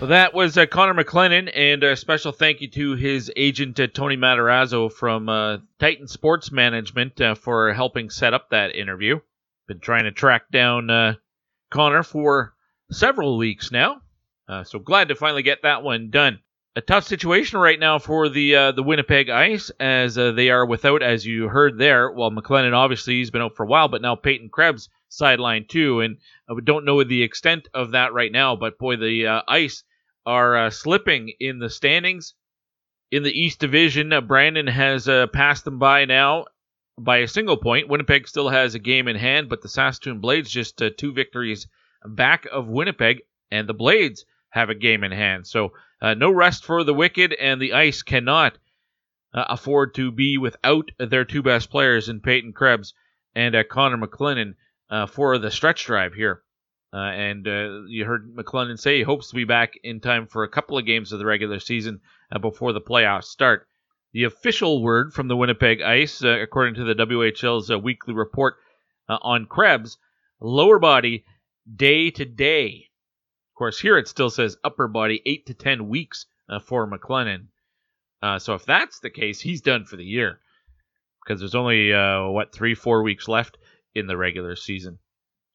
Well, 0.03 0.09
that 0.09 0.33
was 0.33 0.57
uh, 0.57 0.65
Connor 0.65 1.01
McClennon, 1.01 1.49
and 1.55 1.81
a 1.81 1.95
special 1.95 2.33
thank 2.33 2.59
you 2.59 2.69
to 2.71 2.95
his 2.95 3.31
agent 3.37 3.79
uh, 3.79 3.87
Tony 3.87 4.17
Matarazzo 4.17 4.91
from 4.91 5.29
uh, 5.29 5.59
Titan 5.79 6.07
Sports 6.07 6.51
Management 6.51 7.21
uh, 7.21 7.35
for 7.35 7.73
helping 7.73 8.09
set 8.09 8.33
up 8.33 8.49
that 8.49 8.75
interview. 8.75 9.19
Been 9.67 9.79
trying 9.79 10.03
to 10.03 10.11
track 10.11 10.51
down 10.51 10.89
uh, 10.89 11.13
Connor 11.69 12.03
for 12.03 12.53
several 12.91 13.37
weeks 13.37 13.71
now, 13.71 14.01
uh, 14.47 14.63
so 14.63 14.79
glad 14.79 15.09
to 15.09 15.15
finally 15.15 15.43
get 15.43 15.63
that 15.63 15.83
one 15.83 16.09
done. 16.09 16.39
A 16.75 16.81
tough 16.81 17.03
situation 17.03 17.59
right 17.59 17.79
now 17.79 17.99
for 17.99 18.29
the 18.29 18.73
the 18.75 18.81
Winnipeg 18.81 19.29
Ice, 19.29 19.69
as 19.79 20.15
they 20.15 20.49
are 20.49 20.65
without, 20.65 21.03
as 21.03 21.23
you 21.23 21.47
heard 21.47 21.77
there. 21.77 22.11
Well, 22.11 22.31
McClennon 22.31 22.73
obviously 22.73 23.15
he's 23.15 23.29
been 23.29 23.43
out 23.43 23.55
for 23.55 23.63
a 23.63 23.67
while, 23.67 23.89
but 23.89 24.01
now 24.01 24.15
Peyton 24.15 24.49
Krebs 24.49 24.89
sidelined 25.11 25.69
too, 25.69 26.01
and 26.01 26.17
we 26.49 26.63
don't 26.63 26.85
know 26.85 27.03
the 27.03 27.21
extent 27.21 27.67
of 27.75 27.91
that 27.91 28.13
right 28.13 28.31
now. 28.31 28.55
But 28.55 28.79
boy, 28.79 28.95
the 28.95 29.43
Ice 29.47 29.83
are 30.25 30.57
uh, 30.57 30.69
slipping 30.69 31.33
in 31.39 31.59
the 31.59 31.69
standings. 31.69 32.33
In 33.11 33.23
the 33.23 33.39
East 33.39 33.59
Division, 33.59 34.11
uh, 34.11 34.21
Brandon 34.21 34.67
has 34.67 35.07
uh, 35.07 35.27
passed 35.27 35.65
them 35.65 35.77
by 35.77 36.05
now 36.05 36.45
by 36.97 37.17
a 37.17 37.27
single 37.27 37.57
point. 37.57 37.87
Winnipeg 37.87 38.27
still 38.27 38.49
has 38.49 38.73
a 38.73 38.79
game 38.79 39.07
in 39.07 39.15
hand, 39.15 39.49
but 39.49 39.61
the 39.61 39.69
Saskatoon 39.69 40.19
Blades 40.19 40.49
just 40.49 40.81
uh, 40.81 40.89
two 40.97 41.13
victories 41.13 41.67
back 42.05 42.47
of 42.51 42.67
Winnipeg, 42.67 43.21
and 43.51 43.69
the 43.69 43.73
Blades 43.73 44.25
have 44.53 44.69
a 44.69 44.75
game 44.75 45.03
in 45.03 45.11
hand. 45.11 45.47
So 45.47 45.73
uh, 46.01 46.13
no 46.13 46.31
rest 46.31 46.65
for 46.65 46.83
the 46.83 46.93
Wicked, 46.93 47.33
and 47.33 47.61
the 47.61 47.73
Ice 47.73 48.01
cannot 48.01 48.57
uh, 49.33 49.45
afford 49.49 49.95
to 49.95 50.11
be 50.11 50.37
without 50.37 50.89
their 50.99 51.25
two 51.25 51.41
best 51.41 51.69
players 51.69 52.09
in 52.09 52.21
Peyton 52.21 52.53
Krebs 52.53 52.93
and 53.35 53.55
Connor 53.69 53.97
McClennon 53.97 54.53
for 55.09 55.37
the 55.37 55.49
stretch 55.49 55.85
drive 55.85 56.13
here. 56.13 56.43
Uh, 56.93 56.97
and 56.97 57.47
uh, 57.47 57.81
you 57.87 58.05
heard 58.05 58.35
McClennon 58.35 58.79
say 58.79 58.97
he 58.97 59.03
hopes 59.03 59.29
to 59.29 59.35
be 59.35 59.45
back 59.45 59.79
in 59.83 59.99
time 59.99 60.27
for 60.27 60.43
a 60.43 60.49
couple 60.49 60.77
of 60.77 60.85
games 60.85 61.11
of 61.11 61.17
the 61.17 61.25
regular 61.25 61.59
season 61.59 61.99
uh, 62.31 62.37
before 62.37 62.71
the 62.71 62.81
playoffs 62.81 63.25
start. 63.25 63.67
The 64.11 64.25
official 64.25 64.83
word 64.83 65.11
from 65.11 65.27
the 65.27 65.35
Winnipeg 65.35 65.81
Ice, 65.81 66.23
uh, 66.23 66.39
according 66.39 66.75
to 66.75 66.83
the 66.83 66.93
WHL's 66.93 67.71
uh, 67.71 67.79
weekly 67.79 68.13
report 68.13 68.57
uh, 69.09 69.17
on 69.23 69.47
Krebs, 69.47 69.97
lower 70.39 70.77
body 70.77 71.25
day 71.75 72.11
to 72.11 72.25
day. 72.25 72.89
Of 73.53 73.57
course, 73.57 73.79
here 73.79 73.97
it 73.97 74.07
still 74.07 74.29
says 74.29 74.57
upper 74.63 74.87
body 74.87 75.21
eight 75.25 75.45
to 75.45 75.53
ten 75.53 75.87
weeks 75.87 76.25
for 76.65 76.89
McClennon. 76.89 77.47
so 78.39 78.55
if 78.55 78.65
that's 78.65 78.99
the 78.99 79.09
case, 79.09 79.39
he's 79.39 79.61
done 79.61 79.85
for 79.85 79.95
the 79.95 80.05
year 80.05 80.39
because 81.23 81.39
there's 81.39 81.55
only 81.55 81.91
what 81.91 82.51
three, 82.51 82.75
four 82.75 83.03
weeks 83.03 83.27
left 83.27 83.57
in 83.95 84.07
the 84.07 84.17
regular 84.17 84.55
season. 84.55 84.99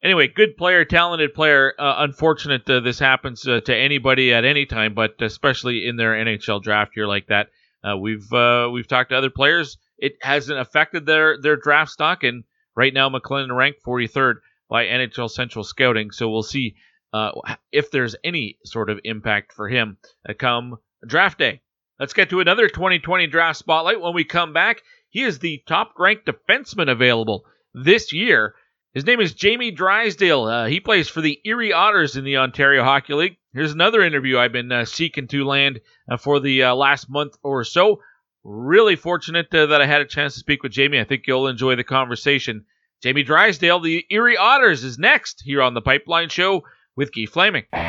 Anyway, 0.02 0.28
good 0.28 0.56
player, 0.56 0.84
talented 0.84 1.34
player. 1.34 1.74
Uh, 1.76 1.96
unfortunate 1.98 2.68
uh, 2.70 2.78
this 2.78 3.00
happens 3.00 3.46
uh, 3.48 3.60
to 3.60 3.76
anybody 3.76 4.32
at 4.32 4.44
any 4.44 4.64
time, 4.64 4.94
but 4.94 5.20
especially 5.20 5.88
in 5.88 5.96
their 5.96 6.12
NHL 6.12 6.62
draft 6.62 6.96
year 6.96 7.08
like 7.08 7.26
that. 7.26 7.48
Uh, 7.82 7.96
we've 7.96 8.32
uh, 8.32 8.68
we've 8.72 8.86
talked 8.86 9.10
to 9.10 9.16
other 9.16 9.30
players. 9.30 9.76
It 9.98 10.14
hasn't 10.22 10.58
affected 10.58 11.04
their 11.04 11.40
their 11.40 11.56
draft 11.56 11.90
stock, 11.90 12.22
and 12.22 12.44
right 12.76 12.94
now 12.94 13.08
McClennon 13.08 13.56
ranked 13.56 13.82
43rd 13.84 14.34
by 14.68 14.84
NHL 14.84 15.30
Central 15.30 15.64
Scouting. 15.64 16.12
So 16.12 16.28
we'll 16.28 16.42
see 16.42 16.76
uh, 17.12 17.32
if 17.72 17.90
there's 17.90 18.16
any 18.24 18.58
sort 18.64 18.90
of 18.90 19.00
impact 19.04 19.52
for 19.52 19.68
him 19.68 19.98
come 20.38 20.78
draft 21.06 21.38
day. 21.38 21.60
Let's 21.98 22.12
get 22.12 22.30
to 22.30 22.40
another 22.40 22.68
2020 22.68 23.26
draft 23.26 23.58
spotlight. 23.58 24.00
When 24.00 24.14
we 24.14 24.24
come 24.24 24.52
back, 24.52 24.82
he 25.08 25.22
is 25.22 25.38
the 25.38 25.62
top 25.66 25.94
ranked 25.98 26.26
defenseman 26.26 26.90
available 26.90 27.44
this 27.74 28.12
year. 28.12 28.54
His 28.94 29.04
name 29.04 29.20
is 29.20 29.34
Jamie 29.34 29.70
Drysdale. 29.70 30.44
Uh, 30.44 30.66
he 30.66 30.80
plays 30.80 31.08
for 31.08 31.20
the 31.20 31.40
Erie 31.44 31.72
Otters 31.72 32.16
in 32.16 32.24
the 32.24 32.36
Ontario 32.36 32.84
Hockey 32.84 33.14
League. 33.14 33.36
Here's 33.52 33.72
another 33.72 34.02
interview 34.02 34.38
I've 34.38 34.52
been 34.52 34.70
uh, 34.70 34.84
seeking 34.84 35.26
to 35.28 35.44
land 35.44 35.80
uh, 36.10 36.16
for 36.16 36.40
the 36.40 36.64
uh, 36.64 36.74
last 36.74 37.10
month 37.10 37.36
or 37.42 37.64
so. 37.64 38.00
Really 38.44 38.96
fortunate 38.96 39.52
uh, 39.52 39.66
that 39.66 39.82
I 39.82 39.86
had 39.86 40.00
a 40.00 40.06
chance 40.06 40.34
to 40.34 40.40
speak 40.40 40.62
with 40.62 40.72
Jamie. 40.72 41.00
I 41.00 41.04
think 41.04 41.24
you'll 41.26 41.48
enjoy 41.48 41.74
the 41.76 41.84
conversation. 41.84 42.64
Jamie 43.02 43.24
Drysdale, 43.24 43.80
the 43.80 44.04
Erie 44.10 44.36
Otters, 44.36 44.84
is 44.84 44.98
next 44.98 45.42
here 45.44 45.62
on 45.62 45.74
the 45.74 45.80
Pipeline 45.80 46.28
Show 46.28 46.62
with 46.98 47.14
Guy 47.14 47.24
Flaming. 47.26 47.64
One 47.70 47.84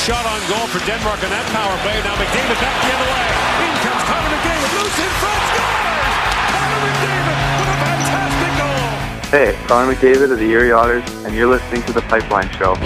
shot 0.00 0.24
on 0.24 0.40
goal 0.48 0.64
for 0.72 0.80
Denmark 0.88 1.20
on 1.20 1.28
that 1.28 1.44
power 1.52 1.76
play. 1.84 2.00
Now 2.00 2.16
McDavid 2.16 2.56
back 2.56 2.72
the 2.80 2.88
other 2.88 3.04
way. 3.12 3.28
In 3.68 3.76
comes 3.84 4.00
Connor 4.08 4.32
McDavid. 4.32 4.80
Loose 4.80 4.96
in 4.96 5.12
front. 5.20 5.44
Scores! 5.52 6.16
Connor 6.56 6.80
McDavid 6.88 7.36
with 7.60 7.68
a 7.68 7.76
fantastic 7.84 8.48
goal. 8.56 8.96
Hey, 9.28 9.52
Connor 9.68 9.92
McDavid 9.92 10.32
of 10.32 10.38
the 10.38 10.48
Erie 10.50 10.72
Otters, 10.72 11.04
and 11.26 11.34
you're 11.34 11.50
listening 11.50 11.82
to 11.82 11.92
The 11.92 12.00
Pipeline 12.02 12.50
Show. 12.56 12.76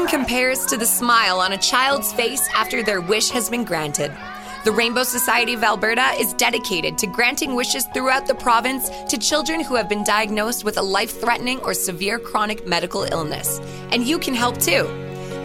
Nothing 0.00 0.20
compares 0.20 0.64
to 0.64 0.78
the 0.78 0.86
smile 0.86 1.40
on 1.40 1.52
a 1.52 1.58
child's 1.58 2.10
face 2.10 2.48
after 2.54 2.82
their 2.82 3.02
wish 3.02 3.28
has 3.28 3.50
been 3.50 3.64
granted. 3.64 4.10
The 4.64 4.72
Rainbow 4.72 5.02
Society 5.02 5.52
of 5.52 5.62
Alberta 5.62 6.12
is 6.18 6.32
dedicated 6.32 6.96
to 6.98 7.06
granting 7.06 7.54
wishes 7.54 7.84
throughout 7.92 8.26
the 8.26 8.34
province 8.34 8.88
to 9.10 9.18
children 9.18 9.62
who 9.62 9.74
have 9.74 9.90
been 9.90 10.02
diagnosed 10.02 10.64
with 10.64 10.78
a 10.78 10.82
life 10.82 11.20
threatening 11.20 11.60
or 11.60 11.74
severe 11.74 12.18
chronic 12.18 12.66
medical 12.66 13.02
illness. 13.02 13.60
And 13.92 14.06
you 14.06 14.18
can 14.18 14.34
help 14.34 14.56
too. 14.56 14.84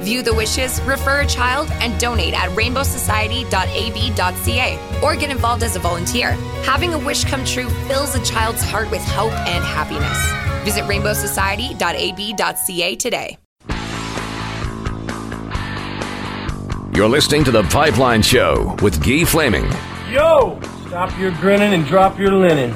View 0.04 0.22
the 0.22 0.34
wishes, 0.34 0.80
refer 0.84 1.20
a 1.20 1.28
child, 1.28 1.70
and 1.82 2.00
donate 2.00 2.34
at 2.34 2.48
rainbowsociety.ab.ca 2.52 5.00
or 5.04 5.18
get 5.18 5.32
involved 5.32 5.64
as 5.64 5.76
a 5.76 5.80
volunteer. 5.80 6.32
Having 6.64 6.94
a 6.94 7.00
wish 7.00 7.26
come 7.26 7.44
true 7.44 7.68
fills 7.90 8.16
a 8.16 8.24
child's 8.24 8.62
heart 8.62 8.90
with 8.90 9.02
hope 9.02 9.34
and 9.34 9.66
happiness. 9.66 10.18
Visit 10.64 10.86
rainbowsociety.ab.ca 10.86 12.96
today. 12.96 13.38
You're 16.96 17.10
listening 17.10 17.44
to 17.44 17.52
The 17.52 17.64
Pipeline 17.64 18.22
Show 18.22 18.74
with 18.82 19.06
Guy 19.06 19.26
Flaming. 19.26 19.66
Yo! 20.10 20.58
Stop 20.88 21.20
your 21.20 21.32
grinning 21.42 21.74
and 21.74 21.86
drop 21.86 22.18
your 22.18 22.32
linen. 22.32 22.72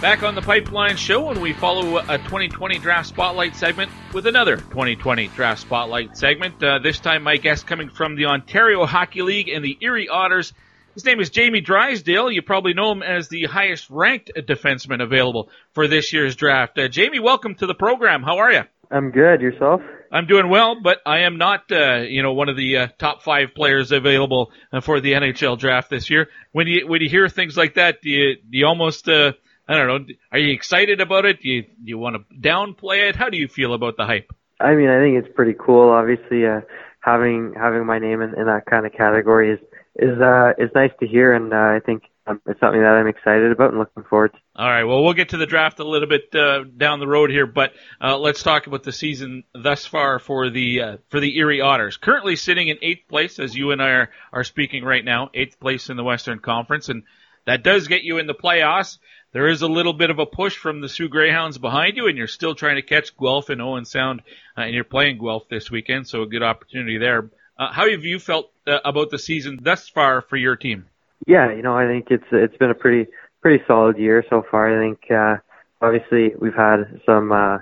Back 0.00 0.22
on 0.22 0.36
The 0.36 0.40
Pipeline 0.40 0.96
Show, 0.96 1.30
and 1.30 1.42
we 1.42 1.52
follow 1.52 1.98
a 1.98 2.16
2020 2.18 2.78
Draft 2.78 3.08
Spotlight 3.08 3.56
segment 3.56 3.90
with 4.12 4.28
another 4.28 4.56
2020 4.56 5.26
Draft 5.34 5.62
Spotlight 5.62 6.16
segment. 6.16 6.62
Uh, 6.62 6.78
this 6.78 7.00
time, 7.00 7.24
my 7.24 7.38
guest 7.38 7.66
coming 7.66 7.88
from 7.88 8.14
the 8.14 8.26
Ontario 8.26 8.86
Hockey 8.86 9.22
League 9.22 9.48
and 9.48 9.64
the 9.64 9.76
Erie 9.80 10.08
Otters. 10.08 10.52
His 10.94 11.04
name 11.04 11.18
is 11.18 11.28
Jamie 11.28 11.60
Drysdale. 11.60 12.30
You 12.30 12.42
probably 12.42 12.74
know 12.74 12.92
him 12.92 13.02
as 13.02 13.28
the 13.28 13.46
highest 13.46 13.90
ranked 13.90 14.30
defenseman 14.36 15.02
available 15.02 15.50
for 15.72 15.88
this 15.88 16.12
year's 16.12 16.36
draft. 16.36 16.78
Uh, 16.78 16.86
Jamie, 16.86 17.18
welcome 17.18 17.56
to 17.56 17.66
the 17.66 17.74
program. 17.74 18.22
How 18.22 18.38
are 18.38 18.52
you? 18.52 18.62
I'm 18.92 19.10
good. 19.10 19.40
Yourself? 19.40 19.80
I'm 20.10 20.26
doing 20.26 20.48
well, 20.48 20.80
but 20.80 20.98
I 21.06 21.20
am 21.20 21.38
not, 21.38 21.70
uh, 21.70 21.98
you 21.98 22.22
know, 22.22 22.32
one 22.32 22.48
of 22.48 22.56
the 22.56 22.76
uh, 22.76 22.88
top 22.98 23.22
five 23.22 23.54
players 23.54 23.92
available 23.92 24.50
uh, 24.72 24.80
for 24.80 25.00
the 25.00 25.12
NHL 25.12 25.58
draft 25.58 25.88
this 25.88 26.10
year. 26.10 26.28
When 26.52 26.66
you 26.66 26.86
when 26.88 27.00
you 27.00 27.08
hear 27.08 27.28
things 27.28 27.56
like 27.56 27.74
that, 27.74 28.02
do 28.02 28.10
you 28.10 28.36
do 28.36 28.58
you 28.58 28.66
almost, 28.66 29.08
uh, 29.08 29.32
I 29.68 29.76
don't 29.76 29.86
know, 29.86 30.14
are 30.32 30.38
you 30.38 30.52
excited 30.52 31.00
about 31.00 31.26
it? 31.26 31.40
Do 31.40 31.48
you 31.48 31.62
do 31.62 31.70
you 31.84 31.98
want 31.98 32.16
to 32.16 32.36
downplay 32.36 33.08
it? 33.08 33.14
How 33.14 33.28
do 33.28 33.36
you 33.36 33.46
feel 33.46 33.72
about 33.72 33.96
the 33.96 34.04
hype? 34.04 34.32
I 34.58 34.74
mean, 34.74 34.88
I 34.88 34.98
think 34.98 35.24
it's 35.24 35.34
pretty 35.34 35.54
cool. 35.58 35.90
Obviously, 35.90 36.44
uh, 36.44 36.62
having 37.00 37.54
having 37.56 37.86
my 37.86 37.98
name 37.98 38.20
in, 38.20 38.34
in 38.36 38.46
that 38.46 38.66
kind 38.68 38.86
of 38.86 38.92
category 38.92 39.52
is 39.52 39.60
is 39.96 40.20
uh, 40.20 40.52
is 40.58 40.70
nice 40.74 40.92
to 41.00 41.06
hear, 41.06 41.32
and 41.32 41.52
uh, 41.52 41.56
I 41.56 41.80
think 41.84 42.02
um, 42.30 42.40
it's 42.46 42.60
something 42.60 42.80
that 42.80 42.92
I'm 42.92 43.06
excited 43.06 43.52
about 43.52 43.70
and 43.70 43.78
looking 43.78 44.04
forward 44.04 44.32
to. 44.32 44.38
All 44.56 44.68
right. 44.68 44.84
Well, 44.84 45.02
we'll 45.02 45.14
get 45.14 45.30
to 45.30 45.36
the 45.36 45.46
draft 45.46 45.78
a 45.80 45.88
little 45.88 46.08
bit 46.08 46.34
uh, 46.34 46.64
down 46.64 47.00
the 47.00 47.06
road 47.06 47.30
here, 47.30 47.46
but 47.46 47.72
uh, 48.00 48.18
let's 48.18 48.42
talk 48.42 48.66
about 48.66 48.82
the 48.82 48.92
season 48.92 49.44
thus 49.54 49.86
far 49.86 50.18
for 50.18 50.50
the 50.50 50.82
uh, 50.82 50.96
for 51.08 51.20
the 51.20 51.36
Erie 51.38 51.60
Otters. 51.60 51.96
Currently 51.96 52.36
sitting 52.36 52.68
in 52.68 52.78
eighth 52.82 53.08
place, 53.08 53.38
as 53.38 53.54
you 53.54 53.72
and 53.72 53.82
I 53.82 53.90
are, 53.90 54.10
are 54.32 54.44
speaking 54.44 54.84
right 54.84 55.04
now, 55.04 55.30
eighth 55.34 55.58
place 55.60 55.88
in 55.88 55.96
the 55.96 56.04
Western 56.04 56.38
Conference, 56.38 56.88
and 56.88 57.04
that 57.46 57.62
does 57.62 57.88
get 57.88 58.02
you 58.02 58.18
in 58.18 58.26
the 58.26 58.34
playoffs. 58.34 58.98
There 59.32 59.48
is 59.48 59.62
a 59.62 59.68
little 59.68 59.92
bit 59.92 60.10
of 60.10 60.18
a 60.18 60.26
push 60.26 60.56
from 60.56 60.80
the 60.80 60.88
Soo 60.88 61.08
Greyhounds 61.08 61.56
behind 61.56 61.96
you, 61.96 62.08
and 62.08 62.18
you're 62.18 62.26
still 62.26 62.54
trying 62.54 62.76
to 62.76 62.82
catch 62.82 63.16
Guelph 63.16 63.48
and 63.48 63.62
Owen 63.62 63.84
Sound, 63.84 64.22
uh, 64.58 64.62
and 64.62 64.74
you're 64.74 64.84
playing 64.84 65.18
Guelph 65.18 65.48
this 65.48 65.70
weekend, 65.70 66.08
so 66.08 66.22
a 66.22 66.26
good 66.26 66.42
opportunity 66.42 66.98
there. 66.98 67.30
Uh, 67.56 67.72
how 67.72 67.88
have 67.88 68.04
you 68.04 68.18
felt 68.18 68.50
uh, 68.66 68.78
about 68.84 69.10
the 69.10 69.18
season 69.18 69.60
thus 69.62 69.88
far 69.88 70.20
for 70.20 70.36
your 70.36 70.56
team? 70.56 70.89
Yeah, 71.26 71.52
you 71.52 71.62
know, 71.62 71.76
I 71.76 71.86
think 71.86 72.06
it's 72.10 72.24
it's 72.32 72.56
been 72.56 72.70
a 72.70 72.74
pretty 72.74 73.10
pretty 73.42 73.62
solid 73.66 73.98
year 73.98 74.24
so 74.30 74.42
far. 74.50 74.68
I 74.68 74.86
think 74.86 75.10
uh, 75.10 75.36
obviously 75.80 76.34
we've 76.38 76.54
had 76.54 77.00
some 77.06 77.32
uh, 77.32 77.58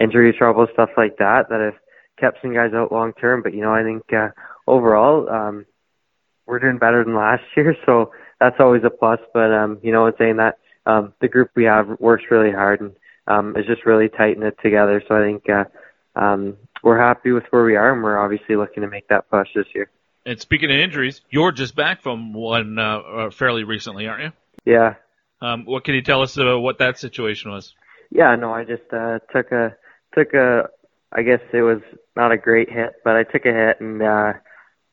injury 0.00 0.32
trouble, 0.36 0.66
stuff 0.72 0.90
like 0.96 1.16
that, 1.18 1.48
that 1.48 1.60
have 1.60 1.74
kept 2.18 2.42
some 2.42 2.54
guys 2.54 2.72
out 2.74 2.92
long 2.92 3.12
term. 3.14 3.42
But 3.42 3.54
you 3.54 3.62
know, 3.62 3.72
I 3.74 3.82
think 3.82 4.02
uh, 4.12 4.28
overall 4.66 5.28
um, 5.28 5.66
we're 6.46 6.60
doing 6.60 6.78
better 6.78 7.04
than 7.04 7.14
last 7.14 7.42
year. 7.56 7.76
So 7.86 8.12
that's 8.38 8.56
always 8.60 8.82
a 8.84 8.90
plus. 8.90 9.20
But 9.34 9.52
um, 9.52 9.78
you 9.82 9.92
know, 9.92 10.06
in 10.06 10.12
saying 10.18 10.36
that, 10.36 10.58
um, 10.86 11.12
the 11.20 11.28
group 11.28 11.50
we 11.54 11.64
have 11.64 11.88
works 12.00 12.24
really 12.30 12.52
hard 12.52 12.80
and 12.80 12.92
um, 13.26 13.56
is 13.56 13.66
just 13.66 13.86
really 13.86 14.08
tighten 14.08 14.42
it 14.42 14.56
together. 14.62 15.02
So 15.06 15.16
I 15.16 15.24
think 15.24 15.48
uh, 15.48 15.64
um, 16.16 16.56
we're 16.82 16.98
happy 16.98 17.32
with 17.32 17.44
where 17.50 17.64
we 17.64 17.76
are, 17.76 17.92
and 17.92 18.02
we're 18.02 18.18
obviously 18.18 18.56
looking 18.56 18.82
to 18.82 18.88
make 18.88 19.08
that 19.08 19.28
push 19.30 19.48
this 19.54 19.66
year. 19.74 19.90
And 20.26 20.38
speaking 20.40 20.70
of 20.70 20.76
injuries, 20.76 21.22
you're 21.30 21.52
just 21.52 21.74
back 21.74 22.02
from 22.02 22.32
one 22.32 22.78
uh, 22.78 22.98
uh, 22.98 23.30
fairly 23.30 23.64
recently, 23.64 24.06
aren't 24.06 24.24
you? 24.24 24.32
Yeah. 24.64 24.94
Um, 25.40 25.64
what 25.64 25.84
can 25.84 25.94
you 25.94 26.02
tell 26.02 26.22
us 26.22 26.36
about 26.36 26.60
what 26.60 26.78
that 26.78 26.98
situation 26.98 27.50
was? 27.50 27.74
Yeah, 28.10 28.34
no, 28.36 28.52
I 28.52 28.64
just 28.64 28.82
uh, 28.92 29.20
took 29.32 29.52
a 29.52 29.76
took 30.14 30.34
a. 30.34 30.68
I 31.12 31.22
guess 31.22 31.40
it 31.52 31.62
was 31.62 31.80
not 32.14 32.32
a 32.32 32.36
great 32.36 32.70
hit, 32.70 32.96
but 33.04 33.16
I 33.16 33.24
took 33.24 33.46
a 33.46 33.52
hit 33.52 33.80
and 33.80 34.02
uh, 34.02 34.32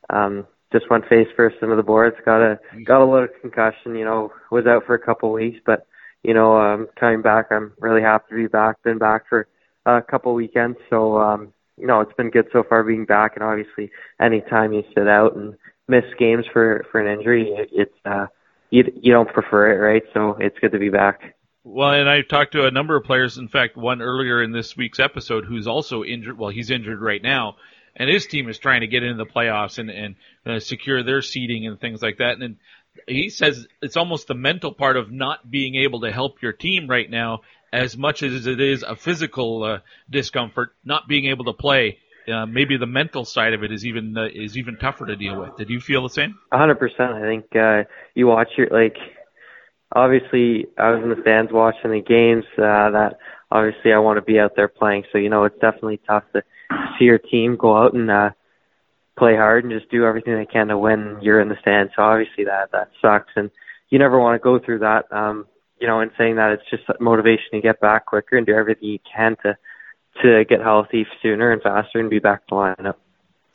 um, 0.10 0.48
just 0.72 0.90
went 0.90 1.08
face 1.08 1.28
first 1.36 1.58
into 1.62 1.76
the 1.76 1.84
boards. 1.84 2.16
Got 2.24 2.42
a 2.42 2.60
got 2.86 3.04
a 3.04 3.10
little 3.10 3.28
concussion. 3.42 3.96
You 3.96 4.06
know, 4.06 4.32
was 4.50 4.66
out 4.66 4.86
for 4.86 4.96
a 4.96 5.00
couple 5.00 5.30
of 5.30 5.36
weeks, 5.36 5.60
but 5.66 5.86
you 6.24 6.34
know, 6.34 6.58
um, 6.58 6.88
coming 7.00 7.22
back, 7.22 7.48
I'm 7.52 7.74
really 7.80 8.02
happy 8.02 8.26
to 8.30 8.36
be 8.36 8.48
back. 8.48 8.82
Been 8.84 8.98
back 8.98 9.28
for 9.28 9.48
a 9.86 10.02
couple 10.02 10.32
of 10.32 10.36
weekends, 10.36 10.78
so 10.90 11.18
um, 11.20 11.54
know, 11.86 12.02
it's 12.02 12.14
been 12.14 12.32
good 12.32 12.48
so 12.52 12.64
far 12.64 12.84
being 12.84 13.06
back. 13.06 13.34
And 13.36 13.44
obviously, 13.44 13.92
anytime 14.20 14.74
you 14.74 14.84
sit 14.96 15.08
out 15.08 15.36
and 15.36 15.56
miss 15.88 16.06
games 16.18 16.46
for 16.52 16.86
for 16.92 17.00
an 17.00 17.20
injury, 17.20 17.50
it, 17.50 17.70
it's 17.72 17.96
uh, 18.06 18.28
you 18.72 18.84
you 19.00 19.14
don't 19.14 19.30
prefer 19.30 19.72
it, 19.72 19.78
right? 19.78 20.04
So 20.14 20.38
it's 20.40 20.58
good 20.60 20.72
to 20.72 20.80
be 20.80 20.90
back. 20.90 21.36
Well, 21.64 21.92
and 21.92 22.10
I 22.10 22.22
talked 22.22 22.54
to 22.54 22.66
a 22.66 22.72
number 22.72 22.96
of 22.96 23.04
players. 23.04 23.38
In 23.38 23.50
fact, 23.50 23.76
one 23.76 24.02
earlier 24.02 24.42
in 24.42 24.52
this 24.52 24.76
week's 24.76 25.00
episode 25.00 25.46
who's 25.46 25.68
also 25.68 26.04
injured. 26.04 26.38
Well, 26.38 26.50
he's 26.50 26.72
injured 26.72 27.02
right 27.02 27.22
now, 27.22 27.58
and 27.96 28.10
his 28.10 28.26
team 28.26 28.48
is 28.50 28.58
trying 28.58 28.82
to 28.82 28.88
get 28.88 29.04
into 29.04 29.24
the 29.24 29.30
playoffs 29.30 29.78
and 29.78 29.90
and 29.90 30.16
uh, 30.46 30.60
secure 30.60 31.04
their 31.04 31.22
seeding 31.22 31.68
and 31.68 31.80
things 31.80 32.02
like 32.02 32.18
that. 32.18 32.42
And 32.42 32.58
he 33.06 33.30
says 33.30 33.68
it's 33.82 33.98
almost 33.98 34.28
the 34.28 34.34
mental 34.34 34.72
part 34.74 34.98
of 34.98 35.12
not 35.12 35.50
being 35.50 35.76
able 35.76 36.02
to 36.02 36.12
help 36.12 36.42
your 36.42 36.54
team 36.54 36.88
right 36.88 37.10
now, 37.10 37.42
as 37.78 37.96
much 37.96 38.24
as 38.24 38.48
it 38.48 38.60
is 38.60 38.84
a 38.84 38.96
physical 38.96 39.64
uh, 39.64 39.80
discomfort, 40.10 40.72
not 40.84 41.08
being 41.08 41.26
able 41.26 41.46
to 41.46 41.54
play. 41.54 42.00
Uh, 42.28 42.46
maybe 42.46 42.76
the 42.76 42.88
mental 42.88 43.24
side 43.24 43.54
of 43.54 43.64
it 43.64 43.72
is 43.72 43.86
even 43.86 44.18
uh, 44.18 44.28
is 44.34 44.58
even 44.58 44.76
tougher 44.78 45.06
to 45.06 45.16
deal 45.16 45.40
with. 45.40 45.56
Did 45.56 45.70
you 45.70 45.80
feel 45.80 46.04
the 46.04 46.10
same? 46.10 46.38
A 46.52 46.58
hundred 46.58 46.80
percent. 46.80 47.14
I 47.14 47.22
think 47.22 47.46
uh, 47.56 47.84
you 48.16 48.28
watch 48.28 48.50
your 48.58 48.68
like 48.68 48.98
obviously 49.96 50.66
I 50.78 50.90
was 50.92 51.04
in 51.04 51.10
the 51.10 51.22
stands 51.22 51.54
watching 51.54 51.92
the 51.92 52.02
games. 52.02 52.44
Uh, 52.58 52.92
that 52.92 53.20
obviously 53.50 53.94
I 53.94 54.00
want 54.00 54.18
to 54.18 54.22
be 54.22 54.40
out 54.40 54.54
there 54.58 54.68
playing. 54.68 55.04
So 55.12 55.20
you 55.20 55.30
know 55.30 55.46
it's 55.46 55.60
definitely 55.62 56.02
tough 56.06 56.24
to 56.34 56.42
see 57.00 57.06
your 57.06 57.20
team 57.20 57.56
go 57.56 57.78
out 57.78 57.94
and 57.94 58.12
uh, 58.12 58.32
play 59.18 59.36
hard 59.36 59.64
and 59.64 59.72
just 59.72 59.90
do 59.90 60.04
everything 60.04 60.36
they 60.36 60.46
can 60.46 60.68
to 60.68 60.78
win. 60.78 61.20
You're 61.22 61.40
in 61.40 61.48
the 61.48 61.58
stands, 61.62 61.94
so 61.96 62.02
obviously 62.02 62.44
that 62.44 62.72
that 62.74 62.90
sucks, 63.02 63.32
and 63.38 63.52
you 63.90 64.00
never 64.00 64.20
want 64.20 64.36
to 64.36 64.44
go 64.44 64.60
through 64.60 64.80
that. 64.80 65.06
Um, 65.12 65.46
you 65.80 65.88
know, 65.88 66.02
in 66.02 66.12
saying 66.18 66.36
that, 66.36 66.52
it's 66.52 66.70
just 66.70 66.84
motivation 67.00 67.52
to 67.54 67.62
get 67.62 67.80
back 67.80 68.06
quicker 68.06 68.38
and 68.38 68.46
do 68.46 68.54
everything 68.54 68.90
you 68.90 69.00
can 69.16 69.36
to 69.44 69.58
to 70.24 70.46
get 70.46 70.62
healthy 70.62 71.06
sooner 71.22 71.52
and 71.52 71.62
faster 71.62 72.00
and 72.00 72.10
be 72.10 72.20
back 72.20 72.48
to 72.48 72.56
lineup. 72.56 72.96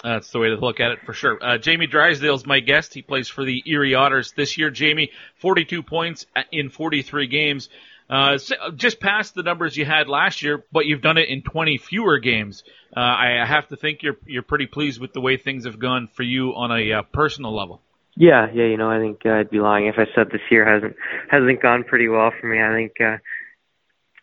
That's 0.02 0.30
the 0.30 0.38
way 0.38 0.48
to 0.48 0.56
look 0.56 0.80
at 0.80 0.92
it 0.92 1.00
for 1.04 1.12
sure. 1.12 1.38
Uh, 1.40 1.58
Jamie 1.58 1.86
Drysdale's 1.86 2.44
my 2.44 2.60
guest. 2.60 2.92
He 2.92 3.02
plays 3.02 3.28
for 3.28 3.44
the 3.44 3.62
Erie 3.66 3.94
Otters 3.94 4.32
this 4.32 4.58
year. 4.58 4.70
Jamie, 4.70 5.10
42 5.36 5.82
points 5.82 6.26
in 6.50 6.70
43 6.70 7.28
games. 7.28 7.68
Uh, 8.10 8.36
just 8.74 9.00
past 9.00 9.34
the 9.34 9.42
numbers 9.42 9.76
you 9.76 9.84
had 9.84 10.08
last 10.08 10.42
year, 10.42 10.64
but 10.72 10.86
you've 10.86 11.00
done 11.00 11.18
it 11.18 11.28
in 11.28 11.42
20 11.42 11.78
fewer 11.78 12.18
games. 12.18 12.64
Uh, 12.94 13.00
I 13.00 13.44
have 13.46 13.68
to 13.68 13.76
think 13.76 14.02
you're 14.02 14.16
you're 14.26 14.42
pretty 14.42 14.66
pleased 14.66 15.00
with 15.00 15.12
the 15.12 15.20
way 15.20 15.36
things 15.36 15.64
have 15.64 15.78
gone 15.78 16.08
for 16.08 16.22
you 16.22 16.50
on 16.54 16.70
a 16.72 16.92
uh, 16.92 17.02
personal 17.02 17.56
level. 17.56 17.80
Yeah, 18.16 18.46
yeah, 18.52 18.64
you 18.64 18.76
know, 18.76 18.90
I 18.90 18.98
think 18.98 19.22
uh, 19.24 19.30
I'd 19.30 19.50
be 19.50 19.60
lying 19.60 19.86
if 19.86 19.94
I 19.98 20.04
said 20.14 20.28
this 20.30 20.42
year 20.50 20.66
hasn't 20.66 20.96
hasn't 21.30 21.62
gone 21.62 21.84
pretty 21.84 22.08
well 22.08 22.30
for 22.38 22.46
me. 22.46 22.60
I 22.60 22.72
think 22.74 22.92
uh, 23.00 23.16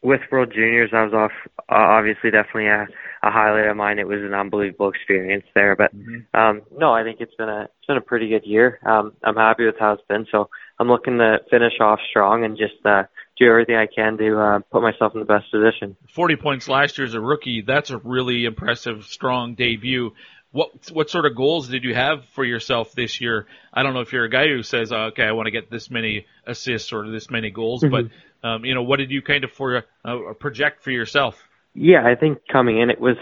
with 0.02 0.22
World 0.32 0.52
Juniors, 0.54 0.92
I 0.94 1.04
was 1.04 1.14
off. 1.14 1.32
Uh, 1.58 1.76
obviously, 1.76 2.32
definitely 2.32 2.68
a, 2.68 2.88
a 3.24 3.32
highlight 3.32 3.68
of 3.68 3.76
mine. 3.76 4.00
It 4.00 4.08
was 4.08 4.22
an 4.22 4.34
unbelievable 4.34 4.90
experience 4.90 5.46
there. 5.56 5.76
But 5.76 5.96
mm-hmm. 5.96 6.40
um, 6.40 6.62
no, 6.78 6.94
I 6.94 7.04
think 7.04 7.20
it's 7.20 7.34
been 7.36 7.50
a 7.50 7.64
it's 7.64 7.88
been 7.88 7.98
a 7.98 8.02
pretty 8.02 8.30
good 8.30 8.46
year. 8.46 8.80
Um, 8.86 9.14
I'm 9.24 9.36
happy 9.36 9.66
with 9.66 9.76
how 9.80 9.94
it's 9.94 10.04
been. 10.08 10.26
So 10.32 10.50
I'm 10.80 10.88
looking 10.88 11.18
to 11.18 11.40
finish 11.50 11.74
off 11.80 12.00
strong 12.10 12.46
and 12.46 12.58
just 12.58 12.86
uh, 12.86 13.04
do 13.38 13.50
everything 13.50 13.76
I 13.76 13.88
can 13.88 14.18
to 14.18 14.40
uh, 14.40 14.60
put 14.72 14.82
myself 14.82 15.14
in 15.16 15.20
the 15.20 15.26
best 15.26 15.52
position. 15.52 15.96
40 16.14 16.36
points 16.38 16.70
last 16.70 16.98
year 16.98 17.08
as 17.08 17.14
a 17.14 17.22
rookie. 17.22 17.62
That's 17.62 17.90
a 17.90 17.98
really 17.98 18.46
impressive, 18.46 19.04
strong 19.06 19.56
debut. 19.56 20.14
What 20.52 20.72
what 20.92 21.10
sort 21.10 21.26
of 21.28 21.36
goals 21.36 21.68
did 21.68 21.84
you 21.84 21.94
have 21.94 22.26
for 22.34 22.44
yourself 22.44 22.94
this 22.94 23.22
year? 23.22 23.46
I 23.72 23.84
don't 23.84 23.94
know 23.94 24.00
if 24.02 24.14
you're 24.14 24.26
a 24.26 24.30
guy 24.30 24.48
who 24.48 24.64
says, 24.64 24.92
oh, 24.92 25.10
"Okay, 25.12 25.24
I 25.24 25.32
want 25.34 25.46
to 25.46 25.52
get 25.52 25.70
this 25.70 25.92
many 25.92 26.26
assists 26.48 26.92
or 26.92 27.10
this 27.10 27.30
many 27.30 27.52
goals," 27.52 27.84
Mhm. 27.84 27.92
but 27.92 28.48
um, 28.48 28.66
you 28.66 28.74
know, 28.74 28.82
what 28.82 28.98
did 28.98 29.12
you 29.12 29.22
kind 29.22 29.44
of 29.44 29.52
for 29.52 29.84
uh, 30.04 30.34
project 30.40 30.84
for 30.84 30.92
yourself? 30.92 31.48
Yeah, 31.76 32.06
I 32.06 32.16
think 32.16 32.40
coming 32.52 32.80
in, 32.80 32.90
it 32.90 33.00
was 33.00 33.16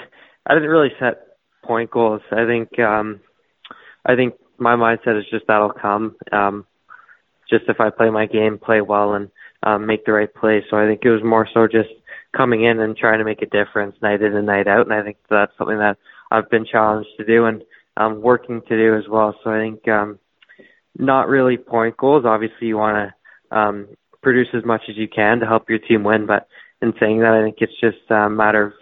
I 0.45 0.53
didn't 0.53 0.69
really 0.69 0.93
set 0.99 1.37
point 1.63 1.91
goals. 1.91 2.21
I 2.31 2.45
think 2.45 2.79
um, 2.79 3.19
I 4.05 4.15
think 4.15 4.35
my 4.57 4.75
mindset 4.75 5.19
is 5.19 5.25
just 5.29 5.47
that'll 5.47 5.71
come. 5.73 6.15
Um, 6.31 6.65
just 7.49 7.65
if 7.67 7.81
I 7.81 7.89
play 7.89 8.09
my 8.09 8.25
game, 8.25 8.57
play 8.57 8.79
well, 8.79 9.13
and 9.13 9.29
um, 9.63 9.85
make 9.85 10.05
the 10.05 10.13
right 10.13 10.33
play. 10.33 10.63
So 10.69 10.77
I 10.77 10.85
think 10.87 11.01
it 11.03 11.11
was 11.11 11.23
more 11.23 11.47
so 11.53 11.67
just 11.67 11.89
coming 12.35 12.63
in 12.63 12.79
and 12.79 12.95
trying 12.95 13.19
to 13.19 13.25
make 13.25 13.41
a 13.41 13.45
difference 13.45 13.95
night 14.01 14.21
in 14.21 14.35
and 14.35 14.45
night 14.45 14.67
out. 14.67 14.85
And 14.85 14.93
I 14.93 15.03
think 15.03 15.17
that's 15.29 15.51
something 15.57 15.77
that 15.79 15.97
I've 16.31 16.49
been 16.49 16.65
challenged 16.65 17.09
to 17.17 17.25
do 17.25 17.45
and 17.45 17.63
um, 17.95 18.21
working 18.21 18.61
to 18.67 18.77
do 18.77 18.95
as 18.95 19.07
well. 19.09 19.35
So 19.43 19.49
I 19.49 19.59
think 19.59 19.87
um, 19.87 20.19
not 20.97 21.27
really 21.27 21.57
point 21.57 21.97
goals. 21.97 22.25
Obviously, 22.25 22.67
you 22.67 22.77
want 22.77 23.11
to 23.51 23.57
um, 23.57 23.87
produce 24.21 24.47
as 24.53 24.65
much 24.65 24.81
as 24.89 24.97
you 24.97 25.07
can 25.07 25.39
to 25.39 25.45
help 25.45 25.69
your 25.69 25.79
team 25.79 26.03
win. 26.03 26.25
But 26.25 26.47
in 26.81 26.93
saying 26.99 27.19
that, 27.19 27.33
I 27.33 27.43
think 27.43 27.57
it's 27.59 27.79
just 27.79 28.09
a 28.09 28.29
matter 28.29 28.67
of 28.67 28.73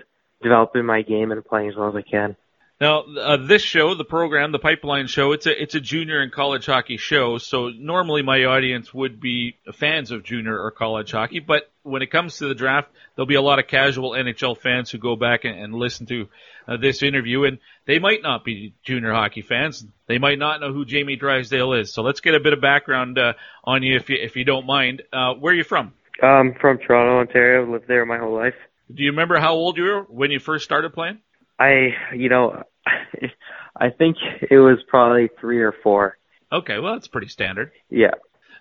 developing 0.42 0.86
my 0.86 1.02
game 1.02 1.32
and 1.32 1.44
playing 1.44 1.70
as 1.70 1.76
well 1.76 1.90
as 1.90 1.96
I 1.96 2.10
can. 2.10 2.36
Now, 2.80 3.04
uh, 3.04 3.38
this 3.38 3.62
show, 3.62 3.96
the 3.96 4.04
program, 4.04 4.52
the 4.52 4.60
Pipeline 4.60 5.08
Show, 5.08 5.32
it's 5.32 5.46
a 5.46 5.62
it's 5.62 5.76
a 5.76 5.80
junior 5.80 6.20
and 6.20 6.30
college 6.30 6.66
hockey 6.66 6.98
show. 6.98 7.38
So 7.38 7.70
normally 7.70 8.22
my 8.22 8.44
audience 8.44 8.94
would 8.94 9.22
be 9.22 9.56
fans 9.74 10.12
of 10.12 10.24
junior 10.24 10.60
or 10.60 10.72
college 10.72 11.12
hockey, 11.12 11.40
but 11.40 11.72
when 11.84 12.02
it 12.02 12.12
comes 12.12 12.38
to 12.38 12.50
the 12.50 12.56
draft, 12.56 12.90
there'll 13.16 13.28
be 13.28 13.36
a 13.36 13.42
lot 13.42 13.60
of 13.60 13.68
casual 13.68 14.12
NHL 14.12 14.58
fans 14.58 14.92
who 14.92 14.98
go 14.98 15.16
back 15.16 15.46
and, 15.46 15.58
and 15.58 15.74
listen 15.74 16.06
to 16.08 16.28
uh, 16.68 16.76
this 16.76 17.02
interview, 17.02 17.46
and 17.46 17.60
they 17.86 18.00
might 18.00 18.22
not 18.22 18.44
be 18.44 18.74
junior 18.84 19.14
hockey 19.14 19.42
fans. 19.42 19.86
They 20.08 20.18
might 20.18 20.40
not 20.40 20.60
know 20.60 20.74
who 20.74 20.84
Jamie 20.84 21.16
Drysdale 21.16 21.74
is. 21.74 21.94
So 21.94 22.02
let's 22.02 22.20
get 22.20 22.36
a 22.36 22.42
bit 22.42 22.52
of 22.52 22.60
background 22.60 23.18
uh, 23.18 23.34
on 23.64 23.84
you, 23.84 23.96
if 23.96 24.10
you 24.10 24.18
if 24.20 24.36
you 24.36 24.44
don't 24.44 24.66
mind. 24.66 25.02
Uh, 25.14 25.36
where 25.36 25.54
are 25.54 25.56
you 25.56 25.64
from? 25.64 25.94
I'm 26.22 26.56
from 26.56 26.80
Toronto, 26.80 27.20
Ontario. 27.20 27.66
i 27.66 27.72
Lived 27.72 27.88
there 27.88 28.06
my 28.06 28.18
whole 28.18 28.36
life. 28.36 28.56
Do 28.94 29.02
you 29.02 29.12
remember 29.12 29.40
how 29.40 29.54
old 29.54 29.78
you 29.78 29.84
were 29.84 30.02
when 30.10 30.30
you 30.30 30.40
first 30.40 30.66
started 30.66 30.94
playing? 30.94 31.20
I, 31.60 31.90
you 32.14 32.30
know, 32.30 32.64
I 33.76 33.90
think 33.90 34.18
it 34.50 34.58
was 34.58 34.80
probably 34.88 35.30
three 35.40 35.62
or 35.62 35.74
four. 35.84 36.18
Okay, 36.52 36.80
well 36.80 36.94
that's 36.94 37.08
pretty 37.08 37.28
standard. 37.28 37.72
Yeah. 37.90 38.12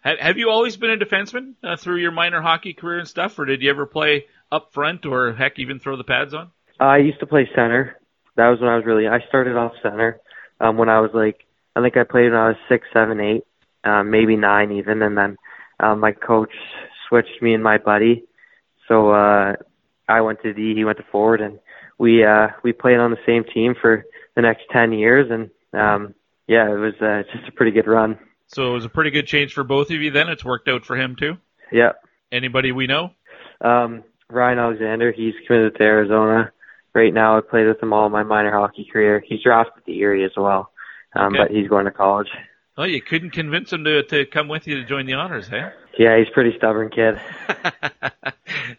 Have, 0.03 0.19
have 0.19 0.39
you 0.39 0.51
always 0.51 0.77
been 0.77 0.91
a 0.91 0.97
defenseman 0.97 1.55
uh, 1.63 1.77
through 1.77 1.97
your 1.97 2.13
minor 2.13 2.43
hockey 2.43 2.75
career 2.75 2.99
and 2.99 3.09
stuff, 3.09 3.39
or 3.39 3.45
did 3.45 3.63
you 3.63 3.71
ever 3.71 3.87
play 3.87 4.27
up 4.53 4.73
front, 4.73 5.07
or 5.07 5.33
heck, 5.33 5.59
even 5.59 5.79
throw 5.79 5.97
the 5.97 6.05
pads 6.05 6.35
on? 6.35 6.51
I 6.79 6.99
used 6.99 7.21
to 7.21 7.27
play 7.27 7.49
center. 7.55 7.99
That 8.37 8.49
was 8.49 8.61
when 8.61 8.69
I 8.69 8.77
was 8.77 8.85
really. 8.85 9.07
I 9.09 9.21
started 9.29 9.57
off 9.57 9.73
center 9.83 10.21
um, 10.61 10.77
when 10.77 10.89
I 10.89 11.01
was 11.01 11.11
like. 11.15 11.47
I 11.77 11.83
think 11.83 11.97
I 11.97 12.05
played 12.05 12.31
when 12.31 12.35
I 12.35 12.49
was 12.49 12.57
six, 12.69 12.87
seven, 12.93 13.19
eight, 13.21 13.43
um, 13.83 14.11
maybe 14.11 14.37
nine 14.37 14.71
even, 14.73 15.03
and 15.03 15.19
then 15.19 15.37
um, 15.81 16.01
my 16.01 16.13
coach 16.13 16.53
switched 17.09 17.43
me 17.43 17.55
and 17.55 17.65
my 17.65 17.79
buddy. 17.79 18.25
So 18.87 19.11
uh, 19.11 19.55
I 20.09 20.21
went 20.21 20.43
to 20.43 20.53
D, 20.53 20.75
he 20.77 20.85
went 20.85 20.99
to 20.99 21.05
forward, 21.11 21.41
and 21.41 21.59
we 21.99 22.25
uh, 22.25 22.49
we 22.63 22.73
played 22.73 22.99
on 22.99 23.11
the 23.11 23.19
same 23.27 23.45
team 23.45 23.75
for 23.81 24.05
the 24.35 24.43
next 24.43 24.65
ten 24.71 24.93
years, 24.93 25.31
and 25.31 25.51
um, 25.79 26.15
yeah, 26.47 26.71
it 26.71 26.77
was 26.77 26.95
uh, 27.01 27.23
just 27.33 27.49
a 27.49 27.53
pretty 27.53 27.73
good 27.73 27.87
run. 27.87 28.19
So 28.47 28.71
it 28.71 28.75
was 28.75 28.85
a 28.85 28.89
pretty 28.91 29.11
good 29.11 29.27
change 29.27 29.53
for 29.55 29.65
both 29.65 29.91
of 29.91 30.03
you. 30.03 30.11
Then 30.11 30.29
it's 30.29 30.45
worked 30.45 30.69
out 30.69 30.85
for 30.85 30.97
him 30.97 31.17
too. 31.17 31.39
Yeah. 31.73 31.93
Anybody 32.31 32.73
we 32.73 32.87
know? 32.87 33.11
Um, 33.61 34.05
Ryan 34.31 34.59
Alexander, 34.59 35.13
he's 35.13 35.35
committed 35.47 35.77
to 35.77 35.83
Arizona 35.83 36.53
right 36.95 37.13
now. 37.13 37.39
I 37.39 37.41
played 37.41 37.67
with 37.67 37.83
him 37.83 37.93
all 37.93 38.09
my 38.11 38.23
minor 38.23 38.53
hockey 38.53 38.89
career. 38.93 39.23
He's 39.27 39.43
drafted 39.43 39.85
to 39.85 39.93
Erie 39.93 40.25
as 40.25 40.33
well, 40.37 40.71
um, 41.15 41.35
Okay. 41.35 41.45
but 41.45 41.51
he's 41.51 41.69
going 41.69 41.85
to 41.87 41.91
college. 41.91 42.29
Well, 42.77 42.87
you 42.87 43.01
couldn't 43.01 43.31
convince 43.31 43.73
him 43.73 43.85
to 43.85 44.03
to 44.05 44.27
come 44.27 44.49
with 44.49 44.67
you 44.67 44.77
to 44.77 44.85
join 44.85 45.07
the 45.07 45.15
Otters, 45.15 45.49
hey? 45.49 45.71
Yeah, 45.99 46.19
he's 46.19 46.29
a 46.29 46.33
pretty 46.33 46.57
stubborn 46.57 46.91
kid. 46.91 47.21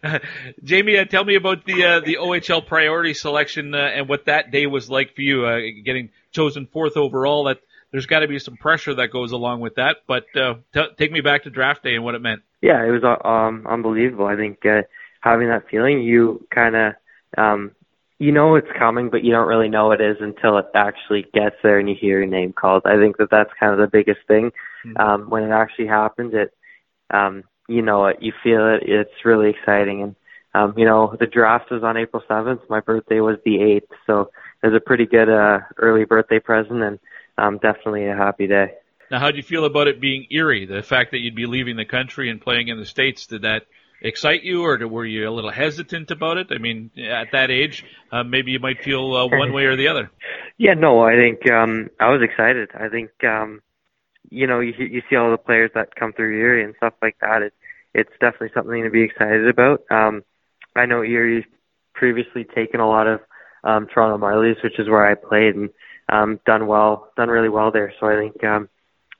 Jamie, 0.64 0.98
uh, 0.98 1.04
tell 1.04 1.24
me 1.24 1.34
about 1.34 1.64
the 1.64 1.84
uh, 1.84 2.00
the 2.00 2.16
OHL 2.16 2.66
priority 2.66 3.14
selection 3.14 3.74
uh, 3.74 3.78
and 3.78 4.08
what 4.08 4.26
that 4.26 4.50
day 4.50 4.66
was 4.66 4.90
like 4.90 5.14
for 5.14 5.22
you, 5.22 5.46
uh, 5.46 5.60
getting 5.84 6.10
chosen 6.32 6.66
fourth 6.66 6.96
overall. 6.96 7.44
That 7.44 7.60
there's 7.90 8.06
got 8.06 8.20
to 8.20 8.28
be 8.28 8.38
some 8.38 8.56
pressure 8.56 8.94
that 8.94 9.08
goes 9.08 9.32
along 9.32 9.60
with 9.60 9.76
that. 9.76 9.98
But 10.06 10.24
uh, 10.36 10.56
t- 10.74 10.88
take 10.98 11.12
me 11.12 11.20
back 11.20 11.44
to 11.44 11.50
draft 11.50 11.82
day 11.82 11.94
and 11.94 12.04
what 12.04 12.14
it 12.14 12.20
meant. 12.20 12.42
Yeah, 12.60 12.84
it 12.84 12.90
was 12.90 13.04
uh, 13.04 13.26
um 13.26 13.66
unbelievable. 13.66 14.26
I 14.26 14.36
think 14.36 14.64
uh, 14.66 14.82
having 15.20 15.48
that 15.48 15.68
feeling, 15.70 16.02
you 16.02 16.46
kind 16.54 16.76
of 16.76 16.94
um 17.38 17.72
you 18.18 18.32
know 18.32 18.56
it's 18.56 18.68
coming, 18.78 19.10
but 19.10 19.24
you 19.24 19.32
don't 19.32 19.48
really 19.48 19.68
know 19.68 19.92
it 19.92 20.00
is 20.00 20.16
until 20.20 20.58
it 20.58 20.66
actually 20.74 21.26
gets 21.34 21.56
there 21.62 21.78
and 21.78 21.88
you 21.88 21.94
hear 21.98 22.18
your 22.18 22.26
name 22.26 22.52
called. 22.52 22.82
I 22.84 22.96
think 22.96 23.18
that 23.18 23.30
that's 23.30 23.50
kind 23.58 23.72
of 23.72 23.78
the 23.78 23.88
biggest 23.88 24.20
thing. 24.26 24.52
Mm-hmm. 24.84 24.96
Um, 24.96 25.30
when 25.30 25.42
it 25.42 25.50
actually 25.50 25.88
happens, 25.88 26.32
it, 26.34 26.52
um, 27.10 27.44
you 27.68 27.82
know 27.82 28.06
it, 28.06 28.18
you 28.20 28.32
feel 28.42 28.74
it. 28.74 28.88
It's 28.88 29.24
really 29.24 29.50
exciting, 29.50 30.02
and 30.02 30.16
um, 30.54 30.74
you 30.76 30.84
know 30.84 31.16
the 31.18 31.26
draft 31.26 31.70
was 31.70 31.82
on 31.82 31.96
April 31.96 32.22
seventh. 32.28 32.62
My 32.68 32.80
birthday 32.80 33.20
was 33.20 33.36
the 33.44 33.60
eighth, 33.62 33.90
so 34.06 34.30
it 34.62 34.68
was 34.68 34.74
a 34.76 34.84
pretty 34.84 35.06
good 35.06 35.28
uh, 35.28 35.60
early 35.78 36.04
birthday 36.04 36.38
present, 36.38 36.82
and 36.82 36.98
um, 37.38 37.58
definitely 37.58 38.06
a 38.06 38.16
happy 38.16 38.46
day. 38.46 38.72
Now, 39.10 39.20
how 39.20 39.30
do 39.30 39.36
you 39.36 39.42
feel 39.42 39.64
about 39.64 39.86
it 39.86 40.00
being 40.00 40.26
Erie? 40.30 40.66
The 40.66 40.82
fact 40.82 41.12
that 41.12 41.18
you'd 41.18 41.36
be 41.36 41.46
leaving 41.46 41.76
the 41.76 41.84
country 41.84 42.28
and 42.28 42.40
playing 42.40 42.68
in 42.68 42.78
the 42.78 42.86
states 42.86 43.26
did 43.26 43.42
that 43.42 43.62
excite 44.02 44.42
you, 44.42 44.64
or 44.64 44.86
were 44.88 45.04
you 45.04 45.28
a 45.28 45.30
little 45.30 45.50
hesitant 45.50 46.10
about 46.10 46.38
it? 46.38 46.48
I 46.50 46.58
mean, 46.58 46.90
at 46.98 47.28
that 47.32 47.50
age, 47.50 47.84
uh, 48.10 48.24
maybe 48.24 48.50
you 48.50 48.58
might 48.58 48.82
feel 48.82 49.14
uh, 49.14 49.26
one 49.26 49.52
way 49.52 49.64
or 49.64 49.76
the 49.76 49.88
other. 49.88 50.10
Yeah, 50.58 50.72
no, 50.72 51.02
I 51.02 51.16
think 51.16 51.50
um, 51.50 51.90
I 52.00 52.08
was 52.08 52.22
excited. 52.22 52.70
I 52.72 52.88
think 52.88 53.10
um, 53.24 53.60
you 54.30 54.46
know 54.46 54.60
you 54.60 54.72
you 54.78 55.02
see 55.08 55.16
all 55.16 55.30
the 55.30 55.36
players 55.36 55.70
that 55.74 55.94
come 55.94 56.12
through 56.12 56.38
Erie 56.38 56.64
and 56.64 56.74
stuff 56.76 56.94
like 57.02 57.16
that. 57.20 57.42
It, 57.42 57.54
it's 57.94 58.12
definitely 58.20 58.50
something 58.54 58.82
to 58.82 58.90
be 58.90 59.02
excited 59.02 59.48
about. 59.48 59.82
Um, 59.90 60.22
I 60.74 60.86
know 60.86 61.00
Erie's 61.00 61.44
previously 61.94 62.44
taken 62.44 62.80
a 62.80 62.88
lot 62.88 63.06
of 63.06 63.20
um, 63.64 63.86
Toronto 63.86 64.18
Marlies, 64.18 64.62
which 64.62 64.78
is 64.78 64.88
where 64.88 65.08
I 65.08 65.14
played, 65.14 65.54
and 65.54 65.70
um, 66.08 66.40
done 66.46 66.66
well, 66.66 67.10
done 67.16 67.28
really 67.28 67.48
well 67.48 67.70
there. 67.72 67.92
So 67.98 68.06
I 68.06 68.16
think 68.16 68.44
um, 68.44 68.68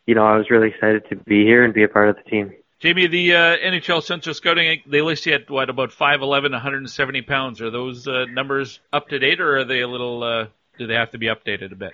you 0.07 0.15
know 0.15 0.25
I 0.25 0.37
was 0.37 0.51
really 0.51 0.69
excited 0.69 1.09
to 1.11 1.17
be 1.17 1.45
here 1.45 1.65
and 1.65 1.75
be 1.75 1.83
a 1.83 1.89
part 1.89 2.09
of 2.09 2.17
the 2.17 2.31
team. 2.31 2.53
Jamie, 2.79 3.07
the 3.07 3.33
uh, 3.33 3.57
NHL 3.57 4.03
Central 4.03 4.35
Scouting, 4.35 4.83
they 4.87 5.01
list 5.01 5.25
you 5.25 5.33
at 5.33 5.49
what 5.49 5.71
about 5.71 5.93
5'11", 5.93 6.51
170 6.53 7.23
pounds. 7.23 7.63
Are 7.63 7.71
those 7.71 8.07
uh, 8.07 8.27
numbers 8.27 8.81
up 8.93 9.09
to 9.09 9.19
date, 9.19 9.41
or 9.41 9.59
are 9.59 9.65
they 9.65 9.81
a 9.81 9.89
little? 9.89 10.23
Uh, 10.23 10.47
do 10.79 10.87
they 10.87 10.95
have 10.95 11.11
to 11.13 11.19
be 11.19 11.27
updated 11.27 11.73
a 11.73 11.77
bit? 11.77 11.93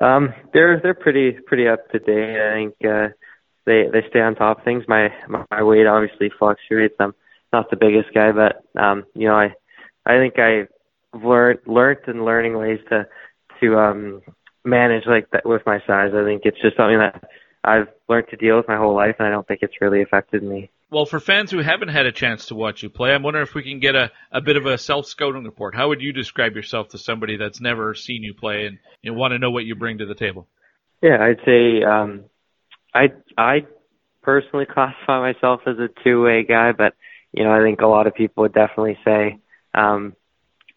Um, 0.00 0.34
they're 0.52 0.80
they're 0.82 0.94
pretty 0.94 1.32
pretty 1.46 1.68
up 1.68 1.90
to 1.90 1.98
date. 1.98 2.40
I 2.40 2.54
think 2.54 2.74
uh, 2.84 3.08
they 3.66 3.84
they 3.92 4.08
stay 4.08 4.20
on 4.20 4.34
top 4.34 4.58
of 4.58 4.64
things. 4.64 4.84
My 4.88 5.08
my 5.28 5.62
weight 5.62 5.86
obviously 5.86 6.30
fluctuates. 6.38 6.94
I'm 7.00 7.14
not 7.52 7.70
the 7.70 7.76
biggest 7.76 8.14
guy, 8.14 8.32
but 8.32 8.64
um, 8.80 9.04
you 9.14 9.28
know 9.28 9.34
I 9.34 9.54
I 10.06 10.18
think 10.18 10.38
I've 10.38 10.68
learned 11.22 11.60
learned 11.66 12.00
and 12.06 12.24
learning 12.24 12.56
ways 12.56 12.80
to 12.90 13.06
to 13.60 13.78
um 13.78 14.22
manage 14.64 15.04
like 15.06 15.30
that 15.32 15.46
with 15.46 15.62
my 15.66 15.78
size. 15.86 16.12
I 16.14 16.24
think 16.24 16.42
it's 16.44 16.60
just 16.60 16.76
something 16.76 16.98
that 16.98 17.24
I've 17.64 17.88
learned 18.08 18.28
to 18.30 18.36
deal 18.36 18.56
with 18.56 18.68
my 18.68 18.76
whole 18.76 18.94
life, 18.94 19.16
and 19.18 19.26
I 19.26 19.30
don't 19.30 19.46
think 19.46 19.60
it's 19.62 19.80
really 19.80 20.02
affected 20.02 20.42
me. 20.42 20.70
Well, 20.90 21.04
for 21.04 21.20
fans 21.20 21.50
who 21.50 21.58
haven't 21.58 21.88
had 21.88 22.06
a 22.06 22.12
chance 22.12 22.46
to 22.46 22.54
watch 22.54 22.82
you 22.82 22.88
play, 22.88 23.12
I'm 23.12 23.22
wondering 23.22 23.46
if 23.46 23.54
we 23.54 23.62
can 23.62 23.78
get 23.78 23.94
a, 23.94 24.10
a 24.32 24.40
bit 24.40 24.56
of 24.56 24.64
a 24.64 24.78
self 24.78 25.06
scouting 25.06 25.44
report. 25.44 25.74
How 25.74 25.88
would 25.88 26.00
you 26.00 26.12
describe 26.12 26.56
yourself 26.56 26.88
to 26.88 26.98
somebody 26.98 27.36
that's 27.36 27.60
never 27.60 27.94
seen 27.94 28.22
you 28.22 28.32
play 28.32 28.66
and 28.66 28.78
you 29.02 29.12
want 29.12 29.32
to 29.32 29.38
know 29.38 29.50
what 29.50 29.66
you 29.66 29.74
bring 29.74 29.98
to 29.98 30.06
the 30.06 30.14
table? 30.14 30.48
Yeah, 31.02 31.18
I'd 31.20 31.44
say 31.44 31.82
um, 31.82 32.24
I 32.94 33.12
I 33.36 33.66
personally 34.22 34.66
classify 34.66 35.20
myself 35.20 35.60
as 35.66 35.76
a 35.78 35.88
two 36.02 36.22
way 36.22 36.44
guy, 36.44 36.72
but 36.72 36.94
you 37.32 37.44
know 37.44 37.52
I 37.52 37.62
think 37.62 37.82
a 37.82 37.86
lot 37.86 38.06
of 38.06 38.14
people 38.14 38.42
would 38.42 38.54
definitely 38.54 38.98
say 39.04 39.38
um, 39.74 40.16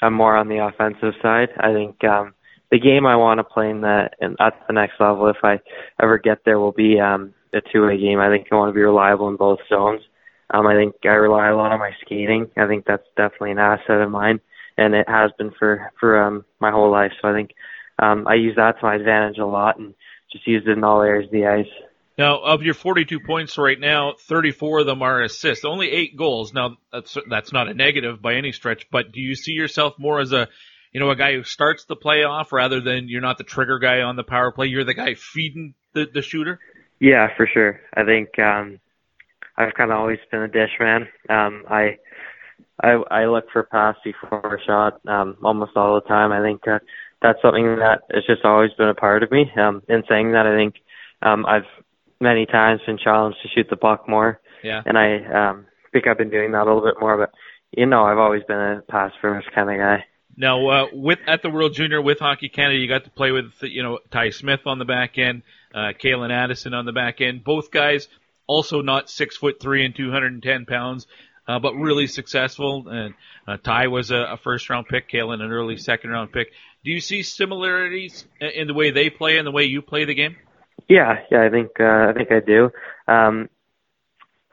I'm 0.02 0.14
more 0.14 0.36
on 0.36 0.50
the 0.50 0.58
offensive 0.58 1.14
side. 1.22 1.50
I 1.58 1.72
think 1.74 2.04
um, 2.04 2.34
the 2.70 2.80
game 2.80 3.06
I 3.06 3.16
want 3.16 3.40
to 3.40 3.44
play 3.46 3.70
in 3.70 3.80
the 3.82 4.10
and 4.20 4.36
at 4.42 4.54
the 4.68 4.74
next 4.74 5.00
level, 5.00 5.28
if 5.28 5.38
I 5.42 5.60
ever 6.02 6.18
get 6.18 6.44
there, 6.44 6.60
will 6.60 6.74
be 6.74 7.00
um, 7.00 7.34
a 7.54 7.62
two-way 7.62 7.98
game. 7.98 8.20
I 8.20 8.30
think 8.30 8.48
I 8.52 8.56
want 8.56 8.70
to 8.70 8.74
be 8.74 8.82
reliable 8.82 9.30
in 9.30 9.36
both 9.36 9.60
zones. 9.70 10.02
Um, 10.50 10.68
I 10.68 10.76
think 10.76 10.96
I 11.04 11.10
rely 11.10 11.50
a 11.50 11.56
lot 11.56 11.72
on 11.72 11.80
my 11.80 11.92
skating. 12.02 12.50
I 12.58 12.68
think 12.68 12.86
that's 12.86 13.08
definitely 13.16 13.52
an 13.52 13.60
asset 13.60 14.02
of 14.02 14.12
mine, 14.12 14.42
and 14.78 14.94
it 14.94 15.08
has 15.08 15.32
been 15.38 15.52
for 15.52 15.92
for 16.00 16.22
um, 16.22 16.46
my 16.60 16.72
whole 16.72 16.92
life. 16.92 17.14
So 17.22 17.30
I 17.30 17.34
think 17.34 17.52
um, 18.00 18.28
I 18.28 18.36
use 18.36 18.56
that 18.58 18.80
to 18.80 18.86
my 18.86 18.96
advantage 18.96 19.38
a 19.38 19.46
lot, 19.46 19.80
and 19.80 19.94
just 20.32 20.46
use 20.48 20.64
it 20.66 20.78
in 20.78 20.84
all 20.84 21.02
areas 21.02 21.28
of 21.28 21.32
the 21.32 21.48
ice. 21.48 21.72
Now, 22.18 22.40
of 22.40 22.62
your 22.62 22.74
42 22.74 23.22
points 23.22 23.58
right 23.58 23.80
now, 23.80 24.14
34 24.28 24.82
of 24.82 24.86
them 24.86 25.02
are 25.02 25.22
assists. 25.22 25.64
Only 25.64 25.90
eight 25.90 26.18
goals. 26.18 26.54
Now, 26.54 26.78
that's 26.92 27.18
that's 27.30 27.54
not 27.54 27.70
a 27.70 27.74
negative 27.74 28.22
by 28.22 28.36
any 28.36 28.52
stretch. 28.52 28.88
But 28.92 29.14
do 29.14 29.22
you 29.22 29.36
see 29.36 29.54
yourself 29.54 29.96
more 29.98 30.20
as 30.20 30.34
a 30.34 30.50
you 30.92 31.00
know, 31.00 31.10
a 31.10 31.16
guy 31.16 31.34
who 31.34 31.44
starts 31.44 31.86
the 31.86 31.96
playoff 31.96 32.52
rather 32.52 32.82
than 32.82 33.08
you're 33.08 33.22
not 33.22 33.38
the 33.38 33.44
trigger 33.44 33.80
guy 33.80 34.02
on 34.02 34.16
the 34.16 34.24
power 34.24 34.52
play. 34.52 34.68
You're 34.68 34.84
the 34.84 34.94
guy 34.94 35.14
feeding 35.14 35.74
the, 35.94 36.06
the 36.12 36.22
shooter. 36.22 36.60
Yeah, 37.02 37.30
for 37.36 37.50
sure. 37.52 37.82
I 37.96 38.06
think 38.06 38.38
um, 38.38 38.80
I've 39.58 39.74
kind 39.74 39.92
of 39.92 39.98
always 39.98 40.20
been 40.32 40.44
a 40.44 40.48
dish 40.48 40.70
man. 40.80 41.08
Um, 41.30 41.64
I 41.68 41.98
I 42.80 42.92
I 43.10 43.26
look 43.26 43.46
for 43.52 43.64
pass 43.64 43.96
before 44.04 44.56
a 44.56 44.64
shot 44.64 45.02
um, 45.08 45.36
almost 45.44 45.72
all 45.76 45.96
the 45.96 46.08
time. 46.08 46.32
I 46.32 46.44
think 46.44 46.62
uh, 46.68 46.78
that's 47.20 47.42
something 47.42 47.66
that 47.78 48.04
has 48.14 48.24
just 48.28 48.46
always 48.46 48.72
been 48.78 48.88
a 48.88 48.94
part 48.94 49.24
of 49.24 49.32
me. 49.32 49.52
Um, 49.60 49.82
in 49.90 50.04
saying 50.08 50.34
that, 50.34 50.46
I 50.46 50.56
think 50.56 50.76
um, 51.24 51.44
I've 51.48 51.66
many 52.20 52.46
times 52.46 52.82
been 52.86 53.00
challenged 53.00 53.40
to 53.42 53.50
shoot 53.50 53.66
the 53.68 53.78
puck 53.78 54.08
more. 54.08 54.40
Yeah. 54.64 54.84
And 54.86 54.96
I 54.96 55.50
um, 55.50 55.66
think 55.92 56.06
I've 56.06 56.20
been 56.20 56.30
doing 56.30 56.52
that 56.52 56.62
a 56.62 56.72
little 56.72 56.88
bit 56.88 57.02
more, 57.02 57.18
but 57.18 57.32
you 57.72 57.88
know, 57.88 58.04
I've 58.04 58.20
always 58.20 58.44
been 58.44 58.60
a 58.60 58.84
pass 58.88 59.12
first 59.22 59.52
kind 59.56 59.72
of 59.72 59.78
guy. 59.78 60.06
Now, 60.38 60.68
uh, 60.68 60.86
with 60.94 61.20
at 61.28 61.42
the 61.42 61.50
World 61.50 61.74
Junior 61.74 62.00
with 62.00 62.20
Hockey 62.20 62.50
Canada, 62.50 62.78
you 62.78 62.88
got 62.88 63.06
to 63.06 63.10
play 63.10 63.32
with 63.32 63.52
you 63.62 63.82
know 63.82 63.98
Ty 64.12 64.30
Smith 64.30 64.62
on 64.68 64.78
the 64.78 64.86
back 64.86 65.18
end, 65.18 65.42
uh, 65.74 65.94
Calen 66.02 66.32
Addison 66.32 66.74
on 66.74 66.86
the 66.86 66.92
back 66.92 67.22
end. 67.22 67.44
Both 67.44 67.72
guys 67.72 68.08
also 68.48 68.82
not 68.82 69.10
six 69.10 69.38
foot 69.38 69.60
three 69.62 69.86
and 69.86 69.96
210 69.96 70.66
pounds, 70.66 71.08
uh, 71.48 71.60
but 71.60 71.74
really 71.76 72.08
successful. 72.08 72.88
And 72.90 73.14
uh, 73.48 73.58
Ty 73.58 73.88
was 73.88 74.12
a, 74.12 74.34
a 74.34 74.38
first 74.38 74.70
round 74.70 74.88
pick, 74.88 75.10
Calen 75.10 75.42
an 75.42 75.52
early 75.52 75.78
second 75.78 76.10
round 76.10 76.32
pick. 76.32 76.52
Do 76.84 76.92
you 76.92 77.00
see 77.00 77.24
similarities 77.24 78.26
in 78.40 78.68
the 78.68 78.74
way 78.74 78.92
they 78.92 79.10
play 79.10 79.38
and 79.38 79.46
the 79.46 79.52
way 79.52 79.64
you 79.64 79.82
play 79.82 80.06
the 80.06 80.16
game? 80.16 80.36
Yeah, 80.90 81.20
yeah, 81.30 81.44
I 81.44 81.50
think 81.50 81.80
uh, 81.80 82.08
I 82.10 82.14
think 82.14 82.32
I 82.32 82.40
do. 82.40 82.72
Um, 83.08 83.50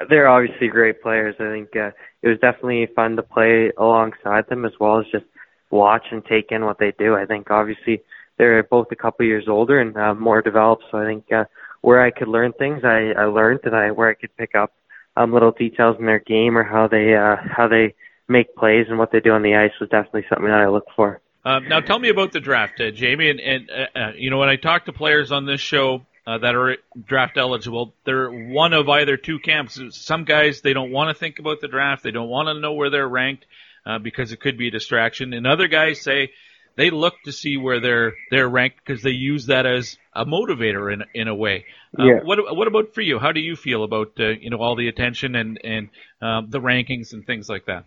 they're 0.08 0.28
obviously 0.28 0.68
great 0.68 1.02
players. 1.02 1.34
I 1.40 1.50
think 1.50 1.74
uh, 1.74 1.90
it 2.22 2.28
was 2.28 2.38
definitely 2.38 2.86
fun 2.94 3.16
to 3.16 3.22
play 3.22 3.72
alongside 3.76 4.48
them 4.48 4.64
as 4.64 4.72
well 4.78 5.00
as 5.00 5.06
just 5.10 5.24
watch 5.70 6.04
and 6.10 6.24
take 6.24 6.52
in 6.52 6.64
what 6.64 6.78
they 6.78 6.92
do. 6.96 7.14
I 7.14 7.26
think 7.26 7.50
obviously 7.50 8.02
they're 8.38 8.62
both 8.62 8.88
a 8.92 8.96
couple 8.96 9.26
years 9.26 9.48
older 9.48 9.80
and 9.80 9.96
uh, 9.96 10.14
more 10.14 10.42
developed, 10.42 10.84
so 10.90 10.98
I 10.98 11.04
think 11.04 11.30
uh, 11.32 11.44
where 11.80 12.02
I 12.02 12.10
could 12.10 12.28
learn 12.28 12.52
things, 12.52 12.84
I, 12.84 13.12
I 13.16 13.24
learned, 13.24 13.60
and 13.64 13.74
I 13.74 13.90
where 13.90 14.08
I 14.08 14.14
could 14.14 14.36
pick 14.36 14.54
up 14.54 14.72
um, 15.16 15.32
little 15.32 15.52
details 15.52 15.96
in 15.98 16.06
their 16.06 16.20
game 16.20 16.56
or 16.56 16.62
how 16.62 16.88
they 16.88 17.14
uh, 17.14 17.36
how 17.36 17.68
they 17.68 17.94
make 18.28 18.54
plays 18.54 18.86
and 18.88 18.98
what 18.98 19.10
they 19.10 19.20
do 19.20 19.32
on 19.32 19.42
the 19.42 19.56
ice 19.56 19.72
was 19.80 19.88
definitely 19.88 20.24
something 20.28 20.46
that 20.46 20.60
I 20.60 20.68
look 20.68 20.86
for. 20.94 21.20
Um, 21.44 21.68
now, 21.68 21.80
tell 21.80 21.98
me 21.98 22.10
about 22.10 22.32
the 22.32 22.40
draft, 22.40 22.80
uh, 22.80 22.90
Jamie. 22.90 23.30
And, 23.30 23.40
and 23.40 23.70
uh, 23.70 23.98
uh, 23.98 24.12
you 24.16 24.30
know, 24.30 24.38
when 24.38 24.48
I 24.48 24.56
talk 24.56 24.84
to 24.84 24.92
players 24.92 25.32
on 25.32 25.46
this 25.46 25.60
show 25.60 26.04
uh, 26.26 26.38
that 26.38 26.54
are 26.54 26.76
draft 27.06 27.38
eligible, 27.38 27.94
they're 28.04 28.30
one 28.30 28.74
of 28.74 28.88
either 28.88 29.16
two 29.16 29.38
camps. 29.38 29.80
Some 29.92 30.24
guys 30.24 30.60
they 30.60 30.74
don't 30.74 30.90
want 30.90 31.08
to 31.08 31.18
think 31.18 31.38
about 31.38 31.60
the 31.60 31.68
draft; 31.68 32.02
they 32.02 32.10
don't 32.10 32.28
want 32.28 32.48
to 32.48 32.60
know 32.60 32.74
where 32.74 32.90
they're 32.90 33.08
ranked 33.08 33.46
uh, 33.86 33.98
because 33.98 34.32
it 34.32 34.40
could 34.40 34.58
be 34.58 34.68
a 34.68 34.70
distraction. 34.70 35.32
And 35.32 35.46
other 35.46 35.68
guys 35.68 36.02
say 36.02 36.32
they 36.78 36.90
look 36.90 37.14
to 37.24 37.32
see 37.32 37.56
where 37.56 37.80
they're 37.80 38.14
they're 38.30 38.48
ranked 38.48 38.78
because 38.78 39.02
they 39.02 39.10
use 39.10 39.46
that 39.46 39.66
as 39.66 39.98
a 40.14 40.24
motivator 40.24 40.92
in 40.92 41.02
in 41.12 41.26
a 41.26 41.34
way. 41.34 41.64
Uh, 41.98 42.04
yeah. 42.04 42.20
What 42.22 42.38
what 42.56 42.68
about 42.68 42.94
for 42.94 43.02
you? 43.02 43.18
How 43.18 43.32
do 43.32 43.40
you 43.40 43.56
feel 43.56 43.82
about 43.82 44.12
uh, 44.20 44.28
you 44.28 44.48
know 44.48 44.58
all 44.58 44.76
the 44.76 44.86
attention 44.86 45.34
and 45.34 45.60
and 45.64 45.88
um, 46.22 46.50
the 46.50 46.60
rankings 46.60 47.12
and 47.12 47.26
things 47.26 47.48
like 47.48 47.66
that? 47.66 47.84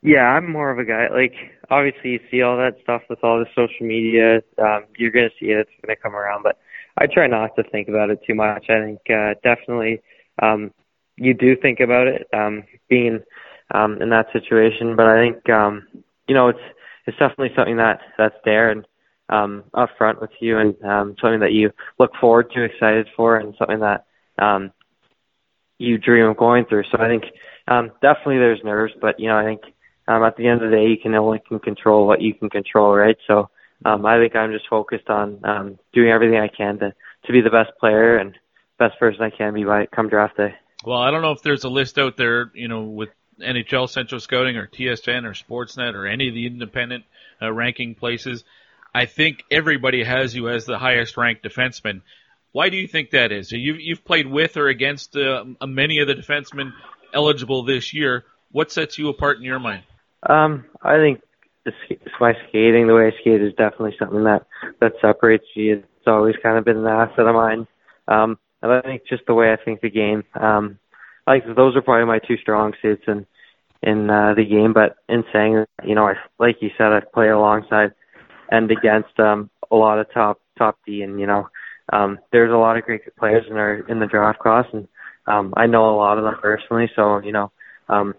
Yeah, 0.00 0.24
I'm 0.24 0.50
more 0.50 0.70
of 0.70 0.78
a 0.78 0.84
guy 0.84 1.08
like 1.12 1.34
obviously 1.70 2.12
you 2.12 2.20
see 2.30 2.40
all 2.40 2.56
that 2.56 2.78
stuff 2.82 3.02
with 3.10 3.22
all 3.22 3.38
the 3.38 3.46
social 3.54 3.86
media. 3.86 4.42
Um, 4.58 4.86
you're 4.96 5.12
gonna 5.12 5.28
see 5.38 5.46
it; 5.46 5.58
it's 5.58 5.70
gonna 5.84 5.96
come 5.96 6.16
around. 6.16 6.42
But 6.42 6.58
I 6.96 7.06
try 7.06 7.26
not 7.26 7.54
to 7.56 7.62
think 7.62 7.88
about 7.88 8.08
it 8.08 8.20
too 8.26 8.34
much. 8.34 8.64
I 8.70 8.80
think 8.80 9.00
uh, 9.10 9.34
definitely 9.44 10.00
um, 10.40 10.72
you 11.16 11.34
do 11.34 11.54
think 11.54 11.80
about 11.80 12.06
it. 12.08 12.26
Um, 12.32 12.64
being 12.88 13.20
um, 13.74 14.00
in 14.00 14.08
that 14.08 14.26
situation. 14.32 14.96
But 14.96 15.06
I 15.06 15.18
think 15.20 15.50
um, 15.50 15.86
you 16.26 16.34
know 16.34 16.48
it's 16.48 16.66
it's 17.06 17.18
definitely 17.18 17.52
something 17.56 17.76
that 17.76 18.00
that's 18.18 18.36
there 18.44 18.70
and 18.70 18.86
um, 19.28 19.64
up 19.74 19.90
front 19.96 20.20
with 20.20 20.30
you, 20.40 20.58
and 20.58 20.74
um, 20.84 21.16
something 21.20 21.40
that 21.40 21.52
you 21.52 21.70
look 21.98 22.12
forward 22.20 22.50
to, 22.52 22.64
excited 22.64 23.08
for, 23.16 23.36
and 23.36 23.54
something 23.58 23.80
that 23.80 24.04
um, 24.38 24.72
you 25.78 25.98
dream 25.98 26.26
of 26.26 26.36
going 26.36 26.64
through. 26.66 26.84
So 26.90 26.98
I 26.98 27.08
think 27.08 27.24
um, 27.68 27.92
definitely 28.02 28.38
there's 28.38 28.60
nerves, 28.62 28.92
but 29.00 29.18
you 29.18 29.28
know 29.28 29.38
I 29.38 29.44
think 29.44 29.62
um, 30.08 30.22
at 30.22 30.36
the 30.36 30.46
end 30.46 30.62
of 30.62 30.70
the 30.70 30.76
day 30.76 30.86
you 30.88 30.98
can 30.98 31.14
only 31.14 31.40
can 31.46 31.58
control 31.58 32.06
what 32.06 32.20
you 32.20 32.34
can 32.34 32.50
control, 32.50 32.94
right? 32.94 33.16
So 33.26 33.50
um, 33.84 34.04
I 34.06 34.18
think 34.18 34.36
I'm 34.36 34.52
just 34.52 34.68
focused 34.68 35.08
on 35.08 35.40
um, 35.44 35.78
doing 35.92 36.10
everything 36.10 36.38
I 36.38 36.48
can 36.48 36.78
to 36.78 36.92
to 37.26 37.32
be 37.32 37.40
the 37.40 37.50
best 37.50 37.70
player 37.78 38.18
and 38.18 38.36
best 38.78 38.98
person 38.98 39.22
I 39.22 39.30
can 39.30 39.54
be 39.54 39.64
by 39.64 39.86
come 39.86 40.08
draft 40.08 40.36
day. 40.36 40.54
Well, 40.84 40.98
I 40.98 41.10
don't 41.10 41.22
know 41.22 41.32
if 41.32 41.42
there's 41.42 41.64
a 41.64 41.68
list 41.68 41.98
out 41.98 42.16
there, 42.16 42.50
you 42.54 42.68
know, 42.68 42.82
with 42.82 43.10
NHL 43.42 43.88
Central 43.88 44.20
Scouting 44.20 44.56
or 44.56 44.66
TSN 44.66 45.24
or 45.24 45.32
Sportsnet 45.32 45.94
or 45.94 46.06
any 46.06 46.28
of 46.28 46.34
the 46.34 46.46
independent 46.46 47.04
uh, 47.40 47.52
ranking 47.52 47.94
places. 47.94 48.44
I 48.94 49.06
think 49.06 49.44
everybody 49.50 50.04
has 50.04 50.34
you 50.34 50.48
as 50.48 50.64
the 50.64 50.78
highest 50.78 51.16
ranked 51.16 51.44
defenseman. 51.44 52.02
Why 52.52 52.68
do 52.68 52.76
you 52.76 52.86
think 52.86 53.10
that 53.10 53.32
is? 53.32 53.50
You've, 53.50 53.80
you've 53.80 54.04
played 54.04 54.26
with 54.26 54.56
or 54.56 54.68
against 54.68 55.16
uh, 55.16 55.44
many 55.66 56.00
of 56.00 56.08
the 56.08 56.14
defensemen 56.14 56.72
eligible 57.14 57.64
this 57.64 57.94
year. 57.94 58.24
What 58.50 58.70
sets 58.70 58.98
you 58.98 59.08
apart 59.08 59.38
in 59.38 59.44
your 59.44 59.58
mind? 59.58 59.84
Um, 60.28 60.66
I 60.82 60.96
think 60.96 61.22
my 62.20 62.34
skating, 62.48 62.86
the 62.86 62.94
way 62.94 63.06
I 63.06 63.20
skate, 63.20 63.40
is 63.40 63.54
definitely 63.54 63.96
something 63.98 64.24
that 64.24 64.46
that 64.80 64.92
separates 65.00 65.44
me. 65.56 65.72
It's 65.72 66.06
always 66.06 66.34
kind 66.42 66.58
of 66.58 66.64
been 66.64 66.78
an 66.78 66.86
asset 66.86 67.26
of 67.26 67.34
mine. 67.34 67.66
Um, 68.08 68.38
and 68.60 68.72
I 68.72 68.80
think 68.82 69.02
just 69.08 69.26
the 69.26 69.34
way 69.34 69.52
I 69.52 69.56
think 69.56 69.80
the 69.80 69.90
game. 69.90 70.24
Um, 70.34 70.78
think 71.26 71.44
those 71.56 71.76
are 71.76 71.82
probably 71.82 72.06
my 72.06 72.18
two 72.18 72.36
strong 72.36 72.74
suits 72.82 73.04
in 73.06 73.26
in 73.82 74.10
uh, 74.10 74.34
the 74.34 74.44
game. 74.44 74.72
But 74.72 74.96
in 75.08 75.24
saying 75.32 75.54
that, 75.54 75.88
you 75.88 75.94
know, 75.94 76.06
I 76.06 76.14
like 76.38 76.56
you 76.60 76.70
said, 76.76 76.92
I 76.92 77.00
play 77.00 77.28
alongside 77.28 77.92
and 78.50 78.70
against 78.70 79.18
um, 79.18 79.50
a 79.70 79.76
lot 79.76 79.98
of 79.98 80.12
top 80.12 80.40
top 80.58 80.78
D, 80.86 81.02
and 81.02 81.18
you 81.18 81.26
know, 81.26 81.48
um, 81.92 82.18
there's 82.30 82.52
a 82.52 82.56
lot 82.56 82.76
of 82.76 82.84
great 82.84 83.02
players 83.16 83.44
in 83.48 83.56
our 83.56 83.80
in 83.88 83.98
the 83.98 84.06
draft 84.06 84.38
class, 84.38 84.66
and 84.72 84.86
um, 85.26 85.54
I 85.56 85.66
know 85.66 85.88
a 85.88 85.96
lot 85.96 86.18
of 86.18 86.24
them 86.24 86.36
personally. 86.40 86.90
So 86.94 87.18
you 87.18 87.32
know, 87.32 87.50
um, 87.88 88.14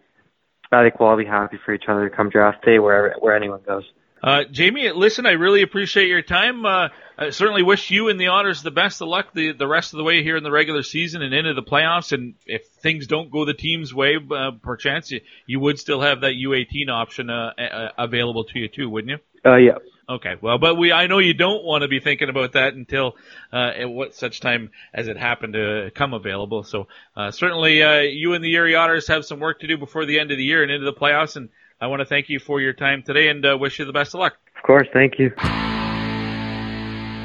I 0.71 0.83
think 0.83 0.99
we'll 0.99 1.09
all 1.09 1.17
be 1.17 1.25
happy 1.25 1.57
for 1.65 1.73
each 1.73 1.85
other 1.87 2.09
to 2.09 2.15
come 2.15 2.29
draft 2.29 2.65
day, 2.65 2.79
wherever 2.79 3.15
where 3.19 3.35
anyone 3.35 3.61
goes. 3.65 3.83
Uh, 4.23 4.45
Jamie, 4.49 4.89
listen, 4.95 5.25
I 5.25 5.31
really 5.31 5.63
appreciate 5.63 6.07
your 6.07 6.21
time. 6.21 6.65
Uh, 6.65 6.87
I 7.17 7.31
certainly 7.31 7.61
wish 7.61 7.91
you 7.91 8.07
and 8.07 8.17
the 8.17 8.27
Otters 8.27 8.63
the 8.63 8.71
best 8.71 9.01
of 9.01 9.09
luck 9.09 9.33
the, 9.33 9.51
the 9.51 9.67
rest 9.67 9.93
of 9.93 9.97
the 9.97 10.03
way 10.05 10.23
here 10.23 10.37
in 10.37 10.43
the 10.43 10.51
regular 10.51 10.81
season 10.81 11.21
and 11.21 11.33
into 11.33 11.53
the 11.53 11.61
playoffs. 11.61 12.13
And 12.13 12.35
if 12.45 12.65
things 12.81 13.05
don't 13.05 13.29
go 13.29 13.43
the 13.43 13.53
team's 13.53 13.93
way, 13.93 14.15
uh, 14.15 14.51
perchance, 14.61 15.11
you, 15.11 15.19
you 15.45 15.59
would 15.59 15.77
still 15.77 15.99
have 15.99 16.21
that 16.21 16.35
U18 16.41 16.89
option 16.89 17.29
uh, 17.29 17.51
uh, 17.57 17.89
available 17.97 18.45
to 18.45 18.59
you 18.59 18.69
too, 18.69 18.89
wouldn't 18.89 19.11
you? 19.11 19.51
Uh, 19.51 19.57
yeah. 19.57 19.77
Okay, 20.07 20.35
well, 20.41 20.57
but 20.57 20.75
we 20.75 20.91
I 20.91 21.07
know 21.07 21.19
you 21.19 21.33
don't 21.33 21.63
want 21.63 21.81
to 21.81 21.87
be 21.87 21.99
thinking 21.99 22.29
about 22.29 22.53
that 22.53 22.73
until 22.73 23.15
uh, 23.53 23.71
at 23.75 23.89
what 23.89 24.15
such 24.15 24.41
time 24.41 24.71
as 24.93 25.07
it 25.07 25.17
happened 25.17 25.53
to 25.53 25.91
come 25.95 26.13
available. 26.13 26.63
So 26.63 26.87
uh, 27.15 27.31
certainly, 27.31 27.81
uh, 27.81 27.99
you 27.99 28.33
and 28.33 28.43
the 28.43 28.53
Erie 28.53 28.75
Otters 28.75 29.07
have 29.07 29.25
some 29.25 29.39
work 29.39 29.61
to 29.61 29.67
do 29.67 29.77
before 29.77 30.05
the 30.05 30.19
end 30.19 30.31
of 30.31 30.37
the 30.37 30.43
year 30.43 30.61
and 30.61 30.71
into 30.71 30.85
the 30.85 30.93
playoffs. 30.93 31.37
And 31.37 31.49
I 31.83 31.87
want 31.87 31.99
to 31.99 32.05
thank 32.05 32.29
you 32.29 32.39
for 32.39 32.61
your 32.61 32.71
time 32.71 33.03
today 33.03 33.27
and 33.27 33.45
uh, 33.45 33.57
wish 33.59 33.77
you 33.77 33.83
the 33.83 33.91
best 33.91 34.13
of 34.13 34.21
luck. 34.21 34.37
Of 34.55 34.63
course, 34.63 34.87
thank 34.93 35.19
you. 35.19 35.33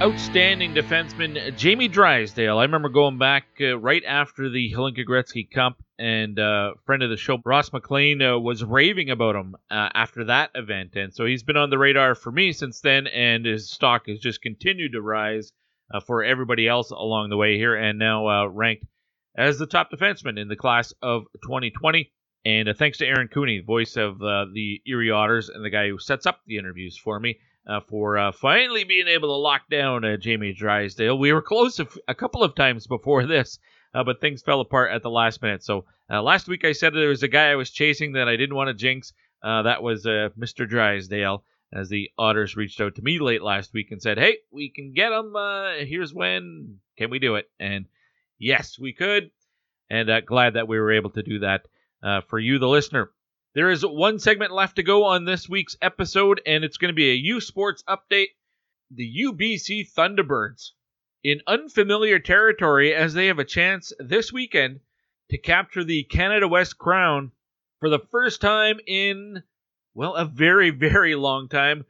Outstanding 0.03 0.75
defenseman 0.75 1.57
Jamie 1.57 1.87
Drysdale. 1.87 2.59
I 2.59 2.63
remember 2.63 2.89
going 2.89 3.19
back 3.19 3.47
uh, 3.61 3.79
right 3.79 4.03
after 4.05 4.51
the 4.51 4.73
Hlinka 4.73 5.07
Gretzky 5.07 5.49
Cup, 5.49 5.81
and 5.97 6.41
uh, 6.41 6.73
friend 6.87 7.05
of 7.05 7.11
the 7.11 7.17
show 7.17 7.39
Ross 7.45 7.73
McLean 7.73 8.21
uh, 8.21 8.37
was 8.37 8.65
raving 8.65 9.11
about 9.11 9.37
him 9.37 9.55
uh, 9.71 9.91
after 9.95 10.25
that 10.25 10.51
event, 10.57 10.97
and 10.97 11.15
so 11.15 11.25
he's 11.25 11.45
been 11.45 11.57
on 11.57 11.71
the 11.71 11.79
radar 11.79 12.17
for 12.17 12.33
me 12.33 12.53
since 12.53 12.81
then, 12.81 13.07
and 13.07 13.47
his 13.47 13.71
stock 13.71 14.09
has 14.09 14.19
just 14.19 14.43
continued 14.43 14.91
to 14.91 15.01
rise 15.01 15.53
uh, 15.95 16.01
for 16.01 16.25
everybody 16.25 16.67
else 16.67 16.91
along 16.91 17.29
the 17.29 17.37
way 17.37 17.59
here, 17.59 17.77
and 17.77 17.97
now 17.97 18.27
uh, 18.27 18.47
ranked 18.47 18.87
as 19.37 19.57
the 19.61 19.67
top 19.67 19.93
defenseman 19.93 20.37
in 20.37 20.49
the 20.49 20.57
class 20.57 20.93
of 21.01 21.27
2020. 21.45 22.11
And 22.44 22.69
uh, 22.69 22.74
thanks 22.74 22.98
to 22.98 23.06
Aaron 23.06 23.28
Cooney, 23.28 23.60
voice 23.60 23.97
of 23.97 24.19
the 24.19 24.81
Erie 24.86 25.10
Otters, 25.10 25.48
and 25.48 25.65
the 25.65 25.70
guy 25.70 25.89
who 25.89 25.98
sets 25.98 26.27
up 26.27 26.40
the 26.47 26.56
interviews 26.56 26.97
for 26.97 27.19
me. 27.20 27.39
for 27.89 28.32
finally 28.32 28.85
being 28.85 29.09
able 29.09 29.28
to 29.28 29.36
lock 29.36 29.69
down 29.70 30.05
Jamie 30.20 30.52
Drysdale. 30.55 31.19
We 31.19 31.32
were 31.32 31.43
close 31.43 31.78
a, 31.81 31.82
f- 31.82 31.98
a 32.09 32.15
couple 32.15 32.43
of 32.43 32.55
times 32.55 32.86
before 32.86 33.27
this, 33.27 33.59
uh, 33.94 34.05
but 34.05 34.20
things 34.20 34.43
fell 34.43 34.60
apart 34.60 34.90
at 34.93 35.02
the 35.02 35.10
last 35.10 35.43
minute. 35.43 35.62
So 35.62 35.85
uh, 36.10 36.23
last 36.23 36.48
week 36.48 36.65
I 36.65 36.73
said 36.73 36.94
there 36.94 37.09
was 37.09 37.23
a 37.23 37.28
guy 37.28 37.51
I 37.51 37.56
was 37.56 37.70
chasing 37.70 38.12
that 38.12 38.28
I 38.28 38.36
didn't 38.36 38.56
want 38.56 38.69
to 38.69 38.74
jinx. 38.74 39.12
Uh, 39.43 39.62
that 39.62 39.82
was 39.82 40.06
uh, 40.06 40.31
Mr. 40.39 40.69
Drysdale, 40.69 41.44
as 41.73 41.89
the 41.89 42.10
Otters 42.19 42.56
reached 42.56 42.81
out 42.81 42.94
to 42.97 43.02
me 43.02 43.19
late 43.19 43.43
last 43.43 43.73
week 43.74 43.90
and 43.90 44.01
said, 44.01 44.19
"Hey, 44.19 44.39
we 44.51 44.70
can 44.70 44.94
get 44.94 45.12
him. 45.12 45.36
Uh, 45.36 45.74
here's 45.81 46.15
when. 46.15 46.78
Can 46.97 47.10
we 47.10 47.19
do 47.19 47.36
it?" 47.36 47.51
And 47.60 47.86
yes, 48.39 48.78
we 48.78 48.93
could. 48.93 49.31
And 49.90 50.10
uh, 50.10 50.20
glad 50.23 50.55
that 50.55 50.69
we 50.69 50.78
were 50.78 50.93
able 50.93 51.10
to 51.10 51.23
do 51.23 51.40
that 51.40 51.66
for 52.29 52.39
you, 52.39 52.59
the 52.59 52.69
listener. 52.69 53.11
There 53.55 53.70
is 53.70 53.85
one 53.85 54.19
segment 54.19 54.53
left 54.53 54.77
to 54.77 54.83
go 54.83 55.05
on 55.05 55.25
this 55.25 55.49
week's 55.49 55.77
episode, 55.83 56.41
and 56.47 56.65
it's 56.65 56.77
going 56.77 56.91
to 56.91 56.97
be 56.97 57.11
a 57.11 57.15
U 57.15 57.41
Sports 57.41 57.83
update. 57.89 58.29
The 58.91 59.25
UBC 59.25 59.93
Thunderbirds 59.93 60.70
in 61.25 61.41
unfamiliar 61.47 62.19
territory 62.19 62.95
as 62.95 63.15
they 63.15 63.27
have 63.27 63.39
a 63.39 63.45
chance 63.45 63.93
this 63.99 64.33
weekend 64.33 64.81
to 65.31 65.39
capture 65.39 65.85
the 65.85 66.05
Canada 66.05 66.49
West 66.49 66.79
crown 66.79 67.33
for 67.81 67.89
the 67.89 67.99
first 67.99 68.41
time 68.41 68.79
in, 68.87 69.43
well, 69.95 70.15
a 70.15 70.25
very, 70.25 70.70
very 70.70 71.15
long 71.15 71.49
time. 71.49 71.85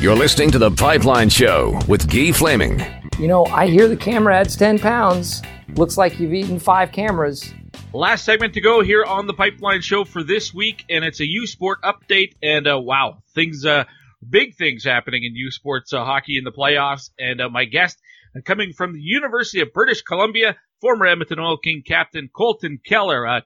You're 0.00 0.16
listening 0.16 0.50
to 0.50 0.58
The 0.58 0.70
Pipeline 0.70 1.30
Show 1.30 1.80
with 1.86 2.10
Guy 2.10 2.32
Flaming. 2.32 2.99
You 3.20 3.28
know, 3.28 3.44
I 3.44 3.66
hear 3.66 3.86
the 3.86 3.98
camera 3.98 4.34
adds 4.34 4.56
10 4.56 4.78
pounds. 4.78 5.42
Looks 5.74 5.98
like 5.98 6.18
you've 6.18 6.32
eaten 6.32 6.58
five 6.58 6.90
cameras. 6.90 7.52
Last 7.92 8.24
segment 8.24 8.54
to 8.54 8.62
go 8.62 8.82
here 8.82 9.04
on 9.04 9.26
the 9.26 9.34
Pipeline 9.34 9.82
Show 9.82 10.06
for 10.06 10.22
this 10.22 10.54
week, 10.54 10.86
and 10.88 11.04
it's 11.04 11.20
a 11.20 11.28
U 11.28 11.46
Sport 11.46 11.82
update. 11.82 12.32
And 12.42 12.66
uh, 12.66 12.80
wow, 12.80 13.18
things, 13.34 13.66
uh, 13.66 13.84
big 14.26 14.56
things 14.56 14.84
happening 14.84 15.24
in 15.24 15.34
U 15.34 15.50
Sports 15.50 15.92
uh, 15.92 16.02
hockey 16.02 16.38
in 16.38 16.44
the 16.44 16.50
playoffs. 16.50 17.10
And 17.18 17.42
uh, 17.42 17.50
my 17.50 17.66
guest 17.66 18.00
uh, 18.34 18.40
coming 18.42 18.72
from 18.72 18.94
the 18.94 19.02
University 19.02 19.60
of 19.60 19.74
British 19.74 20.00
Columbia, 20.00 20.56
former 20.80 21.04
Edmonton 21.04 21.40
Oil 21.40 21.58
King 21.58 21.82
captain 21.86 22.30
Colton 22.34 22.78
Kehler. 22.90 23.28
Uh, 23.28 23.40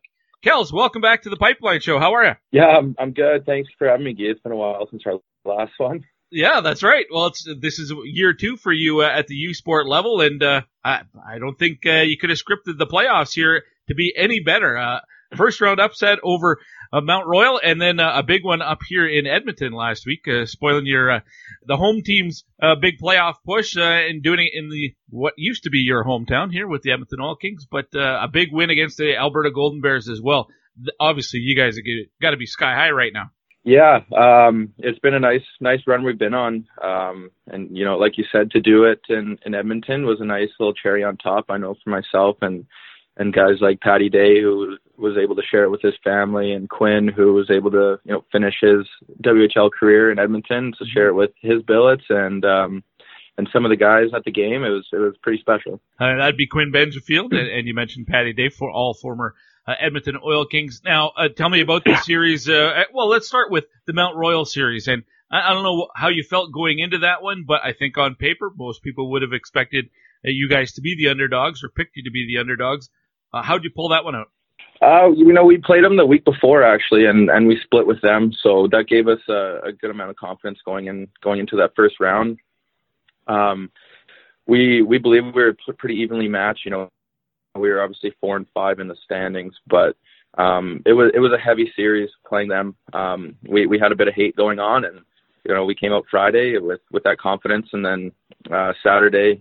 Kels, 0.47 0.73
welcome 0.73 1.03
back 1.03 1.23
to 1.23 1.31
the 1.31 1.37
Pipeline 1.37 1.81
Show. 1.81 1.99
How 1.99 2.15
are 2.15 2.25
you? 2.25 2.35
Yeah, 2.53 2.67
I'm, 2.67 2.95
I'm 2.97 3.13
good. 3.13 3.45
Thanks 3.45 3.71
for 3.77 3.89
having 3.89 4.05
me, 4.05 4.13
Guy. 4.13 4.27
It's 4.27 4.41
been 4.41 4.53
a 4.53 4.57
while 4.57 4.87
since 4.89 5.03
our 5.05 5.19
last 5.45 5.73
one. 5.79 6.05
Yeah, 6.31 6.61
that's 6.63 6.83
right. 6.83 7.07
Well, 7.13 7.27
it's 7.27 7.47
this 7.61 7.79
is 7.79 7.93
year 8.05 8.33
two 8.33 8.57
for 8.57 8.73
you 8.73 9.03
uh, 9.03 9.09
at 9.09 9.29
the 9.29 9.35
U 9.35 9.55
Sport 9.55 9.87
level, 9.87 10.21
and 10.21 10.43
uh, 10.43 10.63
I 10.85 11.03
I 11.25 11.39
don't 11.39 11.59
think 11.59 11.87
uh, 11.87 12.01
you 12.01 12.17
could 12.19 12.31
have 12.31 12.39
scripted 12.39 12.79
the 12.79 12.87
playoffs 12.87 13.33
here 13.35 13.63
to 13.89 13.95
be 13.95 14.13
any 14.17 14.41
better. 14.41 14.77
Uh, 14.77 15.01
first 15.37 15.61
round 15.61 15.81
upset 15.81 16.19
over 16.23 16.59
uh, 16.93 17.01
Mount 17.01 17.27
Royal, 17.27 17.61
and 17.63 17.81
then 17.81 18.01
uh, 18.01 18.13
a 18.17 18.23
big 18.23 18.45
one 18.45 18.63
up 18.63 18.81
here 18.89 19.07
in 19.07 19.27
Edmonton 19.27 19.73
last 19.73 20.07
week, 20.07 20.27
spoiling 20.47 20.87
your 20.87 21.23
the 21.67 21.77
home 21.77 22.03
team's 22.05 22.45
big 22.81 22.99
playoff 22.99 23.35
push 23.47 23.77
and 23.77 24.23
doing 24.23 24.41
it 24.41 24.59
in 24.59 24.71
the 24.71 24.95
what 25.11 25.35
used 25.37 25.65
to 25.65 25.71
be 25.71 25.79
your 25.79 26.05
hometown 26.05 26.51
here 26.51 26.67
with 26.67 26.83
the 26.83 26.93
Edmonton 26.93 27.21
Oil 27.21 27.37
Kings, 27.37 27.67
but 27.71 27.87
a 27.95 28.29
big 28.33 28.49
win 28.51 28.71
against 28.71 28.97
the 28.97 29.17
Alberta 29.17 29.51
Golden 29.53 29.81
Bears 29.81 30.09
as 30.09 30.21
well. 30.21 30.49
Obviously, 30.99 31.41
you 31.41 31.57
guys 31.57 31.77
have 31.77 31.85
got 32.21 32.31
to 32.31 32.37
be 32.37 32.47
sky 32.47 32.75
high 32.75 32.91
right 32.91 33.13
now. 33.13 33.31
Yeah, 33.65 34.01
um, 34.15 34.75
it's 34.79 34.99
been 34.99 35.15
a 35.15 35.21
nice, 35.21 35.45
nice 35.59 35.81
run 35.87 36.05
we've 36.05 36.19
been 36.19 36.35
on. 36.35 36.67
Um, 36.83 37.31
and 37.47 37.75
you 37.77 37.85
know, 37.85 37.97
like 37.97 38.19
you 38.19 38.25
said, 38.31 38.51
to 38.51 38.61
do 38.61 38.85
it 38.85 39.01
in, 39.09 39.39
in 39.47 39.55
Edmonton 39.55 40.05
was 40.05 40.21
a 40.21 40.27
nice 40.27 40.51
little 40.61 40.75
cherry 40.75 41.03
on 41.03 41.17
top. 41.17 41.47
I 41.49 41.57
know 41.57 41.75
for 41.83 41.91
myself 41.91 42.37
and 42.43 42.67
and 43.17 43.33
guys 43.33 43.61
like 43.61 43.81
Patty 43.81 44.11
Day 44.11 44.43
who 44.43 44.77
was 44.99 45.17
able 45.17 45.37
to 45.37 45.43
share 45.43 45.65
it 45.65 45.71
with 45.71 45.81
his 45.81 45.95
family, 46.05 46.53
and 46.53 46.69
Quinn 46.69 47.09
who 47.09 47.33
was 47.33 47.51
able 47.51 47.71
to 47.71 47.99
you 48.05 48.13
know 48.13 48.25
finish 48.31 48.57
his 48.61 48.87
WHL 49.23 49.71
career 49.73 50.13
in 50.13 50.19
Edmonton 50.19 50.73
to 50.79 50.85
share 50.85 51.09
it 51.09 51.15
with 51.15 51.31
his 51.41 51.63
billets. 51.63 52.05
And 52.11 52.45
um, 52.45 52.85
and 53.39 53.49
some 53.51 53.65
of 53.65 53.71
the 53.71 53.77
guys 53.77 54.09
at 54.15 54.25
the 54.25 54.31
game, 54.31 54.63
it 54.63 54.69
was 54.71 54.87
it 54.93 54.99
was 54.99 55.15
pretty 55.23 55.41
special. 55.41 55.81
Uh, 55.99 56.17
that'd 56.17 56.37
be 56.37 56.47
Quinn 56.47 56.71
Benjafield, 56.71 57.33
and, 57.33 57.49
and 57.49 57.67
you 57.67 57.73
mentioned 57.73 58.09
Patty 58.09 58.35
Day 58.35 58.51
for 58.51 58.71
all 58.71 58.93
former 58.93 59.35
uh, 59.67 59.75
Edmonton 59.79 60.19
Oil 60.25 60.47
Kings. 60.47 60.83
Now, 60.85 61.13
uh, 61.17 61.29
tell 61.29 61.49
me 61.49 61.61
about 61.61 61.85
the 61.85 61.97
series. 62.03 62.49
Uh, 62.49 62.85
well, 62.93 63.09
let's 63.09 63.27
start 63.27 63.51
with 63.51 63.67
the 63.87 63.93
Mount 63.93 64.17
Royal 64.17 64.45
series, 64.45 64.89
and 64.89 65.05
I, 65.31 65.51
I, 65.51 65.55
don't 65.55 65.63
know 65.63 65.89
how 65.95 66.09
you 66.09 66.23
felt 66.23 66.53
going 66.53 66.79
into 66.79 66.99
that 66.99 67.23
one, 67.23 67.45
but 67.47 67.61
I 67.65 67.73
think 67.73 67.99
on 67.99 68.15
paper, 68.15 68.51
most 68.55 68.83
people 68.83 69.11
would 69.13 69.23
have 69.23 69.33
expected 69.33 69.87
uh, 70.25 70.31
you 70.31 70.49
guys 70.49 70.73
to 70.75 70.81
be 70.81 70.97
the 70.97 71.09
underdogs 71.09 71.65
or 71.65 71.69
picked 71.69 71.97
you 71.97 72.05
to 72.05 72.11
be 72.11 72.27
the 72.27 72.39
underdogs. 72.39 72.91
Uh, 73.33 73.43
how'd 73.43 73.65
you 73.65 73.71
pull 73.71 73.91
that 73.91 74.05
one 74.05 74.15
out? 74.15 74.29
Uh, 74.83 75.11
you 75.11 75.33
know, 75.33 75.45
we 75.45 75.59
played 75.59 75.85
them 75.85 75.97
the 75.97 76.07
week 76.07 76.25
before 76.25 76.63
actually, 76.63 77.07
and 77.07 77.31
and 77.31 77.47
we 77.47 77.59
split 77.63 77.87
with 77.87 78.01
them, 78.03 78.33
so 78.43 78.69
that 78.71 78.87
gave 78.89 79.09
us 79.09 79.21
a, 79.29 79.61
a 79.65 79.73
good 79.73 79.91
amount 79.91 80.11
of 80.11 80.17
confidence 80.17 80.59
going 80.65 80.87
in 80.87 81.09
going 81.23 81.41
into 81.41 81.57
that 81.57 81.73
first 81.75 82.01
round. 82.01 82.39
Um, 83.27 83.71
we 84.47 84.83
we 84.83 84.99
believe 84.99 85.25
we 85.25 85.43
were 85.43 85.57
pretty 85.79 85.97
evenly 85.97 86.29
matched. 86.29 86.65
You 86.65 86.71
know, 86.71 86.91
we 87.55 87.71
were 87.71 87.83
obviously 87.83 88.15
four 88.21 88.37
and 88.37 88.47
five 88.53 88.81
in 88.81 88.89
the 88.89 88.97
standings, 89.05 89.55
but 89.67 89.97
um, 90.39 90.83
it 90.85 90.93
was 90.93 91.11
it 91.15 91.21
was 91.21 91.33
a 91.33 91.39
heavy 91.39 91.73
series 91.77 92.11
playing 92.27 92.49
them. 92.49 92.75
Um, 92.93 93.37
we 93.47 93.67
we 93.67 93.79
had 93.79 93.93
a 93.93 93.97
bit 93.97 94.09
of 94.09 94.15
hate 94.15 94.37
going 94.37 94.59
on, 94.59 94.85
and 94.85 95.01
you 95.45 95.55
know 95.55 95.65
we 95.65 95.75
came 95.75 95.93
out 95.93 96.07
Friday 96.11 96.59
with 96.59 96.81
with 96.91 97.05
that 97.05 97.19
confidence, 97.19 97.69
and 97.73 97.85
then 97.85 98.13
uh, 98.53 98.73
Saturday 98.83 99.41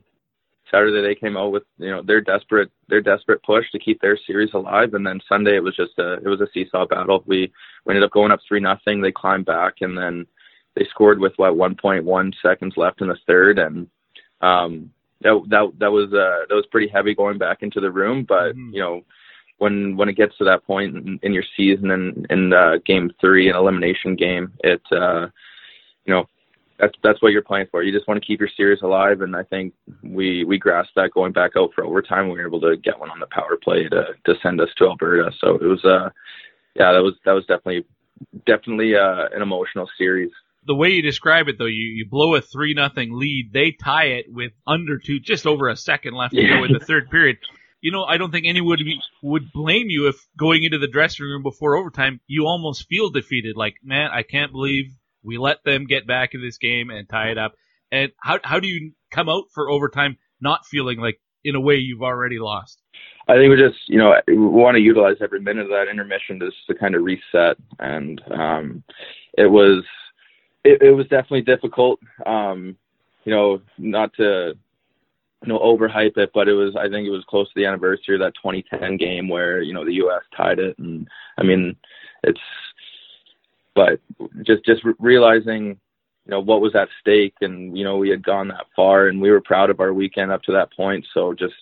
Saturday 0.70 1.02
they 1.02 1.16
came 1.16 1.38
out 1.38 1.52
with 1.52 1.64
you 1.78 1.90
know 1.90 2.02
their 2.02 2.22
desperate 2.22 2.72
their 2.88 3.02
desperate 3.02 3.42
push 3.44 3.70
to 3.72 3.80
keep 3.80 4.00
their 4.02 4.18
series 4.28 4.54
alive, 4.54 4.94
and 4.94 5.06
then 5.06 5.20
Sunday 5.28 5.56
it 5.56 5.64
was 5.64 5.76
just 5.76 5.98
a 6.00 6.14
it 6.14 6.28
was 6.28 6.42
a 6.42 6.48
seesaw 6.54 6.86
battle. 6.86 7.24
We 7.26 7.52
we 7.86 7.92
ended 7.92 8.04
up 8.04 8.12
going 8.12 8.32
up 8.32 8.40
three 8.48 8.60
nothing. 8.60 9.02
They 9.02 9.12
climbed 9.12 9.46
back, 9.46 9.76
and 9.82 9.98
then 9.98 10.28
they 10.76 10.86
scored 10.90 11.20
with 11.20 11.34
what 11.36 11.54
1.1 11.54 12.34
seconds 12.42 12.74
left 12.78 13.02
in 13.02 13.08
the 13.08 13.18
third, 13.28 13.60
and 13.60 13.88
um, 14.42 14.92
that 15.24 15.42
that 15.50 15.72
that 15.80 15.92
was 15.92 16.14
uh, 16.14 16.46
that 16.48 16.56
was 16.56 16.66
pretty 16.72 16.88
heavy 16.88 17.16
going 17.16 17.38
back 17.38 17.64
into 17.64 17.80
the 17.80 17.92
room. 17.92 18.26
But 18.28 18.56
mm-hmm. 18.56 18.74
you 18.74 18.80
know, 18.80 19.02
when 19.58 19.98
when 19.98 20.10
it 20.10 20.18
gets 20.18 20.38
to 20.38 20.44
that 20.46 20.66
point 20.66 20.96
in, 20.96 21.20
in 21.24 21.34
your 21.34 21.44
season 21.56 21.92
and 21.92 22.28
in, 22.30 22.54
uh, 22.54 22.78
game 22.86 23.12
three, 23.20 23.50
an 23.50 23.56
elimination 23.56 24.16
game, 24.16 24.52
it 24.64 24.82
uh, 24.92 25.28
you 26.06 26.14
know 26.14 26.28
that's 26.80 26.94
that's 27.04 27.22
what 27.22 27.32
you're 27.32 27.42
playing 27.42 27.68
for. 27.72 27.84
You 27.84 27.92
just 27.92 28.08
want 28.08 28.22
to 28.22 28.26
keep 28.26 28.40
your 28.40 28.50
series 28.56 28.82
alive, 28.82 29.22
and 29.22 29.36
I 29.36 29.44
think 29.44 29.74
we 30.04 30.44
we 30.44 30.58
grasped 30.58 30.96
that 30.96 31.12
going 31.12 31.34
back 31.34 31.52
out 31.58 31.72
for 31.74 31.86
overtime. 31.86 32.30
We 32.30 32.38
were 32.38 32.48
able 32.48 32.62
to 32.62 32.78
get 32.78 33.00
one 33.00 33.10
on 33.10 33.20
the 33.20 33.28
power 33.28 33.58
play 33.62 33.88
to 33.90 34.08
to 34.26 34.36
send 34.42 34.60
us 34.62 34.70
to 34.78 34.88
Alberta. 34.88 35.32
So 35.40 35.56
it 35.56 35.66
was 35.66 35.84
uh 35.86 36.10
yeah 36.76 36.92
that 36.92 37.04
was 37.04 37.14
that 37.26 37.34
was 37.34 37.46
definitely 37.46 37.86
definitely 38.46 38.96
uh, 38.96 39.28
an 39.34 39.42
emotional 39.42 39.90
series 39.98 40.32
the 40.66 40.76
way 40.76 40.90
you 40.90 41.02
describe 41.02 41.48
it, 41.48 41.58
though, 41.58 41.66
you, 41.66 41.86
you 41.86 42.06
blow 42.10 42.36
a 42.36 42.42
three 42.42 42.74
nothing 42.74 43.18
lead. 43.18 43.52
They 43.54 43.72
tie 43.72 44.06
it 44.06 44.26
with 44.30 44.52
under 44.66 44.98
two, 44.98 45.20
just 45.20 45.46
over 45.46 45.70
a 45.70 45.76
second 45.76 46.14
left 46.14 46.34
to 46.36 46.48
go 46.48 46.64
in 46.64 46.74
the 46.74 46.80
third 46.80 47.10
period. 47.10 47.38
You 47.82 47.92
know, 47.92 48.04
I 48.04 48.18
don't 48.18 48.32
think 48.32 48.46
anyone 48.48 48.70
would, 48.70 48.80
be, 48.80 49.00
would 49.22 49.52
blame 49.52 49.90
you 49.90 50.08
if 50.08 50.16
going 50.38 50.64
into 50.64 50.78
the 50.78 50.88
dressing 50.88 51.26
room 51.26 51.44
before 51.44 51.76
overtime, 51.76 52.22
you 52.28 52.46
almost 52.46 52.88
feel 52.88 53.10
defeated. 53.10 53.58
Like, 53.58 53.76
man, 53.84 54.10
I 54.14 54.24
can't 54.24 54.54
believe 54.54 54.86
we 55.22 55.38
let 55.38 55.64
them 55.66 55.86
get 55.86 56.08
back 56.08 56.34
in 56.34 56.42
this 56.42 56.58
game 56.58 56.90
and 56.90 57.10
tie 57.10 57.32
it 57.32 57.38
up. 57.38 57.54
And 57.92 58.12
how 58.22 58.40
how 58.44 58.60
do 58.60 58.68
you 58.68 58.94
come 59.12 59.30
out 59.30 59.46
for 59.54 59.70
overtime 59.70 60.18
not 60.42 60.66
feeling 60.66 61.00
like 61.00 61.20
in 61.44 61.56
a 61.56 61.62
way 61.62 61.76
you've 61.76 62.02
already 62.02 62.40
lost? 62.40 62.80
I 63.28 63.36
think 63.36 63.50
we 63.50 63.56
just, 63.56 63.80
you 63.88 63.98
know, 63.98 64.14
we 64.28 64.36
want 64.36 64.76
to 64.76 64.82
utilize 64.82 65.18
every 65.22 65.40
minute 65.40 65.64
of 65.64 65.70
that 65.70 65.88
intermission 65.90 66.40
just 66.40 66.58
to 66.68 66.76
kind 66.76 66.96
of 66.96 67.04
reset. 67.04 67.58
And 67.80 68.22
um, 68.32 68.84
it 69.38 69.50
was 69.50 69.84
it, 70.64 70.82
it 70.82 70.92
was 70.92 71.08
definitely 71.08 71.42
difficult. 71.42 72.00
Um, 72.26 72.78
you 73.24 73.34
know, 73.34 73.62
not 73.78 74.14
to 74.16 74.54
you 75.42 75.48
know 75.48 75.60
overhype 75.60 76.18
it, 76.18 76.32
but 76.34 76.48
it 76.48 76.54
was 76.54 76.76
I 76.76 76.90
think 76.90 77.08
it 77.08 77.12
was 77.12 77.26
close 77.28 77.48
to 77.48 77.54
the 77.56 77.66
anniversary 77.66 78.16
of 78.16 78.22
that 78.22 78.34
2010 78.36 78.98
game 78.98 79.28
where 79.28 79.62
you 79.62 79.74
know 79.74 79.86
the 79.86 79.96
U.S. 79.96 80.22
tied 80.36 80.60
it, 80.60 80.78
and 80.78 81.08
I 81.38 81.44
mean 81.44 81.76
it's 82.24 82.40
but 83.76 84.00
just 84.44 84.64
just 84.66 84.84
realizing 85.00 85.80
you 86.26 86.32
know 86.32 86.40
what 86.40 86.62
was 86.62 86.76
at 86.76 86.90
stake, 87.02 87.36
and 87.42 87.78
you 87.78 87.84
know 87.84 87.98
we 87.98 88.10
had 88.10 88.24
gone 88.24 88.48
that 88.50 88.68
far, 88.76 89.08
and 89.08 89.22
we 89.22 89.32
were 89.32 89.42
proud 89.42 89.70
of 89.70 89.80
our 89.80 89.94
weekend 89.94 90.32
up 90.32 90.44
to 90.44 90.52
that 90.54 90.74
point. 90.74 91.06
So 91.14 91.34
just 91.34 91.56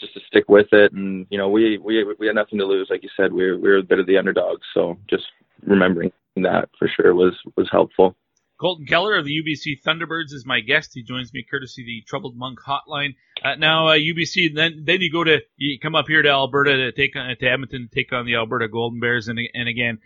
just 0.00 0.14
to 0.14 0.20
stick 0.28 0.48
with 0.48 0.72
it, 0.72 0.92
and 0.92 1.26
you 1.30 1.38
know 1.38 1.48
we 1.48 1.78
we 1.78 2.04
we 2.18 2.26
had 2.26 2.36
nothing 2.36 2.58
to 2.58 2.66
lose, 2.66 2.88
like 2.90 3.02
you 3.02 3.10
said, 3.16 3.32
we 3.32 3.50
were 3.50 3.58
we 3.58 3.68
were 3.68 3.78
a 3.78 3.82
bit 3.82 3.98
of 3.98 4.06
the 4.06 4.16
underdogs. 4.16 4.66
So 4.72 4.96
just 5.08 5.24
remembering 5.64 6.12
that 6.36 6.70
for 6.78 6.88
sure 6.88 7.14
was 7.14 7.34
was 7.56 7.68
helpful. 7.70 8.16
Colton 8.60 8.86
Kehler 8.86 9.16
of 9.18 9.24
the 9.24 9.40
UBC 9.40 9.80
Thunderbirds 9.86 10.32
is 10.32 10.44
my 10.44 10.60
guest. 10.60 10.90
He 10.92 11.02
joins 11.02 11.32
me 11.32 11.44
courtesy 11.48 11.84
the 11.84 12.02
Troubled 12.08 12.36
Monk 12.36 12.58
Hotline. 12.58 13.14
Uh, 13.42 13.54
now 13.54 13.88
uh, 13.88 13.96
UBC, 13.96 14.52
then 14.54 14.82
then 14.84 15.00
you 15.00 15.12
go 15.12 15.22
to 15.22 15.38
you 15.56 15.78
come 15.78 15.94
up 15.94 16.06
here 16.08 16.22
to 16.22 16.28
Alberta 16.28 16.76
to 16.76 16.92
take 16.92 17.14
on 17.14 17.34
to 17.36 17.46
Edmonton 17.48 17.88
to 17.88 17.94
take 17.94 18.12
on 18.12 18.26
the 18.26 18.34
Alberta 18.34 18.68
Golden 18.68 18.98
Bears, 18.98 19.28
and 19.28 19.38
and 19.54 19.68
again, 19.68 19.98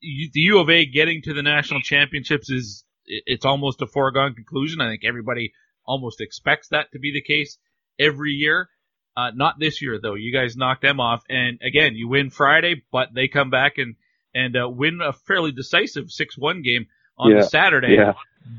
you, 0.00 0.28
the 0.32 0.40
U 0.40 0.58
of 0.58 0.68
A 0.68 0.84
getting 0.84 1.22
to 1.22 1.32
the 1.32 1.42
national 1.42 1.80
championships 1.80 2.50
is 2.50 2.84
it's 3.06 3.46
almost 3.46 3.80
a 3.80 3.86
foregone 3.86 4.34
conclusion. 4.34 4.82
I 4.82 4.90
think 4.90 5.04
everybody 5.06 5.52
almost 5.86 6.20
expects 6.20 6.68
that 6.68 6.92
to 6.92 6.98
be 6.98 7.12
the 7.12 7.22
case 7.22 7.56
every 7.98 8.32
year. 8.32 8.68
Uh, 9.16 9.30
not 9.34 9.58
this 9.58 9.80
year 9.80 9.98
though. 10.00 10.14
You 10.14 10.30
guys 10.30 10.56
knocked 10.56 10.82
them 10.82 11.00
off, 11.00 11.22
and 11.30 11.58
again, 11.62 11.94
you 11.94 12.06
win 12.06 12.28
Friday, 12.28 12.82
but 12.92 13.08
they 13.14 13.28
come 13.28 13.48
back 13.48 13.78
and 13.78 13.96
and 14.34 14.54
uh, 14.54 14.68
win 14.68 15.00
a 15.02 15.14
fairly 15.14 15.52
decisive 15.52 16.10
six-one 16.10 16.60
game 16.60 16.86
on 17.18 17.32
yeah. 17.32 17.42
Saturday. 17.42 17.94
Yeah. 17.94 18.14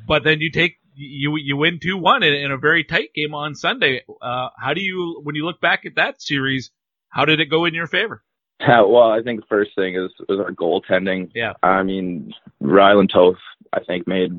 But 0.08 0.24
then 0.24 0.40
you 0.40 0.52
take 0.52 0.78
you 0.96 1.38
you 1.38 1.58
win 1.58 1.80
two 1.82 1.98
one 1.98 2.24
in, 2.24 2.34
in, 2.34 2.52
a 2.52 2.58
very 2.58 2.84
tight 2.84 3.14
game 3.16 3.34
on 3.34 3.56
Sunday. 3.56 4.04
Uh, 4.22 4.50
how 4.58 4.74
do 4.74 4.82
you 4.82 5.22
when 5.24 5.36
you 5.36 5.46
look 5.46 5.62
back 5.62 5.86
at 5.86 5.96
that 5.96 6.22
series? 6.22 6.72
How 7.10 7.26
did 7.26 7.40
it 7.40 7.46
go 7.46 7.66
in 7.66 7.74
your 7.74 7.88
favor? 7.88 8.24
Yeah, 8.60 8.82
well, 8.88 9.10
I 9.10 9.22
think 9.24 9.40
the 9.40 9.48
first 9.48 9.72
thing 9.76 9.96
is 9.96 10.12
was 10.28 10.40
our 10.40 10.52
goaltending. 10.52 11.32
Yeah. 11.34 11.54
I 11.64 11.84
mean, 11.84 12.34
Rylan 12.62 13.12
Toth, 13.12 13.38
I 13.74 13.84
think 13.84 14.08
made 14.08 14.32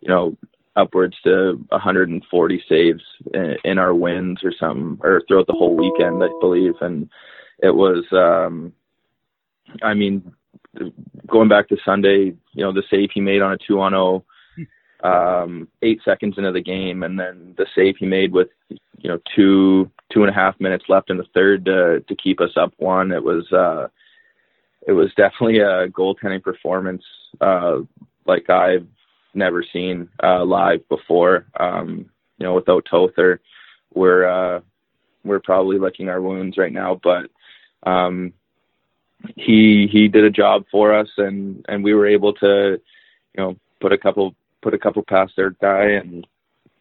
you 0.00 0.08
know 0.08 0.36
upwards 0.76 1.16
to 1.24 1.64
140 1.70 2.64
saves 2.68 3.02
in, 3.32 3.56
in 3.64 3.78
our 3.78 3.94
wins 3.94 4.40
or 4.44 4.52
something, 4.60 4.98
or 5.02 5.22
throughout 5.26 5.46
the 5.46 5.54
whole 5.54 5.74
weekend, 5.74 6.22
I 6.22 6.28
believe, 6.40 6.74
and 6.80 7.08
it 7.62 7.74
was. 7.74 8.04
um 8.12 8.72
I 9.82 9.94
mean, 9.94 10.32
going 11.26 11.48
back 11.48 11.68
to 11.68 11.76
Sunday, 11.84 12.34
you 12.52 12.64
know, 12.64 12.72
the 12.72 12.82
save 12.90 13.10
he 13.12 13.20
made 13.20 13.42
on 13.42 13.52
a 13.52 13.58
two 13.58 13.80
on 13.80 13.92
zero, 13.92 14.24
oh, 15.02 15.08
um, 15.08 15.68
eight 15.82 16.00
seconds 16.04 16.34
into 16.38 16.52
the 16.52 16.62
game, 16.62 17.02
and 17.02 17.18
then 17.18 17.54
the 17.56 17.66
save 17.74 17.96
he 17.98 18.06
made 18.06 18.32
with 18.32 18.48
you 18.68 19.08
know 19.08 19.18
two 19.34 19.90
two 20.12 20.22
and 20.22 20.30
a 20.30 20.34
half 20.34 20.58
minutes 20.60 20.84
left 20.88 21.10
in 21.10 21.16
the 21.16 21.26
third 21.34 21.64
to 21.66 22.00
to 22.00 22.16
keep 22.16 22.40
us 22.40 22.56
up 22.56 22.72
one. 22.78 23.12
It 23.12 23.22
was 23.22 23.50
uh, 23.52 23.88
it 24.86 24.92
was 24.92 25.10
definitely 25.16 25.58
a 25.58 25.88
goaltending 25.88 26.42
performance 26.42 27.02
uh, 27.40 27.78
like 28.26 28.48
I've 28.50 28.86
never 29.34 29.64
seen 29.72 30.08
uh, 30.22 30.44
live 30.44 30.88
before. 30.88 31.46
Um, 31.58 32.10
you 32.38 32.46
know, 32.46 32.54
without 32.54 32.86
Tother, 32.90 33.40
we're 33.94 34.26
uh, 34.26 34.60
we're 35.24 35.40
probably 35.40 35.78
licking 35.78 36.08
our 36.08 36.20
wounds 36.20 36.56
right 36.56 36.72
now, 36.72 37.00
but 37.02 37.30
um, 37.88 38.32
he 39.36 39.88
he 39.90 40.08
did 40.08 40.24
a 40.24 40.30
job 40.30 40.64
for 40.70 40.94
us, 40.94 41.08
and 41.16 41.64
and 41.68 41.82
we 41.82 41.94
were 41.94 42.06
able 42.06 42.32
to, 42.34 42.80
you 43.34 43.38
know, 43.38 43.56
put 43.80 43.92
a 43.92 43.98
couple 43.98 44.34
put 44.62 44.74
a 44.74 44.78
couple 44.78 45.02
past 45.02 45.34
their 45.36 45.50
guy, 45.50 45.84
and 45.84 46.26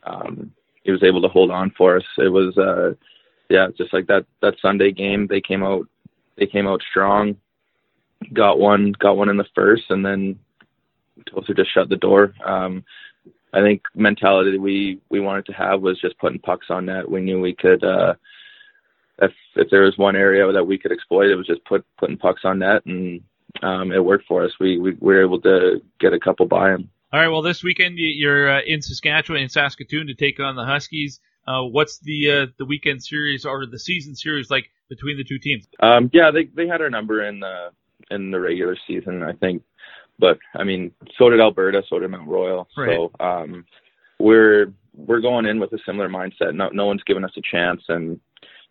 um, 0.03 0.51
he 0.83 0.91
was 0.91 1.03
able 1.03 1.21
to 1.21 1.27
hold 1.27 1.51
on 1.51 1.71
for 1.71 1.97
us. 1.97 2.05
It 2.17 2.29
was 2.29 2.57
uh, 2.57 2.93
yeah, 3.49 3.67
just 3.77 3.93
like 3.93 4.07
that 4.07 4.25
that 4.41 4.55
Sunday 4.61 4.91
game, 4.91 5.27
they 5.27 5.41
came 5.41 5.63
out 5.63 5.87
they 6.37 6.45
came 6.45 6.67
out 6.67 6.81
strong, 6.89 7.37
got 8.33 8.59
one 8.59 8.93
got 8.99 9.17
one 9.17 9.29
in 9.29 9.37
the 9.37 9.47
first, 9.55 9.83
and 9.89 10.05
then 10.05 10.39
Tulsa 11.29 11.53
just 11.53 11.73
shut 11.73 11.89
the 11.89 11.95
door. 11.95 12.33
Um, 12.43 12.83
I 13.53 13.61
think 13.61 13.83
mentality 13.95 14.57
we 14.57 14.99
we 15.09 15.19
wanted 15.19 15.45
to 15.45 15.53
have 15.53 15.81
was 15.81 15.99
just 16.01 16.17
putting 16.17 16.39
pucks 16.39 16.67
on 16.69 16.85
net. 16.85 17.09
We 17.09 17.21
knew 17.21 17.39
we 17.39 17.53
could. 17.53 17.83
Uh, 17.83 18.15
if 19.21 19.31
if 19.55 19.69
there 19.69 19.83
was 19.83 19.97
one 19.97 20.15
area 20.15 20.51
that 20.51 20.65
we 20.65 20.77
could 20.77 20.91
exploit, 20.91 21.29
it 21.29 21.35
was 21.35 21.47
just 21.47 21.63
put 21.65 21.85
putting 21.97 22.17
pucks 22.17 22.41
on 22.43 22.59
net, 22.59 22.85
and 22.85 23.21
um, 23.63 23.91
it 23.91 24.03
worked 24.03 24.25
for 24.27 24.43
us. 24.43 24.51
We, 24.59 24.77
we 24.79 24.93
were 24.99 25.23
able 25.23 25.41
to 25.41 25.81
get 25.99 26.13
a 26.13 26.19
couple 26.19 26.45
by 26.45 26.71
them. 26.71 26.89
All 27.13 27.19
right. 27.19 27.29
Well, 27.29 27.41
this 27.41 27.63
weekend 27.63 27.95
you're 27.97 28.49
uh, 28.49 28.61
in 28.65 28.81
Saskatchewan, 28.81 29.41
in 29.41 29.49
Saskatoon, 29.49 30.07
to 30.07 30.13
take 30.13 30.39
on 30.39 30.55
the 30.55 30.65
Huskies. 30.65 31.19
Uh, 31.47 31.63
what's 31.63 31.99
the 31.99 32.31
uh, 32.31 32.45
the 32.57 32.65
weekend 32.65 33.03
series 33.03 33.45
or 33.45 33.65
the 33.65 33.79
season 33.79 34.15
series 34.15 34.49
like 34.49 34.71
between 34.89 35.17
the 35.17 35.23
two 35.23 35.39
teams? 35.39 35.67
Um, 35.79 36.09
yeah, 36.11 36.31
they 36.31 36.45
they 36.45 36.67
had 36.67 36.81
our 36.81 36.89
number 36.89 37.25
in 37.25 37.39
the 37.39 37.69
in 38.11 38.31
the 38.31 38.39
regular 38.39 38.75
season, 38.87 39.23
I 39.23 39.33
think. 39.33 39.63
But 40.17 40.39
I 40.55 40.63
mean, 40.63 40.91
so 41.17 41.29
did 41.29 41.39
Alberta, 41.39 41.83
so 41.87 41.99
did 41.99 42.09
Mount 42.09 42.27
Royal. 42.27 42.67
Right. 42.75 42.97
So 42.97 43.11
um, 43.19 43.65
we're 44.19 44.73
we're 44.93 45.21
going 45.21 45.45
in 45.45 45.59
with 45.59 45.71
a 45.73 45.79
similar 45.85 46.09
mindset. 46.09 46.55
No 46.55 46.69
no 46.69 46.85
one's 46.85 47.03
given 47.03 47.23
us 47.23 47.31
a 47.37 47.41
chance, 47.41 47.83
and 47.87 48.19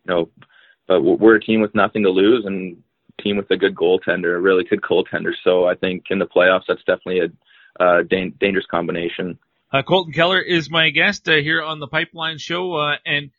you 0.07 0.15
know, 0.15 0.31
but 0.87 1.03
we're 1.03 1.37
a 1.37 1.41
team 1.41 1.61
with 1.61 1.75
nothing 1.75 2.03
to 2.03 2.11
lose 2.11 2.45
and 2.45 2.83
team 3.23 3.37
with 3.37 3.51
a 3.51 3.57
good 3.57 3.75
goaltender, 3.75 4.37
a 4.37 4.41
really 4.41 4.65
good 4.65 4.83
goaltender. 4.83 5.33
So 5.43 5.67
I 5.67 5.75
think 5.75 6.05
in 6.11 6.19
the 6.19 6.27
playoffs, 6.27 6.65
that's 6.69 6.83
definitely 6.85 7.21
a 7.21 7.83
uh, 7.83 8.03
da- 8.03 8.35
dangerous 8.41 8.67
combination. 8.67 9.39
Uh, 9.73 9.83
Colton 9.83 10.13
Kehler 10.13 10.45
is 10.45 10.71
my 10.71 10.91
guest 10.91 11.29
uh, 11.29 11.37
here 11.37 11.63
on 11.63 11.81
the 11.81 11.89
Pipeline 11.89 12.39
Show, 12.39 12.75
uh, 12.75 12.97
and 13.05 13.31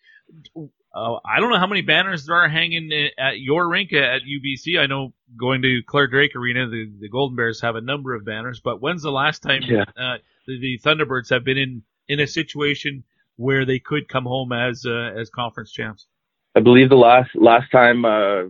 uh, 0.93 1.15
I 1.25 1.39
don't 1.39 1.49
know 1.49 1.59
how 1.59 1.67
many 1.67 1.81
banners 1.81 2.25
there 2.25 2.35
are 2.35 2.49
hanging 2.49 2.89
at 3.17 3.39
your 3.39 3.69
rink 3.69 3.93
at 3.93 4.21
UBC. 4.23 4.79
I 4.79 4.87
know 4.87 5.13
going 5.37 5.61
to 5.61 5.81
Clare 5.85 6.07
Drake 6.07 6.35
Arena, 6.35 6.67
the, 6.67 6.91
the 6.99 7.09
Golden 7.09 7.35
Bears 7.35 7.61
have 7.61 7.75
a 7.75 7.81
number 7.81 8.15
of 8.15 8.25
banners, 8.25 8.59
but 8.59 8.81
when's 8.81 9.03
the 9.03 9.11
last 9.11 9.43
time 9.43 9.61
Yeah. 9.65 9.83
uh, 9.97 10.17
the, 10.47 10.59
the 10.59 10.79
Thunderbirds 10.83 11.29
have 11.29 11.43
been 11.43 11.57
in, 11.57 11.83
in 12.07 12.19
a 12.19 12.27
situation 12.27 13.03
where 13.37 13.65
they 13.65 13.79
could 13.79 14.07
come 14.07 14.25
home 14.25 14.51
as 14.51 14.85
uh, 14.85 15.11
as 15.17 15.29
conference 15.29 15.71
champs? 15.71 16.07
I 16.55 16.61
believe 16.61 16.89
the 16.89 16.95
last 16.95 17.29
last 17.35 17.69
time 17.71 18.05
uh, 18.05 18.43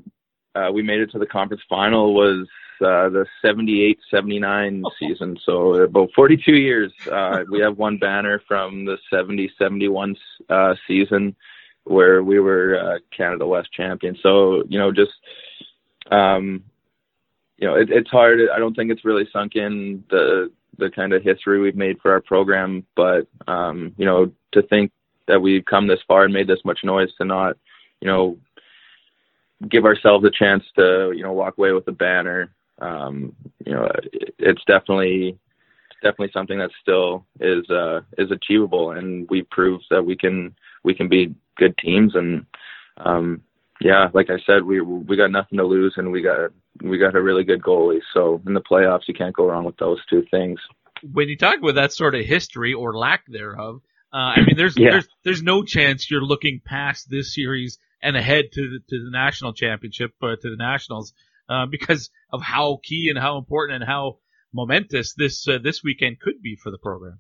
uh, 0.56 0.72
we 0.72 0.84
made 0.84 1.02
it 1.02 1.12
to 1.12 1.20
the 1.20 1.26
conference 1.26 1.64
final 1.68 2.14
was 2.14 2.48
uh, 2.82 3.10
the 3.10 3.26
78-79 3.44 4.84
season. 5.00 5.38
So 5.46 5.76
about 5.76 6.10
42 6.16 6.54
years. 6.54 6.94
Uh, 7.12 7.44
we 7.50 7.60
have 7.62 7.78
one 7.78 7.98
banner 7.98 8.42
from 8.48 8.86
the 8.86 8.98
70-71 9.12 10.16
uh, 10.50 10.76
season 10.88 11.36
where 11.86 12.22
we 12.24 12.40
were 12.40 12.78
uh, 12.78 13.00
Canada 13.16 13.46
West 13.48 13.72
champions. 13.72 14.20
So 14.22 14.64
you 14.68 14.78
know, 14.78 14.92
just 14.92 15.14
um, 16.12 16.64
you 17.58 17.68
know, 17.68 17.76
it, 17.76 17.90
it's 17.90 18.10
hard. 18.10 18.40
I 18.54 18.60
don't 18.60 18.76
think 18.76 18.92
it's 18.92 19.06
really 19.06 19.28
sunk 19.32 19.56
in 19.56 20.04
the 20.10 20.52
the 20.78 20.90
kind 20.90 21.14
of 21.14 21.24
history 21.24 21.60
we've 21.60 21.76
made 21.76 22.00
for 22.02 22.12
our 22.12 22.20
program, 22.20 22.86
but 22.96 23.28
um, 23.48 23.94
you 23.98 24.06
know, 24.06 24.32
to 24.52 24.62
think 24.64 24.92
that 25.28 25.42
we've 25.42 25.64
come 25.66 25.88
this 25.88 26.02
far 26.08 26.26
and 26.26 26.34
made 26.34 26.48
this 26.48 26.66
much 26.66 26.80
noise 26.84 27.10
to 27.18 27.26
not, 27.26 27.58
you 28.06 28.12
know, 28.12 28.38
give 29.68 29.84
ourselves 29.86 30.24
a 30.26 30.30
chance 30.30 30.64
to, 30.76 31.12
you 31.16 31.24
know, 31.24 31.34
walk 31.34 31.58
away 31.58 31.72
with 31.72 31.88
a 31.88 31.92
banner. 31.92 32.52
Um, 32.80 33.36
you 33.66 33.74
know, 33.74 33.90
it, 34.14 34.36
it's 34.38 34.62
definitely 34.68 35.30
it's 35.90 36.00
definitely 36.04 36.30
something 36.32 36.60
that 36.60 36.70
still 36.84 37.26
is 37.40 37.68
uh, 37.72 38.02
is 38.20 38.30
achievable, 38.30 38.92
and 38.92 39.28
we 39.32 39.42
proved 39.42 39.86
that 39.90 40.06
we 40.06 40.16
can 40.16 40.54
we 40.84 40.94
can 40.94 41.10
be 41.10 41.34
good 41.58 41.76
teams. 41.80 42.14
And 42.14 42.46
um, 42.98 43.42
yeah, 43.82 44.10
like 44.14 44.30
I 44.30 44.38
said, 44.46 44.64
we 44.64 44.82
we 44.82 45.18
got 45.18 45.32
nothing 45.32 45.58
to 45.58 45.66
lose, 45.66 45.96
and 45.98 46.12
we 46.12 46.22
got 46.22 46.52
we 46.84 47.00
got 47.00 47.16
a 47.16 47.22
really 47.22 47.44
good 47.44 47.64
goalie. 47.64 48.02
So 48.14 48.42
in 48.46 48.54
the 48.54 48.62
playoffs, 48.62 49.08
you 49.08 49.16
can't 49.16 49.36
go 49.36 49.48
wrong 49.48 49.66
with 49.66 49.78
those 49.78 50.00
two 50.12 50.24
things. 50.30 50.60
when 51.12 51.28
you 51.28 51.38
talk 51.38 51.58
about 51.58 51.76
that 51.76 51.94
sort 51.94 52.14
of 52.14 52.26
history 52.26 52.74
or 52.74 52.96
lack 52.96 53.26
thereof, 53.28 53.82
uh, 54.14 54.34
I 54.38 54.42
mean, 54.46 54.56
there's 54.58 54.78
Yeah. 54.78 54.92
there's 54.92 55.08
there's 55.24 55.44
no 55.44 55.64
chance 55.64 56.12
you're 56.12 56.22
looking 56.22 56.62
past 56.64 57.10
this 57.10 57.34
series 57.34 57.80
and 58.06 58.16
ahead 58.16 58.46
to 58.54 58.62
the, 58.70 58.80
to 58.90 59.04
the 59.04 59.10
national 59.10 59.54
championship, 59.54 60.12
uh, 60.22 60.36
to 60.42 60.50
the 60.50 60.56
nationals, 60.58 61.14
uh, 61.50 61.66
because 61.66 62.12
of 62.32 62.42
how 62.42 62.80
key 62.84 63.08
and 63.10 63.18
how 63.18 63.38
important 63.38 63.82
and 63.82 63.90
how 63.90 64.20
momentous 64.54 65.14
this 65.16 65.48
uh, 65.48 65.58
this 65.62 65.84
weekend 65.84 66.20
could 66.20 66.42
be 66.42 66.56
for 66.56 66.72
the 66.72 66.78
program. 66.78 67.20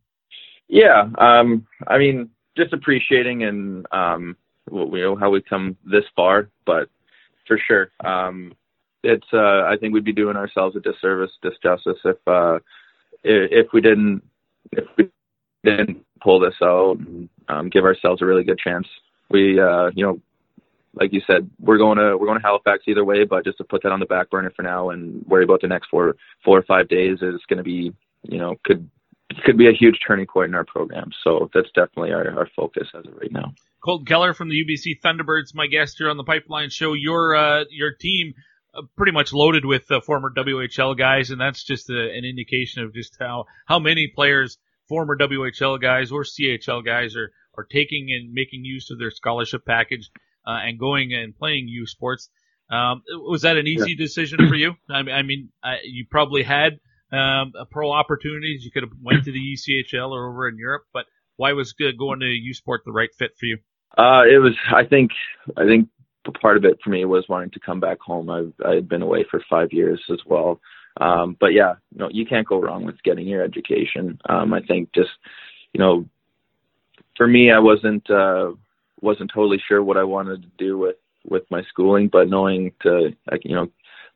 Yeah, 0.67 1.09
um, 1.17 1.67
I 1.85 1.97
mean, 1.97 2.29
just 2.55 2.71
appreciating 2.71 3.43
and 3.43 3.85
um, 3.91 4.37
know 4.71 5.15
how 5.15 5.31
we 5.31 5.41
come 5.41 5.75
this 5.83 6.05
far, 6.15 6.49
but 6.65 6.89
for 7.47 7.59
sure, 7.67 7.91
um, 8.03 8.53
it's. 9.03 9.27
Uh, 9.33 9.63
I 9.63 9.75
think 9.79 9.93
we'd 9.93 10.05
be 10.05 10.13
doing 10.13 10.37
ourselves 10.37 10.75
a 10.75 10.79
disservice, 10.79 11.31
disjustice 11.43 11.97
if 12.05 12.17
uh, 12.27 12.59
if 13.23 13.67
we 13.73 13.81
didn't 13.81 14.23
if 14.71 14.85
we 14.97 15.09
didn't 15.63 16.05
pull 16.21 16.39
this 16.39 16.55
out 16.61 16.97
and 16.99 17.29
um, 17.49 17.69
give 17.69 17.83
ourselves 17.83 18.21
a 18.21 18.25
really 18.25 18.43
good 18.43 18.59
chance. 18.59 18.87
We, 19.29 19.59
uh, 19.59 19.89
you 19.95 20.05
know, 20.05 20.19
like 20.95 21.13
you 21.13 21.21
said, 21.27 21.49
we're 21.59 21.77
going 21.77 21.97
to 21.97 22.17
we're 22.17 22.27
going 22.27 22.39
to 22.39 22.45
Halifax 22.45 22.83
either 22.87 23.03
way, 23.03 23.23
but 23.25 23.43
just 23.43 23.57
to 23.57 23.63
put 23.63 23.83
that 23.83 23.91
on 23.91 23.99
the 23.99 24.05
back 24.05 24.29
burner 24.29 24.51
for 24.55 24.63
now 24.63 24.89
and 24.89 25.25
worry 25.27 25.43
about 25.43 25.61
the 25.61 25.67
next 25.67 25.89
four 25.89 26.15
four 26.43 26.57
or 26.57 26.63
five 26.63 26.87
days 26.87 27.19
is 27.21 27.41
going 27.47 27.57
to 27.57 27.63
be, 27.63 27.93
you 28.23 28.37
know, 28.37 28.55
could 28.63 28.89
could 29.43 29.57
be 29.57 29.67
a 29.67 29.73
huge 29.73 29.99
turning 30.05 30.27
point 30.27 30.49
in 30.49 30.55
our 30.55 30.63
program. 30.63 31.11
So 31.23 31.49
that's 31.53 31.69
definitely 31.75 32.13
our, 32.13 32.37
our 32.37 32.49
focus 32.55 32.87
as 32.97 33.05
of 33.05 33.17
right 33.17 33.31
now. 33.31 33.53
Colton 33.83 34.05
Kehler 34.05 34.35
from 34.35 34.49
the 34.49 34.63
UBC 34.63 34.99
Thunderbirds, 35.03 35.53
my 35.53 35.67
guest 35.67 35.95
here 35.97 36.09
on 36.09 36.17
the 36.17 36.23
Pipeline 36.23 36.69
Show. 36.69 36.93
Your 36.93 37.35
uh, 37.35 37.65
your 37.69 37.91
team 37.93 38.33
uh, 38.73 38.81
pretty 38.95 39.11
much 39.11 39.33
loaded 39.33 39.65
with 39.65 39.91
uh, 39.91 40.01
former 40.01 40.31
WHL 40.35 40.97
guys, 40.97 41.29
and 41.29 41.39
that's 41.39 41.63
just 41.63 41.89
a, 41.89 42.11
an 42.11 42.25
indication 42.25 42.83
of 42.83 42.93
just 42.93 43.15
how 43.19 43.45
how 43.65 43.79
many 43.79 44.07
players, 44.07 44.57
former 44.87 45.17
WHL 45.17 45.81
guys 45.81 46.11
or 46.11 46.23
CHL 46.23 46.85
guys, 46.85 47.15
are 47.15 47.31
are 47.57 47.63
taking 47.63 48.11
and 48.11 48.33
making 48.33 48.65
use 48.65 48.89
of 48.91 48.99
their 48.99 49.11
scholarship 49.11 49.65
package 49.65 50.09
uh, 50.45 50.59
and 50.63 50.79
going 50.79 51.13
and 51.13 51.35
playing 51.35 51.67
U 51.67 51.85
Sports. 51.85 52.29
Um, 52.69 53.03
was 53.09 53.43
that 53.43 53.57
an 53.57 53.67
easy 53.67 53.95
decision 53.95 54.47
for 54.47 54.55
you? 54.55 54.73
I 54.89 55.03
mean, 55.03 55.15
I 55.15 55.21
mean, 55.21 55.49
uh, 55.63 55.75
you 55.83 56.05
probably 56.09 56.43
had 56.43 56.79
um, 57.11 57.53
a 57.59 57.65
pro 57.69 57.91
opportunities. 57.91 58.65
You 58.65 58.71
could 58.71 58.83
have 58.83 58.91
went 59.01 59.25
to 59.25 59.31
the 59.31 59.39
ECHL 59.39 60.09
or 60.09 60.29
over 60.29 60.47
in 60.47 60.57
Europe, 60.57 60.83
but 60.93 61.05
why 61.37 61.53
was 61.53 61.73
going 61.73 62.19
to 62.21 62.25
U 62.25 62.53
Sport 62.53 62.81
the 62.85 62.91
right 62.91 63.09
fit 63.17 63.31
for 63.39 63.45
you? 63.45 63.57
Uh, 63.97 64.23
it 64.23 64.39
was, 64.39 64.53
I 64.73 64.83
think, 64.83 65.11
I 65.57 65.65
think 65.65 65.89
part 66.41 66.57
of 66.57 66.65
it 66.65 66.79
for 66.83 66.89
me 66.89 67.05
was 67.05 67.25
wanting 67.29 67.51
to 67.51 67.59
come 67.59 67.79
back 67.79 67.99
home. 67.99 68.29
I've, 68.29 68.53
I 68.65 68.75
had 68.75 68.89
been 68.89 69.01
away 69.01 69.25
for 69.29 69.41
five 69.49 69.71
years 69.71 70.03
as 70.11 70.19
well. 70.25 70.59
Um, 70.99 71.37
but 71.39 71.53
yeah, 71.53 71.75
no, 71.93 72.09
you 72.11 72.25
can't 72.25 72.47
go 72.47 72.59
wrong 72.59 72.85
with 72.85 73.01
getting 73.03 73.27
your 73.27 73.43
education. 73.43 74.17
Um, 74.27 74.53
I 74.53 74.61
think 74.61 74.91
just, 74.93 75.11
you 75.73 75.79
know, 75.79 76.07
for 77.15 77.27
me, 77.27 77.51
I 77.51 77.59
wasn't, 77.59 78.09
uh, 78.09 78.51
wasn't 79.05 79.31
totally 79.33 79.61
sure 79.65 79.83
what 79.83 79.97
I 79.97 80.03
wanted 80.03 80.41
to 80.41 80.49
do 80.57 80.77
with, 80.77 80.97
with 81.29 81.43
my 81.49 81.63
schooling, 81.69 82.09
but 82.09 82.29
knowing 82.29 82.71
to, 82.81 83.15
you 83.43 83.55
know, 83.55 83.67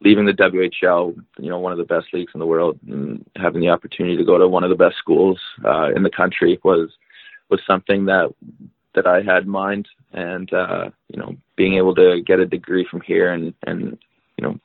leaving 0.01 0.25
the 0.25 0.33
WHL, 0.33 1.15
you 1.37 1.49
know, 1.49 1.59
one 1.59 1.71
of 1.71 1.77
the 1.77 1.83
best 1.83 2.07
leagues 2.13 2.31
in 2.33 2.39
the 2.39 2.45
world 2.45 2.79
and 2.87 3.25
having 3.35 3.61
the 3.61 3.69
opportunity 3.69 4.17
to 4.17 4.25
go 4.25 4.37
to 4.37 4.47
one 4.47 4.63
of 4.63 4.69
the 4.69 4.75
best 4.75 4.97
schools, 4.97 5.39
uh, 5.65 5.89
in 5.95 6.03
the 6.03 6.09
country 6.09 6.59
was, 6.63 6.89
was 7.49 7.61
something 7.65 8.05
that 8.05 8.33
that 8.95 9.05
I 9.05 9.21
had 9.21 9.43
in 9.43 9.49
mind, 9.49 9.87
and 10.13 10.51
uh, 10.51 10.89
you 11.09 11.19
know, 11.19 11.35
being 11.55 11.75
able 11.75 11.93
to 11.95 12.21
get 12.25 12.39
a 12.39 12.45
degree 12.45 12.87
from 12.89 13.01
here 13.01 13.31
and 13.31 13.53
and 13.65 13.97
you 14.37 14.43
know, 14.43 14.59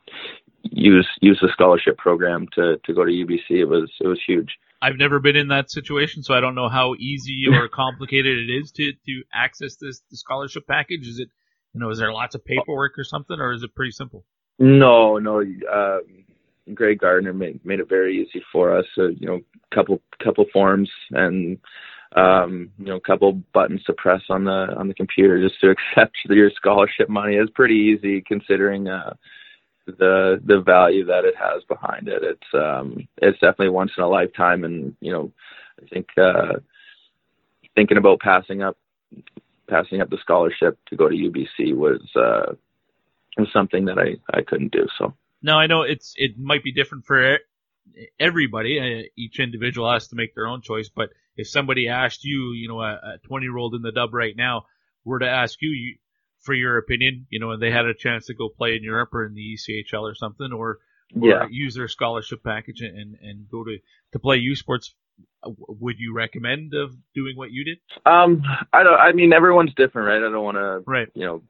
use 0.63 1.09
use 1.21 1.39
the 1.41 1.51
scholarship 1.53 1.99
program 1.99 2.49
to 2.55 2.79
to 2.85 2.95
go 2.95 3.05
to 3.05 3.11
UBC, 3.11 3.51
it 3.51 3.65
was 3.67 3.91
it 4.01 4.07
was 4.07 4.21
huge. 4.27 4.59
I've 4.85 4.98
never 4.98 5.19
been 5.19 5.35
in 5.35 5.48
that 5.48 5.70
situation, 5.70 6.23
so 6.23 6.35
I 6.35 6.40
don't 6.40 6.55
know 6.55 6.69
how 6.69 6.94
easy 6.98 7.47
or 7.51 7.69
complicated 7.69 8.39
it 8.39 8.52
is 8.52 8.70
to 8.73 8.93
to 8.93 9.23
access 9.32 9.77
this 9.77 10.02
the 10.11 10.16
scholarship 10.19 10.66
package. 10.66 11.09
Is 11.09 11.20
it, 11.20 11.28
you 11.73 11.81
know, 11.81 11.89
is 11.89 11.98
there 11.98 12.12
lots 12.12 12.35
of 12.35 12.44
paperwork 12.44 12.98
or 12.98 13.05
something, 13.05 13.40
or 13.40 13.55
is 13.55 13.62
it 13.62 13.74
pretty 13.74 13.93
simple? 13.93 14.24
No, 14.59 15.16
no. 15.19 15.40
Uh, 15.40 15.98
Greg 16.74 16.98
Gardner 17.01 17.32
made 17.32 17.65
made 17.65 17.81
it 17.81 17.89
very 17.89 18.20
easy 18.20 18.44
for 18.52 18.77
us. 18.77 18.85
Uh, 18.98 19.09
you 19.09 19.27
know, 19.27 19.40
couple 19.74 20.02
couple 20.23 20.44
forms 20.52 20.90
and 21.12 21.59
um, 22.15 22.70
you 22.78 22.85
know, 22.85 22.97
a 22.97 23.01
couple 23.01 23.32
buttons 23.55 23.82
to 23.85 23.94
press 23.94 24.20
on 24.28 24.44
the 24.44 24.74
on 24.77 24.89
the 24.89 24.94
computer 24.94 25.40
just 25.40 25.61
to 25.62 25.70
accept 25.97 26.16
your 26.28 26.51
scholarship 26.55 27.09
money. 27.09 27.36
is 27.36 27.48
pretty 27.55 27.97
easy 27.97 28.23
considering 28.27 28.89
uh, 28.89 29.15
the 29.86 30.40
the 30.44 30.61
value 30.61 31.05
that 31.06 31.24
it 31.24 31.35
has 31.36 31.62
behind 31.65 32.09
it. 32.09 32.23
It's 32.23 32.55
um, 32.55 33.09
it's 33.19 33.39
definitely 33.39 33.70
once 33.70 33.93
in 33.97 34.02
a 34.02 34.09
lifetime, 34.09 34.65
and 34.65 34.97
you 35.01 35.12
know, 35.12 35.32
I 35.82 35.86
think 35.86 36.09
uh, 36.16 36.55
thinking 37.74 37.98
about 37.98 38.20
passing 38.20 38.62
up 38.62 38.77
passing 39.69 40.01
up 40.01 40.11
the 40.11 40.19
scholarship 40.20 40.78
to 40.89 40.97
go 40.97 41.09
to 41.09 41.15
UBC 41.15 41.74
was 41.74 42.01
uh, 42.16 42.55
was 43.36 43.48
something 43.52 43.86
that 43.86 43.98
I 43.98 44.16
I 44.36 44.43
couldn't 44.43 44.73
do. 44.73 44.86
So. 44.98 45.15
Now 45.43 45.59
I 45.59 45.66
know 45.66 45.82
it's 45.82 46.15
it 46.16 46.39
might 46.39 46.65
be 46.65 46.73
different 46.73 47.05
for 47.05 47.39
everybody. 48.19 48.81
Uh, 48.81 49.09
each 49.16 49.39
individual 49.39 49.90
has 49.93 50.09
to 50.09 50.16
make 50.16 50.35
their 50.35 50.47
own 50.47 50.62
choice. 50.62 50.89
But 50.89 51.11
if 51.36 51.48
somebody 51.48 51.89
asked 51.89 52.24
you, 52.24 52.52
you 52.52 52.69
know, 52.69 52.81
a 52.81 53.19
20 53.24 53.44
year 53.44 53.56
old 53.56 53.74
in 53.74 53.82
the 53.82 53.93
dub 53.93 54.15
right 54.15 54.36
now 54.36 54.66
were 55.05 55.19
to 55.19 55.28
ask 55.28 55.61
you, 55.61 55.70
you 55.70 55.97
for 56.45 56.55
your 56.55 56.79
opinion, 56.79 57.27
you 57.31 57.41
know, 57.41 57.51
and 57.51 57.61
they 57.62 57.71
had 57.71 57.87
a 57.87 57.95
chance 57.95 58.27
to 58.27 58.35
go 58.35 58.49
play 58.49 58.77
in 58.77 58.83
Europe 58.83 59.12
or 59.12 59.25
in 59.27 59.35
the 59.35 59.55
ECHL 59.57 60.03
or 60.03 60.15
something, 60.15 60.53
or, 60.53 60.79
or 61.21 61.29
Yeah. 61.29 61.47
use 61.51 61.75
their 61.75 61.89
scholarship 61.89 62.43
package 62.45 62.81
and 62.83 63.16
and 63.21 63.49
go 63.51 63.65
to 63.65 63.79
to 64.12 64.19
play 64.19 64.37
U 64.37 64.55
Sports, 64.55 64.95
uh, 65.43 65.51
would 65.69 65.99
you 65.99 66.12
recommend 66.15 66.75
of 66.75 66.95
doing 67.15 67.37
what 67.37 67.51
you 67.51 67.65
did? 67.65 67.79
Um, 68.07 68.43
I 68.73 68.83
don't. 68.83 68.99
I 68.99 69.12
mean, 69.12 69.33
everyone's 69.33 69.75
different, 69.75 70.09
right? 70.09 70.19
I 70.27 70.31
don't 70.31 70.45
want 70.45 70.57
to, 70.57 70.83
right? 70.87 71.09
You 71.15 71.27
know, 71.27 71.43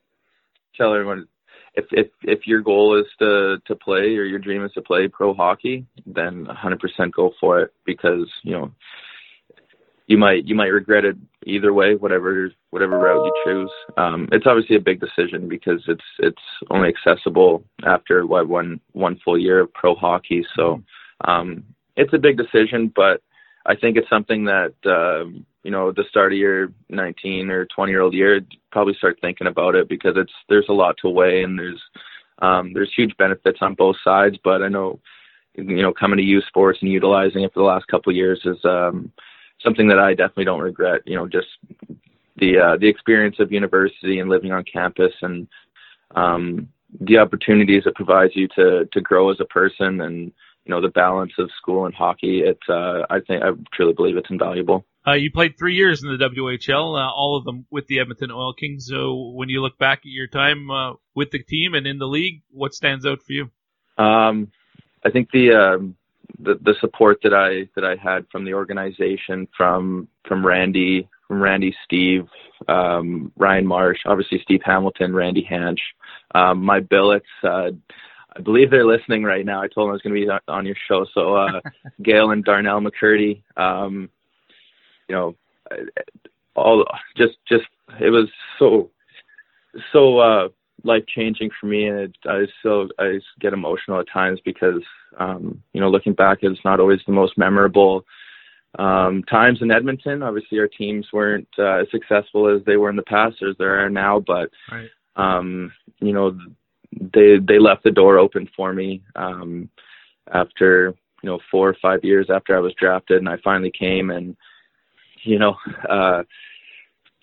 tell 0.77 0.93
everyone 0.95 1.27
if 1.75 1.87
if 1.93 2.09
if 2.23 2.47
your 2.47 2.61
goal 2.61 2.99
is 3.01 3.07
to 3.19 3.59
to 3.67 3.75
play 3.75 4.17
or 4.17 4.25
your 4.25 4.39
dream 4.39 4.65
is 4.65 4.73
to 4.73 4.83
play 4.83 5.09
pro 5.09 5.35
hockey, 5.35 5.87
then 6.07 6.47
100% 6.47 7.13
go 7.13 7.33
for 7.41 7.61
it 7.61 7.73
because 7.85 8.31
you 8.43 8.53
know 8.53 8.71
you 10.07 10.19
might 10.19 10.45
you 10.47 10.55
might 10.55 10.67
regret 10.67 11.05
it 11.05 11.17
either 11.47 11.73
way, 11.73 11.95
whatever 11.95 12.51
whatever 12.71 12.99
route 12.99 13.25
you 13.25 13.33
choose. 13.45 13.71
Um, 13.97 14.29
it's 14.33 14.47
obviously 14.47 14.77
a 14.77 14.81
big 14.81 15.01
decision 15.01 15.49
because 15.49 15.83
it's 15.89 16.05
it's 16.19 16.43
only 16.71 16.89
accessible 16.89 17.65
after 17.85 18.27
what 18.27 18.49
one 18.49 18.81
one 18.93 19.19
full 19.25 19.39
year 19.39 19.61
of 19.61 19.73
pro 19.73 19.95
hockey. 19.95 20.45
So 20.55 20.83
um, 21.27 21.65
it's 21.97 22.13
a 22.13 22.19
big 22.19 22.37
decision, 22.37 22.93
but 22.95 23.23
I 23.67 23.77
think 23.77 23.97
it's 23.97 24.11
something 24.11 24.45
that 24.45 24.75
um, 24.85 25.47
you 25.63 25.71
know 25.71 25.91
the 25.91 26.05
start 26.11 26.33
of 26.33 26.39
your 26.39 26.71
19 26.91 27.51
or 27.51 27.65
20 27.67 27.93
year 27.93 28.03
old 28.03 28.15
year 28.15 28.41
probably 28.73 28.95
start 28.95 29.19
thinking 29.21 29.47
about 29.47 29.75
it 29.75 29.89
because 29.89 30.15
it's 30.17 30.33
there's 30.49 30.69
a 30.69 30.75
lot 30.75 30.97
to 30.99 31.09
weigh 31.09 31.43
and 31.45 31.59
there's 31.59 31.81
um, 32.41 32.73
there's 32.75 32.93
huge 32.95 33.17
benefits 33.17 33.59
on 33.63 33.75
both 33.75 33.97
sides. 34.05 34.37
But 34.45 34.63
I 34.63 34.69
know 34.69 35.01
you 35.55 35.81
know 35.81 35.95
coming 35.95 36.19
to 36.19 36.23
U 36.25 36.43
Sports 36.43 36.81
and 36.83 36.93
utilizing 36.93 37.43
it 37.43 37.55
for 37.55 37.61
the 37.61 37.67
last 37.67 37.87
couple 37.87 38.11
of 38.11 38.17
years 38.17 38.43
is 38.45 38.63
um, 38.65 39.11
something 39.65 39.89
that 39.89 39.99
I 39.99 40.11
definitely 40.11 40.45
don't 40.45 40.61
regret. 40.61 41.03
You 41.07 41.17
know, 41.17 41.27
just 41.27 41.49
the 42.37 42.59
uh, 42.59 42.77
the 42.77 42.89
experience 42.89 43.37
of 43.41 43.51
university 43.51 44.21
and 44.21 44.29
living 44.29 44.53
on 44.53 44.65
campus 44.65 45.13
and 45.23 45.49
um, 46.15 46.69
the 47.01 47.19
opportunities 47.19 47.85
it 47.87 47.95
provides 47.95 48.37
you 48.37 48.49
to 48.57 48.89
to 48.93 49.01
grow 49.01 49.31
as 49.31 49.41
a 49.41 49.45
person 49.47 50.01
and 50.01 50.33
you 50.65 50.71
know 50.71 50.81
the 50.81 50.89
balance 50.89 51.33
of 51.39 51.51
school 51.57 51.87
and 51.87 51.95
hockey. 51.95 52.43
It's 52.45 52.69
uh, 52.69 53.03
I 53.11 53.21
think 53.21 53.43
I 53.43 53.51
truly 53.73 53.95
believe 53.95 54.17
it's 54.17 54.31
invaluable. 54.31 54.85
Uh, 55.07 55.13
you 55.13 55.31
played 55.31 55.59
three 55.59 55.75
years 55.75 56.03
in 56.03 56.09
the 56.09 56.25
WHL, 56.25 56.99
uh, 56.99 57.13
all 57.13 57.37
of 57.37 57.45
them 57.45 57.67
with 57.71 57.87
the 57.89 58.01
Edmonton 58.01 58.31
Oil 58.31 58.55
Kings. 58.55 58.87
So 58.89 59.33
when 59.35 59.51
you 59.51 59.61
look 59.61 59.77
back 59.77 59.99
at 59.99 60.07
your 60.07 60.29
time 60.29 60.71
uh, 60.71 60.95
with 61.15 61.31
the 61.31 61.43
team 61.43 61.75
and 61.75 61.87
in 61.87 61.99
the 61.99 62.07
league, 62.07 62.43
what 62.51 62.73
stands 62.73 63.05
out 63.05 63.19
for 63.23 63.33
you? 63.33 63.51
Um, 63.99 64.51
I 65.05 65.11
think 65.11 65.31
the, 65.31 65.53
um, 65.53 65.97
the 66.39 66.59
the 66.63 66.75
support 66.81 67.19
that 67.23 67.35
I 67.35 67.69
that 67.75 67.85
I 67.85 67.97
had 67.97 68.27
from 68.31 68.45
the 68.45 68.55
organization, 68.55 69.49
from 69.57 70.09
from 70.27 70.45
Randy, 70.45 71.09
from 71.29 71.43
Randy, 71.43 71.75
Steve, 71.85 72.27
um, 72.69 73.33
Ryan 73.37 73.67
Marsh, 73.67 73.99
obviously 74.07 74.41
Steve 74.43 74.61
Hamilton, 74.65 75.15
Randy 75.15 75.43
Hansch, 75.43 75.81
um, 76.35 76.63
my 76.63 76.81
billets. 76.81 77.27
Uh, 77.43 77.71
I 78.37 78.41
believe 78.41 78.71
they're 78.71 78.87
listening 78.87 79.23
right 79.23 79.47
now. 79.47 79.63
I 79.63 79.69
told 79.69 79.87
them 79.87 79.91
I 79.91 79.93
was 79.93 80.03
going 80.03 80.15
to 80.15 80.27
be 80.27 80.53
on 80.53 80.67
your 80.67 80.77
show. 80.89 81.07
So 81.15 81.37
uh, 81.37 81.61
Gail 82.03 82.33
and 82.33 82.45
Darnell 82.45 82.81
McCurdy, 82.81 83.43
um, 83.57 84.11
you 85.09 85.15
know, 85.15 85.37
all 86.57 86.85
just 87.17 87.37
just 87.49 87.67
it 88.01 88.11
was 88.11 88.29
so 88.59 88.91
so 89.93 90.19
uh, 90.19 90.49
life 90.83 91.05
changing 91.07 91.51
for 91.59 91.67
me, 91.67 91.87
and 91.87 91.99
it, 91.99 92.17
I 92.27 92.47
still 92.61 92.89
I 92.99 93.21
get 93.41 93.53
emotional 93.53 94.01
at 94.01 94.09
times 94.13 94.41
because 94.45 94.83
um, 95.19 95.63
you 95.73 95.81
know 95.81 95.91
looking 95.91 96.15
back, 96.15 96.39
it's 96.43 96.65
not 96.65 96.81
always 96.81 97.01
the 97.07 97.13
most 97.13 97.39
memorable 97.39 98.05
um, 98.79 99.23
times 99.25 99.61
in 99.63 99.71
Edmonton. 99.71 100.23
Obviously, 100.23 100.59
our 100.59 100.69
teams 100.69 101.07
weren't 101.13 101.49
uh, 101.59 101.83
as 101.83 101.87
successful 101.91 102.49
as 102.49 102.65
they 102.65 102.77
were 102.77 102.91
in 102.91 102.97
the 102.97 103.03
past 103.03 103.37
as 103.49 103.57
they 103.59 103.65
are 103.65 103.91
now, 103.91 104.21
but 104.21 104.51
right. 104.71 104.91
um, 105.17 105.73
you 106.01 106.13
know 106.13 106.37
they 106.93 107.39
they 107.39 107.59
left 107.59 107.85
the 107.85 107.91
door 107.91 108.19
open 108.19 108.49
for 108.57 108.73
me 108.73 109.03
um, 109.17 109.69
after 110.33 110.95
you 111.23 111.31
know 111.31 111.39
four 111.51 111.69
or 111.69 111.77
five 111.81 112.01
years 112.03 112.29
after 112.31 112.57
I 112.57 112.61
was 112.61 112.75
drafted, 112.75 113.19
and 113.19 113.29
I 113.29 113.37
finally 113.45 113.73
came 113.73 114.11
and 114.11 114.37
you 115.23 115.39
know. 115.39 115.57
Uh, 115.89 116.25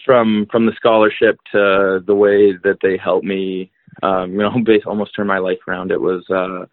from 0.06 0.48
from 0.52 0.66
the 0.66 0.74
scholarship 0.76 1.38
to 1.52 2.04
the 2.06 2.16
way 2.16 2.54
that 2.64 2.78
they 2.82 2.98
helped 2.98 3.26
me 3.26 3.72
um 4.04 4.32
you 4.32 4.38
know 4.40 4.60
base 4.66 4.84
almost 4.86 5.16
turn 5.16 5.28
my 5.28 5.40
life 5.40 5.60
around 5.68 5.92
it 5.92 6.02
was 6.02 6.24
uh 6.30 6.66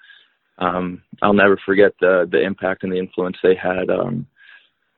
um 0.64 1.02
I'll 1.22 1.34
never 1.34 1.58
forget 1.64 1.92
the 2.00 2.28
the 2.30 2.42
impact 2.42 2.82
and 2.82 2.92
the 2.92 2.98
influence 2.98 3.36
they 3.42 3.54
had 3.54 3.90
um 3.90 4.26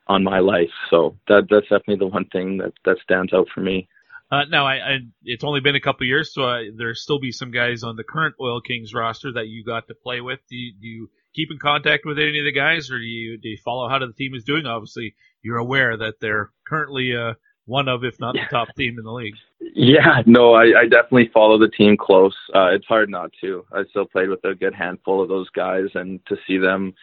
on 0.06 0.24
my 0.24 0.40
life 0.40 0.70
so 0.90 1.16
that 1.28 1.46
that's 1.50 1.68
definitely 1.68 1.96
the 1.96 2.06
one 2.06 2.26
thing 2.26 2.58
that 2.58 2.72
that 2.84 2.98
stands 3.02 3.32
out 3.32 3.48
for 3.54 3.60
me 3.60 3.88
uh, 4.32 4.44
now, 4.44 4.64
I, 4.64 4.74
I, 4.74 4.98
it's 5.24 5.42
only 5.42 5.60
been 5.60 5.74
a 5.74 5.80
couple 5.80 6.06
years, 6.06 6.32
so 6.32 6.44
I, 6.44 6.70
there 6.76 6.94
still 6.94 7.18
be 7.18 7.32
some 7.32 7.50
guys 7.50 7.82
on 7.82 7.96
the 7.96 8.04
current 8.04 8.36
Oil 8.40 8.60
Kings 8.60 8.94
roster 8.94 9.32
that 9.32 9.48
you 9.48 9.64
got 9.64 9.88
to 9.88 9.94
play 9.94 10.20
with. 10.20 10.38
Do 10.48 10.54
you, 10.54 10.72
do 10.80 10.86
you 10.86 11.10
keep 11.34 11.50
in 11.50 11.58
contact 11.58 12.04
with 12.06 12.18
any 12.18 12.38
of 12.38 12.44
the 12.44 12.52
guys, 12.52 12.92
or 12.92 12.98
do 12.98 13.04
you 13.04 13.38
do 13.38 13.48
you 13.48 13.58
follow 13.64 13.88
how 13.88 13.98
the 13.98 14.12
team 14.12 14.34
is 14.34 14.44
doing? 14.44 14.66
Obviously, 14.66 15.16
you're 15.42 15.58
aware 15.58 15.96
that 15.96 16.20
they're 16.20 16.50
currently 16.64 17.16
uh, 17.16 17.34
one 17.66 17.88
of, 17.88 18.04
if 18.04 18.18
not 18.18 18.34
the 18.34 18.40
top 18.50 18.68
team 18.76 18.98
in 18.98 19.04
the 19.04 19.12
league. 19.12 19.34
Yeah, 19.60 20.22
no, 20.26 20.54
I, 20.54 20.80
I 20.80 20.82
definitely 20.84 21.30
follow 21.32 21.58
the 21.58 21.68
team 21.68 21.96
close. 21.96 22.34
Uh, 22.54 22.70
it's 22.72 22.86
hard 22.86 23.10
not 23.10 23.30
to. 23.40 23.64
I 23.72 23.84
still 23.90 24.06
played 24.06 24.28
with 24.28 24.44
a 24.44 24.54
good 24.54 24.74
handful 24.74 25.22
of 25.22 25.28
those 25.28 25.48
guys, 25.50 25.86
and 25.94 26.24
to 26.26 26.36
see 26.46 26.58
them, 26.58 26.94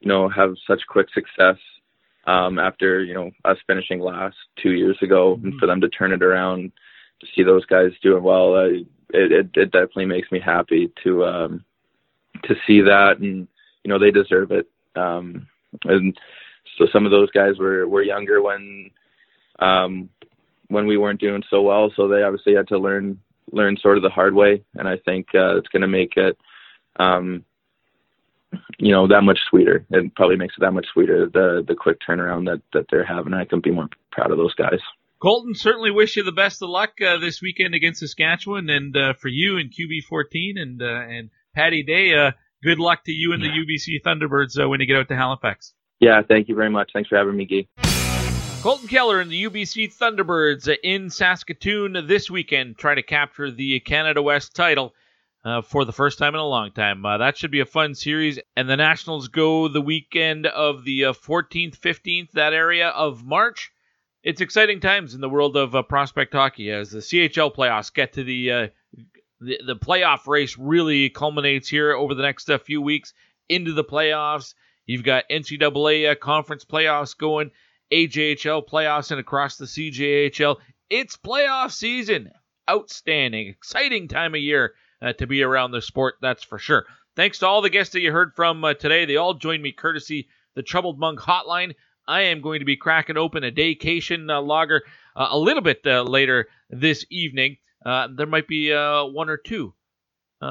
you 0.00 0.08
know, 0.08 0.28
have 0.28 0.54
such 0.66 0.80
quick 0.88 1.08
success 1.14 1.56
um, 2.26 2.58
after 2.58 3.04
you 3.04 3.14
know 3.14 3.30
us 3.44 3.58
finishing 3.66 4.00
last 4.00 4.36
two 4.60 4.72
years 4.72 4.98
ago, 5.02 5.36
mm-hmm. 5.36 5.48
and 5.48 5.60
for 5.60 5.66
them 5.66 5.80
to 5.80 5.88
turn 5.88 6.12
it 6.12 6.22
around, 6.22 6.72
to 7.20 7.26
see 7.34 7.42
those 7.42 7.64
guys 7.66 7.92
doing 8.02 8.22
well, 8.22 8.56
I, 8.56 8.84
it, 9.10 9.32
it 9.32 9.50
it 9.54 9.70
definitely 9.70 10.06
makes 10.06 10.30
me 10.32 10.40
happy 10.40 10.92
to 11.04 11.24
um, 11.24 11.64
to 12.44 12.54
see 12.66 12.80
that, 12.80 13.18
and 13.18 13.46
you 13.84 13.88
know 13.88 13.98
they 13.98 14.10
deserve 14.10 14.50
it. 14.50 14.68
Um, 14.96 15.46
and 15.84 16.18
so 16.78 16.86
some 16.92 17.04
of 17.04 17.12
those 17.12 17.30
guys 17.30 17.58
were 17.58 17.86
were 17.86 18.02
younger 18.02 18.42
when 18.42 18.90
um, 19.58 20.08
when 20.68 20.86
we 20.86 20.96
weren't 20.96 21.20
doing 21.20 21.42
so 21.50 21.62
well. 21.62 21.92
So 21.96 22.08
they 22.08 22.22
obviously 22.22 22.54
had 22.54 22.68
to 22.68 22.78
learn 22.78 23.20
learn 23.52 23.76
sort 23.80 23.96
of 23.96 24.02
the 24.02 24.10
hard 24.10 24.34
way, 24.34 24.64
and 24.74 24.88
I 24.88 24.96
think 24.96 25.28
uh, 25.34 25.56
it's 25.56 25.68
going 25.68 25.82
to 25.82 25.88
make 25.88 26.16
it, 26.16 26.36
um, 26.96 27.44
you 28.78 28.92
know, 28.92 29.06
that 29.06 29.22
much 29.22 29.38
sweeter. 29.48 29.86
It 29.90 30.14
probably 30.14 30.36
makes 30.36 30.54
it 30.56 30.60
that 30.60 30.72
much 30.72 30.86
sweeter 30.92 31.28
the 31.32 31.64
the 31.66 31.74
quick 31.74 31.98
turnaround 32.06 32.46
that 32.46 32.62
that 32.72 32.86
they're 32.90 33.06
having. 33.06 33.34
I 33.34 33.44
couldn't 33.44 33.64
be 33.64 33.70
more 33.70 33.88
proud 34.10 34.30
of 34.30 34.38
those 34.38 34.54
guys. 34.54 34.80
Colton, 35.18 35.54
certainly 35.54 35.90
wish 35.90 36.16
you 36.16 36.24
the 36.24 36.32
best 36.32 36.62
of 36.62 36.68
luck 36.68 37.00
uh, 37.00 37.18
this 37.18 37.40
weekend 37.40 37.74
against 37.74 38.00
Saskatchewan, 38.00 38.68
and 38.68 38.96
uh, 38.96 39.14
for 39.14 39.28
you 39.28 39.56
and 39.56 39.72
QB14 39.72 40.60
and 40.60 40.82
uh, 40.82 40.86
and 40.86 41.30
Patty 41.54 41.82
Day. 41.82 42.14
Uh, 42.14 42.32
good 42.62 42.78
luck 42.78 43.04
to 43.04 43.12
you 43.12 43.32
and 43.32 43.42
the 43.42 43.48
UBC 43.48 44.02
Thunderbirds 44.04 44.62
uh, 44.62 44.68
when 44.68 44.80
you 44.80 44.86
get 44.86 44.96
out 44.96 45.08
to 45.08 45.16
Halifax. 45.16 45.72
Yeah, 46.00 46.20
thank 46.26 46.48
you 46.48 46.54
very 46.54 46.70
much. 46.70 46.90
Thanks 46.92 47.08
for 47.08 47.16
having 47.16 47.36
me, 47.36 47.46
Guy. 47.46 47.95
Colton 48.66 48.88
Kehler 48.88 49.22
and 49.22 49.30
the 49.30 49.44
UBC 49.44 49.96
Thunderbirds 49.96 50.68
in 50.82 51.08
Saskatoon 51.08 52.04
this 52.08 52.28
weekend 52.28 52.76
try 52.76 52.96
to 52.96 53.02
capture 53.04 53.48
the 53.48 53.78
Canada 53.78 54.20
West 54.20 54.56
title 54.56 54.92
uh, 55.44 55.62
for 55.62 55.84
the 55.84 55.92
first 55.92 56.18
time 56.18 56.34
in 56.34 56.40
a 56.40 56.48
long 56.48 56.72
time. 56.72 57.06
Uh, 57.06 57.16
that 57.18 57.36
should 57.38 57.52
be 57.52 57.60
a 57.60 57.64
fun 57.64 57.94
series. 57.94 58.40
And 58.56 58.68
the 58.68 58.76
Nationals 58.76 59.28
go 59.28 59.68
the 59.68 59.80
weekend 59.80 60.46
of 60.46 60.82
the 60.82 61.04
uh, 61.04 61.12
14th, 61.12 61.78
15th, 61.78 62.32
that 62.32 62.52
area 62.52 62.88
of 62.88 63.24
March. 63.24 63.70
It's 64.24 64.40
exciting 64.40 64.80
times 64.80 65.14
in 65.14 65.20
the 65.20 65.28
world 65.28 65.56
of 65.56 65.76
uh, 65.76 65.82
prospect 65.82 66.32
hockey 66.32 66.72
as 66.72 66.90
the 66.90 66.98
CHL 66.98 67.54
playoffs 67.54 67.94
get 67.94 68.14
to 68.14 68.24
the, 68.24 68.50
uh, 68.50 68.66
the 69.40 69.60
the 69.64 69.76
playoff 69.76 70.26
race 70.26 70.58
really 70.58 71.08
culminates 71.08 71.68
here 71.68 71.92
over 71.92 72.14
the 72.14 72.22
next 72.24 72.50
uh, 72.50 72.58
few 72.58 72.82
weeks 72.82 73.14
into 73.48 73.72
the 73.72 73.84
playoffs. 73.84 74.54
You've 74.86 75.04
got 75.04 75.22
NCAA 75.30 76.18
conference 76.18 76.64
playoffs 76.64 77.16
going. 77.16 77.52
AJHL 77.92 78.66
playoffs 78.66 79.10
and 79.10 79.20
across 79.20 79.56
the 79.56 79.66
CJHL. 79.66 80.56
It's 80.90 81.16
playoff 81.16 81.72
season. 81.72 82.30
Outstanding, 82.68 83.48
exciting 83.48 84.08
time 84.08 84.34
of 84.34 84.40
year 84.40 84.74
uh, 85.00 85.12
to 85.14 85.26
be 85.26 85.42
around 85.42 85.70
the 85.70 85.82
sport, 85.82 86.16
that's 86.20 86.42
for 86.42 86.58
sure. 86.58 86.84
Thanks 87.14 87.38
to 87.38 87.46
all 87.46 87.62
the 87.62 87.70
guests 87.70 87.92
that 87.92 88.00
you 88.00 88.12
heard 88.12 88.32
from 88.34 88.64
uh, 88.64 88.74
today. 88.74 89.04
They 89.04 89.16
all 89.16 89.34
joined 89.34 89.62
me 89.62 89.72
courtesy 89.72 90.28
the 90.54 90.62
Troubled 90.62 90.98
Monk 90.98 91.20
Hotline. 91.20 91.74
I 92.08 92.22
am 92.22 92.40
going 92.40 92.60
to 92.60 92.64
be 92.64 92.76
cracking 92.76 93.16
open 93.16 93.44
a 93.44 93.50
daycation 93.50 94.30
uh, 94.30 94.40
lager 94.40 94.82
uh, 95.14 95.28
a 95.30 95.38
little 95.38 95.62
bit 95.62 95.80
uh, 95.86 96.02
later 96.02 96.48
this 96.70 97.04
evening. 97.10 97.56
Uh, 97.84 98.08
there 98.14 98.26
might 98.26 98.48
be 98.48 98.70
one 98.70 99.30
or 99.30 99.36
two, 99.36 99.74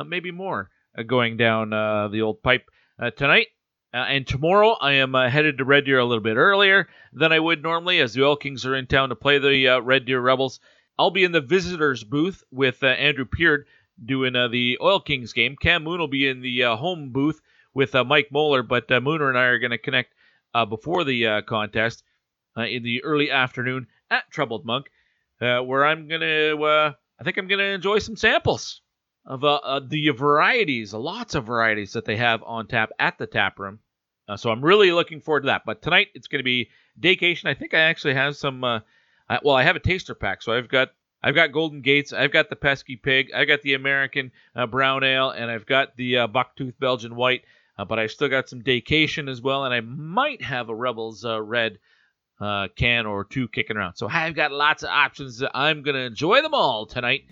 maybe 0.06 0.32
more, 0.32 0.70
going 1.06 1.38
down 1.38 1.70
the 2.12 2.22
old 2.22 2.42
pipe 2.42 2.70
tonight. 3.18 3.48
Uh, 3.96 4.00
and 4.10 4.28
tomorrow 4.28 4.76
I 4.82 4.92
am 4.96 5.16
uh, 5.16 5.30
headed 5.30 5.58
to 5.58 5.64
Red 5.64 5.86
Deer 5.86 6.00
a 6.00 6.06
little 6.06 6.22
bit 6.22 6.36
earlier 6.36 6.90
than 7.14 7.32
I 7.32 7.40
would 7.40 7.64
normally, 7.64 8.02
as 8.02 8.14
the 8.14 8.26
Oil 8.26 8.36
Kings 8.36 8.66
are 8.66 8.76
in 8.76 8.88
town 8.88 9.08
to 9.08 9.16
play 9.16 9.40
the 9.40 9.70
uh, 9.70 9.80
Red 9.80 10.04
Deer 10.04 10.20
Rebels. 10.20 10.60
I'll 11.00 11.12
be 11.12 11.24
in 11.24 11.32
the 11.32 11.40
visitors 11.40 12.04
booth 12.04 12.44
with 12.52 12.84
uh, 12.84 12.88
Andrew 12.88 13.24
Peard 13.24 13.68
doing 14.04 14.36
uh, 14.36 14.50
the 14.50 14.78
Oil 14.82 15.00
Kings 15.00 15.32
game. 15.32 15.56
Cam 15.56 15.86
Moon 15.86 16.02
will 16.02 16.10
be 16.10 16.28
in 16.28 16.42
the 16.42 16.64
uh, 16.66 16.76
home 16.76 17.14
booth 17.14 17.40
with 17.74 17.94
Mike 17.94 18.28
Moeller, 18.34 18.64
but 18.64 18.90
Mooner 18.90 19.30
and 19.30 19.38
I 19.38 19.44
are 19.44 19.60
going 19.60 19.72
to 19.72 19.78
connect 19.78 20.14
before 20.70 21.06
the 21.06 21.42
contest 21.48 22.04
in 22.58 22.84
the 22.84 23.02
early 23.06 23.32
afternoon 23.32 23.88
at 24.12 24.30
Troubled 24.30 24.66
Monk, 24.66 24.88
where 25.40 25.86
I'm 25.86 26.10
going 26.10 26.20
to, 26.20 26.94
I 27.20 27.24
think 27.24 27.38
I'm 27.38 27.48
going 27.48 27.60
to 27.60 27.66
enjoy 27.66 28.00
some 28.00 28.18
samples 28.18 28.82
of 29.26 29.42
the 29.90 30.10
varieties, 30.10 30.94
lots 30.94 31.36
of 31.36 31.46
varieties 31.46 31.94
that 31.94 32.04
they 32.04 32.18
have 32.18 32.44
on 32.44 32.68
tap 32.68 32.92
at 33.00 33.18
the 33.18 33.28
tap 33.28 33.58
room. 33.58 33.80
Uh, 34.28 34.38
so 34.38 34.50
I'm 34.50 34.64
really 34.64 34.92
looking 34.92 35.22
forward 35.22 35.42
to 35.42 35.48
that. 35.48 35.64
But 35.66 35.82
tonight 35.82 36.08
it's 36.14 36.28
going 36.28 36.40
to 36.40 36.44
be 36.44 36.70
Daycation. 37.00 37.46
I 37.46 37.54
think 37.54 37.74
I 37.74 37.80
actually 37.80 38.16
have 38.16 38.36
some. 38.36 38.64
Uh, 38.64 38.80
I, 39.30 39.40
well, 39.44 39.56
I 39.56 39.64
have 39.64 39.76
a 39.76 39.80
taster 39.80 40.16
pack, 40.16 40.42
so 40.42 40.54
I've 40.54 40.70
got 40.70 40.90
I've 41.24 41.36
got 41.36 41.52
Golden 41.52 41.82
Gates, 41.82 42.14
I've 42.14 42.32
got 42.32 42.50
the 42.50 42.56
Pesky 42.56 42.96
Pig, 42.96 43.32
I've 43.36 43.48
got 43.48 43.62
the 43.64 43.74
American 43.74 44.32
uh, 44.56 44.68
Brown 44.68 45.04
Ale, 45.04 45.32
and 45.32 45.50
I've 45.50 45.66
got 45.66 45.96
the 45.98 46.18
uh, 46.20 46.28
Bucktooth 46.28 46.76
Belgian 46.80 47.16
White. 47.16 47.44
Uh, 47.78 47.84
but 47.84 48.00
I 48.00 48.08
still 48.08 48.30
got 48.30 48.48
some 48.48 48.62
Daycation 48.62 49.30
as 49.30 49.42
well, 49.42 49.66
and 49.66 49.74
I 49.74 49.82
might 49.82 50.42
have 50.42 50.70
a 50.70 50.76
Rebels 50.76 51.26
uh, 51.26 51.42
Red 51.42 51.80
can 52.40 53.06
or 53.06 53.26
two 53.26 53.48
kicking 53.50 53.76
around. 53.76 53.96
So 53.96 54.08
I've 54.08 54.36
got 54.36 54.52
lots 54.52 54.84
of 54.84 54.90
options. 54.90 55.44
I'm 55.54 55.82
going 55.82 55.96
to 55.96 56.02
enjoy 56.02 56.42
them 56.42 56.54
all 56.54 56.86
tonight. 56.86 57.26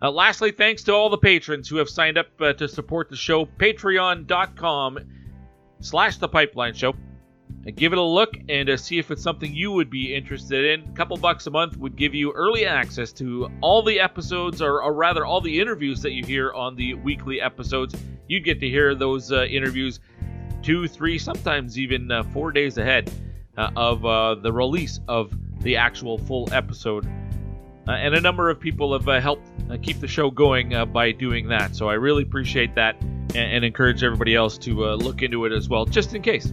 Uh, 0.00 0.10
lastly, 0.10 0.50
thanks 0.50 0.82
to 0.82 0.92
all 0.92 1.10
the 1.10 1.18
patrons 1.18 1.68
who 1.68 1.76
have 1.76 1.88
signed 1.88 2.18
up 2.18 2.26
uh, 2.40 2.52
to 2.54 2.68
support 2.68 3.08
the 3.08 3.16
show. 3.16 3.46
Patreon.com 3.46 4.98
slash 5.82 6.16
The 6.16 6.28
Pipeline 6.28 6.74
Show. 6.74 6.94
And 7.64 7.76
give 7.76 7.92
it 7.92 7.98
a 7.98 8.02
look 8.02 8.34
and 8.48 8.68
uh, 8.70 8.76
see 8.76 8.98
if 8.98 9.10
it's 9.10 9.22
something 9.22 9.54
you 9.54 9.70
would 9.70 9.88
be 9.88 10.14
interested 10.14 10.64
in. 10.64 10.88
A 10.88 10.92
couple 10.94 11.16
bucks 11.16 11.46
a 11.46 11.50
month 11.50 11.76
would 11.76 11.94
give 11.94 12.12
you 12.12 12.32
early 12.32 12.66
access 12.66 13.12
to 13.12 13.48
all 13.60 13.82
the 13.82 14.00
episodes, 14.00 14.60
or, 14.60 14.82
or 14.82 14.92
rather, 14.94 15.24
all 15.24 15.40
the 15.40 15.60
interviews 15.60 16.02
that 16.02 16.12
you 16.12 16.24
hear 16.24 16.52
on 16.54 16.74
the 16.74 16.94
weekly 16.94 17.40
episodes. 17.40 17.94
You'd 18.26 18.44
get 18.44 18.58
to 18.60 18.68
hear 18.68 18.94
those 18.94 19.30
uh, 19.30 19.44
interviews 19.44 20.00
two, 20.62 20.88
three, 20.88 21.18
sometimes 21.18 21.78
even 21.78 22.10
uh, 22.10 22.24
four 22.24 22.50
days 22.50 22.78
ahead. 22.78 23.12
uh, 23.56 23.70
of 23.76 24.04
uh, 24.04 24.34
the 24.36 24.52
release 24.52 25.00
of 25.08 25.32
the 25.62 25.76
actual 25.76 26.18
full 26.18 26.48
episode. 26.52 27.06
Uh, 27.86 27.92
and 27.92 28.14
a 28.14 28.20
number 28.20 28.48
of 28.48 28.60
people 28.60 28.92
have 28.92 29.08
uh, 29.08 29.20
helped 29.20 29.48
uh, 29.70 29.76
keep 29.82 29.98
the 29.98 30.06
show 30.06 30.30
going 30.30 30.74
uh, 30.74 30.84
by 30.84 31.10
doing 31.10 31.48
that. 31.48 31.74
So 31.74 31.88
I 31.88 31.94
really 31.94 32.22
appreciate 32.22 32.74
that 32.76 33.00
and, 33.00 33.36
and 33.36 33.64
encourage 33.64 34.04
everybody 34.04 34.36
else 34.36 34.56
to 34.58 34.86
uh, 34.86 34.94
look 34.94 35.22
into 35.22 35.44
it 35.46 35.52
as 35.52 35.68
well, 35.68 35.84
just 35.84 36.14
in 36.14 36.22
case. 36.22 36.52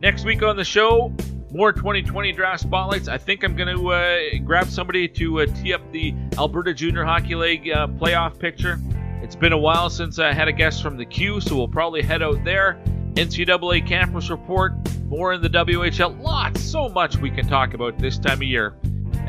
Next 0.00 0.24
week 0.24 0.42
on 0.42 0.56
the 0.56 0.64
show, 0.64 1.12
more 1.50 1.72
2020 1.72 2.32
draft 2.32 2.62
spotlights. 2.62 3.08
I 3.08 3.16
think 3.16 3.42
I'm 3.42 3.56
going 3.56 3.74
to 3.74 3.88
uh, 3.92 4.44
grab 4.44 4.68
somebody 4.68 5.08
to 5.08 5.46
tee 5.46 5.72
up 5.72 5.92
the 5.92 6.14
Alberta 6.36 6.74
Junior 6.74 7.04
Hockey 7.04 7.34
League 7.34 7.64
playoff 7.64 8.38
picture. 8.38 8.78
It's 9.22 9.36
been 9.36 9.52
a 9.52 9.58
while 9.58 9.90
since 9.90 10.18
I 10.18 10.32
had 10.32 10.48
a 10.48 10.52
guest 10.52 10.82
from 10.82 10.96
the 10.96 11.04
Q, 11.04 11.40
so 11.40 11.56
we'll 11.56 11.68
probably 11.68 12.02
head 12.02 12.22
out 12.22 12.42
there. 12.44 12.80
NCAA 13.14 13.86
campus 13.86 14.30
report, 14.30 14.72
more 15.06 15.32
in 15.32 15.42
the 15.42 15.50
WHL. 15.50 16.20
Lots, 16.22 16.62
so 16.62 16.88
much 16.88 17.16
we 17.16 17.30
can 17.30 17.46
talk 17.46 17.74
about 17.74 17.98
this 17.98 18.18
time 18.18 18.38
of 18.38 18.44
year 18.44 18.76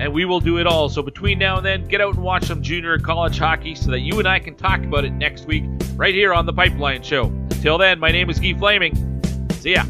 and 0.01 0.11
we 0.11 0.25
will 0.25 0.39
do 0.39 0.57
it 0.57 0.65
all. 0.65 0.89
So 0.89 1.03
between 1.03 1.37
now 1.37 1.57
and 1.57 1.65
then, 1.65 1.85
get 1.85 2.01
out 2.01 2.15
and 2.15 2.23
watch 2.23 2.45
some 2.45 2.63
junior 2.63 2.97
college 2.97 3.37
hockey 3.37 3.75
so 3.75 3.91
that 3.91 3.99
you 3.99 4.17
and 4.17 4.27
I 4.27 4.39
can 4.39 4.55
talk 4.55 4.79
about 4.79 5.05
it 5.05 5.11
next 5.11 5.45
week 5.45 5.63
right 5.95 6.15
here 6.15 6.33
on 6.33 6.47
the 6.47 6.53
Pipeline 6.53 7.03
Show. 7.03 7.25
Until 7.25 7.77
then, 7.77 7.99
my 7.99 8.09
name 8.09 8.27
is 8.31 8.39
Guy 8.39 8.53
Flaming. 8.57 9.21
See 9.51 9.73
ya. 9.73 9.85